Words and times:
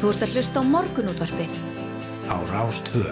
Þú 0.00 0.08
ert 0.08 0.22
að 0.24 0.30
hlusta 0.32 0.60
á 0.60 0.64
morgunútvarpið. 0.64 1.56
Á 2.32 2.36
Rástvö. 2.48 3.04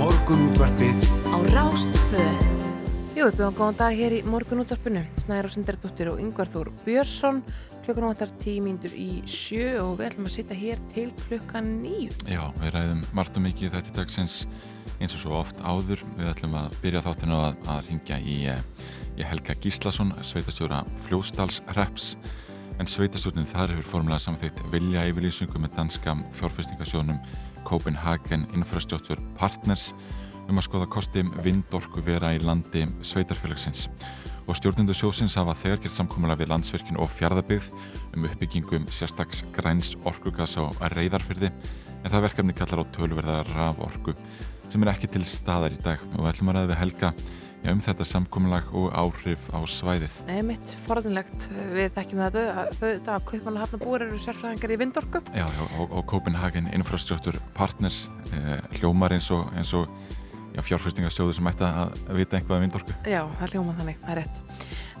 Morgunútvarpið 0.00 0.96
Á 1.28 1.36
Rástvö. 1.52 2.24
Jú, 3.20 3.28
við 3.28 3.36
bjóðum 3.36 3.58
góðan 3.60 3.80
dag 3.84 4.00
hér 4.00 4.16
í 4.16 4.24
morgunútvarpinu. 4.24 5.04
Snæður 5.20 5.50
og 5.50 5.58
Sindardóttir 5.58 6.08
og 6.08 6.24
Yngvar 6.24 6.48
Þór 6.48 6.72
Björnsson. 6.88 7.44
Klukkan 7.90 8.06
vantar 8.06 8.30
tímindur 8.38 8.92
í 8.94 9.16
sjö 9.26 9.80
og 9.82 9.96
við 9.98 10.12
ætlum 10.12 10.28
að 10.28 10.32
sitja 10.36 10.54
hér 10.60 10.82
til 10.92 11.08
klukkan 11.24 11.72
nýju. 11.80 12.12
Já, 12.30 12.44
við 12.60 12.70
ræðum 12.76 13.00
margt 13.18 13.40
og 13.40 13.42
mikið 13.42 13.72
þetta 13.74 13.94
dagsins 13.96 14.36
eins 15.00 15.16
og 15.16 15.22
svo 15.24 15.32
oft 15.40 15.58
áður. 15.58 16.04
Við 16.14 16.28
ætlum 16.30 16.54
að 16.60 16.76
byrja 16.84 17.02
þáttinu 17.08 17.40
að, 17.48 17.58
að 17.74 17.88
ringja 17.88 18.20
í, 18.22 18.36
eh, 18.52 18.86
í 19.18 19.26
Helga 19.26 19.58
Gíslason, 19.58 20.14
sveitastjóra 20.22 20.84
Fljósdalsreps. 21.08 22.12
En 22.78 22.86
sveitastjórnin 22.86 23.50
þar 23.50 23.74
hefur 23.74 23.90
formulega 23.96 24.22
samþýtt 24.28 24.62
vilja 24.70 25.08
yfirlýsingu 25.10 25.58
með 25.58 25.74
danska 25.80 26.14
fjárfestingasjónum 26.38 27.18
Copenhagen 27.66 28.46
Infrastructure 28.54 29.18
Partners 29.34 29.90
um 30.46 30.62
að 30.62 30.70
skoða 30.70 30.92
kosti 30.94 31.26
vindorku 31.42 32.06
vera 32.06 32.36
í 32.38 32.44
landi 32.46 32.86
sveitarfélagsins 33.02 33.88
og 34.46 34.56
stjórnendu 34.58 34.94
sjósins 34.96 35.36
hafa 35.38 35.56
þegar 35.58 35.82
gert 35.84 35.96
samkómulega 35.96 36.42
við 36.42 36.52
landsverkin 36.52 37.00
og 37.00 37.10
fjárðabyggð 37.12 37.70
um 38.16 38.26
uppbyggingum 38.28 38.88
sérstaks 38.90 39.44
græns 39.56 39.92
orkugas 40.04 40.56
á 40.60 40.64
reyðarfyrði 40.94 41.50
en 41.50 42.08
það 42.08 42.26
verkefni 42.28 42.56
kallar 42.56 42.84
á 42.84 42.92
tölverða 42.96 43.42
raforku 43.52 44.16
sem 44.70 44.82
er 44.84 44.92
ekki 44.94 45.10
til 45.10 45.26
staðar 45.28 45.74
í 45.74 45.82
dag 45.84 46.02
og 46.16 46.28
ætlum 46.30 46.52
að 46.52 46.60
ræða 46.60 46.72
við 46.72 46.80
Helga 46.84 47.12
já, 47.64 47.72
um 47.72 47.80
þetta 47.84 48.06
samkómulag 48.08 48.70
og 48.76 48.88
áhrif 48.96 49.48
á 49.52 49.58
svæðið. 49.68 50.20
Nei, 50.28 50.40
mitt 50.52 50.72
forðinlegt 50.86 51.48
við 51.74 51.90
þekkjum 51.96 52.22
þetta. 52.24 52.44
Þau, 52.70 52.86
þetta 52.86 53.16
að 53.16 53.26
kaupanlega 53.32 53.66
hafnabúar 53.66 54.06
eru 54.06 54.20
sérfræðingar 54.22 54.74
í 54.74 54.78
vindorku. 54.80 55.22
Já, 55.34 55.44
já 55.44 55.64
og, 55.66 55.90
og 55.90 56.06
Copenhagen 56.10 56.70
Infrastructure 56.76 57.42
Partners 57.56 58.06
eh, 58.32 58.56
hljómar 58.78 59.16
eins 59.16 59.30
og, 59.34 59.50
eins 59.58 59.74
og 59.76 59.90
já, 60.60 60.66
fjárfyrstingasjóður 60.68 61.36
sem 61.38 61.48
ætti 61.50 61.66
að 61.66 61.98
vita 62.18 62.38
einhvað 62.38 62.58
um 62.58 62.64
vindorku. 62.66 62.94
Já, 63.08 63.22
það 63.40 63.54
hljóma 63.54 63.74
þannig, 63.78 64.00
það 64.04 64.12
er 64.12 64.18
rétt. 64.20 64.40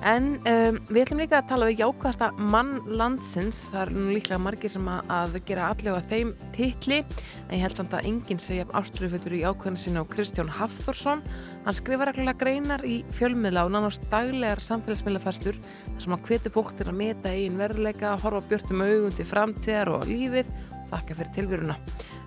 En 0.00 0.28
um, 0.48 0.78
við 0.88 1.02
ætlum 1.02 1.18
líka 1.20 1.40
að 1.42 1.48
tala 1.50 1.66
við 1.68 1.82
jákvæðasta 1.82 2.28
mann 2.52 2.70
landsins. 2.88 3.58
Það 3.68 3.82
er 3.82 3.90
nú 3.92 4.04
líklega 4.14 4.40
margir 4.40 4.72
sem 4.72 4.88
að, 4.88 5.10
að 5.12 5.36
gera 5.50 5.66
allega 5.74 6.00
þeim 6.08 6.30
titli. 6.56 7.00
En 7.42 7.52
ég 7.58 7.64
held 7.66 7.76
samt 7.76 7.96
að 7.98 8.08
enginn 8.08 8.40
segja 8.40 8.68
áströðufötur 8.80 9.36
í 9.36 9.42
ákveðinu 9.44 9.82
sinna 9.82 10.04
á 10.04 10.10
Kristján 10.14 10.52
Hafþórsson. 10.56 11.20
Hann 11.66 11.76
skrifar 11.76 12.12
reglulega 12.14 12.40
greinar 12.40 12.86
í 12.88 13.02
fjölmiðla 13.18 13.66
og 13.68 13.74
nánast 13.76 14.08
daglegar 14.12 14.64
samfélagsmiðlaferstur 14.64 15.60
þar 15.60 16.00
sem 16.00 16.16
hann 16.16 16.26
hvetur 16.30 16.56
fólk 16.56 16.72
til 16.78 16.88
að 16.88 17.00
meta 17.02 17.34
eigin 17.34 17.60
verðleika, 17.60 18.16
horfa 18.24 18.40
björnum 18.48 18.86
augum 18.86 19.18
til 19.18 19.28
framtíðar 19.28 19.92
og 19.98 20.08
lífið 20.08 20.48
og 20.80 20.94
þakka 20.94 21.20
fyrir 21.20 21.36
tilvöruna. 21.36 21.76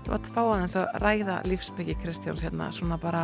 Þú 0.04 0.12
vart 0.12 0.28
að 0.28 0.36
fá 0.36 0.42
aðeins 0.44 0.76
að 0.76 0.98
ræða 1.00 1.36
lífsbyggi 1.48 1.96
Kristjáns 2.02 2.44
hérna 2.44 2.68
svona 2.76 2.98
bara 3.00 3.23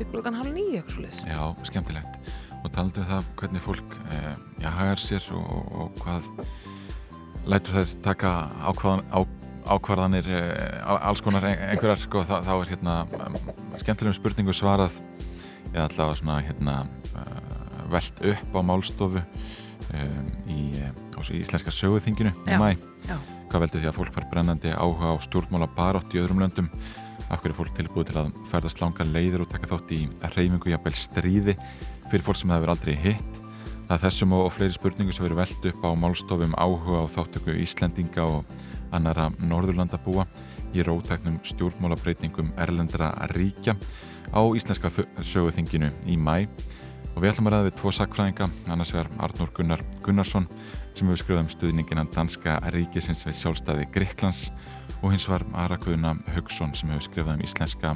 upplökan 0.00 0.38
halv 0.38 0.54
nýju. 0.56 0.82
Já, 1.28 1.40
skemmtilegt. 1.68 2.30
Og 2.64 2.72
taldu 2.72 3.02
um 3.02 3.08
það 3.10 3.26
hvernig 3.40 3.62
fólk 3.62 3.96
eh, 4.08 4.30
já, 4.62 4.70
hagar 4.72 5.02
sér 5.02 5.26
og, 5.36 5.66
og 5.76 5.98
hvað 6.00 6.30
lætur 7.44 7.76
þess 7.76 7.98
taka 8.04 8.32
ákvaðan, 8.64 9.04
á, 9.12 9.20
ákvarðanir 9.76 10.30
eh, 10.32 10.80
alls 10.96 11.20
konar 11.24 11.44
einhverjar 11.50 12.00
sko, 12.00 12.24
þá, 12.24 12.38
þá 12.46 12.54
er 12.54 12.72
hérna 12.72 12.96
um, 13.20 13.38
skemmtilegum 13.76 14.16
spurningu 14.16 14.56
svarað 14.56 14.96
eða 15.74 15.90
allavega 15.90 16.18
svona 16.22 16.40
hérna 16.46 16.80
uh, 17.12 17.84
velt 17.92 18.26
upp 18.32 18.56
á 18.56 18.60
málstofu 18.64 19.20
um, 19.20 20.34
í, 20.48 20.60
í 20.80 21.40
íslenska 21.42 21.74
söguþinginu 21.74 22.32
í 22.48 22.60
mæ. 22.60 22.70
Já. 23.04 23.18
Hvað 23.54 23.68
veldur 23.68 23.82
því 23.84 23.86
að 23.86 23.94
fólk 23.94 24.14
fær 24.16 24.24
brennandi 24.32 24.70
áhuga 24.74 25.12
á 25.14 25.22
stjórnmála 25.22 25.68
barátt 25.76 26.14
í 26.16 26.18
öðrum 26.18 26.40
löndum? 26.42 26.66
Af 27.30 27.38
hverju 27.38 27.52
er 27.52 27.58
fólk 27.60 27.76
tilbúið 27.76 28.08
til 28.08 28.16
að 28.18 28.32
ferðast 28.50 28.82
langa 28.82 29.06
leiðir 29.06 29.44
og 29.44 29.50
taka 29.52 29.70
þátt 29.70 29.92
í 29.94 29.98
reyfingu 30.32 30.72
jafnvel 30.72 30.92
stríði 30.98 31.54
fyrir 32.10 32.24
fólk 32.26 32.40
sem 32.40 32.50
það 32.50 32.64
verður 32.64 32.74
aldrei 32.74 32.98
hitt? 33.04 33.38
Það 33.86 33.94
er 33.94 34.02
þessum 34.08 34.34
og, 34.34 34.42
og 34.48 34.52
fleiri 34.56 34.74
spurningu 34.74 35.14
sem 35.14 35.28
verður 35.28 35.42
veld 35.44 35.70
upp 35.70 35.86
á 35.86 35.90
málstofum 36.02 36.58
áhuga 36.58 37.06
á 37.06 37.12
þáttöku 37.14 37.54
Íslendinga 37.62 38.26
og 38.26 38.58
annara 38.90 39.30
Norðurlandabúa 39.38 40.26
í 40.74 40.82
rótæknum 40.82 41.38
stjórnmálabreitingum 41.46 42.56
Erlendra 42.58 43.14
ríkja 43.36 43.78
á 44.34 44.42
íslenska 44.50 44.90
söguþinginu 45.22 45.94
í 46.10 46.18
mæ 46.18 46.48
og 47.14 47.22
við 47.22 47.30
ætlum 47.30 47.46
að 47.46 47.54
ræða 47.54 47.66
við 47.68 47.76
tvo 47.78 47.94
sakfræðinga 47.94 48.50
annars 48.66 48.90
vegar 48.96 49.14
Arnur 49.22 49.54
Gunnar 49.54 49.86
Gunnarsson 50.02 50.50
sem 50.94 51.08
hefur 51.10 51.20
skrifað 51.22 51.42
um 51.44 51.52
stuðningina 51.52 52.04
danska 52.14 52.58
ríkisins 52.74 53.24
við 53.26 53.38
sjálfstæði 53.40 53.88
Greiklands 53.94 54.44
og 55.02 55.10
hins 55.12 55.26
var 55.28 55.44
Arakvöðuna 55.64 56.14
Haugsson 56.36 56.74
sem 56.78 56.92
hefur 56.94 57.08
skrifað 57.08 57.34
um 57.38 57.44
íslenska 57.44 57.94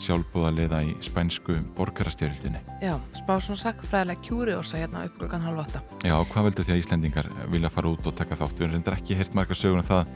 sjálfbúðaliða 0.00 0.80
í 0.86 0.92
spænsku 1.02 1.56
borgarastjörildinni. 1.76 2.60
Já, 2.82 2.94
spá 3.18 3.32
svona 3.42 3.58
sakfræðilega 3.58 4.22
kjúri 4.26 4.54
og 4.54 4.62
segja 4.66 4.86
hérna 4.86 5.06
upp 5.08 5.16
klukkan 5.18 5.42
halv 5.44 5.64
åtta. 5.64 5.82
Já, 6.06 6.14
hvað 6.30 6.46
veldur 6.46 6.68
því 6.68 6.74
að 6.76 6.82
Íslendingar 6.84 7.30
vilja 7.50 7.72
fara 7.74 7.90
út 7.90 8.06
og 8.06 8.14
taka 8.18 8.38
þátt? 8.38 8.62
Við 8.62 8.70
reyndar 8.76 8.96
ekki 9.00 9.18
hirt 9.18 9.34
marga 9.36 9.56
sögur 9.58 9.82
um 9.82 9.88
það 9.88 10.14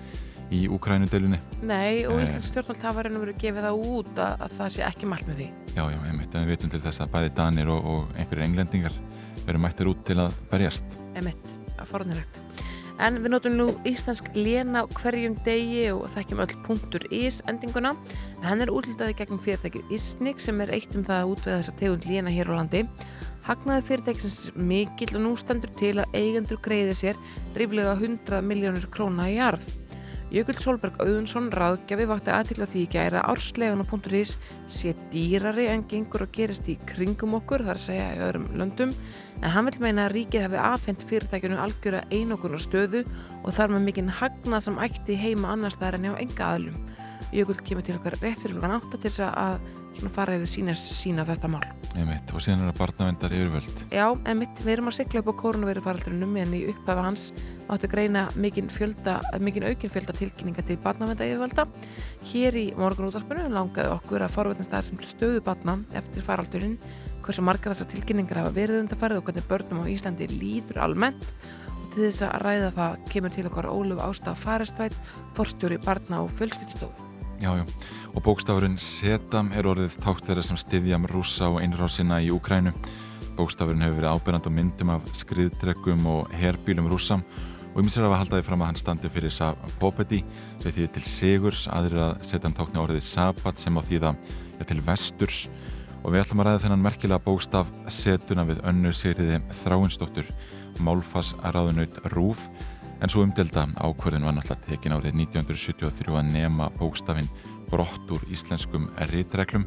í 0.55 0.61
Úkrænudeilunni. 0.71 1.41
Nei, 1.67 2.05
og 2.07 2.21
Eh. 2.21 2.25
Íslands 2.29 2.49
stjórnvöld 2.53 2.87
hafa 2.87 3.03
reynum 3.03 3.25
verið 3.25 3.41
gefið 3.43 3.67
það 3.67 3.83
út 3.91 4.15
að, 4.15 4.47
að 4.47 4.57
það 4.61 4.73
sé 4.77 4.87
ekki 4.87 5.11
mælt 5.11 5.27
með 5.27 5.43
því. 5.43 5.51
Já, 5.75 5.83
já, 5.91 5.99
einmitt, 6.07 6.35
en 6.35 6.47
við 6.47 6.55
veitum 6.55 6.71
til 6.77 6.85
þess 6.87 7.01
að 7.03 7.13
bæði 7.17 7.35
Danir 7.35 7.75
og, 7.75 7.85
og 7.85 8.15
einhverjir 8.15 8.47
englendingar 8.47 9.03
veru 9.45 9.59
mættir 9.67 9.91
út 9.91 10.07
til 10.07 10.21
að 10.23 10.33
berjast. 10.53 10.99
Emitt, 11.75 11.91
forðanilegt. 11.91 12.41
En 13.03 13.19
við 13.19 13.33
notum 13.33 13.57
nú 13.59 13.67
íslensk 13.89 14.29
léna 14.37 14.85
hverjum 14.95 15.35
degi 15.45 15.89
og 15.91 16.07
þekkjum 16.15 16.43
öll 16.45 16.55
punktur 16.63 17.07
ís 17.11 17.41
endinguna. 17.51 17.97
En 18.39 18.47
hann 18.47 18.63
er 18.63 18.71
útlitaði 18.71 19.17
gegn 19.19 19.41
fyrirtækið 19.43 19.91
Isnik 19.91 20.41
sem 20.41 20.61
er 20.63 20.71
eitt 20.71 20.95
um 20.95 21.05
það 21.05 21.25
að 21.25 21.33
útvega 21.33 21.59
þessa 21.59 21.77
tegund 21.81 22.07
léna 22.07 22.31
hér 22.31 22.53
á 22.55 22.59
landi. 22.61 22.85
Hagnaði 23.45 23.87
fyrirtækisins 23.89 24.55
mikill 24.55 25.17
og 25.19 25.25
nú 25.27 25.35
stendur 25.37 25.75
til 25.77 25.99
að 25.99 26.15
eigendur 26.15 26.63
greiði 26.63 26.95
sér 26.97 27.19
ríflega 27.59 27.99
100 27.99 28.41
miljónir 28.47 28.87
króna 28.95 29.27
í 29.29 29.41
arð. 29.43 29.67
Jökull 30.35 30.57
Solberg 30.59 30.97
Auðunsson 30.99 31.45
ráðgjafi 31.55 32.09
vakti 32.11 32.33
aðtil 32.35 32.65
á 32.65 32.67
því 32.67 32.81
ekki 32.89 32.99
að 33.05 33.17
árslegan 33.21 33.85
á 33.87 33.87
.is 34.19 34.33
sé 34.67 34.91
dýrari 35.13 35.69
en 35.71 35.85
gengur 35.87 36.25
og 36.27 36.33
gerist 36.35 36.67
í 36.67 36.75
kringum 36.91 37.37
okkur, 37.39 37.63
þar 37.63 37.79
segja 37.79 38.09
í 38.17 38.19
öðrum 38.19 38.49
löndum, 38.59 38.97
en 39.39 39.55
hann 39.55 39.69
vil 39.69 39.79
meina 39.85 40.09
að 40.09 40.17
ríkið 40.17 40.47
hafi 40.49 40.59
afhengt 40.59 41.07
fyrirtækjunu 41.07 41.61
algjöra 41.63 42.03
einokun 42.11 42.59
og 42.59 42.65
stöðu 42.67 43.05
og 43.45 43.55
þar 43.55 43.77
með 43.77 43.87
mikinn 43.87 44.11
hagnað 44.11 44.67
sem 44.67 44.83
ætti 44.83 45.21
heima 45.23 45.55
annars 45.55 45.79
þar 45.79 46.01
en 46.01 46.09
hjá 46.11 46.19
enga 46.27 46.51
aðlum. 46.51 46.83
Jökull 47.31 47.63
kemur 47.63 47.87
til 47.87 47.95
okkar 48.01 48.19
rétt 48.19 48.43
fyrir 48.43 48.59
hlugan 48.59 48.75
átta 48.81 48.99
til 48.99 49.15
þess 49.15 49.29
að 49.31 49.71
fara 50.15 50.35
yfir 50.39 50.51
sína, 50.51 50.75
sína 50.79 51.25
þetta 51.27 51.51
mál. 51.51 51.65
Einmitt, 51.95 52.33
og 52.35 52.43
síðan 52.43 52.65
er 52.65 52.73
það 52.73 52.79
barnavendar 52.81 53.35
yfirvöld. 53.37 53.83
Já, 53.95 54.07
emitt, 54.33 54.63
við 54.65 54.73
erum 54.73 54.91
að 54.91 54.97
sigla 54.97 55.21
upp 55.23 55.31
á 55.31 55.41
koronavirufaraldrinum 55.43 56.37
en 56.43 56.57
í 56.59 56.63
upphafa 56.73 57.05
hans 57.07 57.27
áttu 57.71 57.91
greina 57.93 58.25
mikinn 58.35 58.71
fjölda, 58.73 59.21
mikinn 59.39 59.69
aukinn 59.69 59.93
fjölda 59.95 60.17
tilkynninga 60.19 60.65
til 60.67 60.79
barnavenda 60.83 61.29
yfirvalda. 61.29 61.69
Hér 62.33 62.59
í 62.59 62.65
morgunútvarpinu 62.79 63.47
langaði 63.55 63.95
okkur 63.95 64.27
að 64.27 64.35
forvetnast 64.35 64.75
það 64.75 64.89
sem 64.89 65.05
stöðu 65.07 65.45
barna 65.47 65.79
eftir 65.95 66.27
faraldurinn, 66.27 66.79
hversu 67.25 67.47
margar 67.47 67.77
þessar 67.77 67.93
tilkynningar 67.95 68.43
hafa 68.43 68.57
verið 68.59 68.83
undarfarið 68.83 69.23
og 69.23 69.29
hvernig 69.29 69.49
börnum 69.49 69.87
á 69.87 69.93
Íslandi 69.95 70.29
líður 70.35 70.83
almennt 70.85 71.25
og 71.79 71.95
til 71.95 72.09
þess 72.09 72.27
að 72.27 72.37
ræða 72.43 72.75
það 72.75 73.09
kemur 73.15 73.35
til 73.39 73.49
okkar 73.49 73.71
Óluf 73.71 74.03
Ástaf 74.03 74.45
Farestveit, 74.45 74.99
forstjóri 75.39 75.79
barna 75.87 76.25
og 76.25 76.33
fjölskyldstofu. 76.35 77.04
Já, 77.43 77.57
já, 77.59 77.65
og 78.15 78.23
bókstafurinn 78.23 78.77
Setam 78.79 79.49
er 79.59 79.67
orðið 79.67 79.97
tátt 79.99 80.23
þeirra 80.23 80.43
sem 80.47 80.59
styðjam 80.61 81.09
rúsa 81.11 81.49
og 81.51 81.59
einrásina 81.65 82.21
í 82.23 82.29
Úkrænu. 82.31 82.71
Bókstafurinn 83.35 83.83
hefur 83.83 83.99
verið 83.99 84.15
ábyrjand 84.15 84.47
á 84.47 84.51
myndum 84.55 84.93
af 84.95 85.09
skriðdregum 85.19 86.07
og 86.07 86.31
herbílum 86.39 86.87
rúsam 86.93 87.25
og 87.75 87.81
ymsir 87.83 88.07
af 88.07 88.15
að 88.15 88.21
halda 88.23 88.39
því 88.39 88.47
fram 88.47 88.63
að 88.63 88.71
hann 88.71 88.79
standi 88.79 89.11
fyrir 89.11 89.35
Sapopedi 89.35 90.21
sem 90.63 90.71
þýðir 90.71 90.93
til 90.95 91.05
Sigurs, 91.11 91.65
aðrir 91.67 92.05
að 92.05 92.23
Setam 92.29 92.55
tákna 92.55 92.85
orðið 92.85 93.03
Sabat 93.09 93.59
sem 93.59 93.75
á 93.75 93.83
þýða 93.83 94.15
ja, 94.15 94.69
til 94.69 94.79
Vesturs. 94.87 95.49
Og 96.05 96.15
við 96.15 96.23
ætlum 96.23 96.45
að 96.45 96.51
ræða 96.51 96.63
þennan 96.67 96.85
merkilega 96.85 97.25
bókstaf 97.25 97.73
setuna 97.91 98.45
við 98.47 98.63
önnu 98.69 98.93
Sigriði 98.95 99.41
Þráinsdóttur, 99.65 100.31
Málfas 100.79 101.35
Ráðunaut 101.43 101.99
Rúf 102.13 102.47
En 103.05 103.11
svo 103.13 103.21
umdelda 103.21 103.67
ákvörðin 103.85 104.25
var 104.25 104.33
náttúrulega 104.33 104.65
tekin 104.65 104.95
árið 104.97 105.19
1973 105.27 106.15
að 106.17 106.29
nema 106.33 106.71
bókstafinn 106.79 107.27
brott 107.69 108.13
úr 108.17 108.23
íslenskum 108.33 108.87
rítreglum 109.11 109.67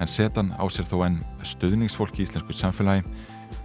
en 0.00 0.08
setan 0.08 0.54
á 0.56 0.64
sér 0.72 0.86
þó 0.88 1.02
enn 1.04 1.18
stöðningsfólk 1.44 2.16
í 2.16 2.24
íslensku 2.24 2.56
samfélagi. 2.56 3.04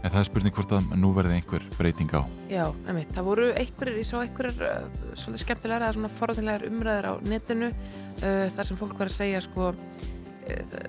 En 0.04 0.12
það 0.12 0.20
er 0.20 0.28
spurning 0.28 0.56
hvort 0.58 0.74
að 0.76 0.92
nú 1.00 1.14
verði 1.16 1.38
einhver 1.38 1.64
breyting 1.78 2.12
á. 2.12 2.28
Já, 2.52 2.66
emitt, 2.92 3.14
það 3.16 3.30
voru 3.30 3.46
einhverjir, 3.54 4.02
ég 4.02 4.10
sá 4.10 4.18
einhverjir 4.20 4.66
uh, 4.68 4.90
svolítið 5.14 5.44
skemmtilegar 5.46 5.86
eða 5.86 5.96
svona 5.96 6.12
forðanlegar 6.18 6.68
umræður 6.68 7.08
á 7.08 7.14
netinu 7.24 7.70
uh, 7.72 8.50
þar 8.58 8.68
sem 8.68 8.82
fólk 8.82 8.98
var 9.00 9.14
að 9.14 9.18
segja 9.22 9.44
sko 9.48 9.70
uh, 9.72 10.84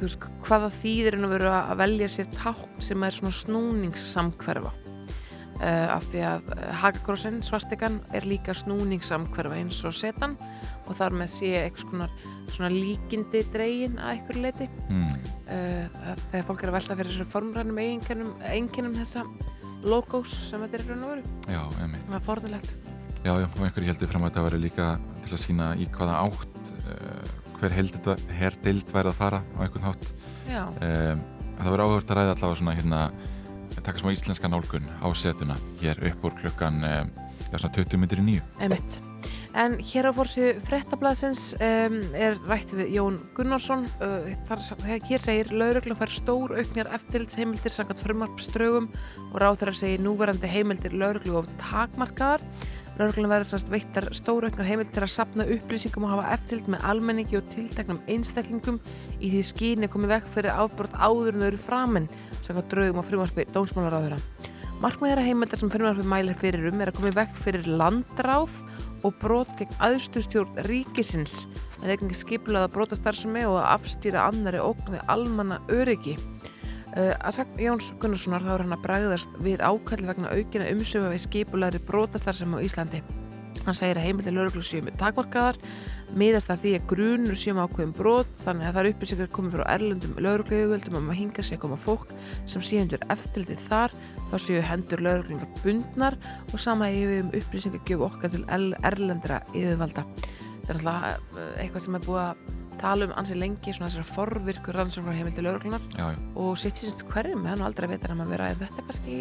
veist, 0.00 0.24
hvaða 0.48 0.72
þýðir 0.78 1.18
en 1.18 1.28
að 1.28 1.36
vera 1.36 1.60
að 1.66 1.84
velja 1.84 2.10
sér 2.16 2.32
tákn 2.32 2.80
sem 2.88 3.04
er 3.04 3.18
svona 3.18 3.36
snúningssamkverfa 3.42 4.72
uh, 5.60 5.96
af 5.96 6.04
því 6.12 6.22
að 6.28 6.52
hakakrossin, 6.82 7.40
svastikan 7.46 8.00
er 8.14 8.26
líka 8.28 8.54
snúningssamkverfa 8.56 9.58
eins 9.60 9.80
og 9.88 9.94
setan 9.96 10.36
og 10.84 10.92
þar 10.98 11.14
með 11.16 11.30
sé 11.32 11.50
eitthvað 11.62 11.84
svona, 11.88 12.08
svona 12.52 12.70
líkindi 12.74 13.44
dregin 13.54 13.98
að 13.98 14.14
einhverju 14.18 14.42
leiti 14.44 14.68
Hmm. 14.88 15.06
uh, 15.48 16.16
þegar 16.32 16.48
fólk 16.48 16.62
er 16.64 16.72
að 16.72 16.76
velta 16.78 16.96
fyrir 16.98 17.12
þessu 17.14 17.28
formrænum 17.32 17.78
eiginkennum, 17.84 18.96
þessa 18.98 19.24
logos 19.84 20.32
sem 20.50 20.60
þetta 20.64 20.78
er 20.80 20.84
raun 20.88 21.04
og 21.04 21.14
veru 21.14 21.24
Já, 21.52 21.62
einmitt. 21.82 22.04
það 22.08 22.18
er 22.20 22.26
forðulegt 22.28 22.74
Já, 23.24 23.32
já, 23.40 23.46
og 23.48 23.62
einhverju 23.64 23.88
heldur 23.88 24.10
fram 24.12 24.24
að 24.26 24.30
þetta 24.34 24.44
veri 24.50 24.58
líka 24.66 24.86
til 25.24 25.32
að 25.32 25.40
sína 25.40 25.70
í 25.80 25.86
hvaða 25.92 26.18
átt 26.26 26.72
uh, 26.76 27.30
hver 27.56 27.72
herdild 27.72 28.90
væri 28.92 29.08
að 29.08 29.16
fara 29.16 29.38
á 29.56 29.58
einhvern 29.64 29.86
hátt. 29.86 30.08
Já, 30.50 30.64
það 30.76 31.68
verður 31.70 31.82
áhugast 31.86 32.10
að 32.12 32.18
ræða 32.18 32.32
allavega 32.34 32.58
svona 32.60 32.74
hérna, 32.76 32.98
taka 33.82 33.98
smá 33.98 34.12
íslenska 34.14 34.50
nálgun 34.50 34.86
á 35.02 35.06
setuna 35.16 35.56
hér 35.80 35.98
upp 36.10 36.28
úr 36.28 36.36
klukkan 36.42 36.78
um, 36.84 37.10
já, 37.50 37.58
svona 37.58 37.74
20 37.74 37.98
myndir 37.98 38.22
í 38.22 38.28
nýju. 38.28 38.46
emitt 38.60 39.00
En 39.54 39.76
hér 39.78 40.08
á 40.10 40.12
fórsu 40.12 40.48
frettablasins 40.66 41.54
um, 41.62 41.98
er 42.18 42.34
rætt 42.50 42.72
við 42.74 42.90
Jón 42.96 43.20
Gunnarsson 43.36 43.84
uh, 44.02 44.26
þar, 44.48 44.62
hér 45.06 45.22
segir 45.22 45.52
lauruglu 45.54 45.94
fær 45.98 46.10
stór 46.10 46.56
auknjar 46.58 46.90
eftirlitsheimildir 46.96 47.70
samkvæmt 47.70 48.02
frumarpströgum 48.02 48.88
og 49.30 49.36
ráþæra 49.38 49.76
segir 49.78 50.02
núverandi 50.02 50.50
heimildir 50.50 50.98
lauruglu 50.98 51.38
of 51.38 51.50
takmarkaðar 51.62 52.42
Lauruglan 52.94 53.32
verður 53.32 53.48
sannst 53.48 53.70
veittar 53.72 54.06
stór 54.14 54.46
auknar 54.46 54.68
heimildir 54.68 54.94
til 54.94 55.02
að 55.02 55.14
sapna 55.16 55.46
upplýsingum 55.50 56.06
og 56.06 56.12
hafa 56.12 56.36
eftirlit 56.36 56.68
með 56.70 56.84
almenningi 56.92 57.38
og 57.40 57.48
tilteknum 57.50 57.98
einstaklingum 58.06 58.78
í 59.18 59.32
því 59.32 59.40
skyni 59.50 59.90
komið 59.90 60.12
vekk 60.14 60.28
fyrir 60.36 60.54
afbrot 60.54 60.94
áður 60.94 61.32
en 61.32 61.42
þau 61.42 61.48
eru 61.48 61.62
framin 61.64 62.10
samkvæmt 62.36 62.70
draugum 62.70 63.02
á 63.02 63.08
frumarpi 63.08 63.48
dómsmálaráðura 63.56 64.20
Markmið 64.82 65.10
þeirra 65.10 65.24
heimildar 65.24 65.58
sem 65.58 65.70
frumarpi 65.72 66.06
mælir 66.06 66.38
fyrir 66.38 66.68
um 66.68 66.80
er 66.82 66.90
að 66.90 66.98
komið 67.00 67.18
vekk 67.18 67.36
fyrir 67.40 67.68
landráð 67.80 68.56
og 69.06 69.18
brot 69.22 69.50
gegn 69.58 69.78
aðstustjórn 69.86 70.62
ríkisins 70.68 71.44
en 71.80 71.90
eitthvað 71.90 72.16
skiplaða 72.18 72.70
brotastarfsemi 72.74 73.44
og 73.48 73.58
að 73.60 73.70
afstýra 73.74 74.26
annari 74.30 74.62
ógn 74.62 74.94
við 74.94 75.02
almanna 75.12 75.60
öryggi. 75.72 76.16
Uh, 76.94 77.10
að 77.26 77.40
sagt 77.40 77.58
Jóns 77.58 77.90
Gunnarssonar 77.98 78.44
þá 78.44 78.52
er 78.54 78.62
hann 78.62 78.76
að 78.76 78.82
bregðast 78.84 79.36
við 79.42 79.62
ákalli 79.66 80.06
vegna 80.06 80.30
aukina 80.30 80.70
umsöfa 80.70 81.10
við 81.10 81.24
skipulaðri 81.24 81.80
brotastarfsemi 81.88 82.60
á 82.62 82.64
Íslandi. 82.64 83.00
Hann 83.64 83.76
segir 83.78 83.96
að 83.96 84.04
heimildi 84.06 84.32
lauruglu 84.34 84.80
með 84.84 84.96
takmarkaðar, 85.00 85.58
miðast 86.20 86.50
að 86.52 86.64
því 86.64 86.72
að 86.76 86.86
grunur 86.90 87.38
séu 87.40 87.54
með 87.56 87.66
ákveðum 87.66 87.94
brot, 87.96 88.32
þannig 88.42 88.68
að 88.68 88.74
það 88.76 88.80
er 88.80 88.88
upplýsingar 88.90 89.30
komið 89.34 89.54
frá 89.56 89.64
erlendum 89.72 90.18
lauruglujöföldum 90.26 90.98
um 91.00 91.08
að 91.10 91.18
hinga 91.20 91.44
að 91.46 91.60
koma 91.62 91.78
fólk 91.80 92.12
sem 92.44 92.64
síðandur 92.68 93.06
eftirlitið 93.14 93.62
þar, 93.64 93.94
þá 94.30 94.36
séu 94.44 94.64
hendur 94.68 95.04
lauruglunar 95.06 95.62
bundnar 95.62 96.18
og 96.50 96.60
sama 96.60 96.90
yfir 96.92 97.24
um 97.24 97.32
upplýsingar 97.40 97.86
gjöf 97.88 98.04
okkar 98.10 98.34
til 98.34 98.44
erlendra 98.52 99.40
yfirvalda. 99.54 100.04
Þetta 100.64 100.74
er 100.74 100.82
alltaf 100.82 101.40
eitthvað 101.62 101.86
sem 101.86 101.96
er 101.98 102.04
búið 102.04 102.22
að 102.26 102.44
tala 102.84 103.08
um 103.08 103.16
ansið 103.18 103.40
lengi, 103.40 103.74
svona 103.74 103.90
þessara 103.90 104.10
forvirkur 104.12 104.78
rannsóknar 104.78 105.18
heimildi 105.18 105.44
já, 105.96 106.06
og 106.36 106.56
sitt 106.60 106.80
síðan 106.80 107.04
hverjum, 107.10 107.44
hann 107.48 107.64
aldrei 107.64 107.88
að 107.88 108.08
hann 108.10 108.24
að 108.24 108.32
vera 108.34 108.50
en 108.52 108.58
þetta 108.62 108.82
er 108.82 108.88
kannski, 108.90 109.18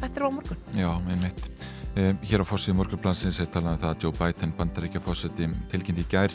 þetta 0.00 0.20
er 0.20 0.26
á 0.26 0.30
morgun 0.30 0.62
já, 0.74 0.90
einmitt. 1.12 1.50
Um, 1.96 2.18
hér 2.28 2.44
á 2.44 2.46
fórsíðu 2.48 2.76
morgunblansins 2.76 3.40
er 3.40 3.48
talað 3.48 3.76
um 3.76 3.82
það 3.84 3.92
að 3.94 4.02
Joe 4.04 4.16
Biden, 4.18 4.54
bandaríkja 4.58 5.00
fórseti, 5.00 5.48
tilkynnt 5.72 6.02
í 6.02 6.08
gær 6.12 6.34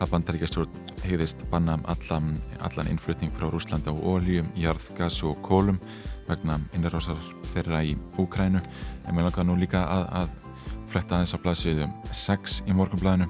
að 0.00 0.12
bandaríkjastjórn 0.14 0.78
hegðist 1.04 1.42
banna 1.50 1.76
allan, 1.90 2.36
allan 2.64 2.88
innflutning 2.92 3.32
frá 3.34 3.48
Rúslanda 3.50 3.92
og 3.92 4.04
ólíum, 4.14 4.48
jarðgas 4.56 5.20
og 5.28 5.40
kólum 5.44 5.80
vegna 6.28 6.60
innrásar 6.76 7.18
þeirra 7.52 7.82
í 7.84 7.96
Úkrænu. 8.20 8.62
En 9.04 9.16
mér 9.16 9.26
langar 9.28 9.48
nú 9.48 9.58
líka 9.58 9.82
að, 9.82 10.06
að 10.22 10.86
fletta 10.90 11.18
aðeins 11.18 11.34
á 11.36 11.42
blaðsviðum 11.42 11.96
6 12.22 12.60
í 12.70 12.76
morgunblæðinu. 12.78 13.28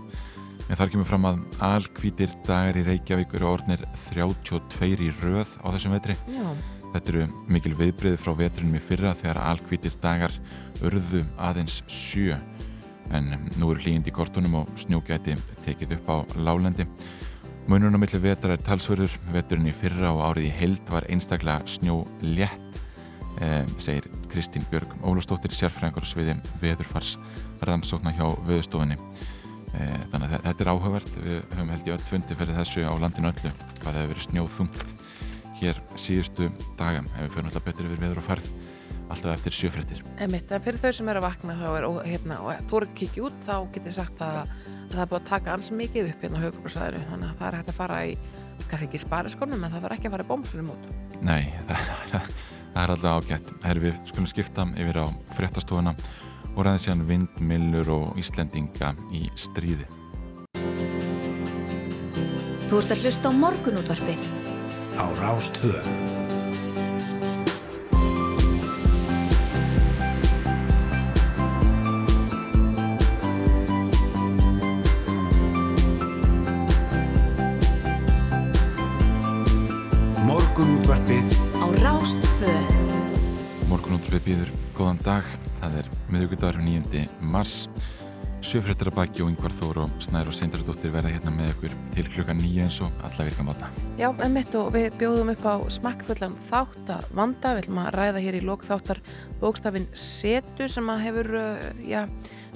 En 0.71 0.79
þar 0.79 0.93
kemur 0.93 1.09
fram 1.09 1.25
að 1.27 1.41
alkvítir 1.67 2.35
dagar 2.47 2.77
í 2.79 2.85
Reykjavík 2.87 3.33
eru 3.35 3.49
orðnir 3.57 3.81
32 4.07 4.93
í 5.03 5.09
röð 5.19 5.57
á 5.67 5.67
þessum 5.75 5.97
vetri. 5.97 6.15
Já, 6.31 6.47
Þetta 6.91 7.13
eru 7.13 7.25
mikil 7.51 7.73
viðbriði 7.79 8.19
frá 8.19 8.33
vetrinum 8.35 8.75
í 8.75 8.83
fyrra 8.83 9.13
þegar 9.19 9.39
alkvítir 9.53 9.95
dagar 10.03 10.35
urðu 10.83 11.23
aðeins 11.39 11.81
sjö 11.91 12.39
en 13.15 13.31
nú 13.59 13.71
eru 13.71 13.83
hlýjandi 13.83 14.11
í 14.11 14.15
kortunum 14.15 14.57
og 14.63 14.71
snjógæti 14.79 15.37
tekið 15.67 15.97
upp 15.99 16.11
á 16.11 16.17
lálendi. 16.39 16.87
Munurinn 17.71 17.95
á 17.95 18.03
milli 18.03 18.19
vetra 18.23 18.57
er 18.57 18.63
talsverður, 18.67 19.13
veturinn 19.31 19.71
í 19.71 19.75
fyrra 19.75 20.11
og 20.15 20.23
árið 20.27 20.49
í 20.49 20.55
heild 20.59 20.91
var 20.91 21.07
einstaklega 21.11 21.67
snjó 21.71 22.01
létt, 22.23 22.81
eh, 23.39 23.67
segir 23.79 24.09
Kristín 24.31 24.67
Björg 24.71 24.91
Ólafsdóttir, 25.03 25.55
sérfræðingur 25.55 26.07
á 26.07 26.11
sviði 26.11 26.39
veðurfars 26.63 27.19
rannsókna 27.63 28.15
hjá 28.15 28.27
veðustofinni. 28.47 28.99
Eh, 29.71 29.97
þannig 30.11 30.35
að 30.35 30.45
þetta 30.49 30.65
er 30.65 30.73
áhugavert, 30.73 31.17
við 31.23 31.39
höfum 31.55 31.73
held 31.75 31.89
í 31.89 31.95
öll 31.95 32.03
fundi 32.11 32.37
fyrir 32.39 32.57
þessu 32.59 32.83
á 32.83 32.93
landinu 32.99 33.31
öllu, 33.31 33.53
hvað 33.79 33.87
það 33.87 34.01
hefur 34.01 34.13
verið 34.15 34.27
snjóþungt 34.27 34.95
hér 35.61 35.81
síðustu 36.01 36.51
daga. 36.81 37.05
Ef 37.15 37.23
við 37.23 37.35
fyrir 37.37 37.51
alltaf 37.51 37.67
betur 37.69 37.91
yfir 37.91 38.03
veður 38.03 38.23
og 38.23 38.27
farð 38.27 38.53
alltaf 39.11 39.33
eftir 39.35 40.03
en 40.23 40.35
fyrir 40.63 40.79
þau 40.79 40.93
sem 40.95 41.09
eru 41.11 41.21
að 41.21 41.27
vakna 41.27 41.57
þá 41.59 41.67
er, 41.71 41.87
hérna, 42.07 42.39
og 42.45 42.67
þú 42.71 42.79
eru 42.79 42.89
að 42.89 42.97
kikið 43.01 43.27
út 43.27 43.47
þá 43.47 43.55
getur 43.75 43.95
sagt 43.97 44.23
að, 44.23 44.39
að 44.45 44.93
það 44.93 45.03
er 45.03 45.11
búið 45.11 45.21
að 45.21 45.29
taka 45.31 45.55
ans 45.57 45.71
mikið 45.75 46.11
upp 46.13 46.25
hérna 46.25 46.39
á 46.39 46.45
höfuborgarsæðinu 46.45 47.09
þannig 47.11 47.31
að 47.33 47.41
það 47.41 47.49
er 47.49 47.59
hægt 47.59 47.73
að 47.73 47.79
fara 47.81 48.01
í, 48.07 48.17
kannski 48.71 48.89
ekki 48.89 49.03
spariskonum 49.03 49.67
en 49.67 49.75
það 49.75 49.87
var 49.87 49.97
ekki 49.97 50.11
að 50.11 50.17
fara 50.17 50.27
í 50.27 50.31
bómsunum 50.31 50.73
út 50.77 50.91
Nei, 51.21 51.51
það 51.69 51.91
er, 52.21 52.31
það 52.75 52.83
er 52.83 52.95
alltaf 52.95 53.17
ágætt. 53.19 53.55
Herri 53.67 53.85
við 53.89 53.99
skulum 54.09 54.31
skipta 54.31 54.67
yfir 54.81 55.03
á 55.03 55.07
fréttastofuna 55.37 55.95
og 56.57 56.67
ræði 56.67 56.85
síðan 56.85 57.07
vindmillur 57.09 57.91
og 57.95 58.21
Íslendinga 58.21 58.95
í 59.15 59.27
stríði. 59.39 59.87
Þú 62.71 62.79
ert 62.79 62.95
að 62.95 63.05
hlusta 63.05 63.31
á 63.31 63.33
morgunútvarpið 63.35 64.29
á 64.95 65.07
Rástvö. 65.19 65.75
Morgunútvarpið 80.31 81.27
á 81.59 81.67
Rástfö 81.83 82.80
Morgunútrfið 84.01 84.23
býður 84.25 84.51
góðan 84.73 84.99
dag. 85.05 85.27
Það 85.61 85.75
er 85.77 85.89
miðugudagur 86.09 86.63
9. 86.65 87.01
mars. 87.21 87.57
Sjöfréttir 88.41 88.89
að 88.89 88.95
baki 88.97 89.21
og 89.21 89.29
yngvar 89.29 89.53
Þór 89.53 89.81
og 89.83 89.99
Snær 90.01 90.31
og 90.31 90.37
Sindradóttir 90.39 90.95
verða 90.95 91.11
hérna 91.13 91.35
með 91.35 91.51
ykkur 91.53 91.75
til 91.93 92.07
klukkan 92.15 92.41
nýja 92.41 92.65
eins 92.65 92.79
og 92.81 93.03
alla 93.05 93.27
virka 93.29 93.45
mótna. 93.45 93.69
Já, 94.01 94.09
emitt 94.25 94.57
og 94.57 94.71
við 94.73 94.97
bjóðum 95.03 95.35
upp 95.35 95.45
á 95.45 95.55
smakkfullan 95.77 96.39
þátt 96.49 96.95
að 96.97 97.13
vanda, 97.21 97.53
við 97.53 97.67
ætlum 97.67 97.83
að 97.83 97.91
ræða 97.99 98.25
hér 98.25 98.39
í 98.41 98.43
lók 98.47 98.65
þáttar 98.71 99.03
bókstafinn 99.43 99.91
setu 99.93 100.71
sem 100.73 100.89
að 100.95 101.05
hefur, 101.05 101.31
uh, 101.43 101.69
já, 101.85 102.07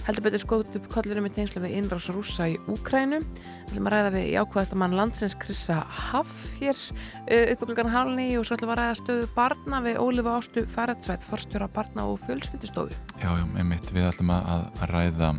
heldur 0.04 0.24
betur 0.26 0.42
skótt 0.42 0.76
upp 0.76 0.86
kollinum 0.92 1.24
í 1.28 1.32
tengslu 1.32 1.62
við 1.64 1.78
innrás 1.78 2.10
rúsa 2.12 2.46
í 2.52 2.58
Úkrænu. 2.70 3.22
Við 3.24 3.72
ætlum 3.72 3.88
að 3.88 3.94
ræða 3.94 4.10
við 4.14 4.26
jákvæðasta 4.34 4.78
mann 4.80 4.96
landsins 4.98 5.36
Krissa 5.40 5.78
Haff 5.88 6.42
hér 6.58 6.76
uh, 6.76 7.52
upp 7.54 7.64
á 7.64 7.66
klukkan 7.70 7.92
hálni 7.92 8.26
og 8.38 8.44
svo 8.44 8.58
ætlum 8.58 8.72
við 8.72 8.74
að 8.74 8.80
ræða 8.82 8.98
stöðu 9.00 9.28
barna 9.36 9.80
við 9.84 10.00
Ólifa 10.04 10.34
Ástu 10.38 10.66
Færetsvætt, 10.68 11.24
forstjóra 11.24 11.70
barna 11.72 12.04
og 12.10 12.20
fjölskyldistofu. 12.26 12.98
Já, 13.22 13.30
já, 13.30 13.44
einmitt, 13.56 13.94
við 13.96 14.10
ætlum 14.10 14.34
að, 14.36 14.66
að 14.84 14.92
ræða 14.92 15.30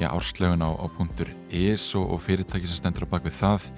já, 0.00 0.08
árslögun 0.08 0.64
á, 0.64 0.70
á 0.72 0.86
punktur 0.96 1.34
is 1.52 1.90
og, 1.98 2.08
og 2.16 2.22
fyrirtæki 2.24 2.70
sem 2.70 2.80
stendur 2.80 3.04
á 3.04 3.12
bakvið 3.12 3.36
það. 3.42 3.68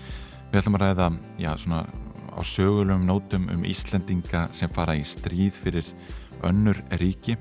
Við 0.52 0.62
ætlum 0.62 0.78
að 0.78 0.86
ræða, 0.86 1.10
já, 1.42 1.50
svona 1.58 1.82
á 2.30 2.40
sögulegum 2.46 3.02
nótum 3.08 3.50
um 3.50 3.66
Íslendinga 3.66 4.46
sem 4.54 4.70
fara 4.70 4.94
í 4.94 5.02
stríð 5.06 5.58
fyrir 5.58 5.90
önnur 6.46 6.78
ríki 7.00 7.36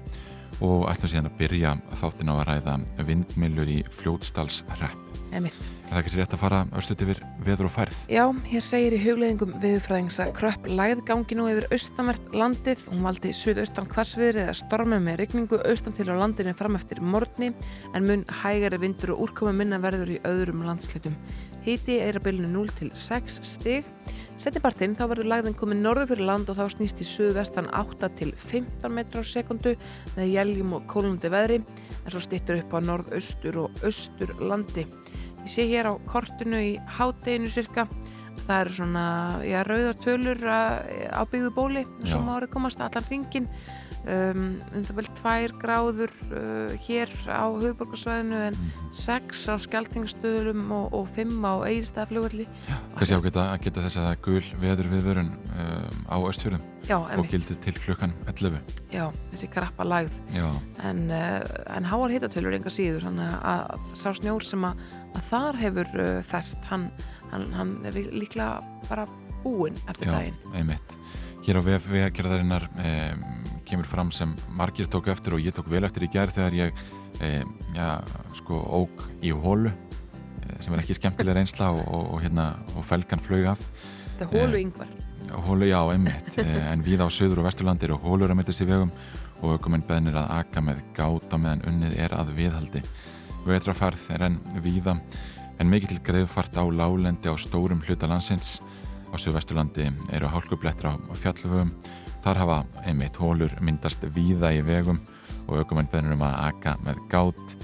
og 0.66 0.88
ætlum 0.92 1.12
síðan 1.12 1.30
að 1.32 1.38
byrja 1.40 1.76
þáttin 2.02 2.32
á 2.32 2.36
að 2.36 2.48
ræða 2.50 2.80
vindmilur 3.08 3.72
í 3.72 3.84
fljótstalsrepp. 4.00 5.06
Það 5.30 5.94
er 5.94 6.00
ekki 6.00 6.18
rétt 6.18 6.32
að 6.34 6.42
fara 6.42 6.60
örstuðt 6.78 7.02
yfir 7.06 7.20
veður 7.46 7.68
og 7.68 7.74
færð. 7.74 7.98
Já, 8.10 8.24
hér 8.50 8.64
segir 8.66 8.96
í 8.98 9.02
hugleðingum 9.04 9.52
viðfræðings 9.62 10.18
að 10.24 10.32
kröpp 10.40 10.66
læð 10.70 11.04
gangi 11.06 11.38
nú 11.38 11.46
yfir 11.52 11.68
austanvert 11.74 12.34
landið. 12.34 12.82
Hún 12.90 13.06
valdi 13.06 13.34
suðaustan 13.38 13.90
hvassviðri 13.94 14.44
eða 14.48 14.56
stormið 14.58 15.04
með 15.06 15.20
rigningu 15.22 15.62
austan 15.70 15.98
til 15.98 16.08
á 16.10 16.18
landinu 16.18 16.56
fram 16.58 16.78
eftir 16.80 17.02
morgni 17.06 17.52
en 17.94 18.10
mun 18.10 18.26
hægari 18.42 18.82
vindur 18.82 19.14
og 19.16 19.28
úrkomi 19.28 19.54
minna 19.62 19.82
verður 19.82 20.16
í 20.18 20.22
öðrum 20.30 20.66
landslitum. 20.66 21.18
Híti 21.66 22.00
er 22.02 22.18
að 22.18 22.30
bylnu 22.30 22.50
0 22.50 22.74
til 22.80 22.90
6 22.98 23.42
stig. 23.46 23.86
Setnibartinn 24.40 24.94
þá 24.96 25.02
verður 25.12 25.28
læðin 25.34 25.56
komið 25.60 25.82
norður 25.84 26.08
fyrir 26.14 26.28
land 26.30 26.48
og 26.48 26.56
þá 26.56 26.72
snýst 26.72 27.02
í 27.04 27.08
suðvestan 27.08 27.66
8 27.76 28.08
til 28.16 28.30
15 28.40 28.94
metrar 28.96 29.26
á 29.28 29.28
sekundu 29.28 29.74
með 30.16 30.30
jæljum 30.32 30.78
og 30.78 30.86
kólunandi 30.88 31.32
veðri 31.34 31.58
en 31.60 32.08
svo 32.08 32.22
stittur 32.24 32.62
upp 32.62 32.72
á 32.72 32.80
norðaustur 32.88 33.58
og 33.66 33.84
austur 33.84 34.32
landi. 34.40 34.86
Ég 35.44 35.52
sé 35.52 35.66
hér 35.68 35.92
á 35.92 35.94
kortinu 36.08 36.62
í 36.70 36.72
hádeginu 36.80 37.52
cirka 37.52 37.84
það 38.46 38.62
eru 38.62 38.78
svona, 38.78 39.06
já, 39.44 39.60
rauðartölur 39.68 40.48
á 40.48 41.22
byggðu 41.28 41.52
bóli 41.60 41.84
sem 42.08 42.32
árið 42.32 42.54
komast 42.56 42.80
allan 42.80 43.10
hringin 43.12 43.52
um, 44.10 44.44
undan 44.76 44.98
vel 44.98 45.06
tvær 45.20 45.54
gráður 45.62 46.14
uh, 46.32 46.74
hér 46.88 47.12
á 47.30 47.46
höfuborgarsvæðinu 47.54 48.40
en 48.50 48.58
Mhm. 48.60 48.90
sex 48.96 49.46
á 49.50 49.56
skjáltingstöðurum 49.62 50.72
og, 50.74 50.94
og 50.98 51.08
fimm 51.16 51.44
á 51.46 51.54
eigistæðaflugvalli 51.68 52.48
Þessi 52.98 53.16
á 53.16 53.22
geta, 53.24 53.46
að 53.54 53.64
geta 53.68 53.84
þess 53.86 54.00
að 54.02 54.08
það 54.10 54.22
gul 54.28 54.44
veður 54.64 54.90
viðvörun 54.94 55.32
um, 55.34 56.02
á 56.10 56.18
östfjörðum 56.30 56.66
Já, 56.90 56.96
og 56.98 57.28
gildi 57.30 57.56
til 57.62 57.74
klukkan 57.78 58.14
11. 58.32 58.60
já, 58.90 59.04
þessi 59.30 59.50
krappa 59.54 59.86
lagð 59.86 60.16
Já, 60.34 60.48
en, 60.90 61.04
uh, 61.14 61.44
en 61.76 61.86
háar 61.86 62.10
hitatölur 62.16 62.56
enga 62.58 62.72
síður, 62.74 63.06
þannig 63.06 63.36
að, 63.46 63.64
að 63.76 63.96
sá 64.02 64.10
snjór 64.18 64.46
sem 64.48 64.66
að, 64.66 64.82
að 65.14 65.28
þar 65.30 65.60
hefur 65.62 65.92
uh, 66.02 66.22
fest, 66.26 66.58
hann, 66.72 66.90
hann, 67.30 67.46
hann 67.54 67.76
er 67.86 68.00
líklega 68.10 68.64
bara 68.90 69.06
búinn 69.44 69.78
eftir 69.88 70.10
já, 70.10 70.16
daginn. 70.18 70.40
einmitt. 70.58 70.98
Hér 71.46 71.60
á 71.60 71.62
VF 71.64 71.86
vegagerðarinnar 71.90 72.66
um, 72.70 73.22
kemur 73.68 73.88
fram 73.88 74.10
sem 74.12 74.34
margir 74.58 74.90
tók 74.92 75.08
eftir 75.12 75.38
og 75.38 75.44
ég 75.44 75.56
tók 75.56 75.70
vel 75.72 75.86
eftir 75.88 76.04
í 76.06 76.10
gerð 76.12 76.36
þegar 76.36 76.58
ég 76.58 76.82
um, 77.20 77.54
já, 77.76 77.88
sko, 78.40 78.60
ók 78.82 79.06
í 79.24 79.32
hólu 79.32 79.72
eh, 79.72 80.58
sem 80.60 80.74
er 80.74 80.84
ekki 80.84 80.98
skemmtilega 80.98 81.40
reynsla 81.40 81.72
og, 81.72 81.82
og, 81.88 82.04
og, 82.16 82.20
hérna, 82.26 82.52
og 82.76 82.86
felgan 82.86 83.24
flög 83.24 83.48
af 83.54 83.64
Þetta 84.20 84.36
er 84.36 84.44
hólu 84.44 84.60
yngvar. 84.60 84.90
Hólu, 85.46 85.68
já, 85.70 85.80
einmitt, 85.94 86.38
eh, 86.42 86.72
en 86.74 86.84
við 86.84 87.04
á 87.06 87.08
söður 87.08 87.44
og 87.44 87.48
vesturlandi 87.48 87.88
eru 87.88 88.00
hólur 88.04 88.34
að 88.34 88.40
myndast 88.42 88.66
í 88.66 88.68
vegum 88.68 88.92
og 89.40 89.56
aukumenn 89.56 89.86
beðnir 89.88 90.18
að 90.20 90.34
aka 90.42 90.64
með 90.66 90.82
gáta 90.98 91.40
meðan 91.40 91.64
unnið 91.70 91.96
er 92.04 92.16
að 92.18 92.34
viðhaldi. 92.36 92.82
Vetrafarð 93.46 94.10
er 94.18 94.26
enn 94.28 94.40
víða 94.60 94.98
en 95.60 95.72
mikill 95.72 96.02
greiðfart 96.04 96.58
á 96.60 96.64
lálendi 96.68 97.32
á 97.32 97.36
stórum 97.40 97.80
hluta 97.86 98.10
landsins. 98.12 98.58
Á 99.10 99.16
söðvesturlandi 99.18 99.90
eru 100.14 100.32
hálkublettra 100.32 100.96
á 100.96 101.14
fjallvögum. 101.18 101.72
Þar 102.24 102.42
hafa 102.44 102.58
einmitt 102.86 103.18
hólur 103.18 103.54
myndast 103.64 104.04
víða 104.16 104.52
í 104.56 104.64
vegum 104.66 105.00
og 105.48 105.62
aukumenn 105.62 105.90
beðnir 105.92 106.18
um 106.18 106.26
að 106.28 106.40
aka 106.50 106.76
með 106.86 107.04
gát. 107.12 107.56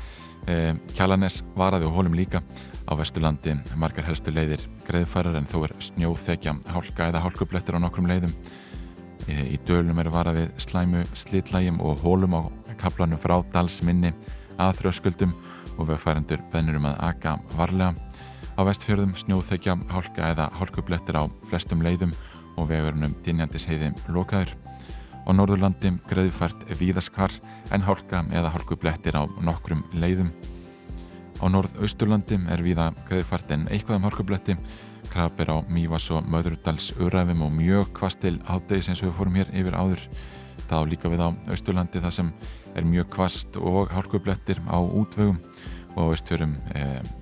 Eh, 0.48 0.74
Kjallanes 0.94 1.42
varaði 1.58 1.90
á 1.90 1.96
hólum 1.96 2.16
líka 2.18 2.42
á 2.86 2.94
vesturlandi 2.98 3.56
margar 3.76 4.06
helstu 4.06 4.32
leiðir 4.34 4.62
greiðfærar 4.86 5.40
en 5.40 5.50
þó 5.50 5.64
er 5.66 5.74
snjóþekja 5.82 6.54
hálka 6.70 7.10
eða 7.10 7.24
hálkublettir 7.26 7.78
á 7.78 7.82
nokkrum 7.82 8.10
leiðum 8.10 8.34
í 9.28 9.58
dölum 9.66 10.00
er 10.02 10.12
varað 10.14 10.40
við 10.40 10.66
slæmu 10.68 11.04
slitlægjum 11.18 11.82
og 11.82 12.02
hólum 12.06 12.38
á 12.38 12.42
kaplanum 12.78 13.22
frá 13.22 13.40
dalsminni 13.54 14.14
að 14.62 14.82
þröskuldum 14.82 15.34
og 15.76 15.90
vegfærendur 15.90 16.44
bennur 16.54 16.78
um 16.80 16.90
að 16.92 17.02
aka 17.10 17.38
varlega 17.58 18.05
á 18.56 18.62
vestfjörðum 18.64 19.16
snjóþekja 19.20 19.76
hálka 19.92 20.32
eða 20.32 20.50
hálkublettir 20.56 21.18
á 21.20 21.28
flestum 21.50 21.84
leiðum 21.84 22.14
og 22.56 22.70
vegurunum 22.70 23.16
dynjandis 23.26 23.68
heiði 23.68 23.92
lokaður. 24.08 24.56
Á 25.26 25.30
Norðurlandi 25.34 25.92
greiðfært 26.08 26.68
víðaskvar 26.80 27.34
en 27.74 27.84
hálka 27.84 28.24
eða 28.32 28.54
hálkublettir 28.54 29.18
á 29.18 29.26
nokkrum 29.42 29.84
leiðum. 29.98 30.30
Á 31.42 31.46
norðausturlandi 31.52 32.38
er 32.54 32.64
viða 32.64 32.92
greiðfært 33.10 33.52
en 33.52 33.68
eitthvað 33.68 34.00
um 34.00 34.08
hálkubletti. 34.08 34.56
Krabir 35.12 35.52
á 35.52 35.58
Mývas 35.72 36.08
og 36.14 36.28
Möðrudals 36.30 36.94
öræfum 37.02 37.44
og 37.46 37.52
mjög 37.58 37.92
kvast 37.98 38.22
til 38.24 38.38
háttegis 38.48 38.90
eins 38.90 39.04
og 39.04 39.12
við 39.12 39.18
fórum 39.20 39.40
hér 39.40 39.52
yfir 39.52 39.76
áður. 39.76 40.06
Það 40.66 40.80
á 40.82 40.90
líka 40.92 41.12
við 41.12 41.26
á 41.26 41.30
austurlandi 41.52 42.02
það 42.06 42.16
sem 42.16 42.32
er 42.76 42.88
mjög 42.88 43.12
kvast 43.18 43.60
og 43.60 43.92
hálkublettir 43.94 44.62
á 44.66 44.80
útvögum 44.80 45.42
og 45.96 46.00
á 46.02 46.10
austfjörum 46.12 46.56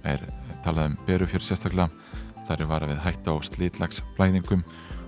er, 0.04 0.24
er 0.63 0.70
talað 0.72 0.91
um 0.91 0.98
berufjör 1.08 1.43
sérstaklega. 1.43 1.89
Þar 2.48 2.62
er 2.62 2.67
varað 2.70 2.91
við 2.93 3.01
hætta 3.03 3.34
á 3.36 3.38
slítlagsblæðingum 3.43 4.63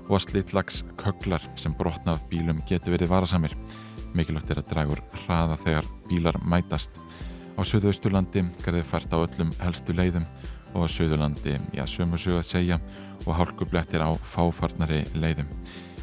og 0.10 0.22
slítlagsköklar 0.24 1.44
sem 1.56 1.74
brotna 1.76 2.16
af 2.16 2.26
bílum 2.30 2.62
getur 2.68 2.96
verið 2.96 3.12
varasamir. 3.12 3.56
Mikilvægt 4.16 4.52
er 4.52 4.60
að 4.60 4.70
dragur 4.72 5.02
hraða 5.24 5.58
þegar 5.64 5.88
bílar 6.10 6.40
mætast. 6.44 7.00
Á 7.56 7.62
Suðausturlandi 7.64 8.44
gerði 8.66 8.84
fært 8.84 9.16
á 9.16 9.18
öllum 9.20 9.54
helstu 9.62 9.96
leiðum 9.96 10.28
og 10.76 10.84
á 10.84 10.88
Suðurlandi, 10.92 11.56
já, 11.72 11.86
sömu 11.88 12.20
sögu 12.20 12.42
að 12.42 12.50
segja 12.50 12.80
og 13.24 13.36
hálkublettir 13.40 14.04
á 14.04 14.12
fáfarnari 14.28 15.06
leiðum. 15.16 15.48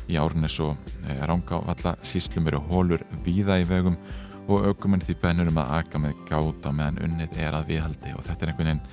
Í 0.09 0.17
árnes 0.21 0.57
og 0.65 0.77
e, 1.05 1.17
rángávalla 1.29 1.95
síslum 2.05 2.49
eru 2.49 2.61
hólur 2.73 3.05
víða 3.25 3.61
í 3.61 3.69
vegum 3.69 4.01
og 4.49 4.67
aukumenn 4.67 5.05
því 5.05 5.17
bennur 5.23 5.53
um 5.53 5.61
að 5.63 5.75
aka 5.79 6.01
með 6.01 6.25
gáta 6.29 6.73
meðan 6.75 7.03
unnið 7.05 7.37
er 7.39 7.57
að 7.57 7.69
viðhaldi 7.71 8.17
og 8.17 8.25
þetta 8.27 8.45
er 8.47 8.53
einhvern 8.53 8.71
veginn, 8.73 8.87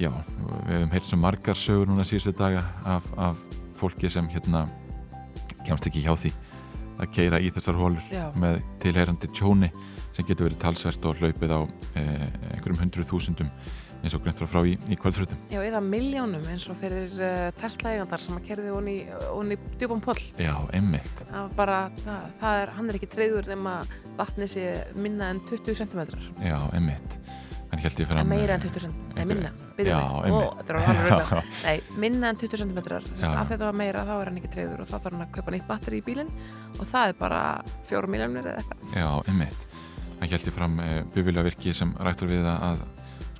já, 0.00 0.10
við 0.10 0.74
hefum 0.74 0.94
heilt 0.94 1.08
svo 1.08 1.18
margar 1.22 1.58
sögur 1.58 1.90
núna 1.90 2.06
síðustu 2.08 2.34
daga 2.38 2.64
af, 2.84 3.06
af 3.16 3.38
fólki 3.78 4.10
sem 4.10 4.28
hérna 4.32 4.66
kemst 5.64 5.86
ekki 5.88 6.04
hjá 6.04 6.14
því 6.18 6.32
að 7.00 7.14
keira 7.14 7.40
í 7.42 7.50
þessar 7.54 7.78
hólur 7.78 8.10
Já. 8.12 8.28
með 8.38 8.60
tilheyrandi 8.82 9.30
tjóni 9.34 9.70
sem 10.14 10.26
getur 10.26 10.48
verið 10.48 10.60
talsvert 10.62 11.08
og 11.10 11.18
hlaupið 11.18 11.54
á 11.54 11.60
eh, 11.98 12.28
einhverjum 12.54 12.84
hundruð 12.84 13.10
þúsundum 13.10 13.50
eins 14.04 14.14
og 14.16 14.20
greint 14.24 14.40
frá 14.40 14.48
frá 14.50 14.60
í, 14.68 14.74
í 14.92 14.98
kvöldfrutum. 15.00 15.38
Já, 15.48 15.62
eða 15.64 15.80
miljónum 15.80 16.44
eins 16.52 16.66
og 16.68 16.76
fyrir 16.76 17.14
uh, 17.16 17.46
Tesla-eigandar 17.56 18.20
sem 18.20 18.36
að 18.36 18.44
kerði 18.50 18.74
honni 18.74 19.56
í 19.56 19.58
djúbum 19.80 20.02
poll. 20.04 20.20
Já, 20.36 20.52
var 20.68 21.54
bara, 21.56 21.78
það, 22.02 22.26
það 22.42 22.60
er, 22.60 22.74
hann 22.76 22.90
er 22.90 22.98
ekki 23.00 23.08
treyður 23.14 23.48
nema 23.48 23.78
vatni 24.18 24.50
sé 24.50 24.66
minna 24.92 25.30
en 25.32 25.40
20 25.48 25.80
cm. 25.80 26.04
Já, 26.44 26.58
einmitt. 26.76 27.16
Hann 27.82 28.06
fram... 28.10 28.30
Meira 28.30 28.56
en 28.56 28.64
20 28.64 28.84
cm, 28.84 28.96
nei 29.16 29.24
minna, 29.28 29.52
Já. 29.84 29.98
Ó. 30.30 30.40
Nei, 31.66 31.76
minna 31.98 32.30
en 32.30 32.38
20 32.40 32.62
cm. 32.62 32.80
Af 33.30 33.50
þetta 33.50 33.64
var 33.64 33.78
meira, 33.78 34.04
þá 34.06 34.14
er 34.16 34.30
hann 34.30 34.40
ekki 34.40 34.52
treyður 34.54 34.84
og 34.84 34.90
þá 34.90 34.96
þarf 34.96 35.10
hann 35.12 35.24
að 35.26 35.32
kaupa 35.38 35.54
nýtt 35.54 35.68
batteri 35.68 36.00
í 36.00 36.04
bílinn 36.06 36.30
og 36.78 36.84
það 36.90 37.12
er 37.12 37.16
bara 37.18 37.40
fjóru 37.88 38.12
miljónir 38.14 38.50
eða 38.52 38.62
eitthvað. 38.62 38.84
Já, 38.94 39.08
einmitt. 39.32 39.66
Hann 40.20 40.30
ég 40.30 40.54
fram 40.54 40.78
eh, 40.80 41.00
bifilja 41.14 41.44
virki 41.44 41.74
sem 41.74 41.90
rættur 42.00 42.30
við 42.30 42.46
að, 42.48 42.68
að 42.70 42.84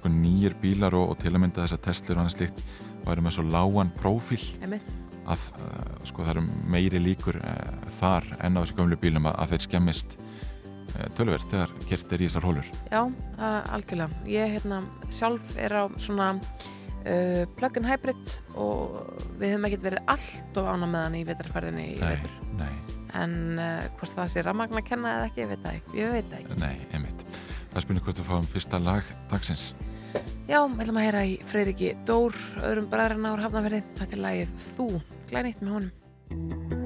sko, 0.04 0.12
nýjir 0.12 0.58
bílar 0.60 0.94
og, 0.98 1.14
og 1.14 1.22
til 1.22 1.32
að 1.32 1.40
mynda 1.40 1.64
þessar 1.64 1.80
Teslur 1.86 2.18
og 2.18 2.24
annað 2.24 2.36
slíkt 2.36 2.60
væri 3.04 3.24
með 3.24 3.36
svo 3.36 3.44
lágan 3.48 3.92
prófíl 3.96 4.42
Einmitt. 4.62 4.96
að 5.24 5.46
uh, 5.56 5.94
sko, 6.04 6.24
það 6.24 6.32
eru 6.34 6.44
meiri 6.74 7.00
líkur 7.00 7.38
uh, 7.40 7.88
þar 8.00 8.28
enn 8.40 8.58
á 8.58 8.62
þessu 8.62 8.78
gömlu 8.78 8.98
bílum 9.00 9.28
að, 9.30 9.38
að 9.40 9.54
þeir 9.54 9.64
skemmist 9.68 10.18
tölverð 11.18 11.48
þegar 11.50 11.74
kert 11.88 12.14
er 12.14 12.22
í 12.22 12.28
þessar 12.28 12.46
hólur. 12.48 12.70
Já, 12.90 13.00
algjörlega. 13.74 14.24
Ég 14.30 14.56
hérna, 14.56 14.80
sjálf 15.12 15.54
er 15.60 15.74
á 15.74 15.84
svona 15.98 16.32
uh, 16.38 17.44
plug-in 17.58 17.88
hybrid 17.88 18.34
og 18.60 19.00
við 19.40 19.54
höfum 19.54 19.68
ekkert 19.70 19.86
verið 19.88 20.12
allt 20.14 20.60
of 20.60 20.68
ána 20.70 20.90
með 20.90 21.06
hann 21.06 21.18
í 21.18 21.24
vetarferðinni 21.28 21.88
í 21.94 21.98
vetur. 22.02 22.36
En 23.14 23.34
uh, 23.62 23.82
hvort 23.98 24.14
það 24.16 24.30
sé 24.32 24.42
rammagn 24.42 24.80
að 24.80 24.88
kenna 24.88 25.16
eða 25.18 25.26
ekki, 25.30 25.44
ég 25.44 25.50
veit 25.52 25.64
það 25.66 25.80
ekki. 25.80 25.98
Ég 26.00 26.14
veit 26.14 26.30
það 26.30 26.38
ekki. 26.40 26.60
nei, 26.62 26.86
einmitt. 26.96 27.26
Það 27.74 27.86
spynir 27.86 28.06
hvort 28.06 28.22
við 28.22 28.30
fáum 28.30 28.48
fyrsta 28.54 28.80
lag 28.82 29.12
dagsins. 29.32 29.68
Já, 30.46 30.60
við 30.62 30.84
ætlum 30.84 31.00
að 31.00 31.06
heyra 31.08 31.24
í 31.26 31.34
Freyriki 31.50 31.92
Dór, 32.06 32.38
öðrum 32.62 32.88
bræðurinn 32.92 33.30
ár 33.30 33.44
hafnaverði. 33.48 33.82
Þetta 33.98 34.18
er 34.18 34.24
lagið 34.28 34.56
Þú, 34.70 34.88
glænýtt 35.32 35.62
með 35.64 35.76
honum. 35.78 36.83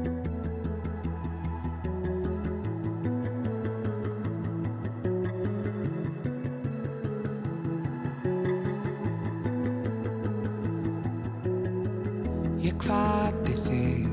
Kvati 12.83 13.55
þig. 13.67 14.07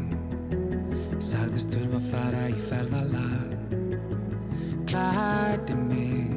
Sagðist 1.24 1.74
þurfa 1.74 2.00
að 2.00 2.08
fara 2.10 2.42
í 2.50 2.56
ferðalag. 2.70 3.52
Klæti 4.90 5.78
mig. 5.80 6.34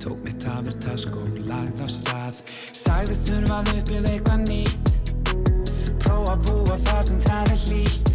Tók 0.00 0.20
mitt 0.24 0.44
hafur 0.48 0.76
task 0.84 1.16
og 1.20 1.40
lagð 1.48 1.82
á 1.84 1.88
stað. 1.90 2.42
Sagðist 2.76 3.28
þurfa 3.30 3.60
að 3.60 3.72
upplifa 3.78 4.14
eitthvað 4.14 4.46
nýtt. 4.48 4.92
Prófa 6.04 6.36
að 6.36 6.46
búa 6.48 6.78
það 6.86 7.02
sem 7.10 7.24
það 7.26 7.52
er 7.54 7.64
hlýtt. 7.66 8.14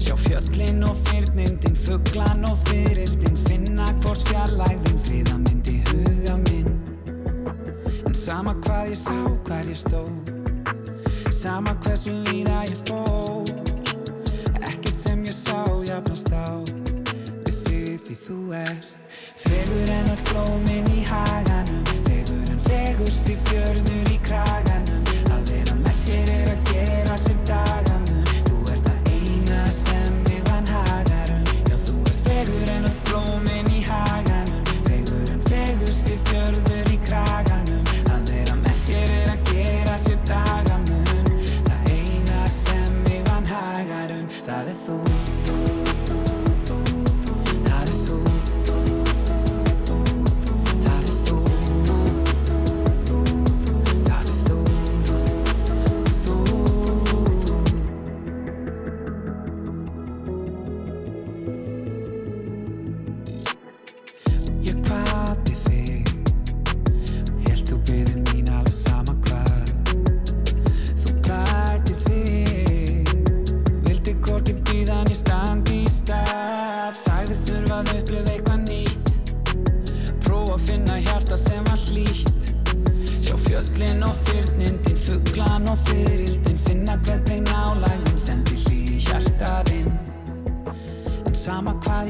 Sjá 0.00 0.16
fjöllin 0.24 0.82
og 0.88 0.98
fyrnindin 1.06 1.78
Fuglan 1.78 2.44
og 2.48 2.58
fyririldin 2.66 3.36
Finna 3.46 3.86
hvort 4.02 4.24
fjarlægðin 4.32 5.00
Friða 5.06 5.38
myndi 5.44 5.78
huga 5.92 6.36
minn. 6.48 6.76
Sama 8.16 8.56
hvað 8.66 8.92
ég 8.92 9.00
sá, 9.00 9.16
hver 9.46 9.70
ég 9.70 9.78
stóð 9.78 10.39
Sama 11.40 11.72
hversu 11.80 12.10
víða 12.26 12.66
ég 12.68 12.76
fór. 12.84 13.48
Ekkert 14.60 14.98
sem 14.98 15.22
ég 15.24 15.32
sá, 15.32 15.64
jafnast 15.88 16.28
á. 16.36 16.44
Við 17.46 17.56
því 17.64 17.80
því 18.04 18.16
þú 18.26 18.36
ert 18.58 18.98
Fegur 19.40 19.92
en 19.96 20.10
öll 20.12 20.20
blómin 20.28 20.90
í 20.92 21.00
haganum. 21.08 21.80
Fegur 22.04 22.44
en 22.52 22.60
fegust 22.66 23.32
í 23.32 23.38
fjörður 23.48 24.12
í 24.12 24.18
kraganum. 24.28 25.00
Að 25.32 25.54
vera 25.54 25.78
með 25.80 26.04
þér 26.04 26.34
er 26.36 26.52
að 26.52 26.69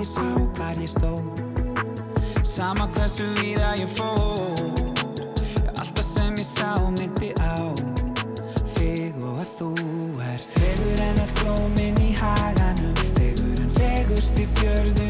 ég 0.00 0.07
sá, 0.07 0.25
hvar 0.57 0.76
ég 0.80 0.88
stóð. 0.88 1.25
Sama 2.42 2.88
hversu 2.95 3.25
víða 3.37 3.75
ég 3.76 3.88
fór. 3.88 4.57
Alltaf 5.76 6.04
sem 6.04 6.37
ég 6.40 6.47
sá 6.47 6.73
myndi 6.97 7.33
á 7.37 7.69
Þig 8.73 9.21
og 9.21 9.42
að 9.42 9.52
þú 9.59 9.71
ert 10.25 10.57
Fegur 10.57 11.04
en 11.04 11.21
öll 11.26 11.37
blómin 11.42 12.00
í 12.00 12.11
haganum. 12.16 12.97
Fegur 13.19 13.61
en 13.61 13.73
fegust 13.76 14.40
í 14.40 14.49
fjörður 14.57 15.10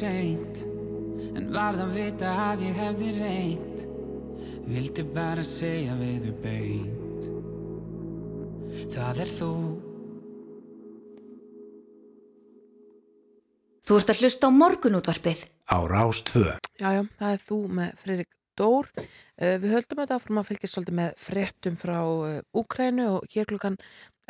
seint 0.00 0.64
En 1.36 1.50
varð 1.54 1.84
að 1.84 1.94
vita 1.98 2.28
að 2.48 2.64
ég 2.66 2.80
hefði 2.80 3.10
reynt 3.18 3.78
Vildi 4.70 5.04
bara 5.14 5.44
segja 5.46 5.94
við 6.00 6.26
þau 6.26 6.34
beint 6.46 7.22
Það 8.94 9.22
er 9.26 9.30
þú 9.38 9.52
Þú 13.90 13.96
ert 13.98 14.10
að 14.12 14.20
hlusta 14.22 14.46
á 14.46 14.50
morgunútvarpið. 14.54 15.40
á 15.66 15.78
Rástvö. 15.82 16.46
Já, 16.78 16.88
já, 16.94 17.02
það 17.18 17.32
er 17.34 17.40
þú 17.42 17.56
með 17.74 17.90
Freirik 17.98 18.28
Dór. 18.58 18.86
Uh, 18.94 19.56
við 19.62 19.72
höldum 19.74 20.02
þetta 20.02 20.18
áfram 20.20 20.38
að 20.38 20.48
fylgjast 20.50 20.76
svolítið 20.76 20.96
með 21.00 21.10
fréttum 21.18 21.78
frá 21.80 21.98
uh, 22.06 22.36
Úkrænu 22.54 23.06
og 23.16 23.26
hér 23.34 23.48
klukkan 23.50 23.78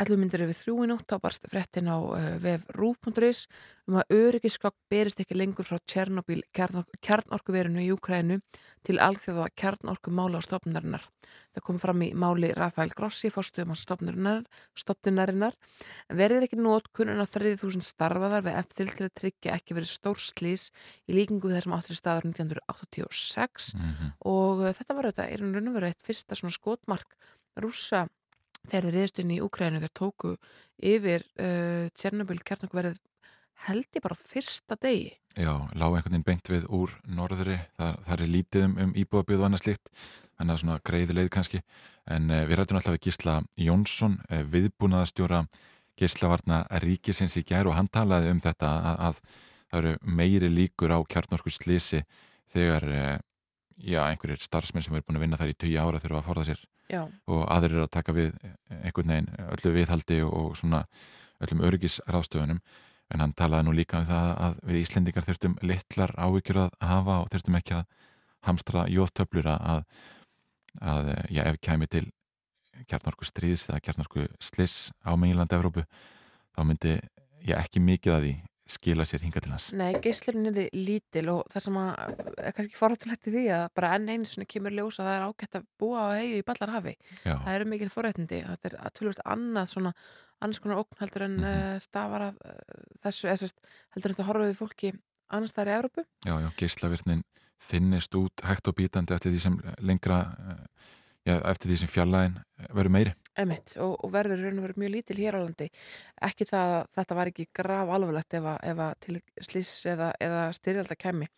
11 0.00 0.16
myndir 0.20 0.42
yfir 0.46 0.56
þrjú 0.56 0.74
í 0.84 0.88
nótt 0.90 1.12
á 1.12 1.16
barst 1.20 1.44
fréttin 1.52 1.90
á 1.92 1.96
uh, 2.00 2.16
vef 2.40 2.64
rúf.is 2.72 3.44
um 3.90 3.98
að 4.00 4.14
öryggiskokk 4.16 4.76
berist 4.90 5.20
ekki 5.20 5.36
lengur 5.36 5.66
frá 5.66 5.76
Tjernobyl 5.84 6.40
kjarnorkuverinu 6.56 7.82
í 7.84 7.90
Úkrænu 7.92 8.38
til 8.86 8.96
alþjóða 9.02 9.48
kjarnorkumála 9.60 10.40
á 10.40 10.46
stofnunarinnar. 10.46 11.04
Það 11.52 11.64
kom 11.66 11.78
fram 11.82 12.04
í 12.06 12.12
máli 12.16 12.52
Rafael 12.56 12.92
Grossi, 12.96 13.28
fórstuðum 13.34 13.74
á 13.74 13.76
stofnunarinnar. 14.80 15.56
Verðir 16.08 16.46
ekki 16.46 16.58
nótkunn 16.60 17.10
en 17.12 17.20
á 17.20 17.26
30.000 17.26 17.84
starfaðar 17.84 18.46
við 18.46 18.58
eftir 18.62 18.92
til 18.94 19.08
að 19.08 19.14
tryggja 19.20 19.56
ekki 19.58 19.76
verið 19.76 19.90
stór 19.92 20.22
slís 20.22 20.68
í 21.10 21.18
líkingu 21.18 21.50
við 21.50 21.58
þessum 21.58 21.76
áttur 21.76 21.98
staður 21.98 22.30
1986 22.30 23.74
Mhm. 23.74 24.14
og 24.24 24.64
uh, 24.64 24.72
þetta 24.72 24.96
var 24.96 25.10
þetta, 25.10 25.28
er 25.28 25.40
raun 25.44 25.68
og 25.68 25.76
verið 25.76 25.92
eitt 25.92 26.06
fyrsta 26.06 26.38
svona 26.38 26.54
skotmark 26.54 27.16
rússa 27.60 28.06
þegar 28.68 28.86
þeir 28.86 28.96
reyðist 28.96 29.22
inn 29.22 29.32
í 29.34 29.40
Úkrænu 29.44 29.80
þeir 29.82 29.94
tóku 29.96 30.34
yfir 30.76 31.24
uh, 31.40 31.86
Tjernobyl 31.96 32.40
kjarnokverið 32.44 33.00
held 33.66 33.88
ég 33.96 34.04
bara 34.04 34.16
fyrsta 34.16 34.76
degi. 34.80 35.12
Já, 35.38 35.52
lág 35.78 35.94
einhvern 35.94 36.16
veginn 36.16 36.26
beint 36.26 36.50
við 36.50 36.64
úr 36.74 36.94
norðri, 37.06 37.60
það, 37.78 37.98
það 38.06 38.14
er 38.24 38.32
lítið 38.34 38.64
um, 38.66 38.72
um 38.84 38.94
íbúðabíð 38.98 39.42
og 39.42 39.46
annað 39.46 39.62
slíkt, 39.62 39.90
þannig 40.38 40.54
að 40.54 40.62
svona 40.64 40.78
greiði 40.90 41.16
leið 41.16 41.30
kannski, 41.36 41.60
en 42.10 42.32
uh, 42.32 42.40
við 42.48 42.58
rættum 42.58 42.80
alltaf 42.80 42.96
við 42.96 43.04
Gísla 43.06 43.36
Jónsson, 43.60 44.16
uh, 44.26 44.42
viðbúnaðastjóra 44.54 45.44
Gíslavarna 46.00 46.64
ríkisins 46.82 47.36
í 47.36 47.44
gær 47.46 47.68
og 47.68 47.76
hann 47.76 47.90
talaði 47.92 48.32
um 48.32 48.42
þetta 48.42 48.72
að, 48.72 49.00
að 49.06 49.22
það 49.70 49.80
eru 49.80 50.16
meiri 50.18 50.50
líkur 50.50 50.94
á 50.96 50.98
kjarnorku 51.04 51.52
slisi 51.52 52.02
þegar 52.50 52.88
uh, 52.90 53.16
já, 53.80 54.02
einhverjir 54.04 54.42
starfsmenn 54.44 54.84
sem 54.84 54.94
eru 54.94 55.06
búin 55.06 55.18
að 55.18 55.24
vinna 55.26 55.40
þar 55.40 55.52
í 55.52 55.56
tíu 55.58 55.80
ára 55.80 56.02
þurfa 56.02 56.20
að 56.20 56.28
forða 56.28 56.46
sér. 56.50 56.62
Já, 56.90 57.02
og 57.30 57.42
aðrir 57.46 57.76
eru 57.76 57.86
að 57.86 57.92
taka 57.94 58.14
við 58.16 58.30
einhvern 58.80 59.12
veginn 59.14 59.32
öllu 59.46 59.74
viðhaldi 59.76 60.22
og 60.26 60.56
svona 60.58 60.84
öllum 61.40 61.64
örgisráðstöfunum 61.68 62.62
en 63.10 63.22
hann 63.24 63.34
talaði 63.38 63.66
nú 63.66 63.74
líka 63.74 64.00
um 64.00 64.08
það 64.08 64.30
að 64.46 64.56
við 64.68 64.80
Íslendingar 64.80 65.26
þurftum 65.26 65.54
litlar 65.66 66.14
áhyggjur 66.18 66.62
að 66.64 66.74
hafa 66.90 67.18
og 67.22 67.30
þurftum 67.32 67.58
ekki 67.60 67.76
að 67.78 68.08
hamstra 68.48 68.86
jóttöflur 68.90 69.50
að, 69.54 69.84
að 70.80 71.12
já, 71.30 71.42
ef 71.46 71.60
kæmi 71.62 71.88
til 71.90 72.06
kjarnorku 72.90 73.26
stríðs 73.28 73.68
eða 73.68 73.82
kjarnorku 73.86 74.26
sliss 74.42 74.90
á 75.04 75.12
meginlandi 75.14 75.58
Evrópu 75.58 75.84
þá 76.56 76.62
myndi 76.64 76.96
ég 77.46 77.56
ekki 77.58 77.82
mikið 77.84 78.16
að 78.16 78.24
því 78.26 78.34
skila 78.70 79.06
sér 79.08 79.24
hinga 79.24 79.42
til 79.42 79.52
hans? 79.52 79.68
Nei, 79.76 79.90
geislurinn 80.04 80.50
er 80.50 80.70
lítil 80.76 81.26
og 81.32 81.42
það 81.52 81.66
sem 81.66 81.78
að 81.80 82.22
er 82.30 82.56
kannski 82.56 82.78
forrættulegt 82.78 83.28
í 83.30 83.34
því 83.34 83.44
að 83.56 83.66
bara 83.78 83.92
enn 83.96 84.08
einu 84.08 84.30
svona 84.30 84.48
kemur 84.50 84.76
ljós 84.76 85.00
að 85.00 85.10
það 85.10 85.18
er 85.18 85.26
ágætt 85.28 85.60
að 85.60 85.68
búa 85.82 86.06
á 86.06 86.08
hegi 86.16 86.40
í 86.40 86.46
ballarhafi. 86.48 86.96
Já, 87.24 87.34
það 87.34 87.52
eru 87.54 87.68
mikil 87.74 87.90
forrættindi, 87.92 88.42
þetta 88.48 88.72
er 88.72 88.96
tölvöld 88.98 89.22
annað 89.36 89.72
svona, 89.74 89.94
annars 90.40 90.62
konar 90.62 90.82
ókn 90.84 91.02
heldur 91.02 91.26
en 91.26 91.38
mm 91.40 91.80
stafar 91.80 92.30
af 92.30 92.40
uh, 92.44 92.86
þessu, 93.04 93.28
eða 93.30 93.50
heldur 93.94 94.12
en 94.12 94.16
þetta 94.16 94.28
horfið 94.28 94.56
fólki 94.58 94.92
annars 95.30 95.54
þar 95.56 95.70
í 95.70 95.76
Evrópu. 95.78 96.04
Já, 96.26 96.34
já, 96.42 96.48
geislavirtnin 96.58 97.22
þinnist 97.60 98.16
út 98.18 98.44
hægt 98.46 98.70
og 98.70 98.76
bítandi 98.78 99.14
eftir 99.14 99.34
því 99.34 99.42
sem 99.44 99.58
lengra 99.84 100.20
eh, 100.32 100.62
já, 101.28 101.34
eftir 101.52 101.72
því 101.72 101.80
sem 101.82 101.92
fjallaðin 101.92 102.38
verður 102.68 102.94
meiri 102.96 103.14
Emitt, 103.40 103.74
og, 103.80 103.96
og 104.04 104.12
verður 104.14 104.44
raun 104.44 104.60
og 104.60 104.66
verið 104.68 104.82
mjög 104.84 104.94
lítil 104.96 105.18
hér 105.20 105.38
á 105.38 105.40
landi. 105.42 105.70
Ekki 106.30 106.48
það 106.50 106.76
að 106.76 106.88
þetta 106.98 107.18
var 107.18 107.32
ekki 107.32 107.48
graf 107.60 107.92
alvarlegt 107.96 108.38
ef 108.38 108.48
að, 108.52 108.58
ef 108.72 108.82
að 108.86 108.96
til 109.06 109.20
slís 109.50 109.74
eða, 109.90 110.12
eða 110.20 110.42
styrjalda 110.56 110.98
kemmi 111.00 111.30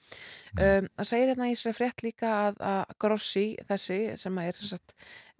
um, 0.58 0.88
það 0.98 1.08
segir 1.08 1.32
hérna 1.32 1.50
í 1.50 1.58
sér 1.58 1.76
frétt 1.76 2.04
líka 2.04 2.30
að, 2.48 2.62
að 2.68 2.94
Grossi 3.02 3.44
þessi 3.68 3.98
sem 4.20 4.40
er 4.42 4.58
sagt, 4.58 4.94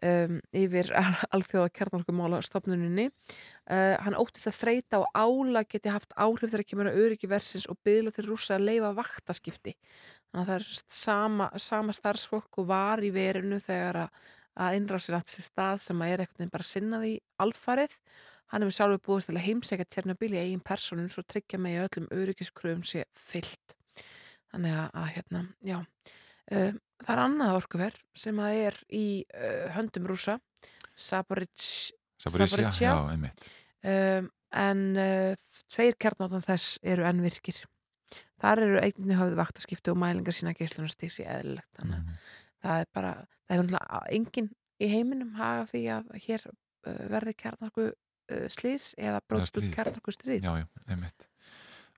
um, 0.07 0.39
yfir 0.63 0.91
alþjóða 1.35 1.73
kjarnorkumála 1.77 2.43
stofnuninni 2.47 3.09
uh, 3.09 3.97
hann 4.05 4.19
óttist 4.19 4.51
að 4.51 4.59
þreita 4.61 5.03
og 5.03 5.09
ála 5.15 5.65
geti 5.69 5.93
haft 5.93 6.15
áhrif 6.17 6.53
þegar 6.53 6.69
kemur 6.69 6.93
að 6.93 7.01
öryggi 7.07 7.31
versins 7.31 7.69
og 7.71 7.81
byðla 7.87 8.15
til 8.15 8.29
rúsa 8.29 8.59
að 8.59 8.69
leifa 8.71 8.93
vaktaskipti. 8.99 9.77
Þannig 10.33 10.45
að 10.45 10.53
það 10.53 10.61
er 10.61 10.85
sama, 10.99 11.51
sama 11.61 11.97
starfsfólk 11.97 12.63
og 12.63 12.71
var 12.71 13.03
í 13.05 13.13
verinu 13.13 13.61
þegar 13.63 14.07
að 14.07 14.31
að 14.61 14.79
innrásir 14.79 15.17
átt 15.17 15.33
sér 15.33 15.47
stað 15.49 15.83
sem 15.87 16.03
að 16.05 16.13
er 16.13 16.25
eitthvað 16.25 16.53
bara 16.53 16.69
sinnað 16.69 17.09
í 17.09 17.15
alfarið. 17.43 17.95
Hann 18.53 18.67
hefur 18.67 18.77
sjálfur 18.77 19.05
búist 19.07 19.31
til 19.31 19.39
að 19.39 19.47
heimsækja 19.47 19.89
Tjernobyl 19.89 20.35
í 20.35 20.41
eigin 20.43 20.65
personun 20.65 21.09
svo 21.13 21.25
tryggja 21.25 21.61
mig 21.61 21.79
að 21.79 21.87
öllum 21.89 22.11
öryggiskröfum 22.19 22.83
sé 22.85 23.07
fyllt 23.17 23.77
þannig 24.53 24.77
að, 24.77 24.89
að 25.01 25.09
hérna, 25.17 25.43
já. 25.65 25.79
Uh, 26.53 26.73
það 27.03 27.15
er 27.15 27.23
annað 27.23 27.57
orkuver 27.57 27.99
sem 28.19 28.41
að 28.43 28.61
er 28.67 28.79
í 28.93 29.07
uh, 29.25 29.67
höndum 29.77 30.09
rúsa 30.11 30.37
Saborítsja 30.99 32.93
um, 32.99 34.29
en 34.53 34.83
uh, 35.01 35.33
tveir 35.73 35.97
kjarnátan 36.03 36.45
þess 36.45 36.77
eru 36.83 37.07
ennvirkir 37.09 37.63
þar 38.43 38.65
eru 38.67 38.83
einnig 38.83 39.19
hafið 39.19 39.39
vaktaskiptu 39.39 39.95
og 39.95 40.01
mælingar 40.03 40.37
sína 40.37 40.53
geyslunastíks 40.59 41.23
í 41.23 41.29
eðlilegt 41.31 41.71
þannig 41.79 42.01
að 42.01 42.05
mm. 42.05 42.19
Það 42.63 42.85
er 42.85 42.91
bara 42.97 43.13
það 43.19 43.57
hefur 43.57 43.69
náttúrulega 43.69 44.01
enginn 44.19 44.51
í 44.83 44.89
heiminum 44.91 45.35
hafa 45.39 45.69
því 45.71 45.83
að 45.97 46.09
hér 46.27 46.47
uh, 46.49 47.05
verði 47.13 47.37
kjarnarku 47.43 47.85
uh, 47.91 48.47
slís 48.53 48.93
eða 48.99 49.21
bróðst 49.29 49.61
út 49.61 49.69
kjarnarku 49.75 50.15
stríð. 50.15 50.47
Já, 50.47 50.63
já, 50.63 50.67
einmitt. 50.89 51.29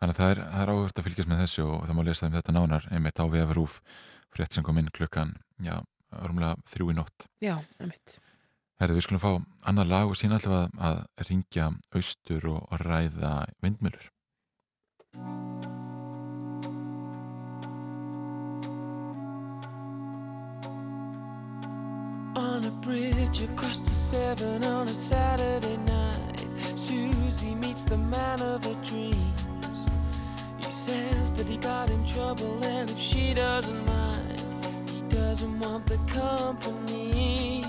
Þannig 0.00 0.16
að 0.16 0.20
það 0.20 0.34
er, 0.34 0.42
er 0.60 0.74
áhört 0.74 1.00
að 1.00 1.08
fylgjast 1.08 1.30
með 1.30 1.42
þessu 1.44 1.64
og 1.70 1.86
það 1.86 1.96
má 1.96 2.04
lesa 2.08 2.28
um 2.28 2.34
þetta 2.34 2.56
nánar 2.56 2.88
einmitt 2.90 3.22
á 3.22 3.24
VF-rúf 3.30 3.80
frétt 4.34 4.56
sem 4.56 4.66
kom 4.66 4.80
inn 4.80 4.90
klukkan, 4.94 5.36
já, 5.62 5.76
örmlega 6.18 6.58
þrjú 6.72 6.90
í 6.90 6.96
nótt. 6.98 7.28
Já, 7.44 7.54
einmitt. 7.78 8.18
Herði, 8.82 8.98
við 8.98 9.06
skulum 9.06 9.22
fá 9.22 9.30
annar 9.70 9.86
lag 9.86 10.10
og 10.10 10.18
sína 10.18 10.40
alltaf 10.40 10.56
að, 10.74 10.98
að 11.06 11.30
ringja 11.30 11.70
austur 11.94 12.50
og, 12.50 12.60
og 12.66 12.82
ræða 12.82 13.36
vindmjölur 13.62 14.10
A 22.64 22.70
bridge 22.70 23.42
across 23.42 23.82
the 23.82 23.90
seven 23.90 24.64
on 24.64 24.86
a 24.86 24.88
Saturday 24.88 25.76
night, 25.76 26.46
Susie 26.74 27.54
meets 27.56 27.84
the 27.84 27.98
man 27.98 28.40
of 28.40 28.64
her 28.64 28.74
dreams. 28.82 29.86
He 30.56 30.70
says 30.70 31.30
that 31.32 31.46
he 31.46 31.58
got 31.58 31.90
in 31.90 32.02
trouble, 32.06 32.64
and 32.64 32.90
if 32.90 32.98
she 32.98 33.34
doesn't 33.34 33.84
mind, 33.84 34.46
he 34.88 35.02
doesn't 35.14 35.60
want 35.60 35.84
the 35.84 35.98
company. 36.06 37.64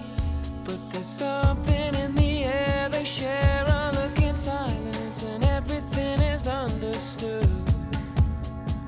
But 0.63 0.79
there's 0.93 1.07
something 1.07 1.93
in 1.95 2.15
the 2.15 2.45
air 2.45 2.87
they 2.87 3.03
share, 3.03 3.65
a 3.67 3.91
look 3.91 4.21
in 4.21 4.37
silence, 4.37 5.23
and 5.23 5.43
everything 5.43 6.21
is 6.21 6.47
understood. 6.47 7.49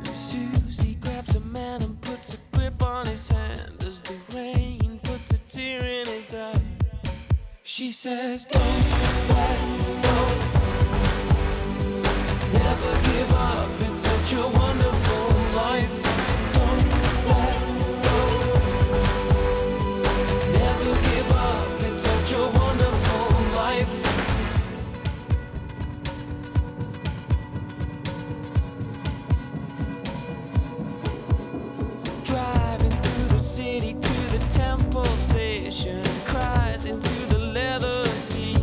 And 0.05 0.15
Susie 0.15 0.95
grabs 1.01 1.35
a 1.35 1.41
man 1.41 1.83
and 1.83 1.99
puts 1.99 2.35
a 2.35 2.37
grip 2.55 2.81
on 2.81 3.07
his 3.07 3.27
hand 3.27 3.66
in. 6.33 6.61
She 7.63 7.91
says, 7.91 8.45
Don't 8.45 8.61
let 9.29 9.59
go. 10.03 10.17
Never 12.53 12.93
give 13.03 13.33
up. 13.33 13.69
It's 13.81 13.99
such 13.99 14.33
a 14.33 14.41
wonderful 14.41 15.27
life. 15.55 16.03
Don't 16.53 16.85
let 17.29 17.59
go. 18.07 18.19
Never 20.59 20.93
give 21.09 21.31
up. 21.31 21.81
It's 21.81 22.01
such 22.01 22.33
a 22.33 22.43
wonderful 22.59 23.25
life. 23.55 23.95
Driving 32.23 32.91
through 32.91 33.27
the 33.29 33.39
city 33.39 33.93
to 33.93 34.37
the 34.37 34.45
temple 34.49 35.05
station, 35.05 36.06
cries 36.37 36.85
into 36.85 37.15
the 37.33 37.39
leather 37.39 38.05
seat. 38.27 38.59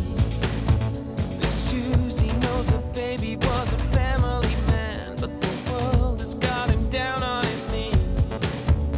And 1.43 1.53
Susie 1.67 2.33
knows 2.43 2.69
her 2.69 2.83
baby 2.93 3.35
was 3.35 3.73
a 3.73 3.81
family 3.97 4.55
man, 4.67 5.15
but 5.21 5.31
the 5.41 5.53
world 5.71 6.19
has 6.19 6.35
got 6.35 6.69
him 6.69 6.89
down 6.89 7.21
on 7.23 7.43
his 7.45 7.63
knees. 7.73 8.25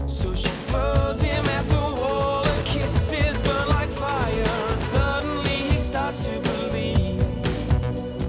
So 0.08 0.36
she 0.36 0.54
throws 0.70 1.22
him 1.22 1.46
at 1.58 1.66
the 1.70 1.86
wall 2.02 2.46
and 2.46 2.66
kisses 2.66 3.42
burn 3.42 3.68
like 3.70 3.90
fire. 3.90 4.52
And 4.74 4.84
suddenly 4.84 5.58
he 5.72 5.78
starts 5.78 6.20
to 6.28 6.40
believe. 6.50 7.24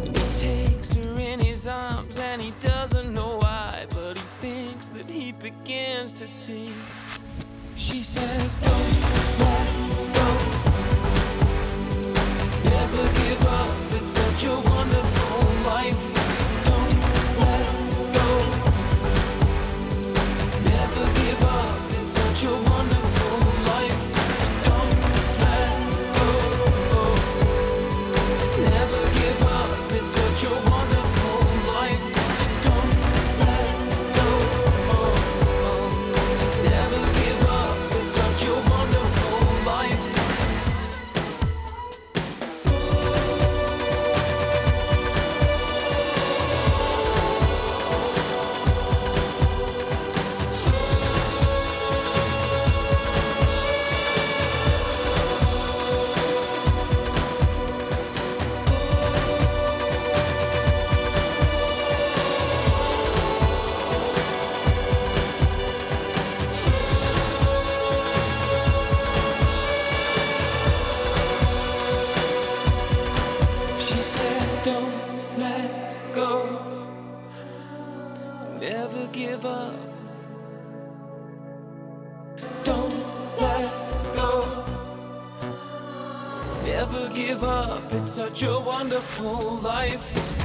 And 0.04 0.16
he 0.16 0.26
takes 0.48 0.94
her 0.94 1.12
in 1.30 1.40
his 1.40 1.68
arms 1.68 2.18
and 2.18 2.40
he 2.40 2.52
doesn't 2.60 3.12
know 3.12 3.36
why, 3.44 3.86
but 3.90 4.16
he 4.16 4.26
thinks 4.44 4.88
that 4.96 5.10
he 5.10 5.32
begins 5.32 6.12
to 6.14 6.26
see. 6.26 6.72
She 7.76 7.98
says, 8.02 8.56
Don't 8.56 9.40
let 9.40 9.67
such 14.18 14.46
a 14.46 14.77
such 88.18 88.42
a 88.42 88.58
wonderful 88.58 89.58
life. 89.58 90.37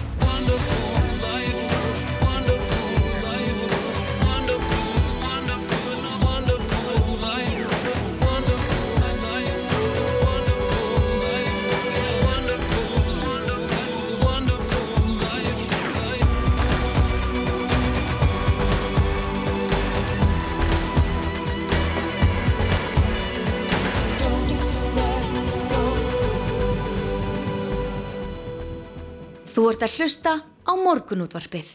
Ert 29.84 29.92
að 29.92 30.00
hlusta 30.00 30.32
á 30.64 30.74
morgunútvarpið. 30.80 31.74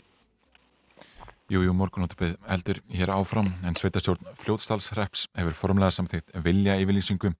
Jú, 1.52 1.60
jú, 1.60 1.72
morgunóttupið 1.76 2.36
eldur 2.48 2.80
hér 2.92 3.12
áfram 3.12 3.50
en 3.64 3.76
sveitastjórn 3.76 4.30
fljótstalsreps 4.36 5.26
hefur 5.36 5.56
formlega 5.56 5.92
samþýtt 5.92 6.32
vilja 6.44 6.78
yfirlýsingu 6.80 7.34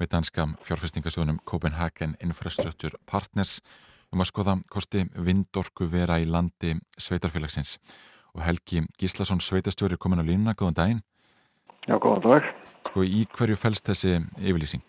við 0.00 0.10
danska 0.12 0.46
fjárfestingasjónum 0.64 1.40
Copenhagen 1.48 2.16
Infrastructure 2.20 3.00
Partners 3.08 3.60
um 4.12 4.20
að 4.20 4.32
skoða 4.32 4.58
kosti 4.72 5.06
vindorku 5.16 5.88
vera 5.88 6.20
í 6.20 6.28
landi 6.28 6.74
sveitarfélagsins 7.00 7.78
og 8.36 8.44
Helgi 8.44 8.84
Gíslason 9.00 9.40
sveitastjóri 9.40 9.96
komin 9.96 10.20
á 10.20 10.28
línuna, 10.28 10.56
góðan 10.56 10.76
daginn 10.76 11.04
Já, 11.88 11.96
góðan 11.96 12.24
dag. 12.28 12.52
Sko, 12.90 13.02
í 13.02 13.24
hverju 13.32 13.56
fælst 13.58 13.88
þessi 13.88 14.20
yfirlýsing? 14.38 14.84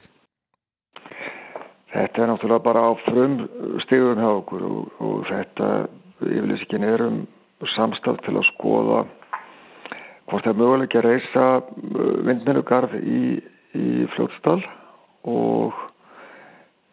Þetta 1.94 2.24
er 2.24 2.32
náttúrulega 2.32 2.66
bara 2.66 2.88
á 2.90 2.92
frum 3.06 3.36
stigum 3.86 4.18
hjá 4.18 4.30
okkur 4.40 4.64
og, 4.66 4.94
og 5.04 5.26
þetta 5.30 5.68
yfirlýsingin 6.26 6.88
er 6.88 7.04
um 7.06 7.20
samstaf 7.76 8.18
til 8.26 8.34
að 8.40 8.48
skoða 8.50 9.04
hvort 10.30 10.46
það 10.46 10.52
er 10.54 10.60
möguleik 10.62 10.96
að 10.98 11.06
reysa 11.08 11.46
uh, 11.62 12.14
vindmennugarð 12.28 12.96
í, 13.00 13.24
í 13.78 13.88
fljótsdal 14.16 14.60
og 15.30 15.78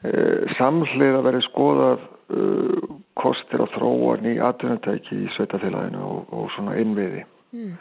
uh, 0.05 0.53
samhlið 0.59 1.19
að 1.19 1.27
verði 1.31 1.43
skoðað 1.49 2.05
uh, 2.05 2.93
kostir 3.21 3.65
að 3.65 3.75
þróa 3.79 4.15
ný 4.27 4.37
atvinnutæki 4.51 5.25
í 5.25 5.33
sveitafélaginu 5.39 6.05
og, 6.05 6.23
og 6.37 6.53
svona 6.57 6.77
innviði. 6.83 7.25
Mm. 7.57 7.75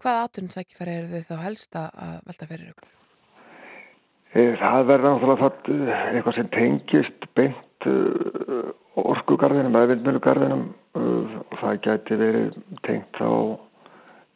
Hvað 0.00 0.22
atvinnutækifæri 0.26 0.96
eru 1.00 1.12
þið 1.14 1.28
þá 1.28 1.36
helst 1.44 1.76
að 1.80 2.16
velta 2.28 2.50
fyrir 2.52 2.72
ykkur? 2.74 2.96
Það 4.30 4.84
verður 4.86 5.08
náttúrulega 5.08 5.40
það 5.42 5.88
eitthvað 6.14 6.36
sem 6.36 6.50
tengist 6.54 7.24
beint 7.34 7.86
orkugarðinum 9.00 9.74
eða 9.74 9.90
vindmjölugarðinum 9.90 10.64
og 11.00 11.56
það 11.58 11.80
gæti 11.86 12.18
verið 12.20 12.58
tengt 12.86 13.18
á 13.18 13.32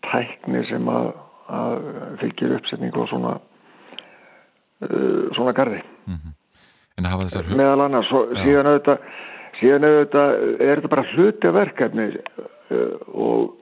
tækni 0.09 0.65
sem 0.69 0.89
að, 0.91 1.11
að 1.47 1.77
fylgir 2.23 2.57
uppsetning 2.59 2.97
og 2.99 3.11
svona 3.13 3.37
svona 5.35 5.53
garði. 5.57 5.83
Mm 6.07 6.15
-hmm. 6.15 7.57
meðal 7.57 7.81
annars 7.81 8.11
síðan 8.43 8.67
auðvitað, 8.67 8.99
síðan 9.61 9.85
auðvitað 9.85 10.31
er 10.61 10.75
þetta 10.77 10.89
bara 10.89 11.07
hluti 11.15 11.53
verkefni 11.53 12.07
og 13.15 13.55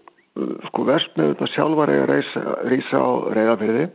sko 0.66 0.84
versmið 0.84 1.26
auðvitað 1.26 1.52
sjálfar 1.54 1.90
er 1.90 2.02
að 2.02 2.24
reysa 2.64 2.98
á 2.98 3.10
reyðafyrði 3.36 3.90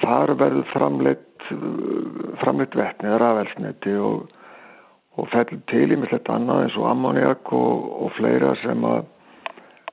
þar 0.00 0.34
verður 0.38 0.68
framleitt 0.70 1.48
framleitt 2.40 2.76
vetni 2.78 3.08
eða 3.08 3.18
rafelsniti 3.18 3.96
og 3.98 4.28
og 5.18 5.28
fellur 5.32 5.60
til 5.70 5.88
í 5.90 5.98
með 5.98 6.14
þetta 6.14 6.36
annað 6.38 6.62
eins 6.64 6.76
og 6.78 6.86
ammoniak 6.90 7.50
og, 7.56 7.88
og 8.04 8.12
fleira 8.16 8.54
sem 8.62 8.84
að 8.86 9.02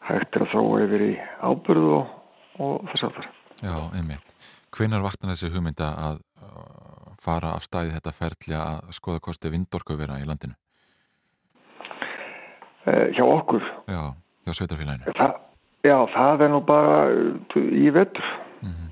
hægt 0.08 0.38
er 0.38 0.46
að 0.46 0.54
þróa 0.54 0.84
yfir 0.86 1.04
í 1.08 1.12
ábyrðu 1.42 1.90
og, 1.98 2.14
og 2.64 2.86
þess 2.92 3.08
það. 3.18 3.28
Já, 3.66 3.76
einmitt. 3.98 4.36
Hvenar 4.78 5.04
vaknar 5.04 5.34
þessi 5.34 5.52
hugmynda 5.52 5.90
að 6.06 6.22
fara 7.24 7.56
af 7.58 7.66
staði 7.66 7.96
þetta 7.96 8.14
ferli 8.16 8.56
að 8.60 8.94
skoða 8.96 9.24
kosti 9.28 9.52
vindorkuvera 9.52 10.20
í 10.22 10.28
landinu? 10.28 10.56
Eh, 12.88 13.08
hjá 13.18 13.24
okkur? 13.26 13.66
Já, 13.90 14.14
hjá 14.46 14.54
sveitarfélaginu. 14.54 15.16
Þa, 15.18 15.32
já, 15.88 15.98
það 16.14 16.46
er 16.46 16.54
nú 16.54 16.62
bara 16.68 17.00
í 17.58 17.90
vettur. 17.92 18.30
Mm 18.62 18.72
-hmm. 18.72 18.92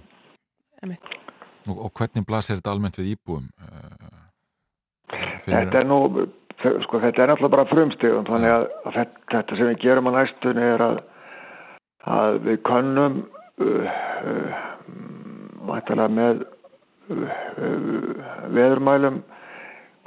Og, 1.66 1.78
og 1.88 1.92
hvernig 1.98 2.26
blasir 2.28 2.60
þetta 2.60 2.76
almennt 2.76 3.00
við 3.00 3.16
íbúum? 3.16 3.48
Uh, 3.60 4.16
Þetta 5.46 5.82
er 5.82 5.88
nú, 5.88 6.00
sko 6.86 7.00
þetta 7.04 7.24
er 7.24 7.32
náttúrulega 7.32 7.54
bara 7.54 7.68
frumstegum 7.70 8.26
þannig 8.28 8.54
að, 8.54 8.66
að 8.88 8.98
þetta, 9.00 9.24
þetta 9.34 9.58
sem 9.60 9.70
við 9.70 9.82
gerum 9.84 10.10
á 10.10 10.12
næstunni 10.16 10.66
er 10.66 10.84
að, 10.86 10.98
að 12.16 12.40
við 12.48 12.58
könnum 12.70 13.20
uh, 13.66 14.00
uh, 14.32 14.64
mættalega 15.70 16.16
með 16.16 16.42
uh, 16.46 17.36
uh, 17.68 18.26
veðurmælum 18.56 19.22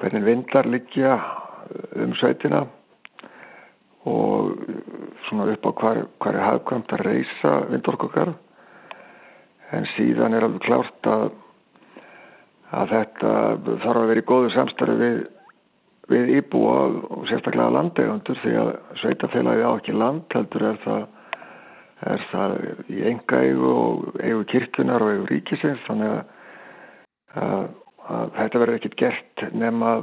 hvernig 0.03 0.27
vindar 0.27 0.69
liggja 0.71 1.15
um 1.99 2.15
sveitina 2.19 2.65
og 4.09 4.55
svona 5.29 5.49
upp 5.53 5.67
á 5.69 5.73
hvar, 5.81 6.05
hvar 6.23 6.37
er 6.39 6.47
hafkvæmt 6.47 6.95
að 6.97 7.05
reysa 7.07 7.55
vindorkokar 7.73 8.33
en 9.77 9.87
síðan 9.97 10.35
er 10.37 10.47
alveg 10.47 10.65
klárt 10.65 11.09
að 11.11 11.29
að 12.77 12.91
þetta 12.93 13.33
þarf 13.83 14.01
að 14.03 14.09
vera 14.11 14.23
í 14.23 14.27
góðu 14.29 14.51
samstarfi 14.53 14.97
við, 15.01 15.21
við 16.13 16.33
íbúa 16.39 16.75
og 17.17 17.23
sérstaklega 17.31 17.75
landegundur 17.77 18.41
því 18.43 18.55
að 18.61 18.73
sveitafélagi 19.03 19.65
á 19.65 19.71
ekki 19.73 19.97
land 19.97 20.37
heldur 20.37 20.67
er 20.71 20.81
það, 20.85 21.07
er 22.13 22.27
það 22.33 22.57
í 22.93 23.03
enga 23.13 23.43
eigu 23.47 23.73
og 23.73 24.21
eigu 24.21 24.45
kirkunar 24.53 25.05
og 25.05 25.15
eigu 25.15 25.31
ríkisins 25.33 25.87
þannig 25.89 26.13
að, 26.13 26.21
að, 27.45 27.71
að 28.19 28.37
þetta 28.43 28.63
verður 28.65 28.81
ekkit 28.83 29.01
gert 29.01 29.47
nema 29.57 29.95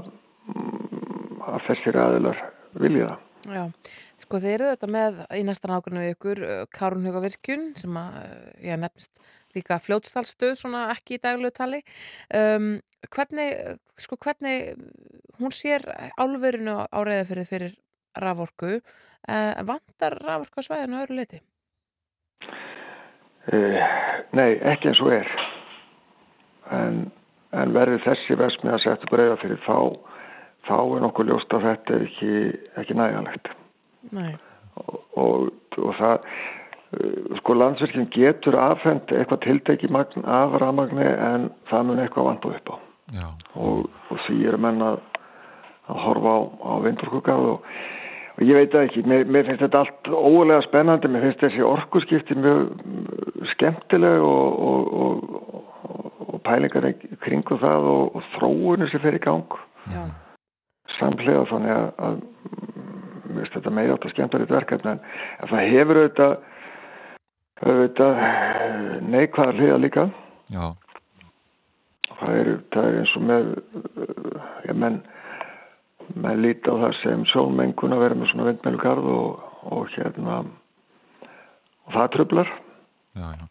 að 1.46 1.62
þessir 1.70 2.02
aðilar 2.02 2.42
vilja 2.82 3.14
það. 3.14 3.25
Já, 3.46 3.66
sko 4.24 4.40
þeir 4.42 4.54
eru 4.56 4.68
þetta 4.72 4.88
með 4.90 5.18
í 5.38 5.42
næstan 5.46 5.76
ákveðinu 5.76 6.02
við 6.02 6.14
ykkur 6.16 6.40
Kárunhugavirkjun 6.74 7.66
sem 7.78 7.98
að, 8.00 8.16
ég 8.66 8.80
nefnist 8.82 9.20
líka 9.56 9.78
fljótstalstöð, 9.84 10.56
svona 10.60 10.88
ekki 10.94 11.18
í 11.18 11.22
daglegu 11.24 11.54
tali. 11.56 11.82
Um, 12.34 12.78
hvernig, 13.14 13.78
sko 14.02 14.18
hvernig, 14.22 14.74
hún 15.40 15.54
sér 15.56 15.86
álverinu 16.18 16.82
á 16.90 17.00
reyðafyrði 17.06 17.46
fyrir 17.50 17.76
raforku, 18.20 18.80
uh, 18.80 19.54
vantar 19.68 20.18
raforku 20.24 20.64
á 20.64 20.68
svæðinu 20.68 21.04
öðru 21.04 21.20
leiti? 21.20 21.42
Uh, 23.52 23.80
nei, 24.34 24.58
ekki 24.74 24.92
eins 24.92 25.04
og 25.06 25.14
er. 25.20 25.32
En, 26.76 27.02
en 27.54 27.78
verður 27.78 28.04
þessi 28.08 28.40
vesmi 28.42 28.74
að 28.74 28.84
setja 28.88 29.08
upp 29.08 29.18
reyðafyrði 29.22 29.62
þá 29.68 29.78
þá 30.68 30.76
er 30.82 31.04
nokkuð 31.04 31.32
ljóst 31.32 31.56
að 31.56 31.66
þetta 31.70 31.96
er 31.96 32.06
ekki, 32.08 32.34
ekki 32.82 32.98
nægalegt 32.98 33.50
Nei. 34.16 34.34
og, 34.82 34.96
og, 35.22 35.50
og 35.82 35.98
það 36.00 36.16
uh, 36.26 37.34
sko 37.42 37.58
landsverkinn 37.58 38.10
getur 38.14 38.58
afhend 38.60 39.14
eitthvað 39.14 39.44
tilteki 39.46 39.92
magn 39.94 40.26
af 40.26 40.56
rafmagni 40.62 41.06
en 41.06 41.50
það 41.72 41.90
mun 41.90 42.02
eitthvað 42.04 42.30
vandu 42.32 42.56
upp 42.56 42.74
á. 42.74 42.76
Og, 43.62 43.86
og 44.10 44.18
því 44.26 44.40
er 44.50 44.58
menn 44.62 44.82
að, 44.84 44.98
að 45.92 46.02
horfa 46.08 46.34
á, 46.34 46.40
á 46.66 46.74
vindurkukað 46.86 47.42
og 47.52 47.58
ég 48.42 48.58
veit 48.58 48.74
ekki, 48.76 49.06
mér, 49.08 49.22
mér 49.30 49.48
finnst 49.48 49.64
þetta 49.64 49.84
allt 49.86 50.10
ólega 50.10 50.66
spennandi, 50.66 51.12
mér 51.14 51.28
finnst 51.28 51.46
þessi 51.46 51.62
orkuskipti 51.64 52.34
mjög 52.40 52.60
skemmtileg 53.54 54.26
og 54.26 55.22
pælingar 56.46 56.90
kringu 57.24 57.56
það 57.62 57.82
og 57.94 58.22
þróunir 58.36 58.90
sem 58.92 59.02
fer 59.06 59.18
í 59.18 59.24
gang. 59.24 59.50
Já 59.94 60.04
samlega 61.00 61.46
þannig 61.52 61.76
að, 61.76 61.88
að 62.08 62.20
finnst 63.36 63.58
þetta 63.58 63.74
meira 63.74 63.96
átt 63.96 64.08
að 64.08 64.14
skemmta 64.16 64.42
þetta 64.42 64.58
verkefni 64.58 64.92
en 64.94 65.02
það 65.52 65.70
hefur 65.74 66.00
auðvitað, 66.02 66.36
auðvitað 67.66 68.22
neikvæðar 69.14 69.60
hliða 69.60 69.80
líka. 69.84 70.06
Já. 70.54 70.66
Það 72.16 72.38
er, 72.40 72.52
það 72.74 72.90
er 72.90 73.00
eins 73.02 73.16
og 73.18 73.26
með 73.30 73.50
ég 74.66 74.78
menn 74.84 75.02
með 76.22 76.44
líti 76.44 76.70
á 76.70 76.76
það 76.84 76.94
sem 77.02 77.26
sjónmengun 77.32 77.96
að 77.96 78.04
vera 78.06 78.18
með 78.20 78.32
svona 78.32 78.48
vindmjölugarð 78.52 79.10
og, 79.10 79.50
og 79.74 79.90
hérna 79.96 80.38
og 80.46 81.96
það 81.96 82.12
tröflar 82.14 82.52
Já, 83.16 83.28
já. 83.32 83.46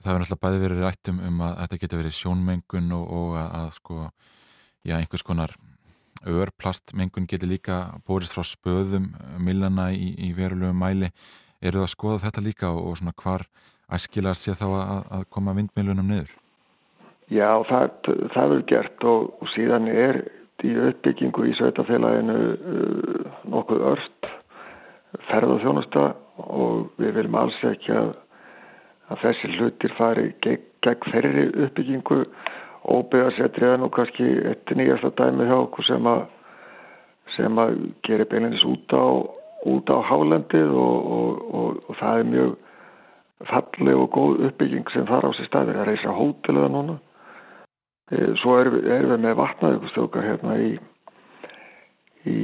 Það 0.00 0.10
hefur 0.10 0.22
náttúrulega 0.22 0.42
bæði 0.42 0.60
verið 0.62 0.82
rættum 0.84 1.22
um 1.28 1.40
að 1.44 1.54
þetta 1.60 1.78
getur 1.82 2.00
verið 2.00 2.14
sjónmengun 2.16 2.92
og, 2.96 3.06
og 3.18 3.38
að, 3.40 3.48
að 3.60 3.70
sko, 3.76 3.96
já, 4.86 4.94
einhvers 4.98 5.24
konar 5.26 5.54
örplastmengun 6.26 7.28
getur 7.30 7.50
líka 7.50 7.80
bórist 8.06 8.34
frá 8.36 8.44
spöðum 8.46 9.12
millana 9.42 9.90
í, 9.94 10.12
í 10.18 10.32
verulegum 10.36 10.78
mæli 10.80 11.12
eru 11.62 11.80
það 11.80 11.86
að 11.86 11.94
skoða 11.94 12.24
þetta 12.26 12.44
líka 12.44 12.72
og, 12.72 12.82
og 12.90 12.98
svona 13.00 13.16
hvar 13.22 13.46
æskilar 13.92 14.38
sé 14.38 14.56
þá 14.58 14.66
að, 14.66 15.04
að 15.18 15.28
koma 15.30 15.54
vindmilunum 15.56 16.10
niður? 16.10 16.32
Já, 17.30 17.50
það, 17.66 17.86
það 18.34 18.56
er 18.56 18.66
gert 18.70 19.06
og, 19.06 19.30
og 19.42 19.50
síðan 19.54 19.88
er 19.90 20.20
í 20.64 20.72
uppbyggingu 20.88 21.46
í 21.50 21.54
sveitafélaginu 21.58 22.36
uh, 22.36 23.32
nokkuð 23.52 23.82
örst 23.92 24.30
ferð 25.28 25.56
og 25.56 25.64
þjónusta 25.64 26.06
og 26.42 27.00
við 27.00 27.18
viljum 27.18 27.38
alls 27.40 27.58
ekki 27.66 27.92
að, 27.96 28.12
að 29.10 29.22
þessi 29.24 29.52
hlutir 29.56 29.94
fari 29.98 30.30
gegn, 30.44 30.64
gegn 30.86 31.10
ferri 31.12 31.46
uppbyggingu 31.66 32.20
óbyggjarsetri 32.86 33.66
er 33.66 33.80
nú 33.82 33.90
kannski 33.94 34.26
eitt 34.50 34.72
nýjasta 34.78 35.10
dæmi 35.18 35.48
hjá 35.48 35.56
okkur 35.58 35.86
sem 35.88 36.06
að 36.10 36.22
sem 37.36 37.58
að 37.58 37.74
gera 38.06 38.28
beilinnis 38.30 38.64
út 38.64 38.94
á 38.94 39.06
út 39.66 39.90
á 39.90 39.98
hálendið 40.06 40.70
og, 40.70 41.10
og, 41.16 41.42
og, 41.58 41.82
og 41.90 41.98
það 41.98 42.20
er 42.20 42.30
mjög 42.30 42.54
falleg 43.50 44.00
og 44.00 44.10
góð 44.14 44.44
uppbygging 44.48 44.92
sem 44.94 45.06
þar 45.08 45.28
á 45.28 45.30
sér 45.36 45.48
staðir 45.50 45.80
að 45.80 45.88
reysa 45.90 46.14
hóteluða 46.16 46.72
núna. 46.72 46.96
E, 48.14 48.20
svo 48.40 48.56
erum 48.60 48.78
við, 48.78 48.86
er 48.94 49.08
við 49.10 49.22
með 49.24 49.38
vatnaðugustjókar 49.42 50.28
hérna 50.28 50.56
í 50.62 50.70
í, 52.26 52.38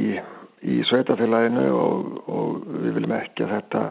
í 0.63 0.79
sveitafélaginu 0.91 1.67
og 1.73 2.67
við 2.83 2.99
viljum 2.99 3.17
ekki 3.19 3.47
að 3.47 3.55
þetta 3.57 3.85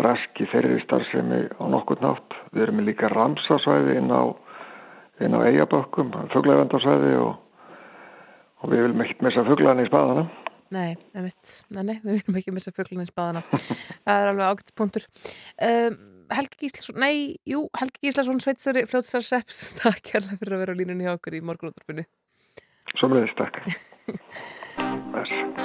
raski 0.00 0.46
þeirri 0.50 0.80
starfsemi 0.82 1.42
á 1.54 1.64
nokkur 1.70 2.00
nátt 2.02 2.38
við 2.54 2.66
erum 2.66 2.82
líka 2.86 3.10
ramsasvæði 3.12 3.98
inn 4.00 4.10
á 4.10 4.22
inn 5.22 5.36
á 5.36 5.38
eigabökkum, 5.46 6.10
fugglavendarsvæði 6.32 7.12
og, 7.20 7.36
og 8.62 8.72
við 8.72 8.86
viljum 8.86 9.04
ekki 9.04 9.26
missa 9.26 9.44
fugglarni 9.46 9.86
í 9.86 9.90
spaðana. 9.90 10.24
Nei, 10.74 10.96
nei, 11.14 11.28
nei, 11.76 11.98
við 12.02 12.10
viljum 12.16 12.40
ekki 12.40 12.54
missa 12.56 12.74
fugglarni 12.74 13.06
í 13.06 13.12
spaðana. 13.12 13.44
það 14.06 14.16
er 14.16 14.32
alveg 14.32 14.50
ágætt 14.50 14.74
punktur. 14.80 15.06
Um, 15.62 16.00
Helgi 16.34 16.60
Gíslason, 16.64 16.98
nei, 17.02 17.36
jú, 17.48 17.66
Helgi 17.78 18.08
Gíslason, 18.08 18.40
Sveitsari, 18.42 18.86
Fljótsarseps, 18.90 19.66
takk 19.82 20.02
kærlega 20.08 20.40
fyrir 20.40 20.56
að 20.56 20.64
vera 20.64 20.76
á 20.76 20.80
línunni 20.80 21.06
hjá 21.06 21.14
okkur 21.14 21.38
í 21.38 21.44
morgunúttarpunni. 21.44 22.08
Svo 22.98 23.12
með 23.12 23.28
þess, 23.28 23.38
takk. 23.42 23.62
Þess. 25.14 25.63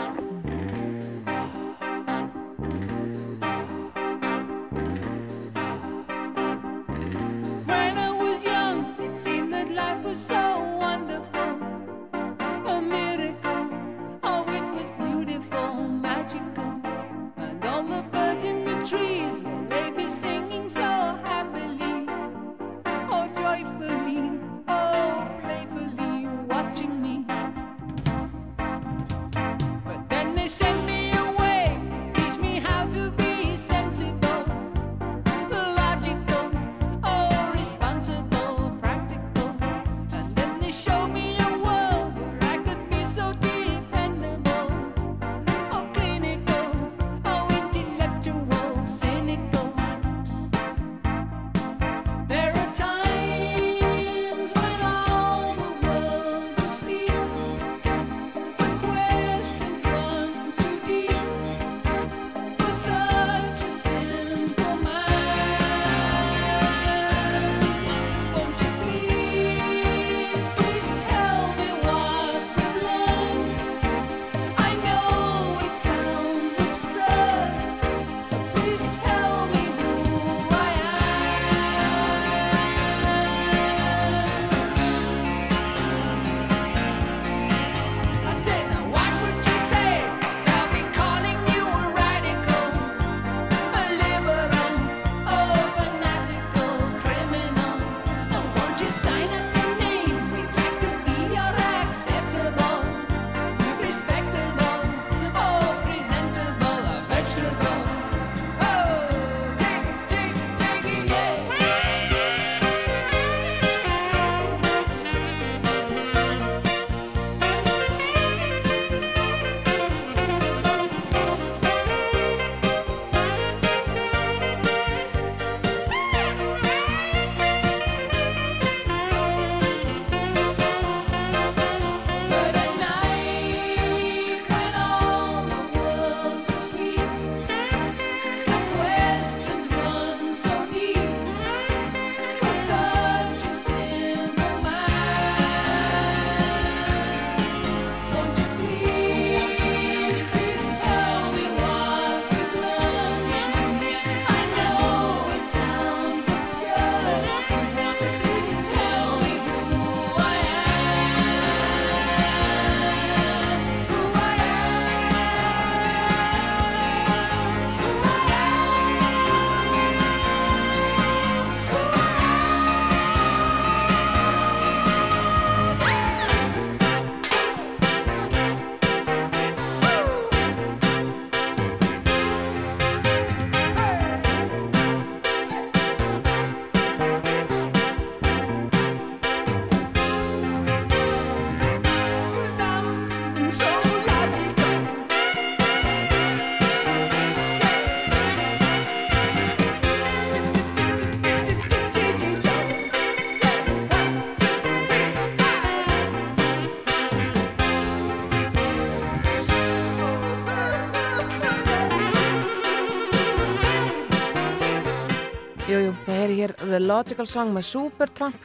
The 216.80 216.86
Logical 216.88 217.28
Song 217.28 217.50
með 217.52 217.66
Supertramp. 217.68 218.44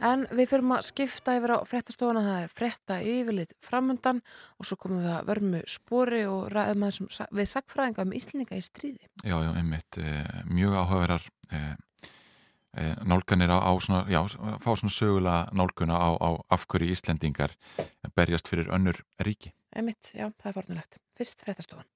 En 0.00 0.22
við 0.32 0.54
fyrum 0.54 0.72
að 0.72 0.86
skipta 0.86 1.34
yfir 1.36 1.52
á 1.52 1.58
frettastofuna 1.68 2.22
það 2.24 2.38
er 2.40 2.52
fretta 2.56 2.96
yfirlit 3.04 3.52
framundan 3.64 4.22
og 4.56 4.68
svo 4.70 4.78
komum 4.80 5.02
við 5.02 5.10
að 5.12 5.28
vermu 5.28 5.60
spori 5.68 6.22
og 6.24 6.46
ræðum 6.54 6.86
að 6.86 6.94
þessum 6.94 7.28
við 7.36 7.50
sagfræðinga 7.52 8.06
um 8.06 8.16
Íslinga 8.16 8.56
í 8.56 8.64
stríði. 8.64 9.10
Já, 9.20 9.36
já, 9.36 9.50
einmitt, 9.52 10.00
eh, 10.00 10.32
mjög 10.48 10.78
áhugaverar 10.80 11.28
eh, 11.50 11.74
eh, 12.72 12.94
nálganir 13.04 13.52
á, 13.52 13.60
á 13.60 13.72
svona, 13.76 14.06
já, 14.08 14.22
fá 14.64 14.70
svona 14.72 14.96
sögulega 14.96 15.52
nálguna 15.52 16.00
á, 16.00 16.08
á 16.16 16.30
afhverju 16.56 16.88
Íslendingar 16.88 17.52
berjast 18.16 18.48
fyrir 18.48 18.72
önnur 18.72 19.04
ríki. 19.20 19.52
Einmitt, 19.76 20.14
já, 20.16 20.30
það 20.40 20.48
er 20.54 20.56
fornulegt 20.62 21.02
Fyrst 21.18 21.44
frettastofan 21.44 21.93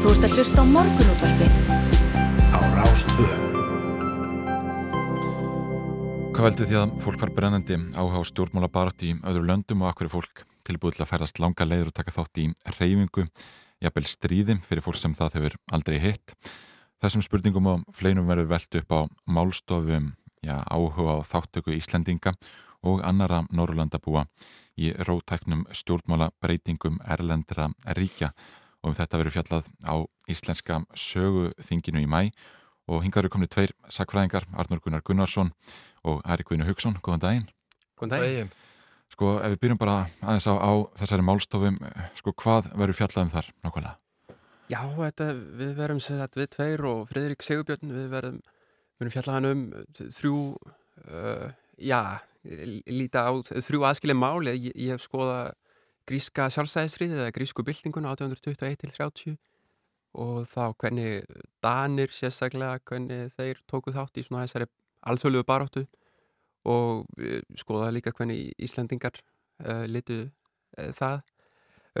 Þú 0.00 0.14
ert 0.14 0.22
að 0.24 0.34
hlusta 0.38 0.62
á 0.62 0.64
morgunútvarpið. 0.64 1.56
Á 2.56 2.60
Rástvö 2.72 3.26
Hvað 6.32 6.46
veldur 6.46 6.68
því 6.70 6.78
að 6.80 6.94
fólk 7.04 7.20
var 7.20 7.32
brennandi 7.36 7.76
áhuga 7.92 8.22
á 8.24 8.28
stjórnmála 8.30 8.70
barátt 8.72 9.04
í 9.04 9.10
öðru 9.20 9.42
löndum 9.44 9.84
og 9.84 9.90
akkur 9.90 10.08
er 10.08 10.12
fólk 10.14 10.40
tilbúið 10.64 10.96
til 10.96 11.04
að 11.04 11.10
ferast 11.10 11.42
langa 11.44 11.66
leiður 11.68 11.90
og 11.90 11.96
taka 11.98 12.14
þátt 12.16 12.40
í 12.40 12.46
reyfingu, 12.78 13.26
jafnvel 13.84 14.06
stríði 14.08 14.56
fyrir 14.64 14.86
fólk 14.86 14.96
sem 15.02 15.16
það 15.18 15.36
hefur 15.36 15.58
aldrei 15.76 15.98
hitt. 16.00 16.32
Þessum 17.04 17.26
spurningum 17.26 17.68
og 17.68 17.84
fleinum 17.92 18.30
verður 18.30 18.48
velt 18.54 18.80
upp 18.80 18.96
á 18.96 19.00
málstofum 19.28 20.14
já, 20.40 20.56
áhuga 20.64 21.20
á 21.20 21.28
þáttöku 21.28 21.76
Íslendinga 21.76 22.32
og 22.88 23.04
annara 23.04 23.42
Norrlandabúa 23.52 24.24
í 24.80 24.94
rótæknum 24.96 25.66
stjórnmála 25.76 26.32
breytingum 26.40 27.02
erlendra 27.04 27.68
ríkja 27.84 28.32
og 28.80 28.92
um 28.92 28.96
þetta 28.96 29.20
verður 29.20 29.36
fjallað 29.36 29.68
á 29.84 29.94
íslenska 30.30 30.80
söguþinginu 30.96 32.02
í 32.02 32.08
mæ 32.08 32.30
og 32.90 33.04
hingar 33.04 33.24
eru 33.24 33.30
komni 33.32 33.48
tveir 33.50 33.72
sakfræðingar, 33.92 34.48
Arnur 34.58 34.80
Gunnar 34.82 35.04
Gunnarsson 35.06 35.52
og 36.06 36.22
Ari 36.24 36.46
Guðinu 36.46 36.66
Hugson, 36.66 36.96
góðan 37.04 37.22
daginn. 37.22 37.48
Góðan 38.00 38.16
daginn. 38.16 38.52
Sko, 39.10 39.36
ef 39.42 39.54
við 39.54 39.60
byrjum 39.64 39.80
bara 39.80 39.96
aðeins 40.22 40.46
á, 40.50 40.54
á 40.58 40.72
þessari 40.98 41.26
málstofum, 41.26 41.78
sko, 42.18 42.34
hvað 42.42 42.70
verður 42.78 42.98
fjallað 42.98 43.26
um 43.26 43.32
þar 43.34 43.50
nákvæmlega? 43.66 43.96
Já, 44.70 44.80
þetta, 44.96 45.28
við 45.60 45.72
verðum 45.78 46.02
sér 46.02 46.26
við 46.38 46.50
tveir 46.54 46.84
og 46.86 47.00
Fridrik 47.10 47.42
Sigurbjörn, 47.42 47.94
við 47.94 48.10
verðum, 48.12 48.36
verðum 49.00 49.14
fjallað 49.16 49.38
hann 49.38 49.48
um 49.50 49.64
þrjú, 49.98 50.36
uh, 51.10 51.48
já, 51.82 52.00
líta 52.86 53.26
á 53.26 53.30
þrjú 53.50 53.82
aðskilja 53.88 54.18
mál, 54.18 54.46
ég, 54.46 54.70
ég 54.74 54.94
hef 54.94 55.04
skoðað 55.04 55.52
gríska 56.10 56.48
sjálfstæðisriðið 56.50 57.22
eða 57.22 57.34
grísku 57.36 57.64
byltinguna 57.66 58.16
1821-30 58.16 59.36
og 60.18 60.42
þá 60.50 60.74
hvernig 60.74 61.24
Danir 61.62 62.10
sérstaklega, 62.14 62.80
hvernig 62.82 63.30
þeir 63.36 63.60
tókuð 63.70 63.98
þátt 64.00 64.18
í 64.18 64.24
svona 64.26 64.46
þessari 64.46 64.66
alþjóðluðu 65.06 65.46
baróttu 65.46 65.84
og 66.68 67.06
skoða 67.58 67.92
líka 67.94 68.12
hvernig 68.16 68.50
Íslandingar 68.60 69.20
uh, 69.64 69.86
litu 69.88 70.24
uh, 70.26 70.90
það 70.96 71.22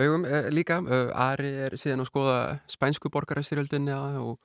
augum 0.00 0.26
uh, 0.26 0.50
líka. 0.52 0.80
Ari 1.14 1.54
er 1.68 1.78
síðan 1.78 2.04
að 2.04 2.10
skoða 2.10 2.40
spænsku 2.70 3.10
borgarastyrjöldinni 3.14 3.94
og, 4.20 4.36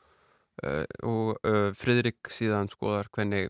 og 1.04 1.50
Fridrik 1.76 2.32
síðan 2.32 2.70
skoðar 2.72 3.10
hvernig 3.14 3.50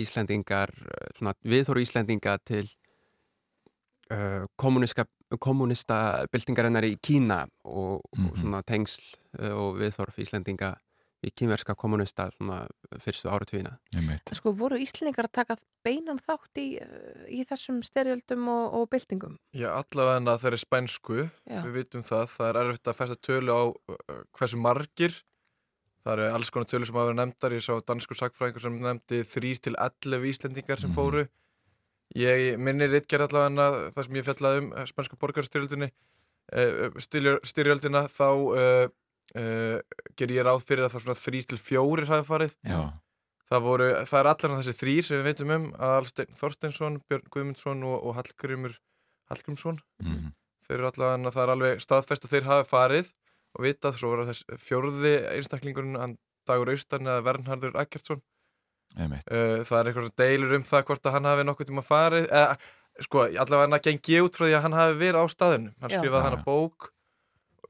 Íslandingar, 0.00 0.72
svona 1.16 1.34
viðhóru 1.44 1.82
Íslandinga 1.84 2.34
til 2.44 2.66
kommunista 5.38 6.26
byltingarinnar 6.32 6.86
í 6.88 6.96
Kína 6.98 7.44
og, 7.64 8.00
mm 8.00 8.24
-hmm. 8.24 8.30
og 8.30 8.38
svona 8.38 8.62
tengsl 8.62 9.02
uh, 9.38 9.52
og 9.54 9.78
viðþorf 9.78 10.18
Íslendinga 10.18 10.74
í 11.20 11.30
kínverska 11.36 11.74
kommunista 11.76 12.30
svona 12.36 12.66
fyrstu 13.02 13.28
áratvíina. 13.28 13.74
Sko 14.32 14.52
voru 14.56 14.78
Íslendingar 14.80 15.28
að 15.28 15.32
taka 15.32 15.56
beinan 15.84 16.18
þátt 16.18 16.60
í, 16.62 16.68
í 17.28 17.44
þessum 17.44 17.82
styrjöldum 17.84 18.48
og, 18.48 18.74
og 18.78 18.86
byltingum? 18.90 19.36
Já, 19.52 19.68
allavega 19.74 20.16
en 20.16 20.30
að 20.32 20.38
þeir 20.44 20.52
eru 20.52 20.60
spænsku, 20.62 21.18
Já. 21.44 21.60
við 21.66 21.72
vitum 21.76 22.02
það, 22.02 22.24
það 22.36 22.48
er 22.48 22.60
erfitt 22.62 22.88
að 22.88 22.96
fæsta 23.02 23.18
tölu 23.20 23.52
á 23.52 23.62
uh, 23.68 24.22
hversu 24.38 24.56
margir, 24.56 25.18
það 26.00 26.12
eru 26.16 26.30
alls 26.38 26.50
konar 26.50 26.70
tölu 26.72 26.88
sem 26.88 26.96
hafa 26.96 27.10
verið 27.10 27.20
nefndar, 27.20 27.52
ég 27.52 27.66
sá 27.68 27.74
dansku 27.84 28.16
sakfræðingur 28.16 28.64
sem 28.64 28.80
nefndi 28.80 29.20
3-11 29.28 30.28
Íslendingar 30.32 30.80
sem 30.80 30.90
mm 30.90 30.96
-hmm. 30.96 30.96
fóru 30.96 31.28
Ég 32.18 32.56
minnir 32.58 32.94
ytger 32.98 33.22
allavega 33.22 33.90
það 33.94 34.06
sem 34.06 34.16
ég 34.18 34.24
fjallaði 34.26 34.62
um 34.64 34.72
eh, 34.74 34.86
spænsku 34.88 35.18
borgarstyrjöldinni 35.20 35.90
uh, 36.58 36.96
styrjöldina 37.46 38.06
þá 38.10 38.26
uh, 38.30 38.88
uh, 39.38 39.76
ger 40.18 40.34
ég 40.34 40.46
ráð 40.46 40.64
fyrir 40.66 40.86
að 40.86 40.96
það 40.96 41.04
svona 41.04 41.20
þrý 41.20 41.42
til 41.46 41.60
fjórir 41.60 42.10
hafi 42.10 42.26
farið. 42.26 42.56
Það, 43.50 43.62
voru, 43.66 43.86
það 44.06 44.20
er 44.20 44.28
allar 44.30 44.52
þessi 44.60 44.76
þrýr 44.78 45.06
sem 45.06 45.18
við 45.18 45.26
veitum 45.26 45.52
um 45.54 45.64
Alstein 45.82 46.36
Þorsteinsson, 46.38 46.98
Björn 47.10 47.30
Guðmundsson 47.34 47.80
og, 47.82 47.96
og 48.06 48.14
Hallgrimur 48.18 48.76
Hallgrimsson 49.30 49.80
mm 50.02 50.12
-hmm. 50.12 50.34
þeir 50.66 50.76
eru 50.76 50.90
allavega, 50.90 51.32
það 51.34 51.42
er 51.42 51.52
alveg 51.54 51.82
staðfest 51.82 52.26
að 52.26 52.36
þeir 52.36 52.46
hafi 52.46 52.68
farið 52.70 53.10
og 53.54 53.64
vitað, 53.66 53.98
svo 53.98 54.12
voru 54.12 54.26
þess 54.28 54.44
fjórði 54.58 55.14
einstaklingurinn 55.34 56.16
Dagur 56.46 56.70
Austan 56.70 57.06
eða 57.06 57.24
Vernhardur 57.26 57.74
Akkertsson 57.74 58.22
Uh, 58.98 59.60
það 59.64 59.76
er 59.78 59.90
eitthvað 59.90 60.14
deilur 60.18 60.56
um 60.58 60.64
það 60.66 60.86
hvort 60.88 61.04
að 61.06 61.16
hann 61.16 61.28
hafi 61.30 61.44
nokkuð 61.46 61.68
tíma 61.70 61.84
farið 61.86 62.24
eða, 62.26 62.56
sko, 63.06 63.26
allavega 63.28 63.66
hann 63.66 63.76
að 63.78 63.84
gengi 63.86 64.22
út 64.24 64.38
frá 64.38 64.46
því 64.48 64.56
að 64.56 64.64
hann 64.66 64.78
hafi 64.80 64.96
verið 64.98 65.22
á 65.22 65.26
staðinu 65.30 65.70
hann 65.78 65.94
Já. 65.94 66.00
skrifaði 66.00 66.26
hann 66.26 66.38
að 66.40 66.48
bók 66.48 66.90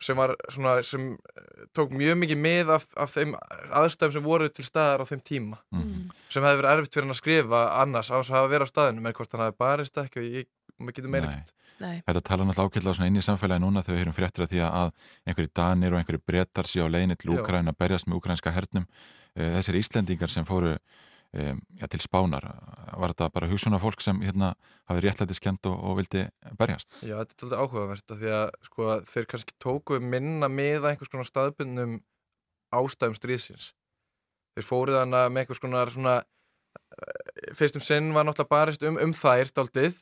sem 0.00 0.16
var 0.16 0.32
svona, 0.48 0.78
sem 0.86 1.12
eh, 1.12 1.64
tók 1.76 1.92
mjög 1.92 2.16
mikið 2.22 2.40
með 2.40 2.72
af, 2.76 2.86
af 2.96 3.12
þeim 3.12 3.34
aðstæðum 3.82 4.14
sem 4.16 4.24
voru 4.24 4.48
til 4.52 4.64
staðar 4.64 5.04
á 5.04 5.10
þeim 5.10 5.22
tíma. 5.24 5.60
Mm. 5.74 6.08
sem 6.32 6.44
hefði 6.44 6.62
verið 6.62 6.72
erfitt 6.72 6.96
fyrir 6.96 7.06
hann 7.06 7.14
að 7.14 7.20
skrifa 7.20 7.62
annars 7.82 8.08
á 8.08 8.16
þess 8.16 8.32
að 8.32 8.38
hafa 8.38 8.52
verið 8.54 8.70
á 8.70 8.72
staðinu 8.72 9.04
með 9.04 9.16
hvort 9.18 9.36
hann 9.36 9.44
hafi 9.44 9.56
barist 9.60 10.00
ekki 10.00 10.22
og 10.22 10.38
ég, 10.38 10.48
maður 10.80 10.96
getur 10.96 11.12
meira 11.12 11.34
ekkert. 11.34 11.54
Þetta 11.80 12.24
tala 12.24 12.44
náttúrulega 12.44 12.80
ákveðlega 12.80 13.08
inn 13.08 13.20
í 13.20 13.24
samfélagi 13.24 13.64
núna 13.64 13.84
þegar 13.84 13.96
við 13.96 14.02
heyrum 14.02 14.16
fréttir 14.16 14.44
að 14.44 14.50
því 14.54 14.64
að 14.66 14.90
einhverju 15.28 15.52
danir 15.60 15.94
og 15.94 16.00
einhverju 16.00 16.24
brettar 16.28 16.68
sé 16.68 16.84
á 16.84 16.88
leiðinni 16.92 17.16
til 17.20 17.32
Úkræn 17.36 17.72
að 17.72 17.78
berjast 17.80 18.08
með 18.08 18.20
úkrænska 18.20 18.52
hernum. 18.52 18.84
Eh, 19.36 19.48
þessir 19.56 19.78
Íslendingar 19.80 20.32
sem 20.32 20.44
fóru 20.48 20.74
um, 21.36 21.60
já, 21.78 21.86
til 21.90 22.00
spánar. 22.02 22.46
Var 22.90 23.14
þetta 23.14 23.30
bara 23.34 23.48
hugsunar 23.50 23.82
fólk 23.82 24.02
sem 24.04 24.20
hérna 24.24 24.52
hafið 24.90 25.06
réttlæti 25.06 25.36
skend 25.38 25.68
og, 25.70 25.76
og 25.78 25.98
vildi 26.00 26.26
berjast? 26.58 26.90
Já, 27.02 27.16
þetta 27.20 27.34
er 27.34 27.38
svolítið 27.38 27.62
áhugavert 27.62 28.14
því 28.14 28.32
að 28.36 28.46
sko, 28.68 28.88
þeir 29.12 29.28
kannski 29.30 29.56
tóku 29.62 30.00
minna 30.02 30.50
með 30.50 30.90
einhvers 30.90 31.12
konar 31.12 31.28
staðbundnum 31.28 32.00
ástæðum 32.74 33.16
stríðsins. 33.18 33.72
Þeir 34.56 34.66
fóruð 34.66 35.00
hana 35.00 35.24
með 35.30 35.44
einhvers 35.44 35.62
konar 35.62 35.90
svona, 35.94 36.20
eh, 36.76 37.50
fyrstum 37.58 37.82
sinn 37.82 38.14
var 38.14 38.26
náttúrulega 38.26 38.54
barist 38.54 38.86
um, 38.86 38.98
um 39.00 39.14
þær 39.14 39.52
daldið 39.54 40.00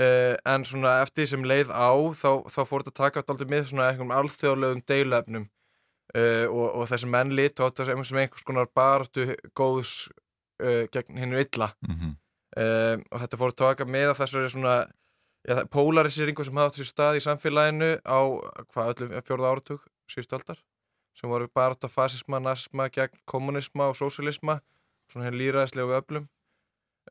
uh, 0.00 0.34
en 0.46 0.64
svona 0.66 1.00
eftir 1.02 1.24
því 1.24 1.28
sem 1.32 1.46
leið 1.46 1.72
á 1.72 1.90
þá, 2.14 2.30
þá 2.50 2.60
fóruð 2.62 2.88
þetta 2.88 2.94
að 2.94 3.02
taka 3.02 3.24
daldið 3.28 3.52
með 3.52 3.68
svona 3.70 3.88
einhverjum 3.90 4.16
alþjóðlegum 4.18 4.82
deilöfnum 4.90 5.46
uh, 5.46 6.46
og, 6.50 6.66
og 6.66 6.88
þessi 6.92 7.10
menn 7.10 7.34
lit 7.38 7.60
og 7.60 7.72
þetta 7.72 8.04
sem 8.04 8.22
einhvers 8.22 8.46
konar 8.46 8.70
baratu 8.76 9.28
góðs 9.56 9.96
uh, 10.62 10.84
gegn 10.92 11.18
hennu 11.22 11.40
illa 11.40 11.72
mm 11.80 11.94
-hmm. 11.94 12.14
um, 12.62 13.04
og 13.10 13.20
þetta 13.22 13.40
fór 13.40 13.52
að 13.52 13.60
taka 13.62 13.84
með 13.84 14.12
að 14.12 14.20
þessari 14.20 14.52
svona 14.52 14.76
ja, 15.48 15.64
polariseringu 15.70 16.44
sem 16.44 16.56
hafði 16.56 16.68
átt 16.70 16.80
sér 16.80 16.90
stað 16.90 17.18
í 17.18 17.24
samfélaginu 17.24 17.90
á 18.04 18.20
hvað 18.72 18.92
öllum 18.92 19.22
fjórða 19.26 19.50
áratug 19.52 19.82
síðustu 20.10 20.38
aldar 20.38 20.62
sem 21.16 21.30
voru 21.30 21.48
bara 21.48 21.72
átt 21.72 21.84
að 21.84 21.94
fasisma, 21.94 22.38
nasma, 22.38 22.88
gegn 22.92 23.16
kommunisma 23.24 23.88
og 23.88 23.96
sósialisma 23.96 24.60
svona 25.10 25.28
henni 25.28 25.44
líraðislegu 25.44 25.94
öflum 25.96 26.28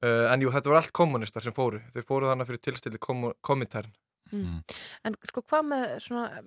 uh, 0.04 0.26
en 0.32 0.42
jú, 0.42 0.52
þetta 0.52 0.70
voru 0.70 0.82
allt 0.82 0.92
kommunistar 0.92 1.44
sem 1.44 1.56
fóru 1.56 1.82
þeir 1.94 2.08
fóru 2.08 2.30
þannig 2.30 2.48
fyrir 2.48 2.66
tilstilli 2.68 3.00
komitærn 3.00 3.90
mm. 3.90 4.05
Mm. 4.32 4.58
En 5.06 5.18
sko 5.28 5.44
hvað 5.46 5.70
með 5.72 5.86
svona 6.06 6.44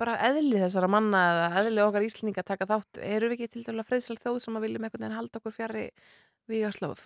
bara 0.00 0.16
eðli 0.28 0.58
þessara 0.62 0.90
manna 0.90 1.24
eða 1.32 1.50
eðli 1.62 1.84
okkar 1.84 2.06
íslendinga 2.06 2.42
að 2.42 2.50
taka 2.52 2.70
þátt? 2.70 3.02
Eru 3.02 3.30
við 3.30 3.38
ekki 3.38 3.52
til 3.54 3.66
dæla 3.68 3.86
friðsal 3.86 4.16
þjóð 4.20 4.40
sem 4.46 4.58
að 4.58 4.66
viljum 4.66 4.86
einhvern 4.86 5.06
veginn 5.06 5.18
halda 5.18 5.40
okkur 5.40 5.54
fjari 5.54 5.84
við 6.50 6.66
að 6.70 6.74
slóð? 6.78 7.04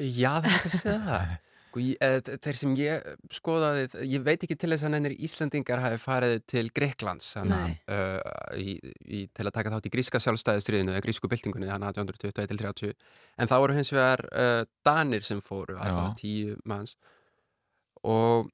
Já, 0.00 0.32
það 0.40 0.50
er 0.50 0.56
ekki 0.56 0.70
að 0.70 0.76
segja 0.78 0.98
það. 1.06 1.38
Sko, 1.70 1.82
eh, 2.02 2.16
þeir 2.42 2.56
sem 2.58 2.72
ég 2.80 3.04
skoðaði 3.30 4.06
ég 4.10 4.22
veit 4.26 4.42
ekki 4.42 4.56
til 4.58 4.72
þess 4.72 4.86
að 4.88 4.92
nefnir 4.96 5.12
Íslandingar 5.22 5.82
hafi 5.84 6.00
farið 6.02 6.34
til 6.50 6.64
Greiklands 6.74 7.28
hana, 7.38 7.60
uh, 7.86 8.18
í, 8.58 8.74
í, 9.06 9.20
til 9.30 9.46
að 9.46 9.54
taka 9.54 9.70
þátt 9.76 9.86
í 9.86 9.92
gríska 9.94 10.18
sjálfstæðistriðinu 10.24 10.96
eða 10.96 11.04
grísku 11.04 11.30
byltingunni 11.30 11.70
þannig 11.70 11.92
að 11.92 12.00
1821-30 12.02 12.96
en 13.38 13.52
þá 13.52 13.54
voru 13.62 13.78
hins 13.78 13.92
vegar 13.94 14.24
uh, 14.32 14.64
Danir 14.82 15.22
sem 15.26 15.42
fóru 15.46 15.78
alltaf 15.78 16.18
tíu 16.18 16.58
manns 16.66 16.96
og 18.06 18.48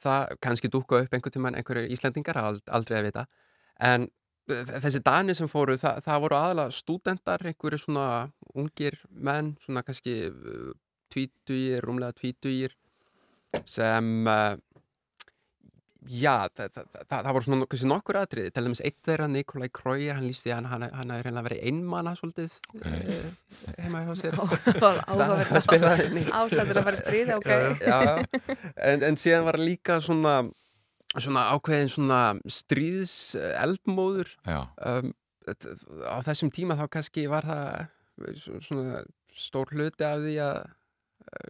það 0.00 0.36
kannski 0.44 0.70
dúka 0.72 1.02
upp 1.02 1.14
einhvern 1.14 1.34
tíman 1.34 1.56
einhverju 1.58 1.90
Íslandingar, 1.94 2.38
aldrei 2.38 2.98
að 2.98 3.08
vita 3.08 3.24
en 3.82 4.06
þessi 4.46 5.00
dani 5.04 5.34
sem 5.36 5.48
fóru 5.48 5.76
það, 5.80 6.02
það 6.04 6.22
voru 6.24 6.38
aðalega 6.38 6.76
stúdendar 6.76 7.44
einhverju 7.48 7.80
svona 7.80 8.08
ungir 8.54 8.98
menn 9.10 9.54
svona 9.64 9.82
kannski 9.82 10.16
tvítugir, 11.12 11.84
rúmlega 11.84 12.16
tvítugir 12.18 12.74
sem 13.68 14.28
uh, 14.28 14.56
Já, 16.04 16.48
það, 16.52 16.68
það, 16.74 16.88
það, 16.98 17.12
það 17.14 17.30
voru 17.32 17.46
svona 17.46 17.66
kannski 17.72 17.88
nokkur 17.88 18.18
aðrið, 18.20 18.48
til 18.52 18.64
dæmis 18.66 18.82
eitt 18.84 18.98
þeirra 19.08 19.28
Nikolai 19.32 19.68
Kraujer, 19.72 20.18
hann 20.18 20.26
lísti 20.28 20.52
hann, 20.52 20.66
hann, 20.68 20.84
hann 20.92 21.12
er 21.14 21.22
reynilega 21.24 21.46
verið 21.46 21.62
einmanna 21.70 22.12
svolítið 22.18 22.58
okay. 22.74 23.00
e, 23.00 23.76
heima 23.78 24.02
hjá 24.04 24.12
sér. 24.20 24.36
Ástæður 26.42 26.82
að 26.82 26.90
vera 26.90 27.00
stríð 27.00 27.32
ok. 27.38 27.50
já, 27.80 27.96
já. 28.04 28.14
En, 28.90 29.06
en 29.08 29.18
síðan 29.20 29.48
var 29.48 29.60
líka 29.62 29.98
svona, 30.04 30.36
svona 31.16 31.48
ákveðin 31.54 31.92
svona 31.96 32.20
stríðs 32.52 33.16
eldmóður 33.64 34.36
um, 34.44 35.12
á 36.04 36.16
þessum 36.28 36.52
tíma 36.52 36.76
þá 36.80 36.86
kannski 36.98 37.28
var 37.32 37.48
það 37.48 37.70
svona 38.68 39.04
stór 39.34 39.72
hluti 39.72 40.04
af 40.04 40.20
því 40.20 40.36
að 40.44 40.58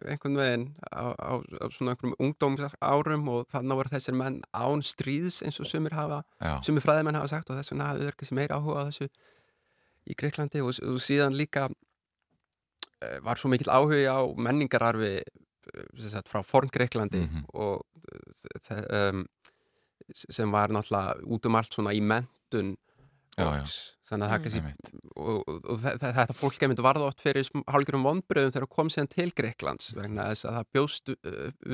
einhvern 0.05 0.37
veginn 0.39 0.65
á, 0.89 1.13
á, 1.13 1.31
á 1.39 1.65
svona 1.73 1.93
einhverjum 1.93 2.15
ungdómsárum 2.23 3.29
og 3.31 3.47
þannig 3.53 3.79
voru 3.79 3.91
þessir 3.91 4.17
menn 4.17 4.41
án 4.55 4.83
stríðs 4.85 5.41
eins 5.45 5.59
og 5.61 5.69
sumir 5.69 5.95
hafa, 5.97 6.23
Já. 6.39 6.59
sumir 6.65 6.85
fræðimenn 6.85 7.17
hafa 7.19 7.31
sagt 7.33 7.51
og 7.51 7.59
þess 7.59 7.73
vegna 7.73 7.89
hafið 7.91 8.09
verið 8.09 8.35
meira 8.39 8.59
áhuga 8.59 8.85
á 8.85 8.87
þessu 8.89 9.09
í 10.05 10.17
Greiklandi 10.17 10.63
og, 10.63 10.79
og 10.85 11.01
síðan 11.03 11.37
líka 11.37 11.67
uh, 11.69 13.17
var 13.25 13.41
svo 13.41 13.51
mikil 13.53 13.71
áhuga 13.73 14.15
á 14.15 14.21
menningararfi 14.37 15.13
uh, 15.21 16.07
sagt, 16.07 16.31
frá 16.31 16.41
forn 16.45 16.71
Greiklandi 16.71 17.25
mm 17.25 17.29
-hmm. 17.29 17.43
og 17.53 17.85
um, 19.11 19.25
sem 20.13 20.51
var 20.51 20.69
náttúrulega 20.69 21.19
út 21.25 21.45
um 21.45 21.55
allt 21.55 21.73
svona 21.73 21.93
í 21.93 22.01
mentun 22.01 22.77
fólks 23.35 23.94
þannig 24.05 24.25
að 24.25 24.31
það 24.31 24.43
kannski 24.45 24.61
og, 25.15 25.39
og, 25.49 25.59
og 25.73 25.79
þetta 25.81 26.35
fólk 26.37 26.61
er 26.61 26.71
myndið 26.71 26.85
varða 26.85 27.07
oft 27.09 27.23
fyrir 27.25 27.49
hálfgjörðum 27.73 28.05
vonbröðum 28.05 28.53
þegar 28.53 28.65
það 28.67 28.75
kom 28.77 28.91
síðan 28.93 29.11
til 29.15 29.27
Greiklands 29.39 29.89
vegna 29.97 30.27
þess 30.29 30.47
að 30.49 30.57
það 30.59 30.69
bjóst 30.77 31.13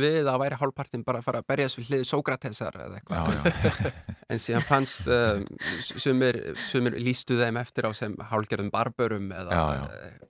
við 0.03 0.31
að 0.31 0.41
væri 0.45 0.59
hálfpartin 0.61 1.05
bara 1.07 1.21
að 1.21 1.27
fara 1.27 1.43
að 1.43 1.49
berjast 1.51 1.79
við 1.79 1.91
hlið 1.91 2.07
Sókratesar 2.11 2.81
eða 2.85 3.01
eitthvað. 3.01 3.85
En 4.31 4.39
síðan 4.39 4.63
fannst 4.63 5.07
um, 5.11 5.41
sumir, 5.83 6.37
sumir 6.55 6.95
lístu 7.03 7.35
þeim 7.35 7.57
eftir 7.59 7.83
á 7.83 7.91
sem 7.97 8.13
hálfgjörðum 8.29 8.71
barbörum 8.71 9.27
eða 9.35 9.57
já, 9.57 9.81
já. 9.81 10.29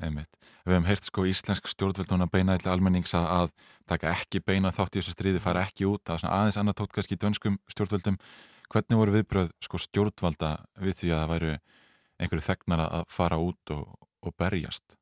Einmitt. 0.00 0.36
Við 0.64 0.76
hefum 0.76 0.88
heyrt 0.88 1.08
sko 1.08 1.24
íslensk 1.28 1.68
stjórnvöld 1.72 2.12
núna 2.12 2.28
beina 2.30 2.54
eitthvað 2.54 2.76
almennings 2.76 3.14
að 3.16 3.54
taka 3.88 4.12
ekki 4.12 4.42
beina 4.44 4.72
þátt 4.72 4.96
í 4.96 5.00
þessu 5.00 5.16
stríði, 5.16 5.42
fara 5.42 5.64
ekki 5.66 5.88
út 5.88 6.12
að 6.12 6.28
aðeins 6.28 6.60
annað 6.60 6.78
tótt 6.82 6.94
kannski 6.94 7.18
dönskum 7.20 7.58
stjórnvöldum 7.72 8.20
Hvernig 8.70 9.00
voru 9.00 9.14
viðbröð 9.16 9.48
sko, 9.64 9.80
stjórnvalda 9.82 10.50
við 10.78 10.98
því 11.00 11.08
að 11.10 11.20
það 11.20 11.32
væru 11.34 11.54
einhverju 12.20 12.46
þegnar 12.46 12.82
að 12.84 13.04
fara 13.10 13.38
út 13.42 13.72
og, 13.74 13.86
og 14.22 14.34
berjast? 14.38 14.94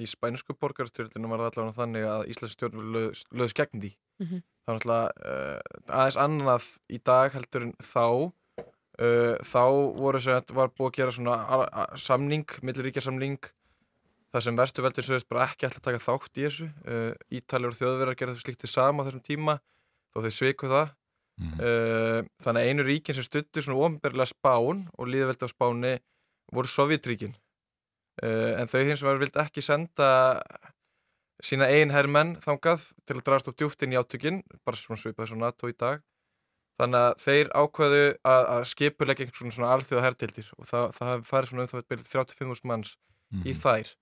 Í 0.00 0.06
spænsku 0.08 0.54
borgarstjórninu 0.58 1.28
var 1.30 1.42
það 1.42 1.50
allavega 1.50 1.76
þannig 1.76 2.06
að 2.08 2.24
Íslands 2.32 2.54
stjórnvöld 2.56 2.94
löð, 2.94 3.20
löðs 3.34 3.56
gegn 3.58 3.82
því. 3.82 3.90
Mm 4.22 4.26
-hmm. 4.30 4.44
Það 4.64 4.72
var 4.72 4.80
alltaf 4.80 5.28
uh, 5.34 5.98
aðeins 5.98 6.18
annað 6.24 6.70
í 6.88 6.98
dag 7.10 7.36
heldur 7.36 7.66
en 7.66 7.74
þá. 7.82 8.06
Uh, 8.94 9.34
þá 9.42 9.64
voru 9.98 10.20
sem 10.22 10.38
þetta 10.38 10.54
var 10.54 10.70
búið 10.70 10.90
að 10.90 10.96
gera 10.98 11.12
svona 11.12 11.86
samning, 11.98 12.46
milliríkjarsamning 12.62 13.40
þar 14.34 14.42
sem 14.42 14.56
vestuveldir 14.56 15.04
sögist 15.04 15.28
bara 15.28 15.48
ekki 15.50 15.66
alltaf 15.66 15.82
taka 15.82 16.02
þátt 16.02 16.38
í 16.38 16.46
þessu. 16.46 16.68
Uh, 16.86 17.12
Ítalir 17.28 17.74
og 17.74 17.78
þjóðverðar 17.78 18.18
gerði 18.18 18.38
þau 18.38 18.44
slikt 18.46 18.62
til 18.64 18.70
sama 18.70 19.02
á 19.02 19.06
þessum 19.06 19.26
tíma 19.26 19.58
þó 20.14 20.22
þau 20.22 20.30
sveiku 20.30 20.70
það 20.70 20.94
Mm. 21.34 21.54
Uh, 21.58 22.20
þannig 22.44 22.62
að 22.62 22.68
einu 22.70 22.84
ríkin 22.86 23.16
sem 23.16 23.26
stuttur 23.26 23.64
svona 23.64 23.88
ofnbærlega 23.88 24.30
spán 24.30 24.84
og 24.94 25.08
líðveldi 25.10 25.48
á 25.48 25.50
spáni 25.50 25.96
voru 26.54 26.70
Sovjetríkin 26.70 27.34
uh, 28.22 28.52
en 28.60 28.70
þau 28.70 28.84
hins 28.86 29.02
vegar 29.02 29.18
vildi 29.18 29.40
ekki 29.42 29.64
senda 29.66 30.10
sína 31.42 31.66
einn 31.74 31.90
herrmenn 31.90 32.36
þangað 32.44 32.86
til 33.02 33.18
að 33.18 33.24
draðast 33.26 33.50
á 33.50 33.56
djúftin 33.58 33.96
í 33.96 33.98
átökin 33.98 34.44
bara 34.62 34.78
svona 34.78 35.00
svipaði 35.02 35.32
svona 35.32 35.48
NATO 35.48 35.72
í 35.72 35.74
dag 35.74 36.04
þannig 36.78 37.00
að 37.02 37.26
þeir 37.26 37.52
ákveðu 37.54 38.06
að, 38.14 38.42
að 38.54 38.64
skipulegja 38.70 39.26
einhvern 39.26 39.40
svona, 39.40 39.56
svona 39.58 39.74
alþjóða 39.74 40.06
herrtildir 40.06 40.54
og 40.54 40.70
það, 40.70 40.86
það 41.00 41.28
farið 41.28 41.50
svona 41.50 41.66
um 41.66 41.72
þá 41.74 41.78
35.000 41.98 42.70
manns 42.70 42.94
mm. 42.94 43.42
í 43.42 43.50
mhm. 43.50 43.60
þær 43.62 43.94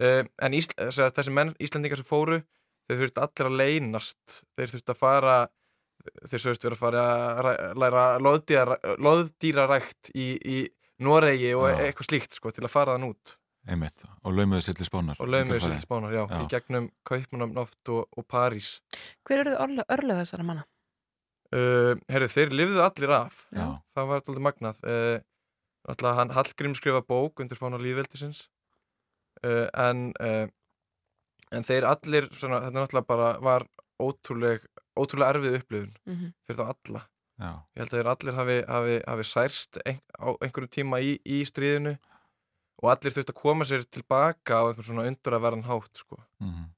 uh, 0.00 0.22
en 0.48 0.56
Ísl 0.56 0.76
þessi 0.88 1.36
menn, 1.36 1.52
Íslandingar 1.60 2.00
sem 2.00 2.08
fóru 2.08 2.40
þeir 2.88 3.02
þurfti 3.02 3.26
allir 3.26 3.50
að 3.50 3.58
leynast 3.60 4.38
þeir 4.56 4.72
þurfti 4.72 4.96
að 4.96 5.04
fara 5.04 5.36
þeir 6.26 6.42
sögust 6.44 6.64
verið 6.66 6.76
að 6.76 6.82
fara 6.82 7.04
að 7.52 7.78
læra 7.82 8.04
loðdýrarækt 9.02 10.12
í, 10.14 10.26
í 10.38 10.58
Noregi 11.02 11.54
og 11.58 11.68
já. 11.70 11.78
eitthvað 11.86 12.08
slíkt 12.08 12.36
sko 12.36 12.52
til 12.54 12.66
að 12.66 12.74
fara 12.74 12.96
þann 12.96 13.08
út 13.10 13.36
Einmitt. 13.70 14.04
og 14.26 14.34
laumuðu 14.34 14.64
sér 14.66 14.78
til 14.78 14.88
spánar 14.88 15.20
og 15.22 15.30
laumuðu 15.30 15.60
sér 15.62 15.76
til 15.76 15.84
spánar, 15.84 16.14
já, 16.14 16.22
já. 16.26 16.38
í 16.42 16.48
gegnum 16.50 16.88
Kaupmann 17.06 17.58
oft 17.62 17.92
og, 17.94 18.06
og 18.18 18.26
París 18.26 18.78
Hver 19.26 19.44
eru 19.44 19.54
þið 19.54 19.84
örlega 19.86 20.22
þessara 20.24 20.46
manna? 20.48 20.64
Uh, 21.52 21.92
herru, 22.08 22.30
þeir 22.32 22.54
lifiðu 22.56 22.82
allir 22.82 23.12
af 23.14 23.44
já. 23.52 23.66
það 23.94 24.08
var 24.08 24.22
alltaf 24.22 24.42
magnað 24.48 24.82
uh, 24.88 25.18
alltaf 25.92 26.18
hann 26.18 26.34
Hallgrím 26.34 26.74
skrifa 26.78 27.04
bók 27.06 27.42
undir 27.44 27.58
spánar 27.58 27.82
lífveldisins 27.84 28.48
uh, 29.44 29.68
en 29.78 30.10
uh, 30.18 30.48
en 31.52 31.66
þeir 31.66 31.86
allir, 31.88 32.28
svona, 32.34 32.62
þetta 32.66 32.80
náttúrulega 32.80 33.08
bara 33.08 33.30
var 33.44 33.66
ótrúleg 34.02 34.64
ótrúlega 34.98 35.34
erfið 35.34 35.58
upplifun 35.60 35.92
mm 36.04 36.14
-hmm. 36.14 36.32
fyrir 36.46 36.60
þá 36.60 36.66
alla 36.74 37.02
Já. 37.42 37.52
ég 37.74 37.80
held 37.80 37.92
að 37.92 37.98
þeir 37.98 38.10
allir 38.12 38.34
hafi, 38.38 38.58
hafi, 38.68 38.96
hafi 39.08 39.24
særst 39.24 39.78
ein, 39.86 40.00
á 40.20 40.28
einhverju 40.44 40.68
tíma 40.68 41.00
í, 41.00 41.18
í 41.24 41.42
stríðinu 41.48 41.96
og 42.82 42.90
allir 42.90 43.14
þurft 43.14 43.32
að 43.32 43.40
koma 43.40 43.64
sér 43.64 43.84
tilbaka 43.84 44.58
á 44.58 44.62
einhvern 44.68 44.88
svona 44.88 45.06
undur 45.10 45.36
að 45.36 45.44
verðan 45.46 45.68
hátt 45.70 45.96
sko. 45.96 46.18
mm 46.38 46.50
-hmm. 46.50 46.68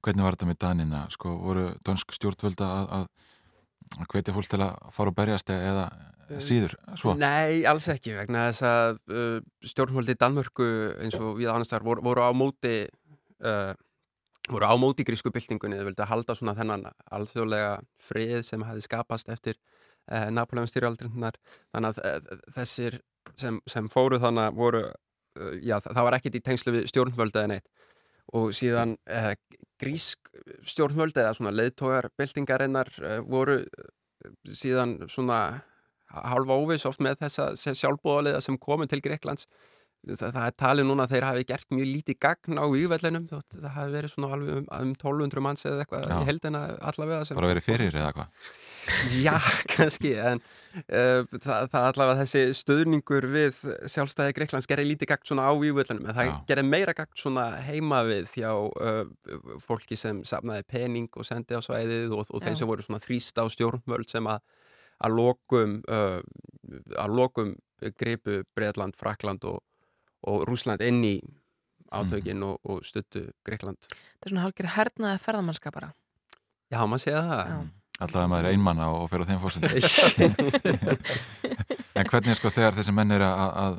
Hvernig 0.00 0.24
var 0.24 0.32
þetta 0.32 0.46
með 0.46 0.58
Danina? 0.58 1.00
Sko, 1.12 1.34
voru 1.36 1.66
dansk 1.84 2.12
stjórnvölda 2.16 2.64
að, 2.64 2.86
að 3.98 4.06
hvetja 4.08 4.32
fólk 4.32 4.48
til 4.48 4.60
að 4.64 4.72
fara 4.96 5.12
og 5.12 5.16
berjast 5.18 5.50
eða 5.50 5.90
síður? 6.38 6.76
Svo? 6.96 7.14
Nei, 7.18 7.66
alls 7.68 7.88
ekki 7.92 8.14
vegna 8.16 8.46
þess 8.48 8.62
að 8.68 9.00
uh, 9.10 9.38
stjórnvöldi 9.66 10.16
Danmörku 10.20 10.68
eins 11.02 11.18
og 11.18 11.36
við 11.40 11.50
annars 11.52 11.72
þar 11.72 11.86
voru, 11.88 12.04
voru 12.06 12.24
á 12.24 12.30
móti 12.32 12.74
uh, 13.44 13.74
voru 14.50 14.66
á 14.66 14.74
móti 14.80 15.06
grísku 15.06 15.30
byltingunni, 15.34 15.78
þau 15.78 15.88
vildi 15.90 16.04
að 16.04 16.10
halda 16.10 16.36
svona 16.38 16.56
þennan 16.58 16.88
alþjóðlega 17.10 17.76
frið 18.02 18.42
sem 18.46 18.64
hefði 18.66 18.86
skapast 18.86 19.30
eftir 19.32 19.56
eh, 20.10 20.28
Napoleon 20.34 20.68
styrjaldrinnar 20.70 21.38
þannig 21.70 22.00
að 22.00 22.08
eh, 22.08 22.42
þessir 22.56 22.98
sem, 23.38 23.60
sem 23.70 23.88
fóru 23.90 24.18
þannig 24.20 24.56
voru 24.56 24.82
uh, 24.88 25.54
já, 25.62 25.78
það 25.84 26.06
var 26.06 26.18
ekkit 26.18 26.38
í 26.38 26.44
tengslu 26.44 26.74
við 26.76 26.90
stjórnvöldu 26.92 27.42
eða 27.42 27.52
neitt. 27.54 27.70
Og 28.36 28.52
síðan 28.54 28.94
eh, 29.10 29.32
grísk 29.82 30.28
stjórnvöldu 30.70 31.18
eða 31.18 31.34
svona 31.34 31.50
leðtógar 31.50 32.06
byltingarinnar 32.20 32.90
eh, 33.02 33.18
voru 33.26 33.64
síðan 34.46 35.00
svona 35.10 35.64
halva 36.10 36.54
óvis 36.58 36.86
oft 36.86 37.02
með 37.02 37.24
þessa 37.24 37.74
sjálfbóðaliða 37.74 38.42
sem 38.44 38.58
komu 38.60 38.86
til 38.90 39.00
Greiklands 39.02 39.48
það, 40.06 40.30
það 40.32 40.46
er 40.46 40.54
talið 40.62 40.86
núna 40.88 41.04
að 41.04 41.14
þeir 41.14 41.26
hafi 41.26 41.44
gert 41.48 41.74
mjög 41.74 41.90
lítið 41.90 42.18
gagn 42.24 42.60
á 42.60 42.64
vývellinum 42.72 43.26
það 43.30 43.68
hafi 43.74 43.94
verið 43.94 44.12
svona 44.14 44.30
alveg 44.36 44.60
um, 44.60 44.66
um 44.76 44.94
1200 44.94 45.44
manns 45.44 45.66
eða 45.68 45.84
eitthvað 45.84 46.06
í 46.16 46.28
heldina 46.28 46.62
allavega 46.90 47.26
sem, 47.28 47.38
bara 47.38 47.50
verið 47.52 47.66
fyrir 47.66 47.98
eða 48.00 48.10
eitthvað? 48.10 48.50
Já, 49.20 49.34
kannski 49.74 50.12
en 50.16 50.40
uh, 50.40 51.26
það, 51.36 51.68
það 51.74 51.88
allavega 51.90 52.18
þessi 52.22 52.56
stöðningur 52.62 53.28
við 53.34 53.60
sjálfstæði 53.92 54.36
Greiklands 54.38 54.70
gerir 54.70 54.88
lítið 54.88 55.12
gagn 55.12 55.30
svona 55.30 55.48
á 55.48 55.52
vývellinum 55.60 56.08
en 56.08 56.16
það 56.16 56.30
já. 56.30 56.34
gerir 56.48 56.68
meira 56.70 56.96
gagn 56.96 57.20
svona 57.20 57.46
heima 57.66 58.00
við 58.08 58.32
hjá 58.38 58.50
uh, 58.56 59.04
fólki 59.64 60.00
sem 60.00 60.24
safnaði 60.28 60.64
pening 60.70 61.10
og 61.12 61.28
sendi 61.28 61.58
á 61.58 61.60
svæðið 61.64 62.16
og, 62.16 62.24
og 62.32 62.44
þeim 62.44 62.56
sem 62.56 62.70
voru 62.70 62.86
svona 62.86 63.02
þrýst 63.04 63.36
á 63.36 63.44
stjórnvöld 63.52 64.08
sem 64.10 64.32
að 64.32 64.40
að 65.00 65.14
lokum 65.16 65.78
uh, 65.88 66.20
að 67.00 67.14
lokum 67.16 67.52
gripu 67.96 68.42
Breitland, 68.56 68.96
Frakland 69.00 69.44
og 69.48 69.62
og 70.28 70.46
Rúsland 70.48 70.82
inn 70.84 71.02
í 71.06 71.16
átökin 71.90 72.38
mm. 72.38 72.46
og, 72.46 72.58
og 72.70 72.86
stuttu 72.86 73.26
Greikland. 73.46 73.80
Það 73.90 74.26
er 74.26 74.32
svona 74.32 74.46
halgir 74.46 74.70
hernaði 74.76 75.22
ferðamannskapara. 75.24 75.92
Já, 76.70 76.80
maður 76.86 77.04
segja 77.06 77.22
það. 77.26 77.44
Já. 77.50 77.60
Alltaf 78.00 78.22
að 78.22 78.30
maður 78.32 78.46
er 78.48 78.54
einmann 78.54 78.82
og 78.86 79.02
fer 79.12 79.20
á 79.20 79.28
þeim 79.28 79.40
fórstundu. 79.42 79.80
en 82.00 82.08
hvernig 82.08 82.38
sko 82.38 82.52
þegar 82.54 82.78
þessi 82.78 82.94
menn 82.96 83.12
er 83.12 83.24
að, 83.26 83.42
að, 83.64 83.74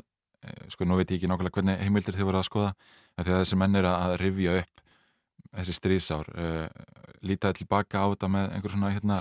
sko 0.70 0.86
nú 0.86 0.98
veit 1.00 1.10
ég 1.10 1.18
ekki 1.18 1.30
nákvæmlega 1.30 1.56
hvernig 1.56 1.80
heimildir 1.82 2.18
þið 2.18 2.28
voru 2.28 2.38
að 2.38 2.46
skoða, 2.46 2.70
að 3.16 3.30
þegar 3.30 3.42
þessi 3.42 3.58
menn 3.58 3.80
er 3.80 3.88
að 3.90 4.14
rivja 4.20 4.54
upp 4.60 4.84
þessi 5.52 5.74
stríðsár, 5.76 6.30
uh, 6.38 6.66
lítaði 7.26 7.62
tilbaka 7.62 8.04
á 8.04 8.06
þetta 8.12 8.30
með 8.30 8.54
einhver 8.56 8.74
svona, 8.76 8.92
hérna, 8.94 9.18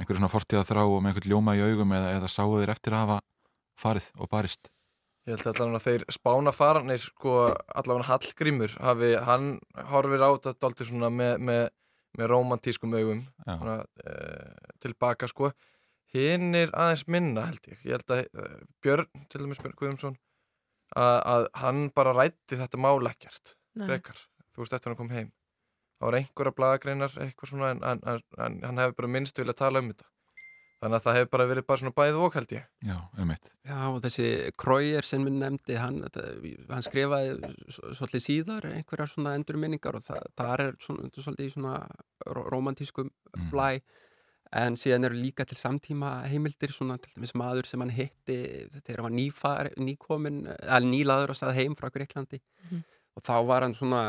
einhver 0.00 0.18
svona 0.18 0.32
fortíða 0.32 0.64
þrá 0.66 0.82
og 0.86 0.96
með 0.98 1.12
einhvern 1.12 1.34
ljóma 1.34 1.56
í 1.58 1.62
augum 1.66 1.92
eða, 1.98 2.14
eða 2.16 2.30
sáu 2.32 2.56
þeir 2.56 2.72
eftir 2.74 2.96
að 2.96 3.04
hafa 3.04 3.18
farið 3.82 4.08
og 4.16 4.32
barist? 4.32 4.72
Ég 5.22 5.36
held 5.38 5.52
allavega 5.52 5.78
að 5.78 5.84
þeir 5.86 6.04
spána 6.10 6.52
faranir 6.54 6.98
sko 6.98 7.34
allavega 7.78 8.08
Hallgrímur 8.08 8.72
hafi, 8.82 9.12
hann 9.22 9.52
horfir 9.92 10.24
á 10.26 10.30
þetta 10.34 10.66
alltaf 10.66 10.88
svona 10.88 11.10
með, 11.14 11.36
með, 11.46 11.62
með 12.18 12.30
romantískum 12.32 12.96
augum 12.98 13.20
svona, 13.44 13.76
e, 14.02 14.16
tilbaka 14.82 15.28
sko. 15.30 15.52
Hinn 16.12 16.56
er 16.58 16.74
aðeins 16.74 17.06
minna 17.06 17.46
held 17.46 17.70
ég. 17.70 17.84
Ég 17.86 17.94
held 18.00 18.16
að 18.16 18.24
e, 18.26 18.48
Björn 18.82 19.22
til 19.30 19.44
dæmis 19.44 19.62
Björn 19.62 19.78
Guðumsson 19.78 20.18
að, 20.98 21.18
að 21.36 21.46
hann 21.62 21.84
bara 21.94 22.16
rætti 22.18 22.58
þetta 22.58 22.82
málekkjart 22.82 23.54
frekar, 23.78 24.26
þú 24.50 24.64
veist 24.64 24.74
eftir 24.74 24.90
hann 24.90 25.00
kom 25.04 25.14
heim. 25.14 25.30
Það 26.00 26.08
var 26.08 26.18
einhverja 26.18 26.56
bladagreinar 26.58 27.14
eitthvað 27.22 27.54
svona 27.54 27.70
en, 27.76 27.84
en, 27.86 28.26
en 28.42 28.58
hann 28.66 28.82
hefur 28.82 28.98
bara 28.98 29.14
minnst 29.14 29.38
vilja 29.38 29.54
tala 29.54 29.78
um 29.78 29.94
þetta 29.94 30.11
þannig 30.82 30.98
að 30.98 31.04
það 31.06 31.16
hefur 31.18 31.32
bara 31.32 31.48
verið 31.50 31.66
bara 31.68 31.80
svona 31.80 31.94
bæðið 31.96 32.20
og 32.26 32.36
held 32.36 32.52
ég 32.56 32.64
Já, 32.88 32.96
um 33.22 33.32
eitt 33.34 33.50
Já, 33.68 33.78
og 33.86 33.98
þessi 34.04 34.28
Kraujer 34.58 35.08
sem 35.08 35.26
við 35.26 35.36
nefndi 35.38 35.78
hann, 35.78 36.00
hann 36.72 36.86
skrifaði 36.86 37.52
svolítið 37.70 38.24
síðar 38.26 38.68
einhverjar 38.72 39.12
svona 39.12 39.34
endurminningar 39.38 39.98
og 39.98 40.06
það, 40.06 40.24
það 40.40 40.54
er 40.54 40.64
svona, 40.82 41.10
svolítið 41.16 41.52
svona 41.54 41.76
romantískum 42.52 43.12
mm. 43.12 43.52
blæ 43.52 43.68
en 44.62 44.76
síðan 44.76 45.08
eru 45.08 45.16
líka 45.16 45.46
til 45.48 45.56
samtíma 45.56 46.10
heimildir 46.28 46.74
svona 46.74 46.98
til 47.00 47.14
dæmis 47.14 47.32
maður 47.38 47.70
sem 47.70 47.80
hann 47.80 47.94
hitti 47.94 48.38
þegar 48.74 49.00
hann 49.00 49.06
var 49.06 49.16
nýfar, 49.16 49.70
nýkomin 49.80 50.42
eða 50.58 50.82
nýlaður 50.84 51.32
og 51.32 51.38
stað 51.38 51.56
heim 51.62 51.78
frá 51.78 51.88
Greiklandi 51.94 52.42
mm. 52.68 52.82
og 53.16 53.24
þá 53.28 53.36
var 53.48 53.68
hann 53.68 53.78
svona 53.78 54.02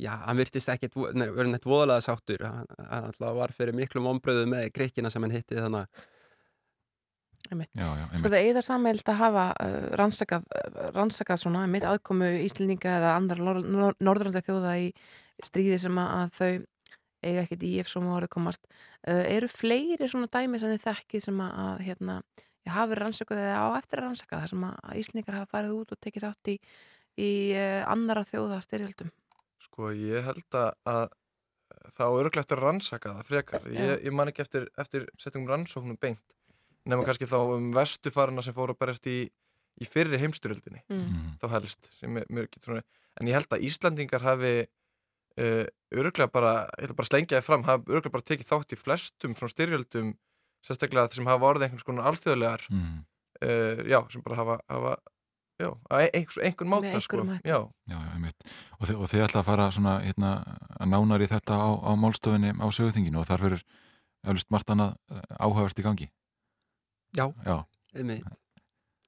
já, 0.00 0.12
hann 0.24 0.40
virtist 0.40 0.72
ekkert 0.72 0.96
verið 0.96 1.52
neitt 1.52 1.68
voðalega 1.68 2.04
sáttur. 2.04 2.42
Hann, 2.44 2.66
hann 2.78 3.08
alltaf 3.10 3.38
var 3.38 3.54
fyrir 3.54 3.76
miklum 3.76 4.10
ombröðu 4.10 4.48
með 4.50 4.70
greikina 4.74 5.12
sem 5.12 5.24
hann 5.24 5.34
hitti 5.34 5.60
þannig 5.60 6.04
sko 7.44 8.30
það 8.30 8.38
er 8.38 8.54
það 8.56 8.64
samveld 8.64 9.10
að 9.10 9.18
hafa 9.20 9.44
uh, 9.60 9.88
rannsakað, 10.00 10.46
uh, 10.48 10.86
rannsakað 10.94 11.42
svona 11.42 11.64
mitt 11.70 11.84
aðkomu 11.88 12.30
Íslendinga 12.44 12.94
eða 12.98 13.10
andar 13.18 13.42
norðrönda 13.44 14.42
þjóða 14.44 14.78
í 14.80 14.86
stríði 15.44 15.78
sem 15.82 15.98
að 16.00 16.30
þau 16.38 16.52
eiga 17.24 17.44
ekkert 17.44 17.66
í 17.66 17.72
ef 17.80 17.90
svo 17.90 18.02
mjög 18.04 18.16
orðið 18.18 18.32
komast. 18.36 18.64
Uh, 19.04 19.22
eru 19.28 19.50
fleiri 19.52 20.08
svona 20.08 20.30
dæmi 20.32 20.60
sem 20.60 20.72
þið 20.72 20.86
þekkið 20.86 21.26
sem 21.28 21.44
að 21.44 21.84
hérna, 21.88 22.18
hafi 22.72 22.98
rannsakað 22.98 23.44
eða 23.44 23.60
á 23.60 23.68
eftir 23.76 24.00
að 24.00 24.08
rannsaka 24.08 24.40
það 24.40 24.54
sem 24.54 24.66
að 24.70 25.02
Íslendingar 25.02 25.40
hafa 25.40 25.52
farið 25.52 25.76
út 25.82 25.92
og 25.92 26.00
tekið 26.00 26.28
þátt 26.28 26.52
í, 26.54 26.56
í 27.20 27.30
uh, 27.58 27.82
andara 27.92 28.24
þjóða 28.28 28.62
styrjöldum 28.64 29.12
Sko 29.64 29.90
ég 29.96 30.24
held 30.26 30.58
að 30.60 31.12
það 31.94 32.12
á 32.12 32.18
örglegt 32.20 32.52
að 32.54 32.62
rannsaka 32.62 33.14
það 33.18 33.28
frekar. 33.30 33.68
Ég, 33.72 33.92
ég 34.06 34.14
man 34.14 34.30
ekki 34.30 34.44
eftir, 34.44 34.68
eftir 34.80 35.08
settingum 35.20 35.50
rannsóknum 35.50 35.98
beint 36.00 36.36
nema 36.88 37.04
kannski 37.06 37.28
þá 37.28 37.38
um 37.56 37.70
vestufarina 37.74 38.44
sem 38.44 38.56
fóru 38.56 38.74
að 38.74 38.80
berast 38.82 39.08
í, 39.08 39.18
í 39.80 39.88
fyrri 39.88 40.20
heimstyrjöldinni 40.20 40.82
mm. 40.84 41.04
mm. 41.04 41.30
þá 41.40 41.46
helst. 41.56 41.90
En 42.04 43.30
ég 43.30 43.38
held 43.38 43.54
að 43.54 43.64
Íslandingar 43.68 44.24
hafi 44.24 44.52
uh, 44.64 45.64
örglega 45.94 46.30
bara, 46.34 46.54
ég 46.76 46.88
held 46.88 46.98
bara 46.98 47.10
slengjaði 47.10 47.46
fram, 47.46 47.64
hafi 47.68 47.88
örglega 47.88 48.14
bara 48.16 48.28
tekið 48.32 48.50
þátt 48.50 48.76
í 48.76 48.80
flestum 48.80 49.36
svona 49.38 49.54
styrjöldum 49.54 50.14
sérstaklega 50.64 51.10
þeir 51.10 51.20
sem 51.20 51.32
hafa 51.32 51.50
orðið 51.52 51.68
einhvers 51.68 51.86
konar 51.88 52.10
alþjóðlegar 52.10 52.68
mm. 52.72 52.94
uh, 53.46 53.84
já, 53.88 53.98
sem 54.12 54.24
bara 54.24 54.40
hafa, 54.40 54.58
hafa 54.72 54.94
Já, 55.54 55.70
einhvern 56.10 56.70
máta 56.70 57.00
sko. 57.00 57.22
Já, 57.46 57.58
já, 57.86 57.98
og, 58.78 58.86
þið, 58.88 58.96
og 58.98 59.10
þið 59.12 59.24
ætla 59.28 59.40
að 59.40 59.46
fara 59.46 59.66
svona, 59.70 59.92
hérna, 60.02 60.30
að 60.80 60.90
nánar 60.90 61.22
í 61.22 61.28
þetta 61.30 61.58
á, 61.62 61.70
á 61.78 61.92
málstofinni 61.94 62.50
á 62.58 62.66
sögutinginu 62.74 63.20
og 63.22 63.28
þar 63.28 63.44
fyrir 63.44 63.62
öllust 64.26 64.50
margt 64.50 64.72
annað 64.74 64.96
eh, 65.14 65.22
áhagvert 65.38 65.78
í 65.78 65.86
gangi? 65.86 66.08
Já, 67.46 67.60
einmitt. 67.94 68.26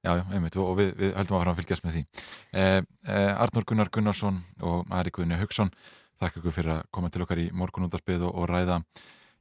Já, 0.05 0.13
já, 0.21 0.23
einmitt. 0.31 0.55
Og 0.61 0.71
við, 0.79 0.93
við 0.95 1.13
höldum 1.17 1.35
að 1.35 1.43
fara 1.43 1.53
að 1.53 1.59
fylgjast 1.59 1.83
með 1.83 1.97
því. 1.97 2.05
Eh, 2.53 2.79
eh, 3.11 3.43
Arnur 3.43 3.67
Gunnar 3.67 3.91
Gunnarsson 3.91 4.39
og 4.63 4.87
Ari 4.95 5.11
Guðni 5.11 5.41
Haugsson 5.41 5.73
þakka 6.21 6.39
ykkur 6.39 6.55
fyrir 6.55 6.77
að 6.77 6.83
koma 6.95 7.11
til 7.11 7.25
okkar 7.25 7.43
í 7.43 7.49
morgunundarbyð 7.51 8.23
og, 8.29 8.39
og 8.39 8.49
ræða 8.49 8.79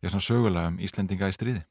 ég 0.03 0.09
er 0.09 0.13
svona 0.13 0.27
sögulega 0.27 0.73
um 0.73 0.81
Íslendinga 0.83 1.31
í 1.31 1.37
stríði 1.37 1.63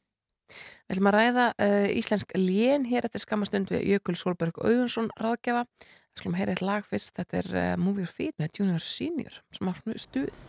Við 0.49 0.95
ætlum 0.95 1.09
að 1.11 1.17
ræða 1.17 1.45
uh, 1.67 1.87
íslensk 1.99 2.35
lén 2.37 2.89
hér 2.89 3.07
eftir 3.07 3.23
skamastund 3.23 3.71
við 3.73 3.87
Jökul 3.93 4.17
Solberg 4.19 4.59
Auðunsson 4.61 5.09
ráðgjafa. 5.21 5.65
Við 5.65 6.21
ætlum 6.21 6.37
að 6.37 6.41
heyra 6.43 6.55
eitt 6.55 6.65
lag 6.65 6.85
fyrst, 6.89 7.15
þetta 7.17 7.41
er 7.41 7.49
uh, 7.55 7.71
Move 7.81 8.05
Your 8.05 8.11
Feet 8.11 8.37
með 8.41 8.61
Junior 8.61 8.85
Senior 8.85 9.41
sem 9.55 9.71
á 9.71 9.73
stuð. 9.99 10.45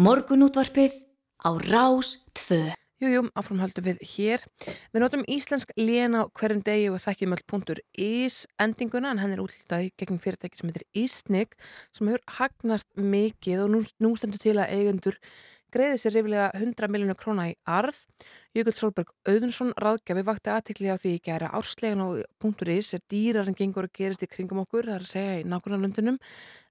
Morgunútvarpið 0.00 0.94
á 1.44 1.60
Rás 1.60 2.24
2. 2.32 2.72
Jújú, 3.04 3.26
áframhaldum 3.36 3.84
við 3.84 3.98
hér. 4.14 4.44
Við 4.94 5.02
notum 5.02 5.26
íslensk 5.28 5.74
léna 5.76 6.22
á 6.24 6.32
hverjum 6.32 6.62
degi 6.64 6.86
og 6.88 7.02
þekkjum 7.02 7.34
all 7.36 7.42
punktur 7.52 7.82
ís 7.92 8.46
endinguna 8.56 9.10
en 9.12 9.20
hann 9.20 9.34
er 9.34 9.42
útlitaði 9.44 9.90
gegn 10.00 10.22
fyrirtæki 10.22 10.56
sem 10.56 10.70
heitir 10.70 10.86
Ísnik 10.96 11.52
sem 11.92 12.08
hefur 12.08 12.24
hagnast 12.38 12.88
mikið 12.96 13.66
og 13.66 13.72
nú, 13.74 13.82
nú 14.00 14.14
stendur 14.16 14.40
til 14.40 14.56
að 14.56 14.72
eigendur 14.78 15.20
greiði 15.68 16.00
sér 16.00 16.16
riflega 16.16 16.48
100 16.56 16.88
miljónu 16.88 17.18
króna 17.20 17.50
í 17.52 17.54
arð. 17.68 18.00
Jökull 18.50 18.74
Solberg 18.74 19.10
Auðunsson 19.30 19.68
ráðgjafi 19.78 20.22
vakti 20.26 20.50
aðtikli 20.50 20.88
á 20.90 20.98
því 20.98 21.10
að 21.14 21.26
gera 21.28 21.50
árslegan 21.54 22.00
á 22.02 22.08
punkturis 22.42 22.88
er 22.96 23.02
dýrar 23.06 23.46
en 23.46 23.54
gengur 23.54 23.86
að 23.86 23.92
gerist 23.94 24.24
í 24.26 24.28
kringum 24.32 24.64
okkur, 24.64 24.88
það 24.88 24.96
er 24.96 25.04
að 25.04 25.12
segja 25.12 25.36
í 25.38 25.44
nákvæmlega 25.46 25.84
löndunum. 25.84 26.18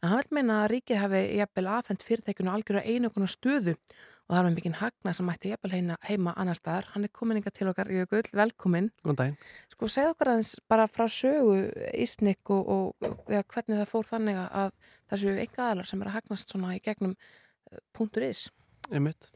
En 0.03 0.11
hann 0.11 0.19
vil 0.19 0.35
meina 0.35 0.57
að 0.65 0.73
ríkið 0.73 0.99
hafi 0.99 1.21
jafnvel 1.39 1.71
afhengt 1.77 2.03
fyrirtækinu 2.03 2.51
algjör 2.51 2.81
að 2.81 2.89
einu 2.91 3.07
okkur 3.07 3.31
stöðu 3.31 3.77
og 3.77 4.35
það 4.35 4.49
er 4.49 4.57
mikinn 4.57 4.77
hagna 4.81 5.15
sem 5.15 5.29
mætti 5.31 5.53
jafnvel 5.53 5.73
heima, 5.77 5.97
heima 6.03 6.35
annar 6.35 6.59
staðar. 6.59 6.91
Hann 6.91 7.07
er 7.07 7.15
komin 7.15 7.39
inga 7.39 7.55
til 7.55 7.71
okkar, 7.71 7.93
Jökull, 7.95 8.27
velkomin. 8.35 8.91
Góðan 8.99 9.21
daginn. 9.23 9.39
Sko, 9.71 9.93
segð 9.95 10.11
okkar 10.17 10.35
aðeins 10.35 10.53
bara 10.67 10.91
frá 10.91 11.07
sögu 11.07 11.57
Ísnik 11.95 12.51
og, 12.51 12.75
og 12.75 13.09
ja, 13.31 13.39
hvernig 13.39 13.79
það 13.79 13.91
fór 13.95 14.11
þannig 14.11 14.43
að 14.43 14.75
þessu 15.09 15.39
enga 15.47 15.71
aðlar 15.71 15.89
sem 15.89 16.03
er 16.03 16.11
að 16.11 16.19
hagnast 16.19 16.51
svona 16.51 16.75
í 16.75 16.83
gegnum 16.83 17.15
eh, 17.15 17.79
punkturis 17.95 18.49
einmitt. 18.91 19.31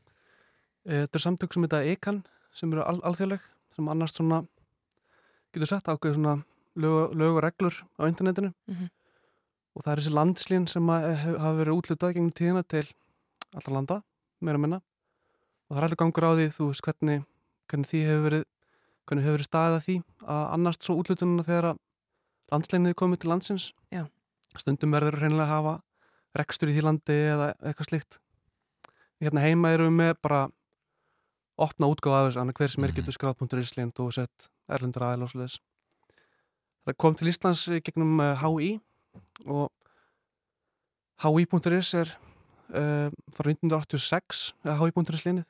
Eh, 0.84 1.06
þetta 1.06 1.20
er 1.20 1.24
samtök 1.24 1.56
sem 1.56 1.64
þetta 1.64 1.84
EKAN 1.94 2.24
sem 2.54 2.74
eru 2.74 2.84
al 2.84 3.00
alþjóðleg 3.08 3.44
sem 3.76 3.88
annars 3.90 4.14
svona, 4.14 4.42
getur 5.56 5.70
sagt, 5.70 5.88
ákveður 5.88 6.18
svona 6.18 6.34
lög, 6.76 7.14
lög 7.18 7.38
og 7.38 7.44
reglur 7.46 7.78
á 7.98 8.04
internetinu 8.08 8.52
mm 8.52 8.76
-hmm. 8.76 8.90
og 9.76 9.84
það 9.84 9.92
er 9.92 10.00
þessi 10.00 10.14
landslín 10.14 10.68
sem 10.68 10.90
hafa 10.90 11.54
verið 11.58 11.78
útlutað 11.78 12.14
gegnum 12.14 12.32
tíðina 12.32 12.64
til 12.64 12.86
allra 13.56 13.74
landa, 13.74 14.04
meira 14.42 14.58
minna 14.58 14.82
og 15.70 15.78
það 15.78 15.78
er 15.78 15.84
allir 15.84 16.02
gangur 16.02 16.28
á 16.28 16.32
því, 16.36 16.48
þú 16.58 16.68
veist, 16.68 16.82
hvernig, 16.82 17.26
hvernig 17.68 17.88
því 17.88 18.00
hefur 18.06 18.24
verið 18.30 18.44
hvernig 19.08 19.24
hefur 19.26 19.38
verið 19.38 19.50
staðið 19.50 19.76
að 19.78 19.86
því 19.86 19.96
að 20.28 20.44
annars 20.54 20.78
svo 20.80 20.96
útlutununa 21.00 21.44
þegar 21.44 21.66
að 21.72 21.78
landslíniði 22.52 23.00
komið 23.00 23.20
til 23.20 23.30
landsins 23.30 23.74
Já. 23.92 24.04
stundum 24.58 24.92
verður 24.92 25.20
reynilega 25.20 25.48
að 25.48 25.56
hafa 25.56 25.82
rekstur 26.36 26.70
í 26.70 26.76
því 26.76 26.84
landi 26.84 27.18
eða 27.34 27.54
eitthvað 27.64 27.90
slikt 27.90 28.20
hérna 29.22 29.44
heima 29.44 29.74
erum 29.74 29.92
við 29.92 29.98
með 30.00 30.14
bara 30.22 30.50
opna 31.62 31.90
útgáð 31.92 32.18
af 32.18 32.28
þessu, 32.32 32.56
hver 32.58 32.72
sem 32.74 32.84
er 32.84 32.92
mhm. 32.92 32.98
getur 32.98 33.18
skráð.islind 33.18 34.00
og 34.02 34.14
sett 34.16 34.50
erlendur 34.72 35.06
aðeil 35.06 35.28
og 35.28 35.34
sluðis. 35.34 35.60
Það 36.84 37.00
kom 37.00 37.16
til 37.16 37.30
Íslands 37.32 37.64
gegnum 37.86 38.20
HÍ 38.42 38.74
eh, 38.74 38.80
og 39.48 39.70
HÍ.is 41.24 41.94
er 41.96 42.10
uh, 42.74 43.10
frá 43.36 43.52
1986 43.54 44.50
eða 44.66 44.80
HÍ.is 44.82 45.24
linið 45.28 45.46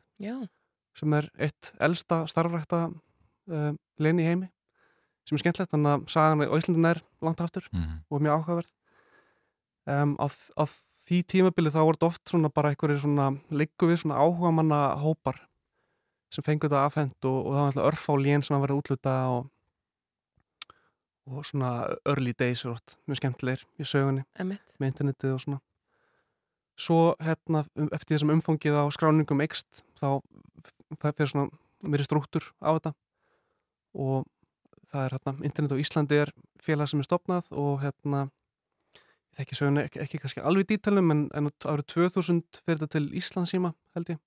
sem 0.93 1.15
er 1.17 1.29
eitt 1.41 1.71
elsta 1.81 2.21
starfrækta 2.29 2.85
uh, 2.91 3.71
lin 3.97 4.21
í 4.21 4.27
heimi 4.27 4.49
sem 5.23 5.37
er 5.37 5.41
skemmtlegt, 5.41 5.71
þannig 5.71 5.93
að 5.95 6.07
sagan 6.11 6.43
á 6.43 6.57
Íslandin 6.59 6.89
er 6.91 6.99
langt 7.23 7.41
aftur 7.41 7.65
mm 7.71 7.81
-hmm. 7.81 7.99
og 8.09 8.21
mjög 8.21 8.35
áhugaverð 8.37 8.71
um, 9.87 10.15
á, 10.19 10.25
á 10.29 10.63
því 11.07 11.23
tímabili 11.23 11.71
þá 11.71 11.81
voru 11.81 11.97
þetta 11.97 12.11
oft 12.11 12.29
svona 12.29 12.49
bara 12.49 12.69
einhverju 12.69 12.99
svona 12.99 13.31
líku 13.49 13.87
við 13.89 14.03
svona 14.03 14.19
áhuga 14.19 14.51
manna 14.51 14.95
hópar 14.99 15.39
sem 16.34 16.45
fengur 16.45 16.71
þetta 16.71 16.86
afhengt 16.88 17.27
og, 17.29 17.38
og 17.45 17.51
það 17.53 17.59
var 17.59 17.67
alltaf 17.71 17.89
örfálín 17.91 18.45
sem 18.45 18.57
að 18.57 18.65
vera 18.65 18.77
útluta 18.79 19.13
og, 19.34 19.49
og 21.29 21.45
svona 21.47 21.71
early 22.09 22.34
days 22.39 22.65
er 22.65 22.73
oft 22.73 22.97
mjög 23.07 23.21
skemmtilegir 23.21 23.65
í 23.77 23.88
sögunni 23.88 24.25
Emitt. 24.41 24.75
með 24.79 24.93
internetið 24.93 25.36
og 25.36 25.43
svona 25.45 25.61
svo 26.73 26.99
hérna 27.21 27.63
um, 27.77 27.89
eftir 27.93 28.17
þessum 28.17 28.34
umfangið 28.34 28.79
á 28.81 28.84
skráningum 28.93 29.43
ekst 29.45 29.84
þá 29.99 30.23
fyrir 31.03 31.29
svona 31.29 31.49
meiri 31.86 32.05
struktúr 32.07 32.49
á 32.63 32.73
þetta 32.73 32.93
og 33.93 34.25
það 34.89 35.03
er 35.05 35.17
hérna 35.17 35.36
internet 35.49 35.75
á 35.77 35.81
Íslandi 35.84 36.23
er 36.23 36.34
félag 36.63 36.89
sem 36.89 37.01
er 37.03 37.07
stopnað 37.09 37.51
og 37.51 37.84
hérna 37.84 38.25
ég 38.25 38.39
þekki 39.38 39.57
söguna 39.57 39.86
ekki, 39.88 40.01
ekki 40.03 40.19
kannski 40.21 40.43
alveg 40.45 40.69
dítalum 40.69 41.09
en, 41.13 41.23
en 41.34 41.49
árið 41.49 41.88
2000 41.95 42.43
fer 42.61 42.77
þetta 42.77 42.91
til 42.97 43.09
Íslandsíma 43.17 43.73
held 43.97 44.13
ég 44.13 44.21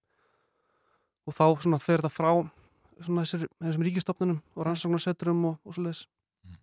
og 1.26 1.34
þá 1.34 1.46
svona 1.64 1.80
fer 1.82 2.02
þetta 2.02 2.14
frá 2.14 2.30
svona 3.04 3.24
þessir, 3.24 3.48
þessum 3.60 3.86
ríkistofnunum 3.86 4.38
og 4.54 4.68
rannsóknarsetturum 4.68 5.42
og, 5.50 5.56
og 5.66 5.76
svo 5.76 5.84
leiðis 5.84 6.04
mm. 6.06 6.60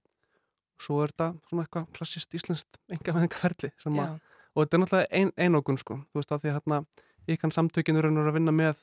og 0.78 0.86
svo 0.88 1.01
er 1.03 1.14
þetta 1.14 1.28
svona 1.49 1.66
eitthvað 1.66 1.89
klassist 1.97 2.38
íslenskt 2.39 2.80
enga 2.93 3.16
með 3.16 3.28
enga 3.28 3.41
ferli 3.43 3.74
að, 3.74 4.16
og 4.53 4.64
þetta 4.64 4.78
er 4.78 4.84
náttúrulega 4.84 5.20
ein, 5.20 5.34
einókun 5.38 5.80
sko. 5.82 5.99
Þú 6.11 6.22
veist 6.22 6.34
að 6.34 6.43
því 6.43 6.53
að 6.53 6.57
hérna 6.59 7.53
samtökinu 7.57 8.03
raun 8.03 8.22
og 8.22 8.30
að 8.30 8.38
vinna 8.38 8.55
með 8.55 8.82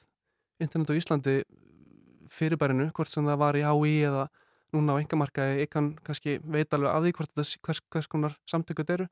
internet 0.60 0.92
á 0.92 0.98
Íslandi 0.98 1.34
fyrirbærinu, 2.30 2.90
hvort 2.94 3.10
sem 3.10 3.26
það 3.26 3.40
var 3.42 3.58
í 3.58 3.64
HÍ 3.66 3.94
eða 4.06 4.28
núna 4.74 4.94
á 4.94 5.00
engamarkaði, 5.02 5.64
ég 5.64 5.70
kann 5.70 5.92
kannski 6.06 6.38
veita 6.46 6.78
alveg 6.78 6.92
að 6.92 7.06
því 7.06 7.12
hvort 7.16 7.32
þetta 7.32 7.66
hvers, 7.66 7.82
hvers 7.90 8.08
konar 8.10 8.36
samtökut 8.46 8.92
eru. 8.94 9.08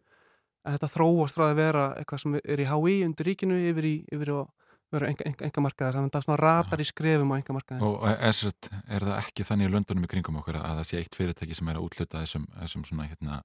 En 0.67 0.77
þetta 0.77 0.91
þróast 0.93 1.39
frá 1.39 1.49
að 1.49 1.59
vera 1.59 1.85
eitthvað 1.99 2.23
sem 2.23 2.39
er 2.39 2.63
í 2.63 2.69
HÍ 2.69 2.95
undir 3.07 3.31
ríkinu 3.31 3.59
yfir 3.71 3.89
í 3.89 3.95
yfir 4.15 4.33
að 4.35 4.39
vera 4.39 4.45
enga, 4.45 4.68
enga, 4.97 5.33
enga 5.45 5.63
markaðar 5.65 5.99
þannig 5.99 6.09
að 6.09 6.15
það 6.15 6.21
er 6.21 6.27
svona 6.27 6.41
ratar 6.41 6.81
í 6.81 6.87
skrefum 6.89 7.33
á 7.33 7.37
enga 7.37 7.57
markaðar 7.57 7.85
Og 7.85 8.07
er, 8.09 8.73
er 8.97 9.07
það 9.09 9.19
ekki 9.21 9.47
þannig 9.49 9.69
í 9.69 9.73
löndunum 9.75 10.07
í 10.07 10.11
kringum 10.13 10.41
okkur 10.41 10.61
að 10.61 10.81
það 10.81 10.89
sé 10.89 11.03
eitt 11.03 11.19
fyrirtæki 11.19 11.59
sem 11.59 11.69
er 11.69 11.81
að 11.81 11.89
útluta 11.89 12.23
þessum, 12.23 12.47
þessum 12.57 12.87
svona 12.89 13.09
hérna 13.11 13.41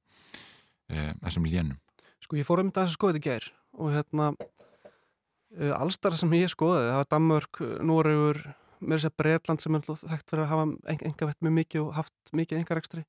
e, 0.87 1.11
þessum 1.25 1.47
lénum? 1.49 1.79
Sko 2.23 2.39
ég 2.39 2.47
fór 2.47 2.63
um 2.63 2.71
þetta 2.71 2.85
að 2.85 2.93
skoða 2.95 3.17
þetta 3.17 3.27
ger 3.27 3.49
og 3.75 3.91
hérna 3.91 4.29
e, 4.39 5.71
allstar 5.75 6.15
sem 6.19 6.37
ég 6.39 6.53
skoði 6.53 6.87
það 6.87 7.01
var 7.01 7.11
Danmörk, 7.11 7.63
Nóriður 7.83 8.43
mér 8.83 8.97
er 8.97 9.03
þess 9.03 9.11
að 9.11 9.17
Breitland 9.19 9.63
sem 9.63 9.75
er 9.75 9.85
þekkt 9.87 10.31
fyrir 10.31 10.45
að 10.45 10.51
hafa 10.53 10.95
enga 11.09 11.27
vett 11.29 11.43
mjög 11.43 11.55
mikið 11.59 11.83
og 11.83 11.93
haft 11.99 12.33
mikið 12.35 12.61
enga 12.61 12.79
rekstri 12.79 13.03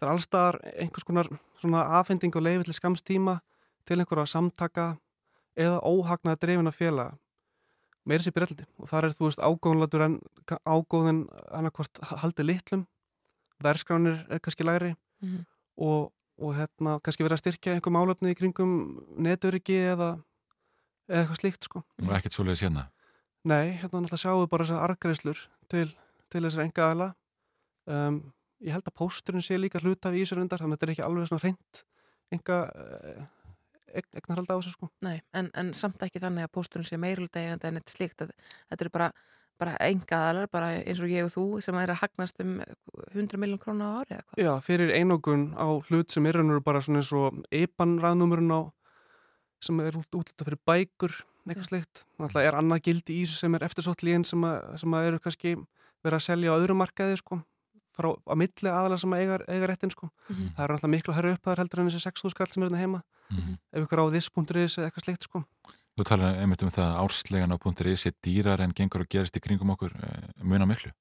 það 0.00 0.08
er 0.08 0.12
allstaðar 0.14 0.60
einhvers 0.74 1.06
konar 1.06 1.30
svona 1.60 1.86
afhending 2.00 2.34
og 2.34 2.46
leiði 2.46 2.68
til 2.68 2.76
skamstíma 2.78 3.38
til 3.88 3.98
einhverja 3.98 4.28
samtaka 4.30 4.92
eða 5.58 5.80
óhagnaða 5.84 6.40
drefina 6.40 6.72
félaga 6.74 7.18
meira 8.08 8.24
sér 8.24 8.34
byrjaldi 8.36 8.66
og 8.78 8.88
þar 8.90 9.08
er 9.08 9.16
þú 9.16 9.26
veist 9.28 9.42
ágóðanlatur 9.42 10.06
en 10.06 10.16
ágóðin 10.64 11.20
annarkvort 11.50 12.00
haldið 12.22 12.50
litlum 12.50 12.86
verðskránir 13.60 14.24
er 14.30 14.40
kannski 14.40 14.64
læri 14.64 14.94
mm 14.94 15.28
-hmm. 15.28 15.44
og, 15.76 16.12
og 16.38 16.56
hérna 16.56 17.00
kannski 17.00 17.24
verið 17.24 17.36
að 17.36 17.42
styrkja 17.44 17.74
einhver 17.74 17.92
málöfni 17.92 18.32
í 18.32 18.38
kringum 18.38 19.04
neturiki 19.16 19.76
eða 19.76 20.18
eða 21.10 21.20
eitthvað 21.20 21.40
slíkt 21.40 21.66
sko. 21.66 21.82
Og 22.02 22.12
ekkert 22.14 22.32
svo 22.32 22.44
leiðis 22.44 22.62
hérna? 22.62 22.90
Nei, 23.44 23.72
hérna 23.80 24.00
náttúrulega 24.00 24.22
sjáum 24.22 24.42
við 24.44 24.50
bara 24.52 24.64
þessar 24.64 24.84
argreislur 24.86 25.38
til, 25.68 25.88
til 26.28 26.42
þessar 26.44 26.64
enga 26.66 26.90
aðla 26.90 27.08
um, 27.86 28.32
ég 28.60 28.72
held 28.76 28.86
að 28.86 28.98
pósturinn 29.00 29.44
sé 29.44 29.58
líka 29.58 29.80
hluta 29.80 30.12
við 30.12 30.26
Ísarundar, 30.26 30.60
þannig 30.60 30.76
að 30.76 30.78
þetta 30.78 30.86
er 30.86 30.94
ekki 30.94 31.06
alveg 31.06 31.30
svona 31.30 31.44
reynd 31.44 31.82
enga 32.30 32.58
egnar 33.94 34.40
halda 34.40 34.56
á 34.56 34.58
þessu 34.60 34.74
sko. 34.74 34.88
Nei, 35.04 35.18
en, 35.36 35.50
en 35.58 35.74
samt 35.76 36.02
ekki 36.06 36.22
þannig 36.22 36.46
að 36.46 36.54
pósturinn 36.56 36.88
sé 36.88 36.98
meirulda 37.00 37.42
en 37.42 37.60
þetta 37.62 37.92
slíkt 37.92 38.24
að 38.24 38.32
þetta 38.34 38.84
eru 38.86 38.92
bara, 38.94 39.08
bara 39.60 39.76
engaðalar, 39.86 40.50
bara 40.52 40.72
eins 40.80 41.02
og 41.04 41.12
ég 41.12 41.28
og 41.28 41.32
þú 41.34 41.46
sem 41.64 41.80
er 41.80 41.94
að 41.94 42.02
hagnast 42.04 42.42
um 42.44 42.58
100 43.12 43.40
miljón 43.40 43.62
krónu 43.62 43.86
á 43.86 43.90
ári 44.00 44.16
eða 44.16 44.26
hvað? 44.26 44.44
Já, 44.44 44.52
fyrir 44.66 44.94
einógun 44.96 45.50
á 45.58 45.68
hlut 45.88 46.14
sem 46.14 46.28
er 46.30 46.42
bara 46.64 46.84
svona 46.84 47.02
eins 47.02 47.12
og 47.16 47.42
EIPAN 47.50 47.98
ræðnúmurinn 48.02 48.54
á 48.54 48.60
sem 49.60 49.82
er 49.84 49.98
útlita 50.00 50.46
fyrir 50.46 50.62
bækur 50.68 51.18
eitthvað 51.50 51.68
slikt, 51.68 52.02
þannig 52.16 52.36
að 52.36 52.46
er 52.46 52.56
annað 52.58 52.82
gildi 52.86 53.16
í 53.16 53.22
þessu 53.24 53.42
sem 53.42 53.56
er 53.56 53.64
eftirsótt 53.66 54.04
líðin 54.06 54.26
sem, 54.28 54.44
sem 54.80 54.94
að 54.96 55.06
eru 55.08 55.20
kannski 55.24 55.54
verið 56.04 56.16
að 56.18 56.26
selja 56.26 56.52
á 56.52 56.58
öðru 56.58 56.76
markaði 56.78 57.16
sko 57.20 57.40
frá 58.00 58.10
á 58.10 58.34
milli 58.40 58.70
aðalega 58.70 59.02
sem 59.02 59.16
eiga, 59.16 59.38
eiga 59.46 59.68
réttin 59.70 59.92
sko. 59.94 60.08
Mm 60.08 60.36
-hmm. 60.36 60.54
það 60.56 60.64
er 60.64 60.74
alltaf 60.74 60.90
miklu 60.90 61.12
að 61.12 61.18
höra 61.18 61.32
upp 61.34 61.42
að 61.44 61.50
það 61.50 61.52
er 61.52 61.62
heldur 61.62 61.80
en 61.80 61.90
þessi 61.90 62.06
6.000 62.06 62.34
skall 62.34 62.50
sem 62.50 62.62
er 62.62 62.68
hérna 62.68 62.82
heima 62.82 63.02
mm 63.30 63.38
-hmm. 63.38 63.56
ef 63.72 63.84
ykkur 63.84 64.02
á 64.02 64.04
this.is 64.10 64.78
eða 64.78 64.86
eitthvað 64.86 65.04
slikt 65.04 65.22
sko. 65.24 65.44
Þú 65.96 66.04
talar 66.04 66.38
einmitt 66.40 66.62
um 66.62 66.70
það 66.70 66.88
að 66.88 67.00
árslegan 67.02 67.52
á 67.52 67.56
.is 67.92 68.06
er 68.06 68.14
dýrar 68.24 68.60
en 68.60 68.72
gengur 68.72 69.02
og 69.02 69.08
gerist 69.08 69.36
í 69.36 69.40
kringum 69.40 69.70
okkur 69.70 69.92
eh, 69.92 70.30
mun 70.42 70.62
á 70.62 70.66
miklu? 70.66 70.92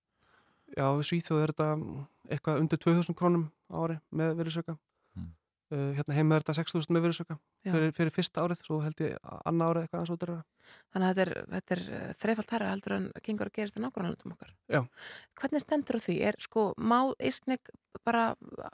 Já, 0.77 0.85
við 0.97 1.05
svíþjóðu 1.09 1.43
er 1.43 1.51
þetta 1.53 1.69
eitthvað 2.29 2.59
undir 2.59 2.77
2000 2.77 3.15
krónum 3.15 3.51
ári 3.69 3.99
með 4.11 4.35
verðisöka 4.37 4.77
Uh, 5.69 5.91
hérna 5.93 6.15
heima 6.17 6.33
er 6.33 6.41
þetta 6.41 6.63
6.000 6.63 6.95
með 6.95 7.03
virðsöka 7.05 7.35
fyrir, 7.61 7.91
fyrir 7.93 8.09
fyrsta 8.15 8.41
árið, 8.41 8.61
svo 8.65 8.79
held 8.81 9.01
ég 9.03 9.19
annar 9.45 9.69
árið 9.69 9.83
eitthvað 9.85 10.01
og 10.01 10.17
þetta 10.17 10.25
er 10.25 10.71
Þannig 10.93 11.05
að 11.05 11.19
þetta 11.19 11.75
er, 11.75 11.83
er 11.83 11.83
uh, 11.83 12.07
þreifalt 12.17 12.53
herra 12.55 12.71
heldur 12.71 12.95
en 12.95 13.05
gengur 13.27 13.51
að 13.51 13.53
gera 13.59 13.69
þetta 13.69 13.83
nákvæmlega 13.83 14.25
um 14.25 14.33
okkar 14.33 14.55
Já. 14.73 14.81
Hvernig 15.37 15.61
stendur 15.61 15.99
því? 16.01 16.15
Er 16.25 16.39
sko, 16.41 16.63
má 16.81 16.97
Ísnik 17.21 17.69
bara 18.01 18.23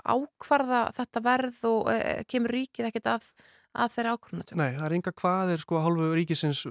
ákvarða 0.08 0.80
þetta 0.96 1.24
verð 1.26 1.60
og 1.68 1.92
e, 1.92 2.00
kemur 2.32 2.56
ríkið 2.56 2.88
ekkit 2.88 3.12
að, 3.12 3.28
að 3.76 3.92
þeirra 3.98 4.16
ákvarðanatöku? 4.16 4.60
Nei, 4.62 4.72
það 4.78 4.88
er 4.88 4.98
ynga 5.00 5.16
hvað 5.20 5.54
er 5.58 5.66
sko 5.66 5.84
hálfu 5.84 6.10
ríkisins 6.16 6.64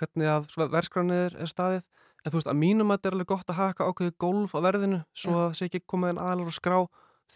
hvernig 0.00 0.32
að 0.32 0.48
verðskránið 0.62 1.22
er, 1.26 1.38
er 1.44 1.52
staðið 1.52 1.84
en 2.24 2.32
þú 2.32 2.40
veist 2.40 2.50
að 2.52 2.60
mínum 2.60 2.88
að 2.88 2.98
þetta 2.98 3.12
er 3.12 3.18
alveg 3.18 3.30
gott 3.34 3.52
að 3.52 3.60
haka 3.60 3.88
ákveðu 3.88 4.16
golf 4.20 4.56
á 4.56 4.60
verðinu 4.64 5.04
svo 5.12 5.36
Já. 5.36 5.44
að 5.44 5.54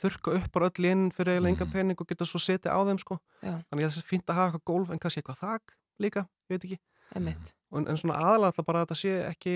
þurka 0.01 0.35
upp 0.39 0.57
á 0.57 0.67
öll 0.67 0.89
inn 0.91 1.11
fyrir 1.15 1.37
eiginlega 1.37 1.55
enga 1.55 1.65
mhm. 1.65 1.73
pening 1.73 2.01
og 2.01 2.09
geta 2.09 2.27
svo 2.29 2.41
setið 2.43 2.75
á 2.75 2.79
þeim 2.89 3.01
sko. 3.03 3.19
þannig 3.41 3.85
að 3.85 3.91
það 3.91 4.01
er 4.03 4.11
fínt 4.11 4.31
að 4.31 4.39
hafa 4.41 4.51
eitthvað 4.51 4.69
gólf 4.73 4.91
en 4.91 5.03
kannski 5.03 5.23
eitthvað 5.23 5.43
þak 5.43 5.77
líka, 6.03 6.27
ég 6.49 6.57
veit 6.57 6.65
ekki. 6.65 6.81
En, 7.15 7.87
en 7.87 7.99
svona 7.99 8.17
aðalega 8.19 8.65
bara 8.67 8.81
að 8.83 8.89
þetta 8.89 8.97
sé 8.99 9.13
ekki 9.29 9.53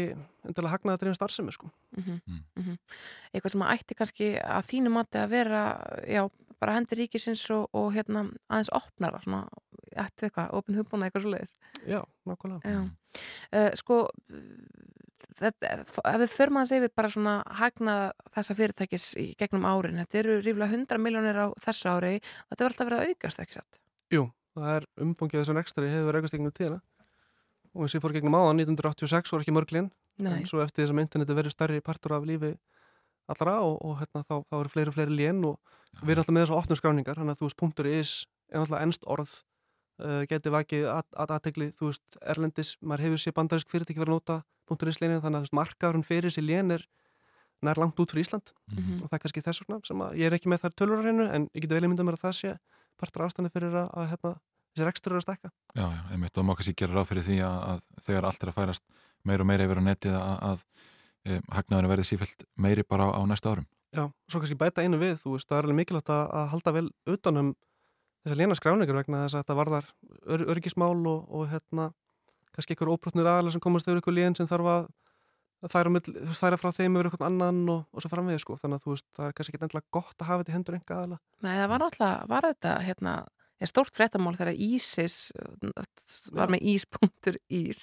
endilega 0.47 0.73
hagnaði 0.75 0.95
að 0.95 1.01
drifja 1.03 1.19
starfsemi 1.19 1.55
sko. 1.55 1.71
Mm 1.97 2.05
-hmm. 2.05 2.21
Mm 2.29 2.65
-hmm. 2.65 2.77
Eitthvað 3.33 3.53
sem 3.53 3.63
að 3.63 3.73
ætti 3.75 3.95
kannski 3.95 4.29
að 4.39 4.69
þínu 4.71 4.91
mati 4.95 5.19
að 5.19 5.31
vera 5.31 5.63
já, 6.07 6.29
bara 6.61 6.75
hendur 6.75 6.99
ríkisins 6.99 7.51
og, 7.51 7.69
og 7.73 7.93
hérna 7.95 8.29
aðeins 8.49 8.71
opnara 8.73 9.21
svona, 9.23 9.49
eftir 10.03 10.29
eitthvað, 10.29 10.53
opn 10.59 10.79
hugbúna 10.79 11.09
eitthvað 11.09 11.25
svo 11.25 11.33
leiðis 11.35 11.55
Já, 11.89 12.01
nákvæmlega. 12.29 12.79
Uh, 13.53 13.71
Sko 13.79 14.01
þetta, 15.39 15.73
ef 15.81 16.21
við 16.23 16.33
förum 16.33 16.61
að 16.61 16.71
segja 16.71 16.85
við 16.85 16.95
bara 16.99 17.11
svona 17.13 17.35
hagnað 17.61 18.03
þessa 18.35 18.57
fyrirtækis 18.59 19.07
í 19.21 19.27
gegnum 19.41 19.67
árin, 19.69 20.01
þetta 20.03 20.21
eru 20.23 20.39
ríflega 20.43 20.71
100 20.75 21.03
miljónir 21.03 21.39
á 21.39 21.47
þessu 21.63 21.93
ári 21.93 22.15
og 22.19 22.53
þetta 22.53 22.65
verður 22.65 22.75
alltaf 22.75 22.91
verið 22.91 22.99
að 23.03 23.13
aukast, 23.13 23.43
ekki 23.45 23.59
satt? 23.59 23.81
Jú, 24.15 24.25
það 24.57 24.75
er 24.75 24.89
umfangið 25.07 25.43
þessum 25.43 25.63
ekstari 25.63 25.93
hefur 25.93 26.19
aukast 26.19 26.37
gegnum 26.37 26.55
tíðina. 26.55 26.81
Og 27.77 27.93
ég 27.93 28.03
fór 28.03 28.15
gegnum 28.17 28.39
áðan 28.39 28.65
1986 28.65 29.35
var 29.35 29.45
ekki 29.45 29.55
mörglinn 29.55 29.91
en 30.19 30.47
svo 30.49 30.63
eftir 30.65 30.85
þess 30.85 30.95
að 30.95 31.03
interneti 31.05 31.37
verður 31.37 31.55
stærri 31.55 31.83
partur 31.85 32.17
af 32.17 32.27
lífi 32.27 32.55
allra 33.29 33.59
og, 33.63 33.77
og 33.85 33.99
hérna, 34.01 34.25
þá, 34.25 34.41
þá 34.49 34.57
eru 34.59 34.73
fleiri 34.73 34.91
og 34.91 34.97
fleiri 34.97 35.19
lén 35.19 35.45
og 35.47 35.59
við 36.01 36.15
erum 36.15 36.23
alltaf 36.23 36.35
með 36.35 36.47
þessu 36.47 36.57
opnum 36.57 36.79
skráningar, 36.81 37.21
þannig 37.21 37.37
að 37.37 37.43
þú 37.43 37.49
veist 37.49 37.61
punktur 37.61 37.91
is 37.91 38.13
er 38.49 38.63
alltaf 38.63 38.83
ennst 38.83 39.07
orð 39.11 39.35
uh, 39.99 40.23
geti 40.31 40.53
vakið 40.53 40.87
aðtegli, 40.89 41.71
þú 41.77 41.91
veist 41.91 42.19
erlendis, 42.23 42.77
maður 42.81 43.05
hefur 43.07 43.23
sér 43.23 43.37
bandarisk 43.37 43.71
fyrirtæki 43.73 44.01
verið 44.01 44.15
að 44.15 44.21
nota 44.21 44.89
.is-lénin 44.93 45.23
þannig 45.25 45.47
að 45.47 45.55
markaðurinn 45.57 46.05
fyrir 46.07 46.29
þessi 46.29 46.45
lén 46.45 46.75
er 46.77 46.85
nær 47.65 47.81
langt 47.81 47.99
út 47.99 48.13
fyrir 48.13 48.27
Ísland 48.27 48.53
mm 48.53 48.77
-hmm. 48.77 49.03
og 49.03 49.09
það 49.09 49.17
er 49.17 49.23
kannski 49.23 49.43
þess 49.43 49.63
vegna 49.63 49.81
sem 49.85 50.03
að 50.03 50.19
ég 50.21 50.27
er 50.27 50.35
ekki 50.35 50.49
með 50.49 50.61
þar 50.63 50.75
tölurarreinu 50.79 51.27
en 51.35 51.49
ég 51.55 51.63
geti 51.63 51.75
vel 51.75 51.85
í 51.85 51.89
myndum 51.89 52.09
að 52.09 52.21
það 52.23 52.35
sé 52.39 52.59
partur 52.99 53.25
ástæðan 53.25 53.51
fyrir 53.51 53.75
að, 53.75 53.89
að 53.95 54.09
hérna, 54.11 54.33
þessi 54.75 54.87
rekstur 54.87 55.13
eru 55.13 55.19
að 55.19 55.27
stekka. 55.27 55.51
Já, 55.75 55.87
já, 55.87 56.03
einmitt 56.13 56.39
og 56.39 56.45
má 56.45 56.55
kannski 56.55 56.75
gera 56.75 56.95
ráð 56.95 57.09
fyrir 57.11 57.25
því 57.27 57.39
að, 57.47 57.59
að 57.71 57.81
þegar 58.07 58.29
allt 58.29 58.43
er 58.43 58.49
að 58.49 58.59
færast 58.59 58.85
meir 59.25 59.41
og 59.41 59.47
meir 59.47 59.65
yfir 59.65 59.81
á 59.81 59.83
netið 59.89 60.15
að, 60.19 60.37
að 60.51 60.65
e, 61.25 61.41
hagnaðinu 61.57 61.89
verði 61.89 62.05
sífælt 62.05 62.45
meiri 62.57 62.85
bara 62.87 63.09
á, 63.09 63.11
á 63.19 63.23
næsta 63.27 63.51
árum. 63.51 63.67
Já, 63.95 64.05
svo 64.29 64.41
kannski 64.41 64.59
bæta 64.59 64.83
einu 64.83 64.99
við, 65.01 65.17
þú 65.23 65.35
veist, 65.35 65.49
það 65.49 65.59
er 65.59 65.65
alveg 65.65 65.79
mikilvægt 65.79 66.11
að 66.13 66.49
halda 66.53 66.73
vel 66.77 66.89
utanum 67.07 67.55
þessar 68.25 68.41
lénaskráningar 68.43 69.01
vegna 69.01 69.25
þess 69.25 69.39
að 69.39 69.45
þetta 69.45 69.59
varðar 69.59 69.91
ör, 70.27 70.47
örgismál 70.55 70.97
og, 70.97 71.27
og 71.29 71.51
hérna 71.53 71.91
kannski 72.55 72.75
einhver 72.75 72.91
óbrotnir 72.95 73.29
aðalega 73.29 73.55
sem 73.55 73.63
komast 73.63 73.89
yfir 73.89 74.01
einhver 74.01 74.17
líðin 74.17 74.37
sem 74.39 74.49
þarf 74.51 74.71
að 74.73 74.89
færa, 75.73 75.91
með, 75.93 76.11
færa 76.39 76.59
frá 76.61 76.71
þeim 76.75 76.99
yfir 76.99 77.09
einhvern 77.09 77.27
annan 77.29 77.73
og, 77.73 77.81
og 77.93 78.05
svo 78.05 78.11
framvegið 78.13 78.45
sko 78.45 78.59
þannig 78.61 78.79
að 78.79 78.85
þú 78.85 78.95
veist, 78.95 79.09
það 79.17 79.27
er 79.27 79.35
kannski 79.39 79.55
ekki 79.55 79.67
endilega 79.67 79.97
gott 79.99 80.23
að 80.23 80.31
hafa 80.31 80.45
þetta 80.45 80.53
í 80.53 80.57
hendur 80.57 80.79
einhver 80.79 81.01
aðalega. 81.01 81.21
Nei, 81.47 81.53
það 81.59 81.73
var 81.73 81.85
náttúrulega, 81.85 82.29
var 82.33 82.49
þetta 82.49 82.75
hérna, 82.87 83.15
er 83.59 83.73
stórt 83.73 83.99
fréttamál 83.99 84.35
þegar 84.39 84.63
Ísis 84.69 85.19
var 86.37 86.55
með 86.55 86.69
ís.ís 86.75 87.83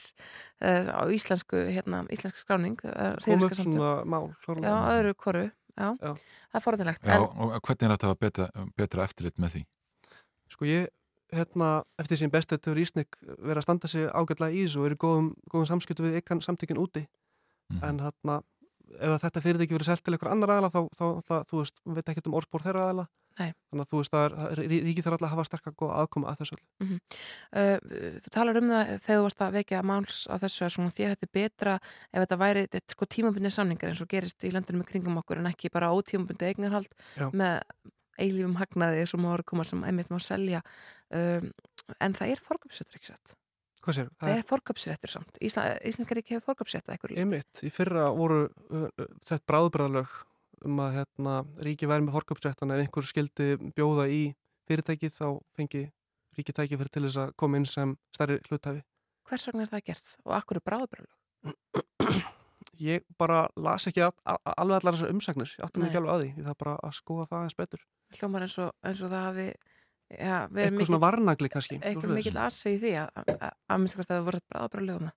uh, 0.63 0.89
á 0.91 1.03
íslensku, 1.11 1.61
hérna, 1.75 2.01
íslensk 2.15 2.39
skráning 2.39 2.79
uh, 2.87 3.13
Komur 3.25 3.55
svona 3.59 3.93
mál 4.07 4.29
Já, 4.63 4.75
öðru 4.95 5.15
koru, 5.19 5.45
já, 5.75 5.87
já. 5.99 6.11
það 6.15 6.59
er 6.59 6.67
forðanlegt. 6.67 7.03
Já, 7.03 7.17
en, 7.19 7.27
og 7.27 7.57
hvernig 7.59 7.87
er 7.89 7.97
þetta 7.97 8.11
að 8.13 8.21
betra, 8.23 8.49
betra 8.79 9.07
eftirlit 9.09 9.41
með 9.41 9.57
því? 9.57 9.65
Sko 10.55 10.69
ég 10.69 10.89
hérna, 11.35 11.83
eftir 11.99 12.19
sín 12.19 12.33
bestu 12.33 12.57
hefur 12.57 12.79
Ísnik 12.79 13.17
verið 13.21 13.61
að 13.61 13.67
standa 13.67 13.91
sig 13.91 14.07
ágætlega 14.07 14.55
í 14.55 14.65
þessu 14.65 14.81
og 14.81 14.89
eru 14.89 14.99
góðum, 15.01 15.29
góðum 15.51 15.69
samskiptu 15.73 16.05
við 16.05 16.19
ekkan 16.21 16.43
samtökin 16.45 16.79
úti 16.81 17.05
mm. 17.73 17.81
en 17.83 18.01
hérna, 18.05 18.39
ef 18.95 19.19
þetta 19.25 19.43
fyrirtæki 19.43 19.77
verið 19.77 19.91
selgt 19.91 20.05
til 20.05 20.15
einhver 20.15 20.31
annar 20.31 20.55
aðla 20.55 20.71
þá, 20.73 20.81
þá, 20.95 21.05
þá 21.27 21.35
þú 21.49 21.61
veist, 21.61 21.79
við 21.83 21.99
veitum 21.99 22.13
ekkert 22.13 22.29
um 22.29 22.37
orðspór 22.39 22.65
þeirra 22.67 22.89
aðla 22.91 23.07
Nei. 23.35 23.49
þannig 23.67 23.83
að 23.83 23.89
þú 23.91 23.97
veist 23.99 24.13
að 24.15 24.35
ríkið 24.61 25.03
þarf 25.03 25.15
alltaf 25.15 25.25
að 25.27 25.33
hafa 25.33 25.45
sterkar 25.49 25.73
góða 25.75 25.95
aðkoma 26.03 26.29
að 26.31 26.37
þessu 26.39 26.57
mm 26.61 26.85
-hmm. 26.87 26.99
uh, 27.59 28.19
Þú 28.23 28.31
talar 28.31 28.59
um 28.61 28.69
það 28.71 28.91
þegar 28.93 29.19
þú 29.19 29.25
varst 29.25 29.41
að 29.43 29.57
vekja 29.57 29.81
máls 29.83 30.19
á 30.31 30.35
þessu 30.43 30.65
að 30.65 30.93
því 30.95 31.03
að 31.07 31.11
þetta 31.11 31.27
er 31.27 31.33
betra 31.39 31.73
ef 32.13 32.19
þetta 32.21 32.37
væri 32.43 32.63
þetta 32.67 32.95
sko 32.95 33.05
tímabundin 33.05 33.51
samningar 33.51 33.91
eins 33.91 34.03
og 34.05 34.11
gerist 34.13 34.47
í 34.47 34.53
landinu 34.55 34.79
með 34.79 34.89
kringum 34.93 35.19
okkur 35.19 35.41
en 35.41 35.51
ekki 35.51 35.73
bara 35.73 35.91
ótímabundi 35.91 36.47
eignarhald 36.47 36.91
Já. 37.19 37.27
með 37.33 37.59
eilífum 38.21 38.55
hagnaði 38.59 39.07
sem 39.09 39.25
ára 39.29 39.45
koma 39.47 39.65
sem 39.67 39.81
einmitt 39.87 40.11
má 40.13 40.19
selja 40.23 40.61
um, 41.15 41.49
en 41.99 42.15
það 42.17 42.35
er 42.35 42.45
forgöpsréttur 42.45 42.99
ekki 42.99 43.11
satt. 43.13 43.35
Hvað 43.85 43.97
sér? 43.99 44.07
Það, 44.15 44.29
það 44.29 44.37
er 44.37 44.47
forgöpsréttur 44.49 45.13
samt. 45.13 45.41
Ísla, 45.45 45.65
Íslandskar 45.85 46.21
ekki 46.21 46.37
hefur 46.37 46.53
forgöpsrétt 46.53 46.87
að 46.89 46.95
eitthvað 46.95 47.19
Einmitt, 47.21 47.61
í 47.61 47.73
fyrra 47.73 48.07
voru 48.15 48.45
uh, 48.47 48.87
þetta 49.27 49.43
bráðbræðalög 49.51 50.15
um 50.65 50.81
að 50.81 50.97
hérna, 50.99 51.35
ríki 51.67 51.89
væri 51.89 52.07
með 52.07 52.17
forgöpsréttan 52.17 52.73
en 52.73 52.81
einhver 52.81 53.05
skildi 53.05 53.51
bjóða 53.77 54.07
í 54.09 54.23
fyrirtækið 54.65 55.13
þá 55.13 55.27
fengi 55.57 55.83
ríki 56.35 56.55
tæki 56.55 56.79
fyrir 56.79 56.91
til 56.91 57.05
þess 57.05 57.21
að 57.21 57.35
koma 57.39 57.59
inn 57.59 57.67
sem 57.69 57.93
stærri 58.15 58.39
hlutæfi 58.47 58.81
Hvers 59.25 59.47
vegna 59.49 59.65
er 59.65 59.69
það 59.71 59.85
gert? 59.89 60.09
Og 60.25 60.33
akkur 60.37 60.59
er 60.59 60.65
bráðbræðalög? 60.69 62.25
ég 62.81 63.05
bara 63.17 63.45
las 63.57 63.87
ekki 63.89 64.03
alveg 64.03 64.75
allar 64.77 64.93
þessar 64.93 65.13
umsagnir, 65.13 65.53
ég 65.57 65.65
átti 65.65 65.81
mig 65.81 65.89
ekki 65.89 66.01
alveg 66.01 66.13
að 66.13 66.21
því. 66.21 66.29
Ég 66.35 66.47
þarf 66.47 66.59
bara 66.61 66.75
að 66.83 66.95
skoða 66.99 67.27
það 67.31 67.45
eins 67.45 67.57
betur 67.57 67.85
Hljómar 68.19 68.45
eins 68.47 68.57
og, 68.63 68.73
eins 68.85 69.03
og 69.03 69.13
það 69.13 69.25
hafi 69.29 69.47
ja, 69.49 70.41
eitthvað 70.47 70.89
svona 70.89 71.03
varnagli 71.03 71.51
kannski 71.53 71.79
eitthvað 71.81 72.17
mikill 72.17 72.41
aðseg 72.45 72.77
í 72.77 72.81
því 72.83 72.93
að 73.03 73.31
að 73.35 73.79
minnst 73.81 74.01
að 74.01 74.11
það 74.11 74.27
voru 74.29 74.43
bara 74.49 74.65
ábráð 74.67 74.89
lögum 74.89 75.13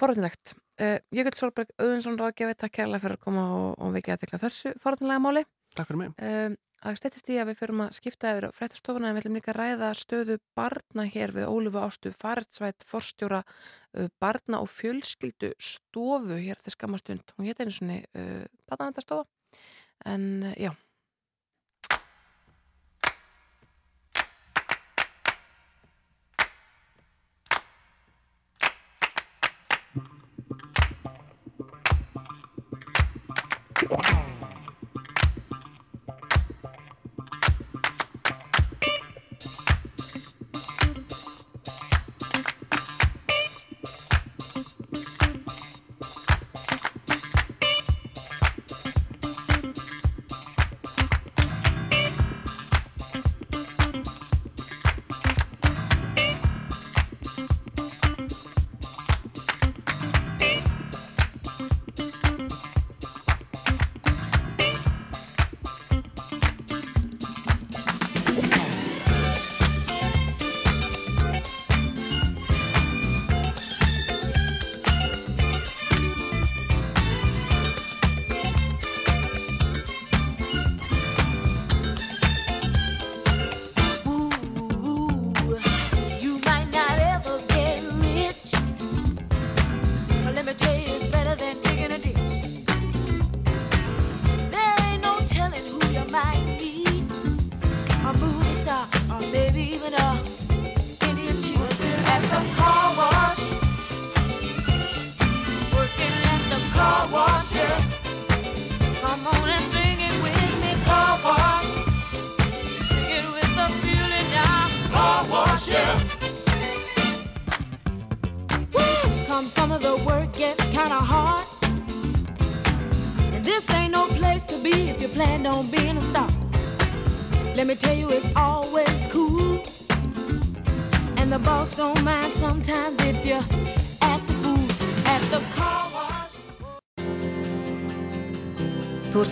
Forðunlegt 0.00 0.54
uh, 0.80 0.98
Jökull 1.12 1.36
Solberg 1.36 1.72
Öðunsson 1.82 2.18
ráðgjafi, 2.20 2.56
takk 2.56 2.76
kærlega 2.78 3.04
fyrir 3.04 3.18
að 3.18 3.24
koma 3.26 3.46
og, 3.58 3.70
og 3.82 3.94
vikið 3.96 4.14
að 4.14 4.20
tekla 4.22 4.42
þessu 4.44 4.72
forðunlega 4.80 5.22
máli. 5.24 5.42
Takk 5.76 5.90
fyrir 5.90 6.00
mig. 6.00 6.12
Uh, 6.22 6.54
Það 6.80 6.96
steytist 6.96 7.28
í 7.28 7.34
að 7.36 7.50
við 7.50 7.58
förum 7.58 7.80
að 7.84 7.90
skipta 7.98 8.30
yfir 8.32 8.46
frættastofuna 8.56 9.10
en 9.10 9.16
við 9.18 9.26
viljum 9.26 9.34
líka 9.36 9.52
ræða 9.52 9.90
stöðu 9.98 10.38
barna 10.56 11.04
hér 11.12 11.34
við 11.36 11.50
Ólifu 11.52 11.80
Ástu 11.82 12.12
Faretsvætt 12.16 12.86
forstjóra 12.88 13.42
uh, 13.44 14.06
barna 14.22 14.62
og 14.64 14.70
fjölskyldu 14.72 15.52
stofu 15.60 16.38
hér 16.40 16.56
þess 16.62 16.78
skamastund. 16.78 17.34
Hún 17.36 17.50
hétt 17.50 17.60
einu 17.60 17.74
svonni 17.76 17.98
uh, 18.16 18.46
barnavendastofa 18.70 19.28
en 20.08 20.54
já 20.56 20.72
one. 33.90 34.19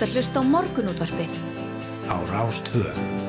Að 0.09 0.17
hlusta 0.17 0.41
á 0.41 0.45
morgunútvarpið. 0.49 1.33
Á 2.09 2.17
Rástvö. 2.33 3.28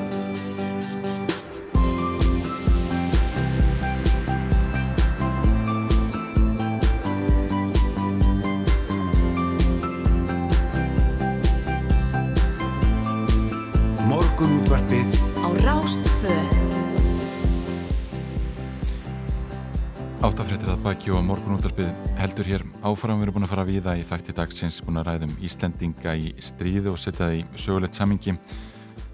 Áttafréttir 20.59 20.75
að 20.75 20.81
baki 20.83 21.11
og 21.15 21.21
morgunúttarpið 21.23 22.07
heldur 22.19 22.47
hér 22.49 22.63
áfram. 22.83 23.21
Við 23.21 23.29
erum 23.29 23.35
búin 23.37 23.45
að 23.45 23.51
fara 23.53 23.63
að 23.63 23.69
víða 23.69 23.93
í 23.95 24.01
þætti 24.03 24.33
dagsins 24.35 24.79
búin 24.83 24.99
að 24.99 25.05
ræðum 25.07 25.35
Íslendinga 25.47 26.15
í 26.19 26.33
stríðu 26.43 26.91
og 26.91 26.97
setja 26.99 27.29
það 27.29 27.35
í 27.37 27.61
sögulegt 27.63 27.95
samingi 27.95 28.33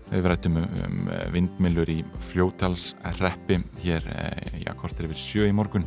við 0.09 0.25
rættum 0.25 0.57
um, 0.57 0.65
um 0.87 1.11
vindmilur 1.35 1.91
í 1.93 1.99
fljótalsreppi 2.31 3.59
hér, 3.83 4.09
eh, 4.09 4.57
já, 4.63 4.71
kortir 4.79 5.05
yfir 5.05 5.21
sjö 5.21 5.45
í 5.45 5.53
morgun 5.53 5.85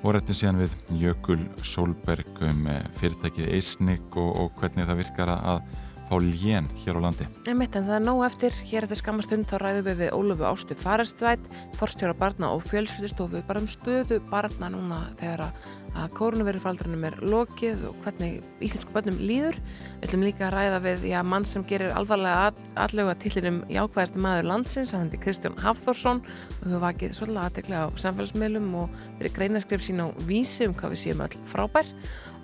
og 0.00 0.16
rættum 0.16 0.40
síðan 0.40 0.62
við 0.62 0.80
Jökul 1.02 1.42
Solberg 1.60 2.40
um 2.48 2.64
eh, 2.72 2.80
fyrirtækið 2.96 3.52
Eisnik 3.58 4.16
og, 4.16 4.32
og 4.40 4.56
hvernig 4.62 4.88
það 4.88 5.02
virkar 5.02 5.34
að 5.36 5.68
fá 6.08 6.16
lén 6.22 6.68
hér 6.82 6.96
á 6.96 7.00
landi. 7.04 7.26
Einmitt, 7.44 7.76
en 7.76 7.86
það 7.86 7.98
er 7.98 8.04
nóg 8.06 8.22
eftir. 8.26 8.56
Hér 8.70 8.86
eftir 8.86 9.00
skamastund 9.02 9.48
þá 9.50 9.56
ræðum 9.62 9.88
við 9.88 10.00
við 10.02 10.14
Ólufu 10.16 10.46
Ástu 10.48 10.76
Farestvætt, 10.78 11.48
forstjóra 11.78 12.16
barna 12.16 12.52
og 12.56 12.64
fjölskyldistofu 12.66 13.42
bara 13.48 13.62
um 13.62 13.68
stöðu 13.68 14.20
barna 14.30 14.70
núna 14.72 15.02
þegar 15.20 15.48
að, 15.48 15.68
að 15.96 16.12
kórnverðurfaldranum 16.18 17.04
er 17.08 17.16
lokið 17.24 17.84
og 17.88 17.98
hvernig 18.04 18.42
íslensku 18.64 18.94
börnum 18.94 19.18
líður. 19.22 19.58
Við 19.98 20.08
ætlum 20.08 20.24
líka 20.26 20.46
að 20.48 20.54
ræða 20.56 20.80
við 20.84 21.06
já, 21.10 21.18
mann 21.26 21.46
sem 21.48 21.64
gerir 21.68 21.94
alvarlega 21.96 22.52
allega 22.78 23.16
tillinum 23.22 23.60
jákvæðasti 23.72 24.22
maður 24.22 24.50
landsins, 24.52 24.94
hann 24.94 25.06
hendi 25.06 25.20
Kristján 25.22 25.58
Hafþórsson 25.62 26.22
og 26.22 26.66
við 26.66 26.82
vakið 26.84 27.14
svolítið 27.18 27.42
aðtekla 27.44 27.84
á 27.84 27.86
samfélagsmiðlum 28.04 28.72
og 28.82 28.98
verið 29.20 29.36
greinaskrif 29.38 29.86
sín 29.86 30.04
á 30.04 30.06
vísi 30.28 30.68
um 30.68 30.76
hvað 30.78 30.94
við 30.94 31.02
séum 31.04 31.24
öll 31.24 31.38
frábær 31.48 31.94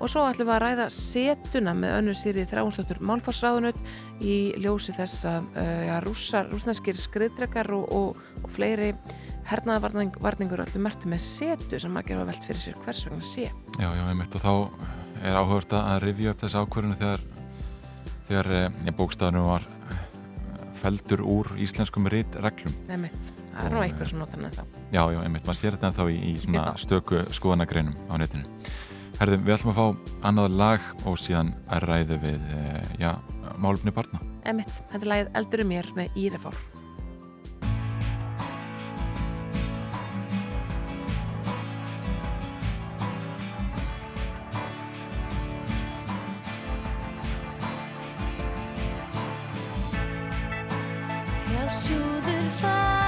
og 0.01 0.11
svo 0.11 0.24
ætlum 0.26 0.49
við 0.49 0.55
að 0.57 0.62
ræða 0.64 0.86
setuna 0.92 1.74
með 1.78 1.99
önnu 1.99 2.14
sýrið 2.18 2.51
þráinstóttur 2.51 3.03
málfarsráðunut 3.05 3.78
í 4.24 4.38
ljósi 4.62 4.95
þess 4.97 5.28
að 5.30 5.47
uh, 5.55 5.82
ja, 5.88 6.01
rúsneskir 6.05 6.99
skriðdrekar 6.99 7.70
og, 7.76 7.86
og, 7.95 8.24
og 8.42 8.51
fleiri 8.53 8.92
hernaðavarningur 9.49 10.62
allir 10.64 10.82
mertu 10.82 11.11
með 11.11 11.22
setu 11.24 11.80
sem 11.80 11.92
margir 11.92 12.18
hafa 12.18 12.30
velt 12.32 12.47
fyrir 12.49 12.62
sér 12.62 12.78
hvers 12.84 13.05
vegna 13.09 13.24
sé. 13.24 13.51
Já, 13.78 13.88
já, 13.88 14.03
ég 14.09 14.18
mitt 14.18 14.36
og 14.38 14.45
þá 14.45 14.53
er 15.24 15.38
áhugast 15.40 15.76
að 15.76 16.01
revja 16.05 16.32
upp 16.34 16.42
þessu 16.45 16.62
ákvörðinu 16.64 16.99
þegar, 17.01 17.24
þegar 18.28 18.51
eh, 18.59 18.95
bókstafinu 18.99 19.45
var 19.47 19.68
feldur 20.84 21.22
úr 21.24 21.53
íslenskum 21.64 22.09
rítreglum. 22.12 22.74
Nei 22.88 22.99
mitt, 23.07 23.30
það 23.53 23.68
er 23.68 23.76
nú 23.76 23.84
eitthvað 23.84 24.11
sem 24.11 24.20
notar 24.20 24.42
en 24.42 24.53
þá. 24.53 24.64
Já, 24.92 25.03
já, 25.14 25.20
ég 25.20 25.32
mitt, 25.32 25.47
maður 25.47 25.61
sér 25.61 25.78
þetta 25.78 25.90
en 25.90 25.97
þá 25.97 26.05
í, 26.12 26.18
í 26.34 26.64
stöku 26.82 27.22
skoðanagreinum 27.38 27.97
á 28.11 28.14
netinu. 28.20 28.45
Herðum, 29.20 29.45
við 29.47 29.55
ætlum 29.55 29.72
að 29.72 29.78
fá 29.78 30.12
annað 30.28 30.59
lag 30.59 30.86
og 31.07 31.18
síðan 31.22 31.55
að 31.72 31.88
ræðu 31.88 32.20
við, 32.24 32.55
já, 33.01 33.12
málumni 33.62 33.95
barna. 33.95 34.20
Emitt, 34.45 34.82
þetta 34.90 35.05
er 35.05 35.12
lagið 35.12 35.36
Eldur 35.40 35.64
um 35.64 35.70
mér 35.72 35.92
með 35.97 36.18
Írefár. 36.20 36.59
Fjársjúður 51.74 52.50
falinn 52.60 53.03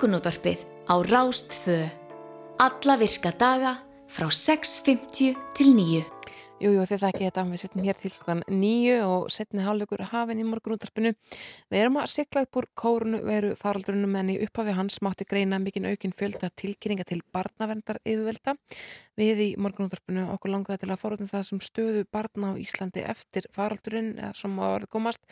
Morgunútvarpið 0.00 0.62
á 0.88 0.96
Rástfö. 1.04 1.74
Alla 2.56 2.94
virka 2.96 3.34
daga 3.36 3.74
frá 4.08 4.32
6.50 4.32 5.36
til 5.52 5.74
9. 5.76 6.19
Jú, 6.60 6.74
jú, 6.76 6.82
þið 6.84 6.98
þekki 7.00 7.24
þetta, 7.24 7.42
við 7.48 7.60
setjum 7.62 7.84
hér 7.86 7.96
til 7.96 8.10
hlukan 8.12 8.40
nýju 8.52 8.96
og 9.06 9.22
setjum 9.32 9.62
hálfleikur 9.64 10.02
hafinn 10.10 10.42
í 10.42 10.44
morgunúttarpinu. 10.44 11.14
Við 11.72 11.80
erum 11.80 11.96
að 11.96 12.10
sigla 12.12 12.42
upp 12.44 12.58
úr 12.60 12.66
kórunu 12.76 13.20
veru 13.24 13.54
faraldrunum 13.56 14.18
en 14.20 14.32
í 14.34 14.36
upphafi 14.44 14.74
hans 14.76 14.98
mátti 15.00 15.24
greina 15.30 15.56
mikinn 15.56 15.88
aukinn 15.88 16.12
fjölda 16.12 16.50
tilkynninga 16.60 17.06
til 17.08 17.22
barnaverndar 17.32 18.02
yfirvelda. 18.04 18.58
Við 19.16 19.40
í 19.40 19.48
morgunúttarpinu 19.56 20.26
okkur 20.34 20.52
langaði 20.52 20.82
til 20.82 20.92
að 20.92 21.00
forutna 21.00 21.32
það 21.32 21.46
sem 21.48 21.64
stöðu 21.64 22.04
barna 22.12 22.52
á 22.52 22.60
Íslandi 22.60 23.08
eftir 23.08 23.48
faraldrun 23.56 24.18
eða 24.18 24.36
sem 24.42 24.60
á 24.60 24.66
orðið 24.68 24.92
komast, 24.92 25.24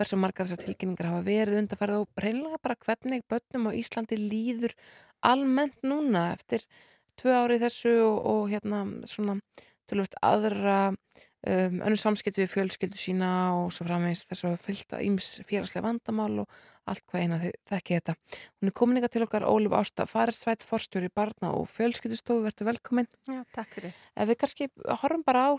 hversu 0.00 0.16
margar 0.16 0.48
þessar 0.48 0.64
tilkynningar 0.64 1.12
hafa 1.12 1.26
verið 1.28 1.60
undarfærið 1.60 2.06
og 2.06 2.24
reynlega 2.24 2.64
bara 2.64 2.80
hvernig 2.86 3.28
börnum 3.28 3.68
á 3.68 3.76
Íslandi 3.76 4.16
líður 4.16 4.72
almennt 5.20 5.76
núna 5.84 6.30
eftir 6.38 6.64
tvö 7.20 7.36
árið 7.36 7.66
þessu 7.66 7.98
og, 8.06 8.16
og 8.32 8.48
hérna 8.48 8.86
svona 9.04 9.36
tölvöld 9.90 10.16
aðra 10.24 10.78
um, 10.90 11.80
önnur 11.80 12.00
samskiptu 12.00 12.42
við 12.44 12.52
fjölskyldu 12.54 13.00
sína 13.00 13.30
og 13.58 13.70
svo 13.74 13.86
framvegist 13.88 14.28
þess 14.30 14.46
að 14.48 14.58
fylgta 14.64 15.00
íms 15.04 15.30
félagslega 15.48 15.86
vandamál 15.86 16.42
og 16.44 16.60
allt 16.90 17.04
hvað 17.06 17.24
eina 17.24 17.38
þekki 17.70 17.98
þetta. 17.98 18.14
Hún 18.58 18.70
er 18.70 18.76
komin 18.80 19.00
ykkar 19.00 19.12
til 19.14 19.24
okkar 19.26 19.46
Óluf 19.46 19.76
Ásta 19.78 20.06
Faresvætt, 20.10 20.64
forstjóri 20.66 21.10
barna 21.14 21.52
og 21.54 21.68
fjölskyldustofu, 21.70 22.42
verður 22.46 22.70
velkomin. 22.72 23.10
Já, 23.28 23.42
takk 23.54 23.76
fyrir. 23.76 23.96
Ef 24.16 24.30
við 24.30 24.40
kannski 24.42 24.70
horfum 25.02 25.24
bara 25.26 25.46
á 25.46 25.50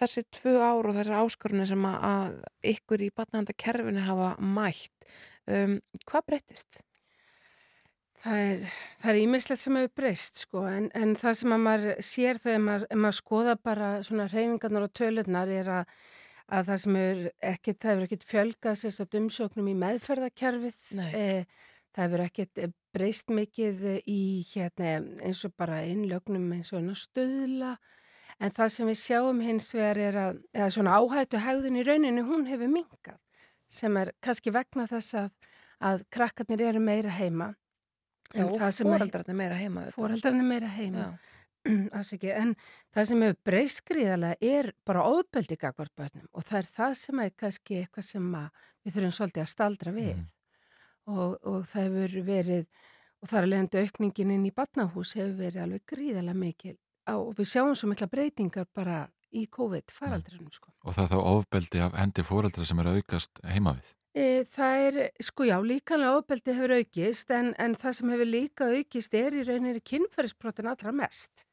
þessi 0.00 0.26
tvö 0.34 0.56
ár 0.58 0.90
og 0.90 0.96
þessar 0.98 1.22
áskorunni 1.22 1.68
sem 1.70 1.88
að 1.90 2.40
ykkur 2.74 3.06
í 3.06 3.10
barnavendakerfinu 3.14 4.06
hafa 4.08 4.32
mætt, 4.42 5.10
um, 5.46 5.78
hvað 6.10 6.30
breyttist? 6.32 6.82
Það 8.20 9.10
er 9.14 9.18
ímislegt 9.22 9.62
sem 9.62 9.76
hefur 9.78 9.92
breyst 9.96 10.42
sko 10.42 10.66
en, 10.68 10.90
en 10.92 11.14
það 11.16 11.36
sem 11.38 11.54
að 11.56 11.62
maður 11.64 12.02
sér 12.04 12.40
þegar 12.42 12.64
maður, 12.66 12.88
maður 13.00 13.16
skoða 13.16 13.54
bara 13.56 13.90
svona 14.04 14.26
reyfingarnar 14.28 14.84
og 14.84 14.92
tölunar 14.98 15.52
er 15.54 15.70
að, 15.78 15.94
að 16.52 16.68
það 16.68 16.82
sem 16.82 16.98
hefur 17.00 17.30
ekkert, 17.52 17.78
það 17.80 17.90
hefur 17.94 18.06
ekkert 18.08 18.26
fjölgað 18.28 18.76
sérst 18.82 19.16
umsóknum 19.20 19.70
í 19.72 19.76
meðferðarkerfið, 19.80 20.82
e, 21.16 21.24
það 21.96 22.04
hefur 22.04 22.24
ekkert 22.26 22.60
breyst 22.92 23.32
mikið 23.32 23.86
í 24.04 24.20
hérna 24.50 24.92
eins 25.24 25.40
og 25.48 25.54
bara 25.56 25.80
innlögnum 25.88 26.52
eins 26.58 26.74
og 26.76 26.92
stöðla 26.98 27.76
en 28.40 28.52
það 28.56 28.74
sem 28.74 28.90
við 28.90 29.00
sjáum 29.00 29.40
hins 29.44 29.70
vegar 29.76 30.00
er 30.00 30.20
að, 30.26 30.42
eða 30.56 30.68
svona 30.76 31.00
áhættu 31.00 31.40
hegðun 31.40 31.80
í 31.80 31.86
rauninu 31.86 32.26
hún 32.28 32.44
hefur 32.50 32.72
mingað 32.72 33.18
sem 33.70 33.96
er 33.96 34.12
kannski 34.20 34.52
vegna 34.52 34.84
þess 34.90 35.16
að, 35.22 35.32
að 35.80 36.04
krakkarnir 36.12 36.66
eru 36.68 36.84
meira 36.84 37.16
heima 37.16 37.52
Já, 38.34 38.46
fóreldrarnir 38.46 39.36
meira 39.36 39.58
heima. 39.58 39.84
Fóreldrarnir 39.94 40.46
meira 40.46 40.70
heima, 40.70 41.06
ekki, 41.66 42.30
en 42.32 42.54
það 42.94 43.08
sem 43.10 43.24
hefur 43.26 43.38
breyst 43.44 43.82
gríðarlega 43.88 44.52
er 44.58 44.70
bara 44.86 45.04
óbeldi 45.04 45.58
gagvar 45.60 45.90
börnum 45.98 46.28
og 46.32 46.46
það 46.46 46.62
er 46.62 46.68
það 46.76 46.94
sem 47.02 47.24
er 47.24 47.32
kannski 47.42 47.80
eitthvað 47.80 48.06
sem 48.06 48.28
við 48.84 48.94
þurfum 48.94 49.16
svolítið 49.18 49.42
að 49.44 49.50
staldra 49.52 49.94
við 49.96 50.14
mm. 50.14 50.28
og, 51.12 51.36
og 51.42 51.66
það 51.68 51.88
hefur 51.88 52.16
verið, 52.30 52.66
og 53.20 53.32
það 53.32 53.40
er 53.42 53.50
leiðandi 53.50 53.84
aukningin 53.84 54.34
inn 54.36 54.48
í 54.48 54.54
barnahús 54.56 55.14
hefur 55.18 55.36
verið 55.42 55.64
alveg 55.66 55.86
gríðarlega 55.92 56.42
mikil 56.46 56.76
á, 57.04 57.14
og 57.18 57.34
við 57.36 57.50
sjáum 57.52 57.76
svo 57.76 57.90
mikla 57.90 58.08
breytingar 58.10 58.70
bara 58.72 59.04
í 59.30 59.46
COVID 59.50 59.92
faraldrinum. 59.94 60.50
Sko. 60.54 60.72
Og 60.86 60.96
það 60.96 61.04
er 61.04 61.12
þá 61.12 61.20
ofbeldi 61.34 61.82
af 61.84 61.96
hendi 61.98 62.24
fóreldra 62.26 62.66
sem 62.66 62.80
er 62.82 62.94
aukast 62.96 63.42
heima 63.46 63.76
við? 63.76 63.92
E, 64.10 64.42
það 64.50 64.84
er, 64.88 64.96
sko 65.22 65.46
já, 65.46 65.54
líkanlega 65.62 66.18
ofbeldi 66.18 66.56
hefur 66.56 66.72
aukist 66.80 67.30
en, 67.30 67.52
en 67.62 67.76
það 67.78 67.92
sem 67.98 68.10
hefur 68.10 68.26
líka 68.26 68.66
aukist 68.74 69.14
er 69.14 69.36
í 69.38 69.44
rauninni 69.46 69.82
kynferðisbrotin 69.86 70.70
allra 70.72 70.94
mest. 71.04 71.44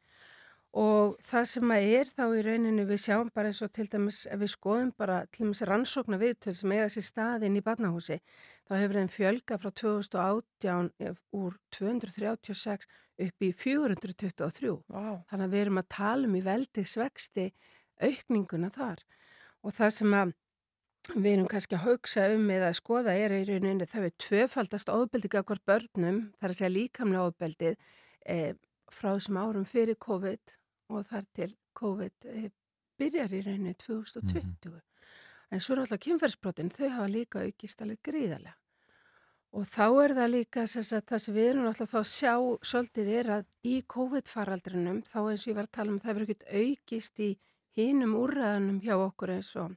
Og 0.77 1.15
það 1.23 1.45
sem 1.51 1.73
að 1.73 1.87
er 1.99 2.09
þá 2.17 2.23
í 2.27 2.41
rauninni 2.45 2.85
við 2.89 3.01
sjáum 3.03 3.29
bara 3.33 3.51
eins 3.51 3.61
og 3.65 3.71
til 3.73 3.85
dæmis 3.89 4.23
ef 4.25 4.41
við 4.41 4.51
skoðum 4.55 4.89
bara 4.97 5.19
til 5.29 5.45
dæmis 5.45 5.61
rannsókna 5.69 6.19
viðtöl 6.21 6.55
sem 6.57 6.73
eiga 6.73 6.89
sér 6.93 7.05
staðinn 7.05 7.57
í 7.57 7.63
barnahúsi 7.65 8.17
þá 8.67 8.73
hefur 8.75 8.99
þeim 8.99 9.13
fjölga 9.13 9.59
frá 9.61 9.69
2018 9.81 10.89
eh, 10.99 11.21
úr 11.37 11.55
236 11.77 12.89
upp 13.27 13.45
í 13.45 13.51
423 13.53 14.73
wow. 14.73 15.21
þannig 15.29 15.45
að 15.45 15.53
við 15.53 15.63
erum 15.63 15.81
að 15.81 15.89
tala 15.93 16.27
um 16.29 16.35
í 16.37 16.43
veldigsvexti 16.45 17.47
aukninguna 18.01 18.73
þar. 18.73 19.05
Og 19.65 19.73
það 19.77 19.95
sem 20.01 20.17
að 20.17 20.35
við 21.15 21.31
erum 21.33 21.47
kannski 21.49 21.77
að 21.77 21.85
haugsa 21.85 22.27
um 22.33 22.49
eða 22.51 22.71
að 22.71 22.77
skoða 22.79 23.15
er 23.15 23.35
í 23.35 23.43
rauninni 23.47 23.87
það 23.89 24.07
við 24.07 24.15
tvöfaldast 24.23 24.91
ofbeldið 24.91 25.39
af 25.39 25.47
hver 25.49 25.61
börnum, 25.69 26.19
þar 26.39 26.53
að 26.53 26.59
segja 26.59 26.73
líkamlega 26.73 27.29
ofbeldið 27.31 27.77
e, 28.27 28.37
frá 28.91 29.09
þessum 29.13 29.39
árum 29.41 29.67
fyrir 29.67 29.99
COVID 30.03 30.55
og 30.93 31.07
þar 31.07 31.27
til 31.37 31.49
COVID 31.77 32.29
e, 32.33 32.51
byrjar 32.99 33.33
í 33.33 33.41
rauninni 33.45 33.73
2020 33.73 34.43
mm 34.43 34.55
-hmm. 34.61 34.81
en 35.51 35.59
svo 35.59 35.75
náttúrulega 35.75 36.05
kynferðsbrotin 36.05 36.69
þau 36.69 36.89
hafa 36.89 37.07
líka 37.07 37.43
aukist 37.45 37.81
alveg 37.81 37.99
gríðarlega 38.03 38.57
og 39.51 39.63
þá 39.65 39.87
er 40.03 40.13
það 40.13 40.29
líka 40.31 40.61
að 40.61 41.03
það 41.07 41.19
sem 41.23 41.35
við 41.35 41.49
erum 41.49 41.63
náttúrulega 41.65 41.93
þá 41.93 42.03
sjá 42.03 42.33
svolítið 42.61 43.07
er 43.19 43.27
að 43.37 43.43
í 43.63 43.75
COVID-faraldrinum 43.87 45.01
þá 45.07 45.19
eins 45.31 45.43
og 45.43 45.47
ég 45.47 45.55
var 45.55 45.67
að 45.67 45.77
tala 45.77 45.91
um 45.91 45.99
það 45.99 46.13
verður 46.13 46.29
ekkert 46.29 46.47
aukist 46.53 47.19
í 47.19 47.29
hínum 47.77 48.15
úrraðanum 48.15 48.81
hjá 48.81 48.95
okkur 48.97 49.29
eins 49.37 49.55
og 49.55 49.75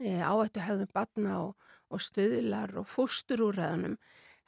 áættu 0.00 0.64
hefðum 0.64 0.90
batna 0.94 1.36
og, 1.44 1.70
og 1.90 2.02
stöðlar 2.02 2.74
og 2.80 2.88
fósturúræðanum 2.88 3.96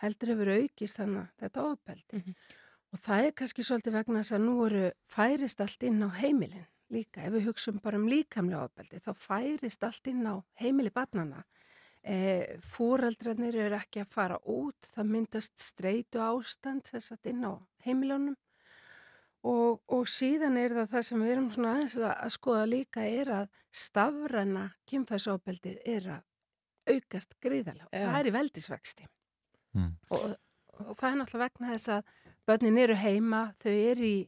heldur 0.03 0.33
hefur 0.33 0.53
aukist 0.57 0.99
þannig 0.99 1.31
þetta 1.41 1.65
ofbeldi. 1.71 2.17
Mm 2.17 2.23
-hmm. 2.27 2.61
Og 2.93 2.99
það 2.99 3.27
er 3.27 3.33
kannski 3.33 3.63
svolítið 3.65 3.93
vegna 3.93 4.21
þess 4.21 4.33
að 4.37 4.45
nú 4.45 4.55
eru 4.67 4.91
færist 5.09 5.61
allt 5.61 5.83
inn 5.83 6.03
á 6.03 6.09
heimilin 6.13 6.67
líka. 6.93 7.25
Ef 7.25 7.33
við 7.33 7.47
hugsaum 7.47 7.81
bara 7.83 7.97
um 7.97 8.09
líkamlega 8.09 8.65
ofbeldi 8.65 9.01
þá 9.01 9.13
færist 9.17 9.85
allt 9.85 10.07
inn 10.07 10.27
á 10.27 10.45
heimili 10.61 10.91
batnana. 10.91 11.45
E, 12.03 12.59
Fóraldrarnir 12.61 13.55
eru 13.55 13.77
ekki 13.77 14.03
að 14.03 14.11
fara 14.11 14.39
út, 14.45 14.89
það 14.95 15.13
myndast 15.15 15.59
streitu 15.63 16.19
ástand 16.19 16.83
þess 16.91 17.13
að 17.13 17.31
inn 17.31 17.45
á 17.47 17.53
heimilunum 17.87 18.37
Og, 19.43 19.81
og 19.91 20.07
síðan 20.07 20.55
er 20.61 20.71
það 20.77 20.93
það 20.93 21.05
sem 21.09 21.23
við 21.25 21.33
erum 21.33 21.49
svona 21.51 21.71
aðeins 21.75 21.97
að 22.07 22.29
skoða 22.31 22.67
líka 22.71 23.03
er 23.03 23.31
að 23.41 23.49
stafræna 23.75 24.69
kynfæsofbeldið 24.87 25.81
er 25.89 26.07
að 26.19 26.93
aukast 26.93 27.35
gríðalega 27.43 27.89
og 27.89 27.97
það 27.97 28.19
er 28.21 28.29
í 28.29 28.35
veldisvexti 28.37 29.07
mm. 29.75 29.91
og, 30.15 30.29
og 30.83 30.93
það 30.99 31.09
er 31.09 31.19
náttúrulega 31.21 31.49
vegna 31.49 31.73
þess 31.73 31.93
að 31.97 32.13
börnin 32.51 32.79
eru 32.83 32.99
heima, 32.99 33.43
þau 33.63 33.73
eru 33.73 34.07
í 34.07 34.21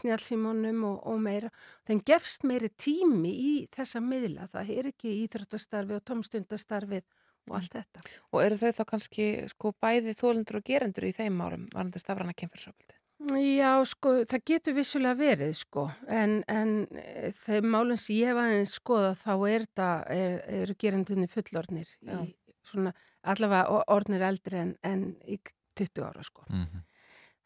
snjálfsímónum 0.00 0.84
og, 0.88 0.96
og 1.08 1.20
meira 1.20 1.50
þeim 1.88 2.00
gefst 2.08 2.46
meiri 2.48 2.70
tími 2.80 3.32
í 3.32 3.52
þessa 3.74 4.00
miðla, 4.04 4.48
það 4.52 4.72
er 4.76 4.90
ekki 4.92 5.18
íþróttastarfi 5.26 5.98
og 5.98 6.06
tómstundastarfið 6.08 7.04
og 7.50 7.58
allt 7.58 7.76
þetta. 7.76 8.04
Og 8.32 8.44
eru 8.44 8.58
þau 8.60 8.72
þá 8.78 8.82
kannski 8.92 9.28
sko 9.50 9.74
bæði 9.82 10.16
þólendur 10.16 10.60
og 10.60 10.66
gerendur 10.68 11.08
í 11.08 11.14
þeim 11.16 11.40
árum 11.44 11.68
varandi 11.74 12.00
stafræna 12.00 12.36
kynfæsofbeldið? 12.38 13.01
Já, 13.30 13.70
sko, 13.86 14.12
það 14.26 14.44
getur 14.50 14.74
vissulega 14.76 15.14
verið, 15.18 15.52
sko, 15.54 15.86
en, 16.10 16.40
en 16.50 16.72
eh, 16.98 17.30
þeim 17.44 17.68
málum 17.70 17.98
sem 18.00 18.16
ég 18.18 18.32
hef 18.32 18.40
aðeins 18.42 18.72
skoða 18.80 19.12
þá 19.20 19.32
er 19.48 19.66
það, 19.70 20.06
er, 20.16 20.38
eru 20.62 20.76
gerandunni 20.78 21.28
fullornir, 21.30 21.90
í, 22.02 22.22
svona, 22.66 22.94
allavega 23.22 23.82
ornir 23.94 24.24
eldri 24.26 24.58
en, 24.64 24.72
en 24.82 25.04
í 25.22 25.38
20 25.78 26.02
ára, 26.08 26.24
sko. 26.26 26.42
Mm 26.48 26.64
-hmm. 26.64 26.88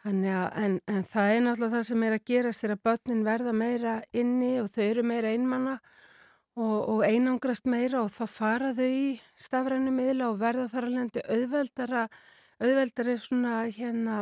Þannig 0.07 0.35
að, 0.39 0.49
en, 0.63 0.75
en 0.87 1.05
það 1.05 1.33
er 1.35 1.41
náttúrulega 1.43 1.75
það 1.77 1.87
sem 1.91 2.03
er 2.07 2.13
að 2.15 2.27
gerast 2.31 2.63
þegar 2.63 2.83
börnin 2.89 3.25
verða 3.27 3.53
meira 3.53 3.95
inni 4.13 4.51
og 4.61 4.69
þau 4.71 4.83
eru 4.85 5.03
meira 5.03 5.33
einmanna 5.35 5.81
og, 6.57 6.89
og 6.89 7.01
einangrast 7.05 7.67
meira 7.67 8.03
og 8.05 8.13
þá 8.15 8.25
fara 8.31 8.73
þau 8.77 8.87
í 8.87 9.21
stafrænu 9.35 9.91
miðla 9.91 10.31
og 10.31 10.39
verða 10.41 10.69
þar 10.73 10.89
alveg 10.89 11.19
auðveldara, 11.27 12.09
auðveldari 12.63 13.17
svona 13.19 13.67
hérna 13.67 14.21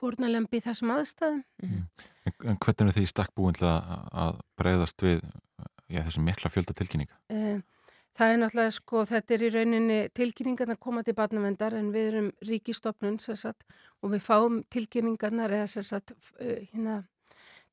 fórnalembi 0.00 0.60
þessum 0.64 0.92
aðstæðum. 0.96 1.42
Mm. 1.62 1.86
En, 2.26 2.36
en 2.52 2.60
hvernig 2.60 2.92
er 2.92 2.98
því 2.98 3.06
stakkbúin 3.10 3.58
að 3.62 4.42
bregðast 4.58 5.02
við 5.04 5.22
já, 5.88 6.02
þessum 6.02 6.26
mikla 6.26 6.52
fjölda 6.52 6.76
tilkynninga? 6.76 7.18
Eh, 7.32 7.60
það 8.16 8.32
er 8.32 8.40
náttúrulega 8.42 8.74
sko, 8.76 9.04
þetta 9.08 9.36
er 9.36 9.46
í 9.46 9.50
rauninni 9.54 9.98
tilkynningarna 10.16 10.78
koma 10.80 11.04
til 11.06 11.16
barnavendar 11.18 11.76
en 11.78 11.92
við 11.94 12.10
erum 12.12 12.30
ríkistofnun 12.46 13.18
sagt, 13.22 13.66
og 14.02 14.14
við 14.14 14.24
fáum 14.26 14.62
tilkynningarnar 14.72 15.54
eða 15.60 15.82
sagt, 15.86 16.16
eh, 16.40 16.66
hérna, 16.72 17.04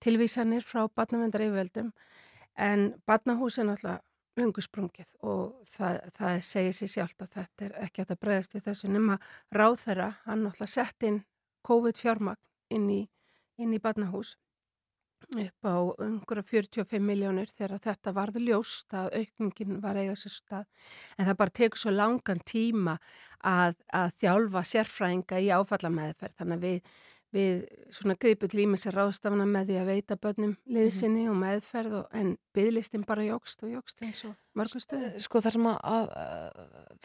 tilvísanir 0.04 0.66
frá 0.68 0.86
barnavendar 0.88 1.46
yfirveldum 1.46 1.94
en 2.60 2.94
barnahús 3.08 3.58
er 3.58 3.70
náttúrulega 3.70 4.02
lungusprungið 4.40 5.12
og 5.22 5.60
það, 5.70 6.00
það 6.16 6.40
segir 6.48 6.76
sér 6.78 6.92
sjálft 6.96 7.22
að 7.22 7.36
þetta 7.38 7.66
er 7.68 7.76
ekki 7.86 8.06
að 8.06 8.16
bregðast 8.20 8.56
við 8.56 8.66
þessu 8.68 8.90
nema 8.90 9.20
ráð 9.54 9.78
þeirra, 9.86 10.10
hann 10.26 10.44
náttúrulega 10.46 10.74
sett 10.74 11.08
inn 11.08 11.22
COVID 11.64 12.00
fjármagn 12.00 12.42
inn 12.74 12.90
í, 12.92 13.02
inn 13.62 13.76
í 13.76 13.82
barnahús 13.82 14.36
upp 15.32 15.66
á 15.66 15.76
einhverja 16.04 16.44
45 16.44 17.00
miljónir 17.04 17.50
þegar 17.52 17.82
þetta 17.84 18.14
varði 18.16 18.44
ljóst 18.48 18.94
að 18.98 19.14
aukningin 19.22 19.80
var 19.84 19.98
eiga 19.98 20.16
sér 20.20 20.34
stað. 20.36 20.68
En 21.18 21.28
það 21.30 21.40
bara 21.40 21.56
tekur 21.60 21.82
svo 21.82 21.94
langan 21.94 22.44
tíma 22.46 22.98
að, 23.40 23.80
að 23.94 24.14
þjálfa 24.22 24.64
sérfræðinga 24.74 25.40
í 25.40 25.50
áfallameðferð. 25.56 26.38
Þannig 26.42 26.60
að 26.60 26.68
við 26.68 26.94
við 27.34 27.64
svona 27.94 28.16
gripið 28.20 28.56
límið 28.60 28.82
sér 28.84 28.98
ráðstafna 28.98 29.46
með 29.50 29.72
því 29.72 29.78
að 29.82 29.90
veita 29.90 30.18
börnum 30.22 30.54
liðsynni 30.70 31.26
og 31.32 31.38
meðferð 31.42 31.98
og, 32.00 32.08
en 32.14 32.36
bygglistin 32.54 33.06
bara 33.08 33.26
jógst 33.26 33.66
og 33.66 33.74
jógst 33.74 34.04
eins 34.06 34.22
og 34.28 34.36
mörgum 34.58 34.84
stöðu. 34.84 35.10
Sko 35.24 35.42
það 35.42 35.56
sem 35.56 35.70
að, 35.72 35.80
að 35.90 36.44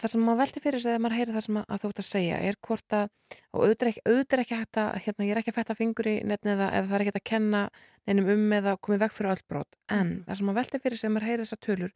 það 0.00 0.12
sem 0.12 0.26
maður 0.26 0.40
velti 0.42 0.62
fyrir 0.64 0.84
sig 0.84 0.92
þegar 0.92 1.04
maður 1.04 1.18
heyri 1.18 1.36
það 1.36 1.46
sem 1.46 1.60
að, 1.60 1.66
að 1.68 1.82
þú 1.82 1.90
ert 1.92 2.02
að 2.02 2.08
segja 2.10 2.42
er 2.48 2.60
hvort 2.68 2.98
að 2.98 3.08
og 3.52 3.64
auðvitað 3.64 4.36
er 4.38 4.42
ekki, 4.44 4.58
hægt 4.60 4.80
að 4.80 4.90
hérna, 5.04 5.26
ég 5.26 5.32
er 5.34 5.40
ekki 5.42 5.52
að 5.52 5.58
fætta 5.58 5.78
fingur 5.78 6.08
í 6.08 6.14
netni 6.28 6.54
eða, 6.54 6.68
eða 6.76 6.90
það 6.90 6.98
er 6.98 7.04
ekki 7.06 7.16
að 7.16 7.26
kenna 7.32 7.64
neinum 8.08 8.30
um 8.32 8.54
eða 8.58 8.76
komið 8.84 9.02
vekk 9.04 9.16
fyrir 9.16 9.34
öll 9.34 9.44
brot 9.48 9.76
en 9.88 10.04
mm. 10.04 10.22
það 10.28 10.40
sem 10.40 10.48
maður 10.48 10.60
velti 10.60 10.80
fyrir 10.84 11.00
sig 11.00 11.06
þegar 11.06 11.14
maður 11.16 11.28
heyri 11.28 11.44
þessa 11.44 11.60
tölur 11.66 11.92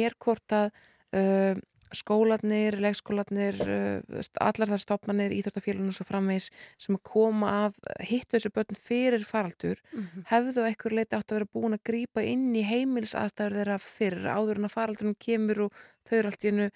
er 0.00 0.16
hvort 0.24 0.56
að 0.56 0.70
uh, 1.16 1.60
skólanir, 1.96 2.78
leikskólanir, 2.82 3.58
uh, 3.64 4.20
allar 4.40 4.72
þar 4.74 4.82
stopmanir, 4.84 5.34
íþjóttafélunum 5.36 5.94
svo 5.94 6.06
framvegs 6.08 6.50
sem 6.78 6.98
að 6.98 7.02
koma 7.10 7.52
að 7.66 7.80
hittu 8.06 8.36
þessu 8.36 8.52
börn 8.54 8.78
fyrir 8.78 9.26
faraldur 9.26 9.80
mm 9.80 10.06
-hmm. 10.06 10.28
hefðu 10.32 10.66
ekkur 10.68 10.96
leiti 10.96 11.16
átt 11.16 11.32
að 11.32 11.40
vera 11.40 11.52
búin 11.52 11.76
að 11.78 11.84
grýpa 11.90 12.22
inn 12.22 12.54
í 12.54 12.62
heimilsaðstæður 12.66 13.58
þeirra 13.58 13.78
fyrir 13.78 14.30
áður 14.30 14.58
en 14.58 14.70
að 14.70 14.76
faraldunum 14.76 15.18
kemur 15.18 15.66
og 15.66 15.84
þau 16.06 16.18
eru 16.18 16.28
allt 16.28 16.44
í 16.44 16.52
enu 16.54 16.70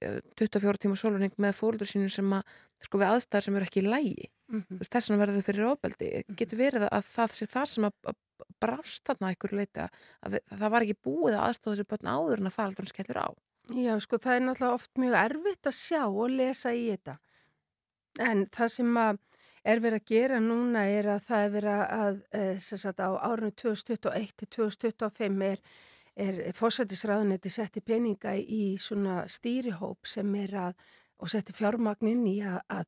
24 0.00 0.80
tíma 0.80 0.96
sólurning 0.96 1.34
með 1.36 1.56
fólður 1.58 1.88
sínu 1.90 2.08
sem 2.12 2.32
að 2.32 2.42
sko 2.80 3.00
við 3.00 3.10
aðstæður 3.10 3.46
sem 3.46 3.56
eru 3.58 3.66
ekki 3.66 3.82
í 3.82 3.88
lægi 3.88 4.28
mm 4.30 4.62
-hmm. 4.62 4.82
þess 4.88 5.10
vegna 5.10 5.20
verður 5.20 5.36
þau 5.36 5.48
fyrir 5.48 5.70
ofbeldi 5.72 6.08
mm 6.10 6.22
-hmm. 6.22 6.36
getur 6.36 6.58
verið 6.58 6.86
að 6.88 7.04
það 7.14 7.34
sé 7.36 7.46
það 7.46 7.66
sem 7.72 7.84
að 7.84 8.14
brást 8.60 9.04
þarna 9.04 9.32
ekkur 9.34 9.52
leiti 9.52 9.80
að 9.80 10.38
það 10.48 10.70
var 10.70 10.82
ekki 10.82 11.02
búið 11.04 11.36
að 11.36 11.46
aðstofa 11.46 11.76
þessu 11.76 11.90
börn 11.90 12.12
áður 12.14 12.40
en 12.40 12.50
að 12.50 12.56
faraldunum 12.56 12.92
skellur 12.92 13.20
á 13.20 13.28
Já, 13.68 13.94
sko, 14.02 14.18
það 14.18 14.36
er 14.36 14.46
náttúrulega 14.46 14.76
oft 14.78 14.98
mjög 14.98 15.16
erfitt 15.20 15.68
að 15.68 15.76
sjá 15.76 16.00
og 16.08 16.32
lesa 16.32 16.72
í 16.74 16.86
þetta. 16.90 17.18
En 18.20 18.46
það 18.50 18.72
sem 18.74 18.96
er 19.00 19.82
verið 19.84 20.00
að 20.00 20.08
gera 20.10 20.40
núna 20.42 20.86
er 20.88 21.08
að 21.14 21.22
það 21.28 21.44
er 21.44 21.52
verið 21.54 21.84
að, 21.98 22.22
eh, 22.32 22.58
sem 22.58 22.78
sagt, 22.78 23.00
á 23.00 23.10
árunni 23.20 23.54
2021 23.54 24.32
til 24.36 24.48
2025 24.48 25.42
er, 25.42 25.60
er 26.16 26.52
fósættisræðunetti 26.52 27.50
setti 27.50 27.80
peninga 27.80 28.34
í 28.34 28.76
svona 28.78 29.24
stýrihóp 29.28 30.06
sem 30.06 30.34
er 30.34 30.50
að, 30.50 30.74
og 31.20 31.28
setti 31.28 31.52
fjármagnin 31.52 32.26
í 32.26 32.40
að, 32.42 32.60
að 32.68 32.86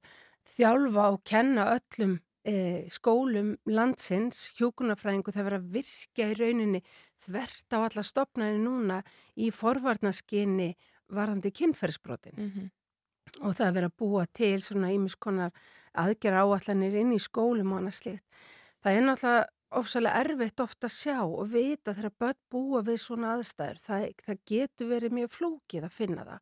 þjálfa 0.57 1.13
og 1.13 1.25
kenna 1.25 1.69
öllum 1.77 2.19
e, 2.45 2.89
skólum 2.91 3.57
landsins, 3.67 4.51
hjókunarfræðingu, 4.59 5.33
það 5.33 5.49
verið 5.49 5.61
að 5.61 5.73
virka 5.77 6.29
í 6.31 6.39
rauninni 6.41 6.83
þvert 7.27 7.77
á 7.77 7.79
alla 7.83 8.05
stopnæri 8.07 8.61
núna 8.61 9.03
í 9.37 9.51
forvarnaskinni 9.55 10.73
varandi 11.13 11.53
kynferðsbrotin. 11.53 12.37
Mm 12.37 12.51
-hmm. 12.51 12.71
Og 13.41 13.55
það 13.57 13.75
verið 13.75 13.91
að 13.91 13.99
búa 13.99 14.27
til 14.27 14.61
svona 14.61 14.93
ímiskonar 14.93 15.53
aðgjara 15.95 16.45
áallanir 16.45 16.95
inn 17.01 17.13
í 17.13 17.21
skólum 17.21 17.73
og 17.73 17.79
annað 17.79 17.99
slikt. 17.99 18.25
Það 18.83 18.93
er 18.97 19.05
náttúrulega 19.07 19.47
ofsalega 19.73 20.21
erfitt 20.21 20.61
ofta 20.61 20.89
að 20.89 20.97
sjá 20.97 21.19
og 21.25 21.49
vita 21.53 21.95
þegar 21.95 22.15
börn 22.19 22.41
búa 22.53 22.83
við 22.83 22.99
svona 23.01 23.35
aðstæður. 23.37 23.81
Það, 23.87 24.07
það 24.27 24.39
getur 24.53 24.91
verið 24.93 25.17
mjög 25.19 25.31
flókið 25.31 25.87
að 25.89 25.97
finna 25.97 26.27
það. 26.29 26.41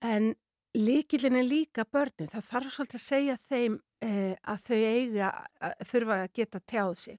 En 0.00 0.34
líkilin 0.78 1.38
er 1.40 1.48
líka 1.48 1.84
börnin. 1.84 2.30
Það 2.30 2.48
þarf 2.50 2.74
svolítið 2.74 3.00
að 3.00 3.06
segja 3.06 3.36
þeim 3.48 3.78
eh, 4.06 4.34
að 4.42 4.66
þau 4.68 4.76
eiga, 4.76 5.30
að 5.60 5.86
þurfa 5.92 6.18
að 6.20 6.34
geta 6.38 6.62
tjáð 6.72 6.94
sig. 7.04 7.18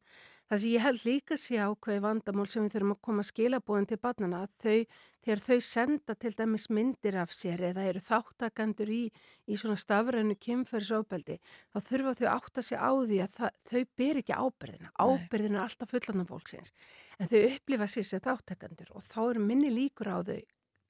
Það 0.52 0.60
sem 0.60 0.72
ég 0.74 0.84
held 0.84 1.04
líka 1.08 1.36
sé 1.40 1.60
ákveði 1.64 2.02
vandamál 2.04 2.44
sem 2.52 2.66
við 2.66 2.74
þurfum 2.74 2.90
að 2.92 2.98
koma 3.08 3.24
skilabóðin 3.24 3.86
til 3.88 3.98
barnana 4.04 4.42
að 4.44 4.56
þau, 4.60 4.98
þegar 5.24 5.42
þau 5.46 5.62
senda 5.64 6.16
til 6.20 6.32
dæmis 6.42 6.66
myndir 6.76 7.18
af 7.22 7.32
sér 7.32 7.64
eða 7.70 7.86
eru 7.88 8.02
þáttakandur 8.04 8.92
í, 8.92 9.06
í 9.48 9.60
svona 9.62 9.78
stafrænu 9.80 10.36
kymferðsóbeldi, 10.44 11.38
þá 11.72 11.80
þurfa 11.88 12.16
þau 12.20 12.28
átt 12.34 12.60
að 12.60 12.68
sé 12.68 12.82
á 12.84 12.92
því 12.92 13.22
að 13.24 13.38
það, 13.38 13.56
þau 13.72 13.82
ber 14.04 14.22
ekki 14.26 14.40
ábyrðina. 14.42 14.92
Ábyrðina 15.00 15.62
er 15.62 15.70
alltaf 15.70 15.96
fullanum 15.96 16.30
fólksins, 16.34 16.76
en 17.16 17.32
þau 17.32 17.40
upplifa 17.46 17.88
sér 17.96 18.10
sem 18.12 18.26
þáttakandur 18.28 18.92
og 18.92 19.08
þá 19.08 19.20
eru 19.30 19.48
minni 19.48 19.72
líkur 19.72 20.12
á 20.12 20.20
þau 20.20 20.42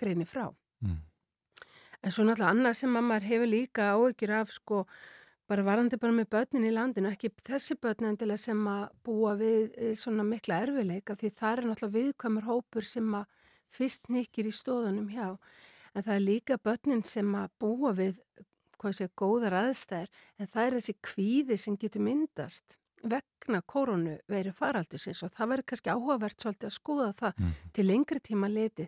greini 0.02 0.26
frá. 0.26 0.48
Mm. 0.82 1.04
En 2.02 2.10
svo 2.10 2.26
náttúrulega 2.26 2.56
annað 2.56 2.80
sem 2.82 2.98
maður 2.98 3.30
hefur 3.30 3.54
líka 3.54 3.92
áökjur 3.94 4.40
af 4.42 4.58
sko 4.58 4.86
bara 5.52 5.66
varandi 5.68 6.00
bara 6.00 6.16
með 6.16 6.30
börnin 6.32 6.68
í 6.70 6.72
landinu, 6.72 7.12
ekki 7.12 7.34
þessi 7.44 7.76
börn 7.82 8.08
endilega 8.14 8.40
sem 8.40 8.60
að 8.72 8.86
búa 9.04 9.34
við 9.40 9.74
eh, 9.76 9.96
svona 10.00 10.24
mikla 10.24 10.62
erfileika 10.64 11.18
því 11.20 11.32
það 11.40 11.52
er 11.52 11.68
náttúrulega 11.68 11.98
viðkvæmur 11.98 12.48
hópur 12.48 12.88
sem 12.88 13.10
að 13.20 13.26
fyrst 13.72 14.08
nýkir 14.12 14.48
í 14.48 14.54
stóðunum 14.56 15.10
hjá 15.12 15.28
en 15.32 16.06
það 16.06 16.14
er 16.16 16.24
líka 16.24 16.60
börnin 16.64 17.04
sem 17.08 17.36
að 17.36 17.52
búa 17.60 17.92
við 17.98 18.22
hvað 18.82 18.96
sé 18.98 19.10
góðar 19.20 19.58
aðstæðir 19.66 20.24
en 20.40 20.52
það 20.54 20.64
er 20.64 20.78
þessi 20.78 20.96
kvíði 21.10 21.58
sem 21.60 21.78
getur 21.82 22.06
myndast 22.06 22.78
vegna 23.02 23.62
koronu 23.66 24.16
verið 24.32 24.56
faraldusins 24.58 25.24
og 25.26 25.34
það 25.36 25.52
verður 25.54 25.70
kannski 25.72 25.92
áhugavert 25.92 26.44
svolítið 26.44 26.70
að 26.70 26.78
skoða 26.78 27.12
það 27.18 27.42
mm. 27.42 27.54
til 27.76 27.86
lengri 27.88 28.24
tíma 28.24 28.50
leti 28.52 28.88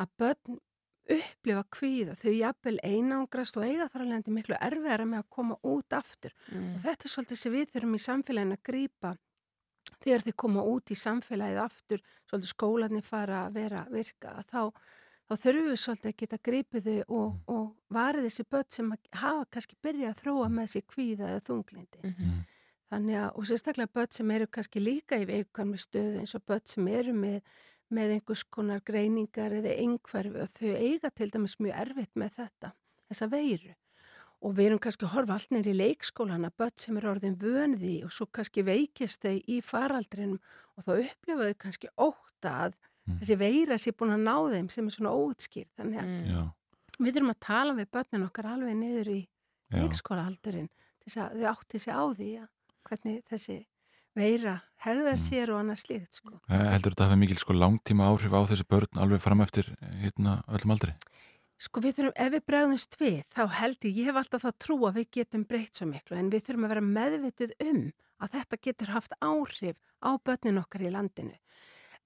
að 0.00 0.12
börn 0.20 0.60
upplifa 1.10 1.64
kvíða, 1.74 2.14
þau 2.18 2.32
jafnvel 2.34 2.76
einangrast 2.84 3.56
og 3.58 3.66
eiga 3.66 3.88
þar 3.90 4.04
alveg 4.04 4.30
miklu 4.34 4.58
erfiðara 4.60 5.08
með 5.08 5.22
að 5.24 5.30
koma 5.36 5.56
út 5.66 5.96
aftur 5.96 6.34
mm. 6.52 6.68
og 6.74 6.84
þetta 6.84 7.06
er 7.06 7.14
svolítið 7.14 7.40
sem 7.40 7.54
við 7.54 7.72
þurfum 7.74 7.96
í 7.96 8.02
samfélagin 8.04 8.56
að 8.56 8.62
grýpa 8.68 9.12
þegar 10.00 10.24
þau 10.26 10.32
koma 10.44 10.64
út 10.70 10.92
í 10.92 10.98
samfélagið 10.98 11.60
aftur, 11.64 12.04
svolítið 12.30 12.52
skólanir 12.54 13.06
fara 13.06 13.44
að 13.46 13.58
vera 13.58 13.84
að 13.84 13.96
virka, 13.98 14.36
þá, 14.48 14.62
þá 15.28 15.34
þurfum 15.44 15.68
við 15.70 15.82
svolítið 15.84 16.12
að 16.12 16.16
geta 16.22 16.40
grýpið 16.50 16.86
þau 16.86 17.00
og, 17.00 17.26
mm. 17.32 17.42
og 17.56 17.66
varið 17.98 18.28
þessi 18.28 18.46
börn 18.54 18.70
sem 18.76 18.94
hafa 19.22 19.50
kannski 19.50 19.80
byrjað 19.82 20.14
að 20.14 20.22
þróa 20.22 20.48
með 20.48 20.68
þessi 20.68 20.86
kvíða 20.94 21.34
eða 21.34 21.44
þunglindi. 21.48 22.02
Mm 22.04 22.14
-hmm. 22.16 22.40
Þannig 22.90 23.20
að, 23.22 23.28
og 23.38 23.46
sérstaklega 23.46 23.94
börn 23.94 24.10
sem 24.10 24.30
eru 24.34 24.46
kannski 24.50 24.80
líka 24.82 25.18
í 25.20 25.26
veikvæmni 25.28 25.78
stöðu 25.78 26.22
eins 26.22 26.34
og 26.34 26.42
börn 26.42 26.66
sem 26.66 26.88
eru 26.90 27.12
með 27.14 27.36
með 27.94 28.16
einhvers 28.16 28.42
konar 28.54 28.82
greiningar 28.86 29.54
eða 29.58 29.76
einhverfi 29.82 30.42
og 30.42 30.50
þau 30.54 30.72
eiga 30.78 31.10
til 31.10 31.30
dæmis 31.32 31.58
mjög 31.62 31.78
erfitt 31.84 32.18
með 32.18 32.36
þetta, 32.38 32.72
þessa 33.10 33.30
veiru. 33.32 33.72
Og 34.40 34.54
við 34.56 34.70
erum 34.70 34.80
kannski 34.80 35.04
að 35.04 35.14
horfa 35.14 35.36
allt 35.36 35.50
neyri 35.52 35.74
í 35.74 35.78
leikskólana, 35.78 36.52
börn 36.56 36.76
sem 36.80 36.96
er 36.96 37.08
orðin 37.10 37.36
vönði 37.40 37.96
og 38.06 38.14
svo 38.16 38.24
kannski 38.32 38.64
veikist 38.64 39.26
þau 39.26 39.34
í 39.36 39.58
faraldrinum 39.60 40.38
og 40.78 40.86
þá 40.86 40.92
upplifaðu 40.94 41.58
kannski 41.60 41.90
óta 42.00 42.54
að 42.68 42.78
mm. 42.78 43.18
þessi 43.18 43.36
veira 43.42 43.76
sé 43.76 43.92
búin 43.92 44.14
að 44.16 44.24
ná 44.24 44.36
þeim 44.54 44.70
sem 44.72 44.88
er 44.88 44.96
svona 44.96 45.12
óutskýr. 45.12 45.68
Þannig 45.76 46.00
að 46.00 46.14
mm. 46.14 46.48
við 46.96 47.18
þurfum 47.18 47.34
að 47.34 47.42
tala 47.50 47.76
við 47.76 47.90
börnin 47.98 48.26
okkar 48.30 48.50
alveg 48.54 48.80
niður 48.80 49.12
í 49.12 49.20
leikskólahaldurinn 49.74 50.70
þess 51.04 51.20
að 51.20 51.36
þau 51.36 51.50
átti 51.52 51.82
sig 51.82 51.94
á 51.94 52.04
því 52.08 52.30
að 52.40 52.48
hvernig 52.88 53.20
þessi 53.28 53.58
veira, 54.16 54.56
hegða 54.84 55.14
mm. 55.14 55.22
sér 55.22 55.52
og 55.54 55.60
annað 55.62 55.82
slíkt 55.84 56.18
sko. 56.18 56.38
Heldur 56.50 56.94
þetta 56.94 57.06
að 57.06 57.12
hafa 57.12 57.20
mikil 57.20 57.38
sko 57.40 57.56
langtíma 57.56 58.08
áhrif 58.10 58.34
á 58.34 58.40
þessi 58.50 58.66
börn 58.70 59.02
alveg 59.02 59.22
fram 59.22 59.44
eftir 59.44 59.70
hérna 60.02 60.40
öllum 60.50 60.74
aldri? 60.76 60.94
Sko 61.60 61.82
við 61.84 61.98
þurfum, 61.98 62.14
ef 62.16 62.30
við 62.32 62.44
bregðumst 62.48 62.96
við, 62.96 63.18
þá 63.34 63.42
held 63.58 63.84
ég, 63.84 63.98
ég 63.98 64.08
hef 64.08 64.16
alltaf 64.16 64.46
þá 64.46 64.52
trú 64.64 64.78
að 64.88 65.02
við 65.02 65.10
getum 65.18 65.42
breytt 65.44 65.76
svo 65.76 65.90
miklu 65.90 66.16
en 66.16 66.30
við 66.32 66.46
þurfum 66.46 66.66
að 66.66 66.72
vera 66.72 66.86
meðvituð 66.86 67.52
um 67.66 67.82
að 68.20 68.32
þetta 68.36 68.58
getur 68.64 68.92
haft 68.94 69.16
áhrif 69.20 69.76
á 70.00 70.10
börnin 70.24 70.62
okkar 70.62 70.86
í 70.86 70.94
landinu. 70.94 71.36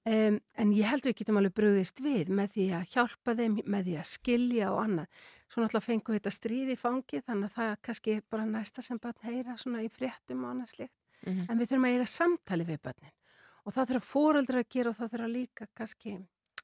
Um, 0.04 0.40
en 0.60 0.74
ég 0.76 0.90
held 0.90 1.06
við 1.06 1.20
getum 1.22 1.38
alveg 1.40 1.54
bröðist 1.56 2.02
við 2.04 2.28
með 2.34 2.50
því 2.56 2.66
að 2.76 2.90
hjálpa 2.92 3.36
þeim, 3.38 3.54
með 3.62 3.86
því 3.86 3.94
að 4.02 4.10
skilja 4.10 4.72
og 4.74 4.82
annað. 4.82 5.22
Svo 5.46 5.62
náttúrulega 5.62 5.86
fengum 5.86 6.12
við 6.12 6.20
þetta 6.20 6.34
stríð 6.34 6.74
í 6.74 6.80
fangi 6.80 7.22
þannig 7.22 7.48
að 7.48 7.54
það 7.54 7.70
er 7.70 7.80
kannski 7.88 8.18
bara 8.34 8.50
næsta 8.50 8.84
sem 8.84 9.00
börn 9.00 9.24
heyra 9.30 9.56
svona 9.62 9.86
í 9.86 9.88
fréttum 9.94 10.44
og 10.44 10.50
annað 10.50 10.74
slikt 10.74 11.03
mm 11.26 11.32
-hmm. 11.32 11.50
en 11.50 11.58
við 11.58 11.68
þurfum 11.68 11.84
að 11.88 11.94
eiga 11.94 12.06
samtali 12.06 12.64
við 12.64 12.80
börnin 12.82 13.14
og 13.64 13.72
það 13.72 13.88
þurfa 13.88 14.12
fóreldra 14.12 14.58
að 14.60 14.68
gera 14.70 14.90
og 14.90 14.96
það 14.96 15.12
þurfa 15.12 15.28
líka 15.28 15.66
kannski 15.74 16.18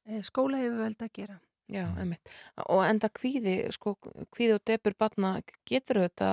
eh, 0.06 0.22
skóla 0.22 0.58
hefur 0.58 0.82
völd 0.84 1.02
að 1.02 1.12
gera 1.12 1.40
Já, 1.70 1.84
einmitt. 2.00 2.30
Og 2.66 2.82
enda 2.82 3.08
kvíði, 3.14 3.54
sko, 3.74 3.94
kvíði 4.34 4.56
og 4.56 4.62
debur 4.66 4.96
batna 4.98 5.36
getur 5.68 6.00
þetta 6.02 6.32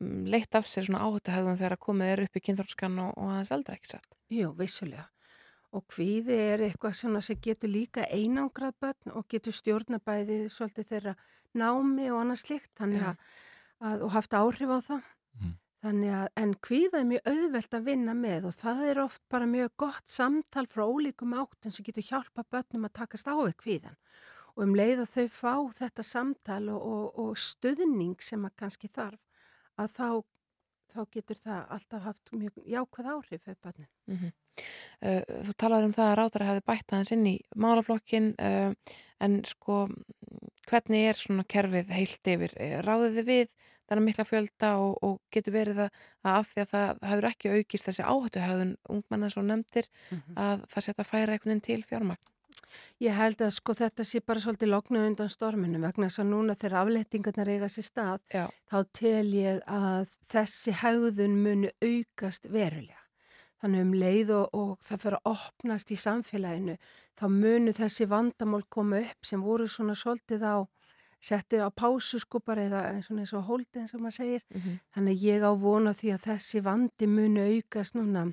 mm, 0.00 0.22
leitt 0.32 0.56
af 0.56 0.68
sér 0.68 0.86
svona 0.86 1.02
áhættuhægum 1.04 1.58
þegar 1.60 1.80
komið 1.82 2.12
er 2.12 2.22
upp 2.24 2.38
í 2.38 2.44
kynþórskan 2.46 3.00
og, 3.04 3.10
og 3.20 3.32
aðeins 3.34 3.52
eldra 3.52 3.76
ekki 3.76 3.92
sett? 3.92 4.16
Jú, 4.32 4.52
vissulega. 4.56 5.10
Og 5.76 5.84
kvíði 5.92 6.36
er 6.36 6.64
eitthvað 6.68 6.96
sem 6.96 7.40
getur 7.44 7.72
líka 7.72 8.06
einangrað 8.08 8.76
börn 8.80 9.12
og 9.16 9.28
getur 9.32 9.56
stjórnabæðið 9.56 10.48
svolítið 10.52 10.88
þeirra 10.88 11.14
námi 11.56 12.08
og 12.12 12.22
annað 12.22 12.42
slikt, 12.46 12.72
þannig 12.80 13.04
að, 13.10 13.28
að, 13.80 14.06
og 14.06 14.12
haft 14.16 14.36
áhrif 14.36 14.72
á 14.72 14.78
það. 14.88 15.12
Mm. 15.40 15.54
Þannig 15.82 16.12
að, 16.14 16.26
en 16.38 16.52
kvíða 16.62 16.98
er 17.00 17.06
mjög 17.08 17.24
auðvelt 17.32 17.72
að 17.74 17.86
vinna 17.88 18.12
með 18.14 18.44
og 18.46 18.52
það 18.54 18.82
er 18.86 18.98
oft 19.02 19.22
bara 19.32 19.48
mjög 19.50 19.72
gott 19.82 20.12
samtal 20.14 20.62
frá 20.70 20.84
ólíkum 20.86 21.34
áttum 21.34 21.74
sem 21.74 21.86
getur 21.88 22.06
hjálpa 22.06 22.44
börnum 22.54 22.86
að 22.86 22.94
takast 23.00 23.26
á 23.26 23.34
við 23.34 23.56
kvíðan. 23.64 23.96
Og 24.54 24.62
um 24.66 24.76
leið 24.78 25.02
að 25.02 25.16
þau 25.16 25.26
fá 25.34 25.54
þetta 25.80 26.04
samtal 26.06 26.60
og, 26.70 26.86
og, 26.92 27.18
og 27.24 27.40
stuðning 27.40 28.14
sem 28.22 28.46
að 28.46 28.54
kannski 28.62 28.92
þarf, 28.94 29.18
að 29.74 29.96
þá, 29.96 30.08
þá 30.94 31.00
getur 31.16 31.42
það 31.42 31.74
alltaf 31.76 32.06
haft 32.06 32.32
mjög 32.36 32.62
jákvæð 32.76 33.10
áhrif 33.16 33.42
fyrir 33.48 33.60
börnum. 33.66 33.90
Mm 34.06 34.16
-hmm. 34.20 34.32
Uh, 34.58 35.22
þú 35.48 35.56
talaður 35.60 35.88
um 35.88 35.96
það 35.96 36.10
að 36.10 36.16
ráðara 36.20 36.48
hefði 36.50 36.64
bætt 36.72 36.94
aðeins 36.94 37.14
inn 37.16 37.26
í 37.30 37.34
málaflokkin 37.56 38.30
uh, 38.38 38.96
en 39.22 39.42
sko 39.48 39.84
hvernig 40.68 41.10
er 41.10 41.20
svona 41.20 41.44
kerfið 41.48 41.92
heilt 41.94 42.32
yfir 42.34 42.56
ráðið 42.86 43.20
þið 43.20 43.30
við 43.30 43.54
þennan 43.92 44.06
mikla 44.06 44.24
fjölda 44.24 44.74
og, 44.80 44.92
og 45.04 45.16
getur 45.34 45.56
verið 45.56 45.84
að, 45.86 46.02
að 46.24 46.36
af 46.38 46.50
því 46.50 46.62
að 46.62 46.70
það 46.72 47.06
hefur 47.10 47.28
ekki 47.28 47.54
aukist 47.56 47.88
þessi 47.88 48.04
áhættuhauðun 48.06 48.76
ungmenna 48.94 49.30
svo 49.32 49.42
nefndir 49.44 49.88
mm 49.90 50.18
-hmm. 50.18 50.36
að 50.46 50.68
það 50.74 50.86
setja 50.86 51.04
færa 51.08 51.34
einhvern 51.34 51.52
veginn 51.52 51.66
til 51.66 51.82
fjármagn 51.88 52.32
Ég 53.02 53.16
held 53.16 53.42
að 53.44 53.52
sko 53.56 53.74
þetta 53.76 54.06
sé 54.06 54.22
bara 54.24 54.42
svolítið 54.42 54.72
loknu 54.72 55.02
undan 55.08 55.30
storminu 55.32 55.80
vegna 55.82 56.08
þess 56.08 56.22
að 56.22 56.30
núna 56.30 56.56
þegar 56.58 56.78
aflettingarnar 56.82 57.52
eiga 57.52 57.68
sér 57.72 57.86
stað 57.88 58.20
Já. 58.32 58.44
þá 58.70 58.78
tel 58.98 59.28
ég 59.34 59.62
að 59.66 60.16
þessi 60.32 60.76
haugðun 60.82 61.38
munu 61.42 61.72
aukast 61.82 62.48
verulega. 62.52 63.01
Þannig 63.62 63.84
um 63.86 63.94
leið 63.94 64.34
og, 64.34 64.46
og 64.58 64.70
það 64.82 65.02
fyrir 65.04 65.18
að 65.18 65.32
opnast 65.32 65.92
í 65.94 65.98
samfélaginu 66.02 66.76
þá 67.18 67.26
munu 67.30 67.74
þessi 67.76 68.08
vandamál 68.10 68.62
koma 68.68 69.02
upp 69.04 69.28
sem 69.28 69.42
voru 69.42 69.68
svona 69.70 69.94
svolítið 69.94 70.42
á 70.42 70.56
setti 71.22 71.60
á 71.62 71.70
pásu 71.70 72.18
sko 72.18 72.40
bara 72.42 72.64
eða 72.66 72.80
svona 73.06 73.22
eins 73.22 73.34
og 73.38 73.46
hóldin 73.46 73.86
sem 73.86 74.02
maður 74.02 74.16
segir. 74.16 74.42
Mm 74.50 74.60
-hmm. 74.60 74.78
Þannig 74.94 75.22
ég 75.22 75.42
á 75.46 75.52
vona 75.54 75.92
því 75.94 76.14
að 76.14 76.24
þessi 76.26 76.62
vandi 76.62 77.06
munu 77.06 77.40
aukast 77.46 77.94
núna 77.94 78.32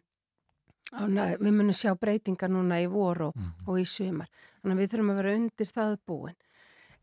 við 0.89 1.51
munum 1.53 1.75
sjá 1.75 1.93
breytingar 1.99 2.49
núna 2.49 2.79
í 2.81 2.87
vor 2.89 3.21
og, 3.29 3.35
mm. 3.37 3.65
og 3.67 3.79
í 3.79 3.85
sumar 3.85 4.29
þannig 4.61 4.75
að 4.75 4.81
við 4.81 4.93
þurfum 4.93 5.11
að 5.11 5.19
vera 5.21 5.33
undir 5.37 5.73
það 5.75 5.95
búin 6.09 6.37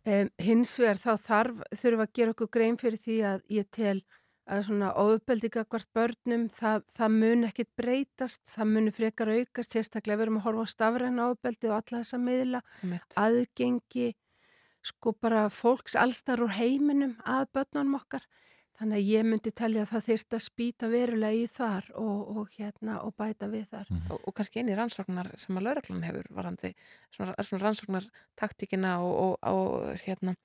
um, 0.07 0.31
hins 0.43 0.75
vegar 0.81 1.03
þá 1.03 1.13
þarf 1.27 1.61
þurfum 1.83 2.05
að 2.07 2.15
gera 2.19 2.35
okkur 2.35 2.53
grein 2.57 2.79
fyrir 2.81 3.03
því 3.05 3.19
að 3.31 3.45
ég 3.59 3.69
tel 3.71 3.99
að 4.47 4.63
svona 4.69 4.93
óuppeldiga 4.95 5.65
hvert 5.67 5.89
börnum 5.97 6.47
það, 6.55 6.85
það 6.95 7.17
mun 7.17 7.49
ekkit 7.49 7.71
breytast 7.79 8.45
það 8.51 8.71
mun 8.75 8.93
frekar 8.95 9.33
aukast, 9.35 9.75
sérstaklega 9.75 10.21
við 10.21 10.27
erum 10.29 10.41
að 10.41 10.47
horfa 10.47 10.67
á 10.67 10.75
stafræna 10.75 11.29
óupeldi 11.33 11.71
og 11.71 11.77
alla 11.81 12.03
þessa 12.03 12.23
miðla 12.23 12.63
Mitt. 12.87 13.19
aðgengi 13.19 14.13
sko 14.87 15.17
bara 15.19 15.49
fólks 15.51 15.97
allstar 15.99 16.45
úr 16.45 16.55
heiminum 16.55 17.17
að 17.27 17.49
börnunum 17.59 17.99
okkar 17.99 18.27
Þannig 18.77 18.99
að 18.99 19.09
ég 19.09 19.25
myndi 19.25 19.51
telja 19.57 19.85
að 19.87 19.93
það 19.95 20.03
þyrst 20.07 20.35
að 20.37 20.43
spýta 20.45 20.89
verulega 20.93 21.37
í 21.37 21.45
þar 21.49 21.87
og, 21.97 22.33
og, 22.43 22.57
hérna, 22.59 22.99
og 23.07 23.15
bæta 23.17 23.49
við 23.49 23.65
þar. 23.73 23.87
Mm. 23.89 24.03
Og, 24.13 24.19
og 24.29 24.35
kannski 24.37 24.61
eini 24.61 24.77
rannsóknar 24.77 25.31
sem 25.41 25.57
að 25.57 25.65
lauraglann 25.65 26.05
hefur 26.05 26.29
varandi, 26.37 26.73
svona, 27.15 27.37
svona 27.41 27.63
rannsóknar 27.63 28.09
taktíkina 28.37 28.99
og 29.01 30.03
hérna, 30.03 30.37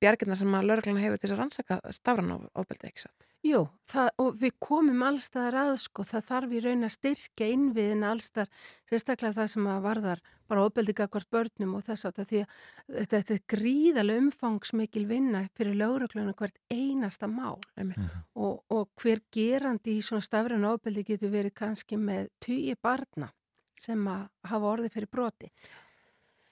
bjargirna 0.00 0.36
sem 0.38 0.54
að 0.56 0.70
lauraglann 0.70 1.00
hefur 1.02 1.18
til 1.18 1.28
þess 1.28 1.34
að 1.36 1.40
rannsaka 1.42 1.80
stafran 1.92 2.32
á 2.32 2.36
ofbeldi 2.62 2.88
ekki 2.88 3.04
satt. 3.04 3.26
Jú, 3.44 3.62
það, 3.88 4.08
og 4.20 4.34
við 4.40 4.52
komum 4.60 5.02
allstaðar 5.04 5.56
að 5.62 5.70
sko, 5.80 6.04
það 6.04 6.26
þarf 6.28 6.52
í 6.52 6.60
raun 6.64 6.86
að 6.86 6.94
styrkja 6.96 7.48
innviðin 7.54 8.04
allstaðar, 8.04 8.50
sérstaklega 8.90 9.36
það 9.38 9.50
sem 9.54 9.68
að 9.72 9.82
varðar 9.86 10.22
bara 10.50 10.64
ofbeldiga 10.66 11.06
hvort 11.08 11.30
börnum 11.32 11.74
og 11.78 11.84
þess 11.86 12.08
að 12.08 12.20
því 12.20 12.40
að 12.42 13.10
þetta 13.14 13.34
er 13.36 13.42
gríðarlega 13.54 14.24
umfangsmikil 14.24 15.04
vinna 15.08 15.44
fyrir 15.56 15.78
löguröklunum 15.78 16.36
hvert 16.36 16.58
einasta 16.72 17.28
mál 17.30 17.60
mm 17.76 17.92
-hmm. 17.92 18.24
og, 18.34 18.64
og 18.68 18.88
hver 19.00 19.20
gerandi 19.32 19.98
í 19.98 20.02
svona 20.02 20.24
stafræn 20.24 20.64
ofbeldi 20.64 21.04
getur 21.04 21.30
verið 21.30 21.54
kannski 21.54 21.96
með 21.96 22.28
tugi 22.40 22.74
barna 22.82 23.30
sem 23.74 24.08
að 24.08 24.28
hafa 24.44 24.66
orði 24.66 24.88
fyrir 24.92 25.08
broti. 25.08 25.52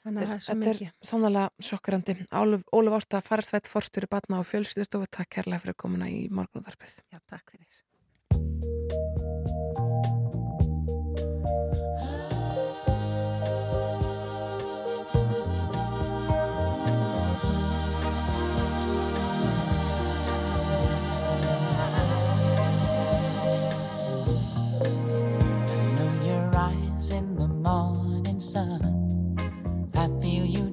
Þannig 0.09 0.23
að 0.23 0.31
það 0.31 0.39
er 0.39 0.45
svo 0.45 0.55
mikið. 0.57 0.79
Þetta 0.79 1.05
er 1.05 1.11
sannlega 1.11 1.67
sjokkrandi. 1.69 2.15
Óluf 2.79 2.97
Ásta, 2.97 3.21
farstvætt, 3.27 3.69
forstjóri 3.69 4.09
batna 4.09 4.41
og 4.41 4.49
fjölstöðstofu, 4.49 5.11
takk 5.19 5.35
kærlega 5.37 5.67
fyrir 5.67 5.79
komuna 5.85 6.09
í 6.09 6.25
morgunúðarpið. 6.33 6.97
Já, 7.13 7.21
takk 7.29 7.53
fyrir. 7.53 8.78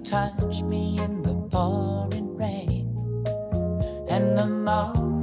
Touch 0.05 0.61
me 0.61 0.99
in 0.99 1.23
the 1.23 1.33
pouring 1.49 2.37
rain. 2.37 2.85
And 4.07 4.37
the 4.37 4.45
moment 4.45 5.14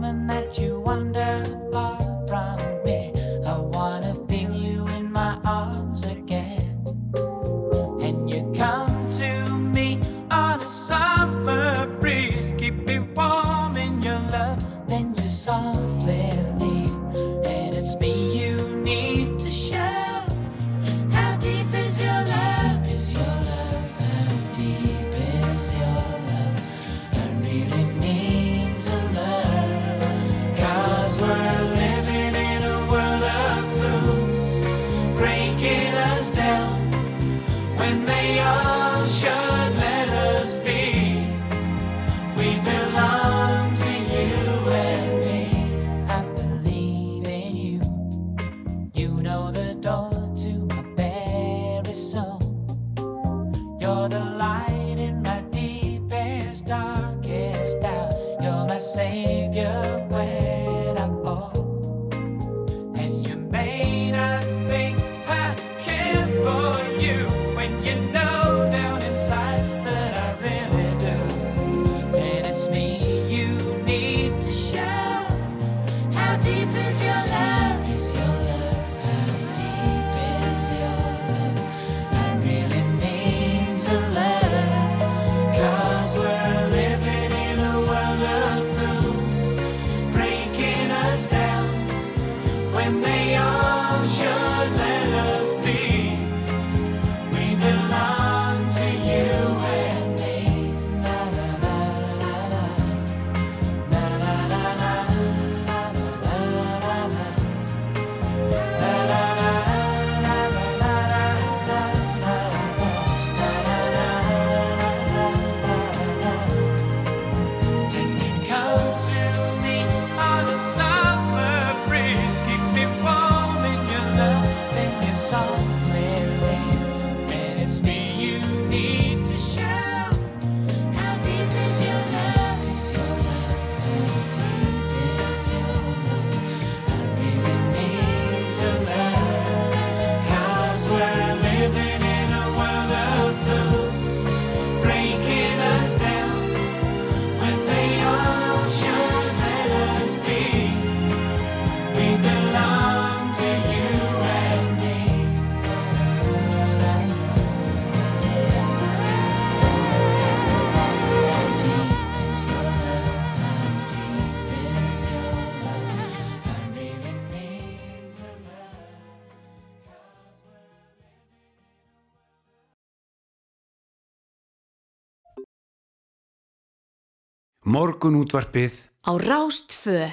Morgun 177.72 178.18
útvarpið 178.18 178.74
á 179.00 179.16
Rástfö. 179.16 180.10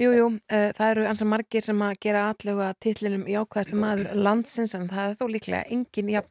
Jú, 0.00 0.08
jú, 0.16 0.26
uh, 0.32 0.70
það 0.72 0.88
eru 0.88 1.02
ansa 1.10 1.26
margir 1.28 1.62
sem 1.62 1.80
að 1.84 1.98
gera 2.00 2.22
allega 2.30 2.70
titlinum 2.80 3.26
jákvæðastu 3.28 3.76
maður 3.76 4.14
landsins 4.16 4.72
en 4.78 4.86
það 4.88 5.10
er 5.10 5.18
þó 5.18 5.24
líklega 5.28 5.74
engin 5.74 6.12
ja, 6.14 6.22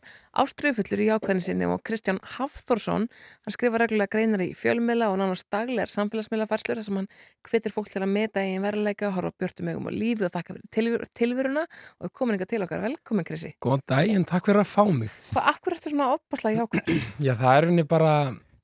áströfullur 0.41 1.03
í 1.03 1.09
jákvæðin 1.11 1.43
sinni 1.45 1.67
og 1.69 1.83
Kristján 1.85 2.17
Hafþórsson, 2.37 3.05
hann 3.05 3.55
skrifa 3.55 3.83
reglulega 3.83 4.15
greinar 4.15 4.41
í 4.41 4.49
fjölmila 4.57 5.11
og 5.13 5.19
nánast 5.21 5.45
daglegar 5.53 5.93
samfélagsmiðla 5.93 6.47
farslur 6.49 6.81
þar 6.81 6.87
sem 6.87 6.97
hann 7.03 7.09
hvetir 7.51 7.75
fólk 7.75 7.91
til 7.91 8.01
að 8.01 8.15
meta 8.15 8.41
í 8.41 8.55
veruleika, 8.63 9.11
horfa 9.13 9.35
björtum 9.43 9.69
ögum 9.75 9.91
og 9.91 9.97
lífi 9.99 10.25
og 10.25 10.33
þakka 10.33 10.55
fyrir 10.55 10.71
tilver 10.79 11.11
tilveruna 11.19 11.67
og 11.67 12.07
er 12.09 12.15
komin 12.17 12.39
eitthvað 12.39 12.55
til 12.55 12.65
okkar. 12.65 12.87
Velkomin 12.87 13.29
Krissi. 13.29 13.53
Góðan 13.61 13.85
daginn, 13.93 14.25
takk 14.25 14.49
fyrir 14.49 14.63
að 14.63 14.73
fá 14.73 14.89
mig. 14.89 15.13
Hvað, 15.35 15.53
akkur 15.53 15.77
ertu 15.77 15.93
svona 15.93 16.09
opaslega 16.17 16.65
jákvæð? 16.65 17.05
Já, 17.21 17.35
það 17.37 17.59
er 17.59 17.69
henni 17.69 17.87
bara 17.93 18.15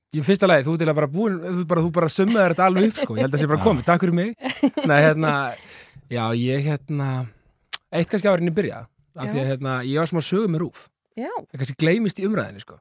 Í 0.09 0.21
fyrsta 0.25 0.47
lagi, 0.49 0.65
þú 0.65 0.73
til 0.81 0.87
að 0.89 0.97
bara 0.97 1.07
búin, 1.11 1.35
þú 1.43 1.63
bara, 1.69 1.81
bara 1.93 2.07
summaði 2.09 2.53
þetta 2.55 2.65
alveg 2.65 2.85
upp, 2.89 3.01
sko, 3.03 3.15
ég 3.17 3.21
held 3.21 3.29
að 3.29 3.35
það 3.35 3.43
sé 3.43 3.49
bara 3.51 3.65
komið, 3.65 3.83
takk 3.85 4.01
fyrir 4.05 4.15
mig. 4.17 4.31
Nei, 4.89 5.01
hérna, 5.05 5.33
já, 6.09 6.23
ég, 6.33 6.63
hérna, 6.65 7.09
eitt 7.93 8.09
kannski 8.09 8.31
árinni 8.31 8.53
byrja, 8.57 8.79
af 9.13 9.29
því 9.29 9.43
að, 9.43 9.49
hérna, 9.51 9.75
ég 9.85 10.01
var 10.01 10.09
smá 10.09 10.21
sögum 10.25 10.55
með 10.55 10.63
rúf. 10.63 10.81
Já. 11.13 11.29
Það 11.29 11.61
kannski 11.61 11.77
gleymist 11.83 12.21
í 12.21 12.25
umræðinni, 12.25 12.63
sko. 12.65 12.79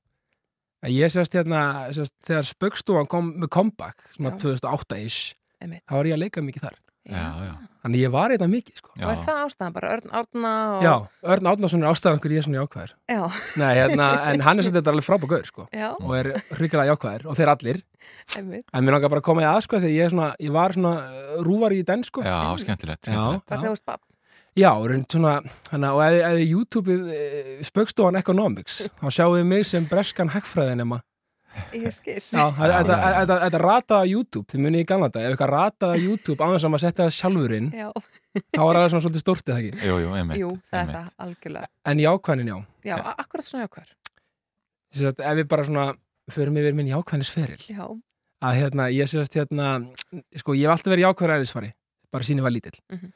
En 0.80 0.94
ég 0.94 1.12
sérst, 1.12 1.36
hérna, 1.36 1.60
sérst, 1.92 2.14
þegar 2.24 2.48
spöggstofan 2.48 3.12
kom 3.12 3.28
með 3.42 3.52
comeback, 3.58 4.08
svona 4.16 4.32
2008-ish, 4.40 5.36
þá 5.60 5.96
var 5.98 6.08
ég 6.08 6.16
að 6.16 6.24
leika 6.24 6.44
mikið 6.48 6.64
þar. 6.64 6.80
Já, 7.08 7.26
já. 7.48 7.54
Þannig 7.78 8.02
ég 8.02 8.10
var 8.12 8.32
eitthvað 8.34 8.50
mikið, 8.52 8.80
sko. 8.80 8.90
Og 8.98 9.10
er 9.12 9.20
það 9.22 9.36
ástæðan 9.44 9.74
bara, 9.76 9.90
Örn 9.94 10.14
Árna 10.18 10.50
og... 10.74 10.80
Já, 10.82 10.94
Örn 11.32 11.48
Árnason 11.52 11.84
er 11.84 11.88
ástæðan 11.92 12.18
hverju 12.24 12.36
ég 12.36 12.42
er 12.42 12.46
svona 12.48 12.58
jákvæður. 12.58 12.90
Já. 13.14 13.20
Nei, 13.62 13.70
hérna, 13.78 14.08
en 14.32 14.42
hann 14.44 14.60
er 14.60 14.66
sem 14.66 14.74
þetta 14.74 14.92
alveg 14.92 15.06
frábæð 15.06 15.30
gaur, 15.30 15.46
sko. 15.46 15.66
Já. 15.70 15.86
Og 15.94 16.12
er 16.18 16.30
hryggilega 16.58 16.90
jákvæður, 16.90 17.28
og 17.30 17.38
þeir 17.38 17.52
allir. 17.54 17.80
Einmitt. 18.34 18.66
En 18.74 18.84
mér 18.84 18.98
langar 18.98 19.14
bara 19.14 19.22
að 19.22 19.28
koma 19.30 19.44
í 19.44 19.48
að, 19.48 19.60
sko, 19.68 19.78
þegar 19.78 19.94
ég, 19.94 20.08
er 20.08 20.14
svona, 20.16 20.28
ég 20.42 20.54
var 20.58 20.74
svona 20.76 20.92
uh, 21.06 21.32
rúvar 21.46 21.76
í 21.76 21.80
den, 21.86 22.04
sko. 22.04 22.26
Já, 22.26 22.36
skemmtilegt, 22.64 23.06
Já, 23.06 23.14
skemmtilegt. 23.14 23.54
Var 23.54 23.62
það 23.62 23.72
úr 23.72 23.80
spapp? 23.80 24.04
Já, 24.58 24.72
svona, 25.14 25.36
hana, 25.70 25.94
og 25.94 26.02
þið 26.02 26.44
YouTubeið 26.50 27.10
e, 27.14 27.20
spöggstofan 27.68 28.18
Economics, 28.18 28.80
þá 28.98 29.06
sjáum 29.14 29.36
við 29.38 29.46
mig 29.52 29.68
sem 29.70 29.86
breskan 29.86 30.32
hagfræðinema. 30.34 30.98
Ég 31.84 31.92
skil. 31.94 32.18
Þetta- 32.32 33.60
rataða 33.62 34.08
YouTube, 34.08 34.46
þið 34.50 34.62
munið 34.64 34.82
í 34.84 34.86
gamla 34.88 35.08
þetta, 35.08 35.22
ef 35.24 35.34
eitthvað 35.34 35.52
rataða 35.54 36.00
YouTube 36.02 36.44
á 36.44 36.46
þess 36.54 36.66
að 36.68 36.72
maður 36.74 36.84
setja 36.84 37.04
það 37.06 37.14
sjálfurinn, 37.18 37.68
Já. 37.76 37.88
þá 38.56 38.62
er 38.64 38.78
það 38.78 38.88
svona 38.92 39.04
svolítið 39.04 39.24
stórt 39.24 39.52
eða 39.52 39.60
ekki. 39.62 39.86
Jú, 39.88 39.96
jú, 40.04 40.10
einmitt. 40.18 40.40
Jú, 40.42 40.50
það 40.70 40.80
er 40.82 40.92
það, 40.96 41.08
algjörlega. 41.26 41.70
En 41.92 42.02
jákvæðin, 42.04 42.50
já. 42.52 42.58
Já, 42.88 42.96
akkurat 43.14 43.48
svona 43.48 43.66
jákvæður. 43.66 43.94
Þess 44.88 45.08
að 45.12 45.22
ef 45.30 45.38
við 45.40 45.48
bara 45.52 45.68
svona 45.68 45.86
förum 46.32 46.58
yfir 46.60 46.76
minn 46.78 46.90
jákvæðnisferil, 46.92 47.60
Já. 47.68 47.84
að 48.48 48.58
hérna, 48.62 48.88
ég 48.94 49.08
sést 49.10 49.36
hérna, 49.38 49.70
sko, 50.36 50.56
ég 50.56 50.68
hef 50.68 50.76
alltaf 50.76 50.92
verið 50.94 51.06
jákvæður 51.08 51.36
æðisfari, 51.38 51.72
bara 52.12 52.24
síni 52.28 52.44
var 52.44 52.54
lítill. 52.54 52.76
Mhm. 52.92 53.10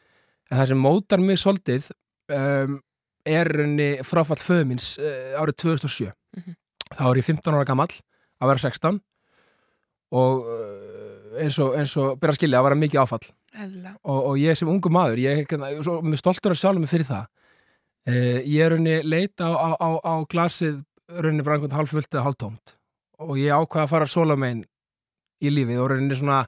En 0.53 0.59
það 0.59 0.69
sem 0.69 0.83
mótar 0.85 1.21
mig 1.23 1.39
svolítið 1.41 1.87
um, 2.29 2.81
er 3.25 3.49
henni 3.63 3.87
fráfall 4.05 4.37
föðu 4.43 4.67
míns 4.69 4.99
uh, 5.01 5.39
árið 5.41 5.57
2007. 5.65 6.11
Mhm. 6.37 6.57
Þá 6.93 7.05
er 7.09 7.21
ég 7.23 7.25
15 7.25 7.55
ára 7.57 7.65
gamall 7.65 7.95
að 8.43 8.51
vera 8.53 8.63
16 8.67 8.99
og 10.13 10.43
uh, 10.45 11.39
eins 11.43 11.57
og, 11.63 11.77
eins 11.79 11.95
og 12.01 12.19
byrja 12.21 12.35
að 12.35 12.41
skilja 12.41 12.61
að 12.61 12.67
vera 12.69 12.81
mikið 12.83 13.01
áfall. 13.05 13.23
Og, 14.03 14.19
og 14.33 14.35
ég 14.41 14.57
sem 14.59 14.69
ungu 14.73 14.91
maður, 14.93 15.21
ég 15.23 15.45
er 15.47 15.81
svo, 15.85 15.99
mér 16.05 16.21
stoltur 16.21 16.53
að 16.55 16.61
sjálfum 16.61 16.85
mig 16.85 16.91
fyrir 16.93 17.09
það. 17.09 17.27
Uh, 18.09 18.39
ég 18.49 18.61
er 18.67 18.75
henni 18.77 18.99
leita 19.07 19.49
á, 19.49 19.55
á, 19.57 19.69
á, 19.79 19.89
á 20.03 20.15
glasið 20.29 20.83
rauninni 21.13 21.45
bara 21.47 21.59
einhvern 21.59 21.77
hálffullt 21.77 22.09
eða 22.15 22.25
hálftómt 22.27 22.73
og 23.23 23.37
ég 23.39 23.53
ákvaða 23.55 23.85
að 23.85 23.91
fara 23.93 24.37
megin 24.41 24.63
í 25.43 25.51
lífið 25.53 25.81
og 25.83 25.91
rauninni 25.93 26.17
svona 26.19 26.39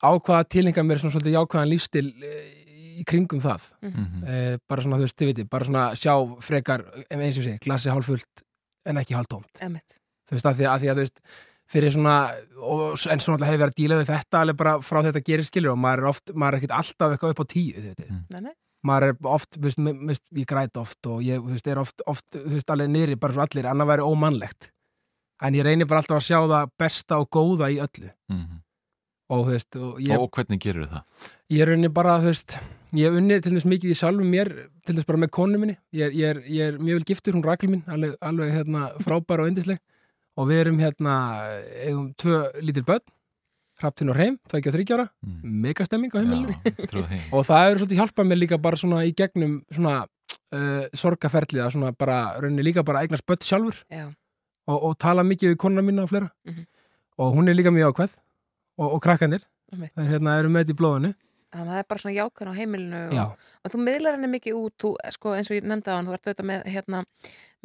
ákvaða 0.00 0.38
að 0.44 0.48
tilenga 0.54 0.84
mér 0.86 1.00
svona 1.02 1.14
svolítið 1.16 1.34
jákvæðan 1.34 1.70
lífstil 1.72 2.04
eh, 2.24 3.00
í 3.00 3.04
kringum 3.08 3.40
það 3.42 3.66
Mhm. 3.82 4.22
eh, 4.24 4.56
bara 4.68 4.82
svona 4.82 4.96
þú 5.00 5.04
veist, 5.06 5.18
þið 5.18 5.26
viti, 5.32 5.44
bara 5.44 5.64
svona 5.68 5.84
sjá 5.98 6.14
frekar, 6.40 6.84
eins 7.10 7.38
og 7.38 7.44
sé, 7.44 7.58
glasi 7.64 7.90
hálffullt 7.90 8.44
en 8.86 8.96
ekki 9.02 9.14
hálftómt 9.18 9.60
Emmett. 9.60 9.98
Þú 10.28 10.36
veist, 10.36 10.46
að 10.50 10.58
því 10.60 10.66
að, 10.68 10.72
að, 10.74 10.80
því 10.84 10.90
að 10.92 10.98
þú 11.00 11.04
veist 11.06 11.20
fyrir 11.68 11.92
svona, 11.92 12.14
og, 12.64 12.82
en 13.12 13.20
svona 13.20 13.44
hefur 13.48 13.60
verið 13.64 13.74
að 13.74 13.80
díla 13.82 13.98
við 14.00 14.08
þetta 14.12 14.40
alveg 14.40 14.56
bara 14.56 14.76
frá 14.80 15.02
þetta 15.04 15.20
gerir 15.26 15.44
skilur 15.48 15.74
og 15.74 15.80
maður 15.82 16.04
er 16.04 16.08
oft, 16.12 16.32
maður 16.34 16.54
er 16.54 16.60
ekkert 16.62 16.76
alltaf 16.78 17.12
eitthvað 17.16 17.34
upp 17.34 17.42
á 17.44 17.46
tíu 17.52 17.82
viti, 17.84 18.06
Nei, 18.32 18.40
nei. 18.46 18.54
maður 18.88 19.08
er 19.10 19.18
oft, 19.34 19.58
þú 19.58 19.66
veist, 20.08 20.24
ég 20.38 20.46
græt 20.48 20.80
oft 20.80 21.10
og 21.12 21.20
ég, 21.26 21.42
þú 21.44 21.52
veist, 21.52 21.68
er 21.68 21.82
oft, 21.82 22.04
oft 22.08 22.24
þú 22.38 22.54
veist, 22.54 22.70
alveg 22.72 22.88
nýri, 22.94 23.18
bara 23.20 23.36
svo 23.36 23.44
allir, 23.44 23.68
annað 23.68 23.90
væri 23.92 24.06
ómannlegt 24.08 24.70
en 25.44 25.54
ég 25.54 25.62
reynir 25.68 25.86
bara 25.86 26.00
alltaf 26.00 26.16
að 26.22 26.24
sjá 26.30 26.38
það 26.50 26.72
besta 26.80 27.18
og 27.20 27.28
góða 27.36 27.68
í 27.70 27.76
öllu 27.84 28.08
Mhm. 28.32 28.56
og 29.28 29.44
þú 29.44 29.52
veist, 29.52 29.76
og 29.76 30.00
ég, 30.00 30.16
Og 30.18 30.30
hvernig 30.32 30.58
gerur 30.64 30.88
það? 30.88 31.02
ég 31.52 31.68
unni 31.76 31.88
bara, 31.92 32.16
þú 32.24 32.30
veist 32.32 32.56
ég 32.96 33.04
hef 33.10 33.18
unni 33.20 33.40
til 33.44 33.52
þess 33.52 33.68
mikið 33.68 33.92
í 33.92 33.98
sjálfum 34.00 34.30
mér 34.32 34.48
til 34.88 34.96
þess 34.96 35.04
bara 35.06 35.18
með 35.20 35.30
konu 35.36 35.58
minni, 35.60 35.76
ég 35.92 36.08
er, 36.08 36.16
ég 36.16 36.30
er, 36.32 36.40
ég 36.48 36.72
er 36.72 36.78
mjög 36.80 37.02
vel 37.02 37.08
giftur, 37.12 37.36
hún 37.36 37.44
Rakel 37.44 37.68
mín, 37.68 37.84
alveg, 37.92 38.16
alveg 38.24 38.54
hérna, 38.56 38.86
frábær 39.04 39.44
og 39.44 39.50
yndisleg 39.52 39.78
og 40.38 40.48
við 40.50 40.62
erum 40.64 40.82
hérna 40.82 41.14
eigum 41.84 42.12
tvö 42.18 42.42
lítil 42.62 42.86
börn 42.88 43.04
Hraftin 43.78 44.10
og 44.10 44.16
Hreim, 44.18 44.40
23 44.50 44.94
ára. 44.96 45.04
Megastemming 45.22 46.10
á 46.10 46.18
heimilinu. 46.18 46.54
Því. 46.90 47.02
og 47.36 47.44
það 47.46 47.64
er 47.64 47.76
svolítið 47.78 48.00
hjálpað 48.00 48.26
mér 48.26 48.40
líka 48.40 48.58
bara 48.58 48.78
svona 48.80 49.04
í 49.06 49.12
gegnum 49.14 49.60
svona 49.70 50.00
uh, 50.02 50.88
sorgaferlið 50.98 51.62
að 51.62 51.76
svona 51.76 51.92
bara, 51.94 52.16
rauninni 52.42 52.64
líka 52.66 52.82
bara 52.86 53.04
eignast 53.06 53.26
börn 53.28 53.44
sjálfur. 53.46 53.78
Já. 53.86 54.08
og, 54.68 54.82
og 54.90 54.98
tala 54.98 55.22
mikið 55.26 55.54
við 55.54 55.60
konuna 55.62 55.86
mína 55.86 56.08
og 56.08 56.10
fleira. 56.10 56.32
Mhm. 56.48 56.66
og 57.18 57.34
hún 57.34 57.50
er 57.50 57.56
líka 57.58 57.70
mjög 57.74 57.94
ákveð 57.94 58.12
og, 58.78 58.92
og 58.92 59.00
krakkanir 59.02 59.46
það 59.72 60.02
er 60.04 60.12
hérna, 60.12 60.36
eru 60.38 60.50
með 60.52 60.64
þetta 60.64 60.74
í 60.74 60.78
blóðinu. 60.78 61.14
Þannig 61.48 61.64
að 61.64 61.72
það 61.72 61.80
er 61.80 61.86
bara 61.88 62.02
svona 62.02 62.16
jákvæðan 62.18 62.50
á 62.52 62.58
heimilinu 62.58 62.98
Já. 63.16 63.22
og, 63.22 63.46
og 63.64 63.72
þú 63.72 63.78
miðlar 63.86 64.16
henni 64.18 64.28
mikið 64.34 64.58
út, 64.58 64.74
þú, 64.82 64.90
sko, 65.14 65.32
eins 65.38 65.48
og 65.48 65.56
ég 65.56 65.68
nefndi 65.70 65.88
á 65.88 65.96
hann, 65.96 66.08
þú 66.08 66.16
ert 66.16 66.28
auðvitað 66.28 66.48
með, 66.50 66.66
hérna, 66.74 67.00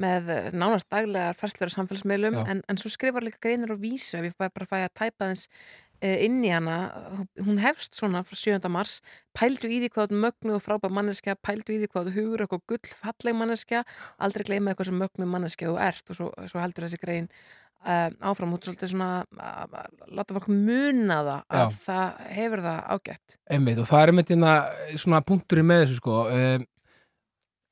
með 0.02 0.30
eh, 0.34 0.52
nánast 0.56 0.90
daglegar 0.92 1.38
færslur 1.38 1.72
á 1.72 1.76
samfélagsmiðlum 1.78 2.38
en, 2.44 2.62
en 2.68 2.82
svo 2.82 2.92
skrifar 2.94 3.26
líka 3.26 3.42
greinir 3.44 3.74
og 3.76 3.82
vísu 3.84 4.20
ef 4.20 4.30
ég 4.32 4.38
bara, 4.38 4.54
bara 4.54 4.70
fæ 4.70 4.78
að 4.84 4.94
tæpa 5.02 5.32
þess 5.32 5.50
inn 6.04 6.42
í 6.44 6.50
hana, 6.52 6.78
hún 7.46 7.62
hefst 7.64 7.96
svona 7.96 8.26
frá 8.28 8.36
7. 8.36 8.68
mars, 8.68 8.98
pældu 9.38 9.70
í 9.72 9.78
því 9.80 9.90
hvað 9.94 10.16
mögnu 10.20 10.58
og 10.58 10.64
frábær 10.66 10.92
manneskja, 10.92 11.38
pældu 11.40 11.72
í 11.72 11.78
því 11.80 11.88
hvað 11.94 12.10
hugur 12.18 12.44
eitthvað 12.44 12.66
gull 12.74 12.98
falleg 12.98 13.38
manneskja 13.40 13.86
aldrei 14.20 14.44
gleyma 14.50 14.74
eitthvað 14.74 14.90
sem 14.90 15.00
mögnu 15.00 15.30
manneskja 15.32 15.70
þú 15.72 15.78
ert 15.86 16.12
og 16.12 16.20
svo, 16.20 16.28
svo 16.52 16.60
heldur 16.60 16.88
þessi 16.90 17.00
grein 17.00 17.30
uh, 17.88 18.10
áfram 18.32 18.54
út 18.56 18.68
svolítið 18.68 18.94
svona 18.94 19.10
að 19.40 19.78
láta 20.12 20.38
fólk 20.38 20.52
muna 20.52 21.20
það 21.22 21.32
að 21.34 21.64
Já. 21.64 21.80
það 21.86 22.22
hefur 22.38 22.66
það 22.68 22.84
ágætt 22.96 23.38
Einmitt, 23.56 23.82
og 23.82 23.90
það 23.90 24.04
er 24.04 24.14
einmitt 24.14 24.34
hérna 24.34 24.54
svona 25.06 25.24
punkturinn 25.28 25.70
með 25.70 25.86
þessu 25.86 26.00
sko 26.02 26.20
um, 26.28 26.68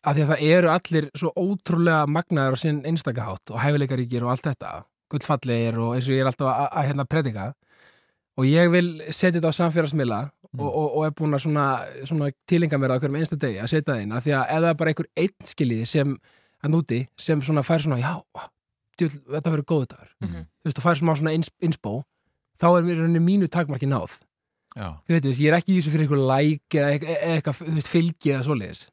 að 0.01 0.17
því 0.17 0.23
að 0.23 0.31
það 0.31 0.45
eru 0.55 0.69
allir 0.73 1.07
svo 1.17 1.31
ótrúlega 1.37 2.05
magnaður 2.09 2.57
á 2.57 2.61
sinn 2.63 2.81
einstakahátt 2.89 3.53
og 3.53 3.61
hæfileikaríkir 3.61 4.25
og 4.25 4.33
allt 4.33 4.47
þetta 4.49 4.71
gullfallegir 5.11 5.79
og 5.81 5.97
eins 5.97 6.07
og 6.07 6.15
ég 6.15 6.23
er 6.23 6.29
alltaf 6.29 6.49
að, 6.49 6.69
að 6.69 6.87
hérna 6.89 7.07
predika. 7.09 7.49
Og 8.39 8.47
ég 8.47 8.71
vil 8.71 8.87
setja 9.11 9.37
þetta 9.37 9.51
á 9.51 9.59
samfélagsmiðla 9.59 10.19
og, 10.55 10.69
og, 10.69 10.85
og 10.87 11.03
er 11.05 11.13
búin 11.17 11.35
að 11.35 11.43
svona, 11.45 11.65
svona 12.07 12.31
tilinga 12.49 12.79
mér 12.79 12.95
á 12.95 12.99
hverjum 13.01 13.19
einsta 13.19 13.37
degi 13.39 13.59
að 13.61 13.73
setja 13.73 13.91
það 13.91 14.05
inn 14.05 14.15
að 14.15 14.25
því 14.25 14.35
að 14.37 14.53
það 14.53 14.69
er 14.69 14.79
bara 14.79 14.93
einhver 14.93 15.09
einn 15.23 15.51
skiljiði 15.51 15.89
sem 15.91 16.15
að 16.61 16.73
núti 16.75 17.01
sem 17.19 17.43
svona 17.43 17.65
fær 17.67 17.83
svona 17.83 17.99
já, 17.99 18.13
djúl, 18.97 19.11
þetta 19.35 19.53
verður 19.53 19.67
góðu 19.73 19.91
dagur. 19.91 20.09
Mhm. 20.23 20.47
þú 20.61 20.69
veist, 20.69 20.79
og 20.79 20.87
fær 20.87 21.01
smá 21.01 21.13
svona 21.19 21.35
ins, 21.37 21.51
insbó 21.61 21.93
þá 22.61 22.67
er 22.71 22.87
mér 22.87 23.23
mínu 23.25 23.51
takmarki 23.51 23.89
náð. 23.89 24.19
Já. 24.71 24.95
þú 25.03 25.17
veit, 25.17 25.25
ég 25.35 25.51
er 25.51 25.57
ekki 25.57 25.75
í 25.75 25.79
þessu 25.81 25.91
fyrir 25.91 26.07
einhver 26.07 26.21
like 26.23 26.79
eða 26.79 27.15
eitthvað, 27.35 27.63
eða 27.67 27.87
fylgi 27.91 28.31
eða 28.31 28.45
svoleiðis 28.47 28.85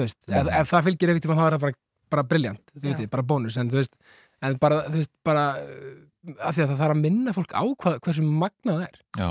þú 0.00 0.06
veist, 0.08 0.18
ef, 0.26 0.34
Mhm. 0.40 0.52
ef 0.60 0.70
það 0.74 0.86
fylgir 0.88 1.12
einhvern 1.12 1.24
tíma 1.28 1.38
þá 1.38 1.44
er 1.46 1.56
það 1.56 1.64
bara, 1.66 1.78
bara 2.10 2.24
briljant, 2.32 2.64
þú 2.74 2.96
veit, 2.96 3.10
bara 3.12 3.22
bónus 3.34 3.56
en 3.60 3.70
þú 3.70 3.78
veist, 3.82 3.94
en 4.42 4.56
bara, 4.56 4.82
þú 4.88 4.96
veist, 5.02 5.12
bara 5.24 5.44
uh, 5.60 6.34
af 6.48 6.56
því 6.56 6.64
að 6.64 6.72
það 6.72 6.80
þarf 6.82 6.94
að 6.96 7.00
minna 7.04 7.32
fólk 7.36 7.52
á 7.56 7.62
hvað, 7.64 8.00
hversu 8.04 8.24
magnað 8.24 8.80
það 8.80 8.86
er 8.88 8.96
Já. 9.20 9.30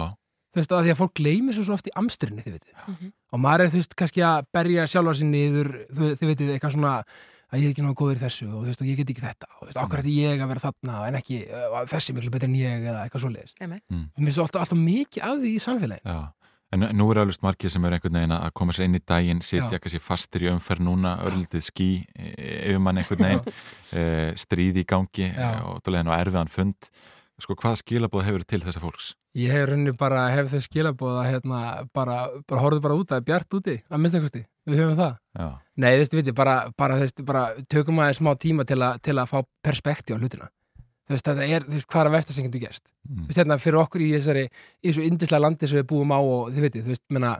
þú 0.53 0.61
veist, 0.61 0.71
af 0.77 0.85
því 0.85 0.93
að 0.93 1.01
fólk 1.01 1.13
gleymir 1.19 1.53
svo, 1.57 1.63
svo 1.67 1.73
oft 1.77 1.89
í 1.89 1.93
amstrinni, 1.99 2.41
þið 2.45 2.55
veitir 2.55 2.73
Mhm. 2.87 3.11
og 3.33 3.39
maður 3.43 3.65
er, 3.65 3.69
þú 3.73 3.81
veist, 3.83 3.95
kannski 3.99 4.21
að 4.25 4.45
berja 4.53 4.87
sjálfa 4.87 5.13
sér 5.19 5.29
niður, 5.33 5.69
þú, 5.91 6.15
veitir, 6.29 6.53
eitthvað 6.55 6.73
svona 6.77 7.03
að 7.49 7.57
ég 7.59 7.65
er 7.65 7.71
ekki 7.73 7.81
náttúrulega 7.81 7.97
góður 7.99 8.17
í 8.19 8.23
þessu 8.25 8.45
og 8.53 8.61
þú 8.61 8.67
veist, 8.69 8.81
og 8.81 8.87
ég 8.87 8.97
get 8.97 9.09
ekki 9.09 9.21
þetta 9.25 9.47
og 9.49 9.59
þú 9.59 9.65
veist, 9.69 9.77
ákvæður 9.81 10.01
ætti 10.05 10.15
ég 10.21 10.41
að 10.43 10.49
vera 10.53 10.61
þarna 10.65 10.97
en 11.09 11.15
ekki 11.17 11.37
uh, 11.49 11.85
þessi 11.89 12.13
miklu 12.13 12.29
betur 12.35 12.45
en 12.49 12.57
ég 12.59 12.83
eða 12.85 12.99
eitthvað 13.09 13.23
svoleiðis. 13.25 13.53
Mm. 13.59 14.03
mér 14.19 14.25
finnst 14.29 14.41
alltaf, 14.43 14.61
alltaf 14.61 14.77
mikið 14.77 15.23
af 15.25 15.39
því 15.41 15.49
í 15.49 15.63
samfélagi 15.63 16.03
Já. 16.05 16.19
En 16.69 16.85
nú 16.93 17.07
er 17.09 17.23
alveg 17.23 17.39
margir 17.41 17.71
sem 17.73 17.85
er 17.87 17.95
einhvern 17.95 18.19
veginn 18.19 18.33
að 18.35 18.51
koma 18.57 18.73
sér 18.75 18.85
inn 18.85 18.97
í 18.99 19.01
daginn, 19.01 19.39
sitja 19.41 19.79
kannski 19.81 20.01
fastir 20.03 20.45
í 20.45 20.51
umferð 20.51 20.85
núna, 20.85 21.15
örlítið 21.25 21.63
skí 21.65 21.87
yfir 22.13 22.81
mann 22.83 23.01
einhvern 23.01 23.25
veginn, 23.25 23.55
e, 23.89 24.03
stríð 24.37 24.83
í 24.83 24.85
gangi 24.89 25.31
e, 25.31 25.47
og 25.65 25.81
erfiðan 25.89 26.51
fund. 26.53 26.91
Sko, 27.39 27.55
hvað 27.55 27.79
skilabóð 27.79 28.25
hefur 28.27 28.43
til 28.43 28.59
þessa 28.65 28.81
fólks? 28.83 29.13
Ég 29.39 29.53
hef 29.53 29.69
rauninni 29.69 29.93
bara, 29.97 30.25
hef 30.33 30.49
þau 30.51 30.61
skilabóð 30.65 31.19
að 31.21 31.27
hérna, 31.29 31.59
bara, 31.95 32.17
bara 32.49 32.63
horfðu 32.65 32.83
bara 32.83 32.97
út 32.99 33.13
að 33.15 33.25
bjart 33.29 33.55
úti, 33.55 33.75
að 33.87 34.01
minnst 34.01 34.17
einhversti, 34.17 34.41
við 34.67 34.81
höfum 34.83 34.97
það. 34.99 35.13
Já. 35.39 35.47
Nei, 35.79 35.89
þú 35.93 36.01
veist, 36.01 36.15
við 36.15 36.21
veitir, 36.21 36.35
bara, 36.35 36.55
bara, 36.77 36.97
bara 37.29 37.43
tökum 37.71 38.01
aðeins 38.03 38.19
smá 38.19 38.33
tíma 38.43 38.65
til, 38.67 38.81
a, 38.83 38.91
til 38.99 39.15
að 39.15 39.31
fá 39.31 39.37
perspekti 39.65 40.17
á 40.17 40.19
hlutina. 40.19 40.49
Þú 41.09 41.15
veist, 41.15 41.25
þetta 41.25 41.47
er, 41.49 41.63
þú 41.65 41.73
veist, 41.79 41.89
hvað 41.89 42.01
er 42.05 42.09
að 42.11 42.15
versta 42.19 42.33
sem 42.37 42.45
getur 42.45 42.61
gerst 42.67 42.85
Mm. 43.09 43.23
þú 43.23 43.27
veist, 43.31 43.39
hérna, 43.41 43.55
fyrir 43.57 43.79
okkur 43.81 44.01
í 44.05 44.11
þessari 44.13 44.43
í 44.45 44.87
þessu 44.91 45.05
yndislega 45.09 45.41
landi 45.41 45.67
sem 45.67 45.79
við 45.81 45.87
búum 45.89 46.11
á 46.13 46.19
og 46.21 46.51
þið 46.53 46.61
veitir, 46.67 46.83
þú 46.85 46.91
veist, 46.93 47.03
menna 47.09 47.31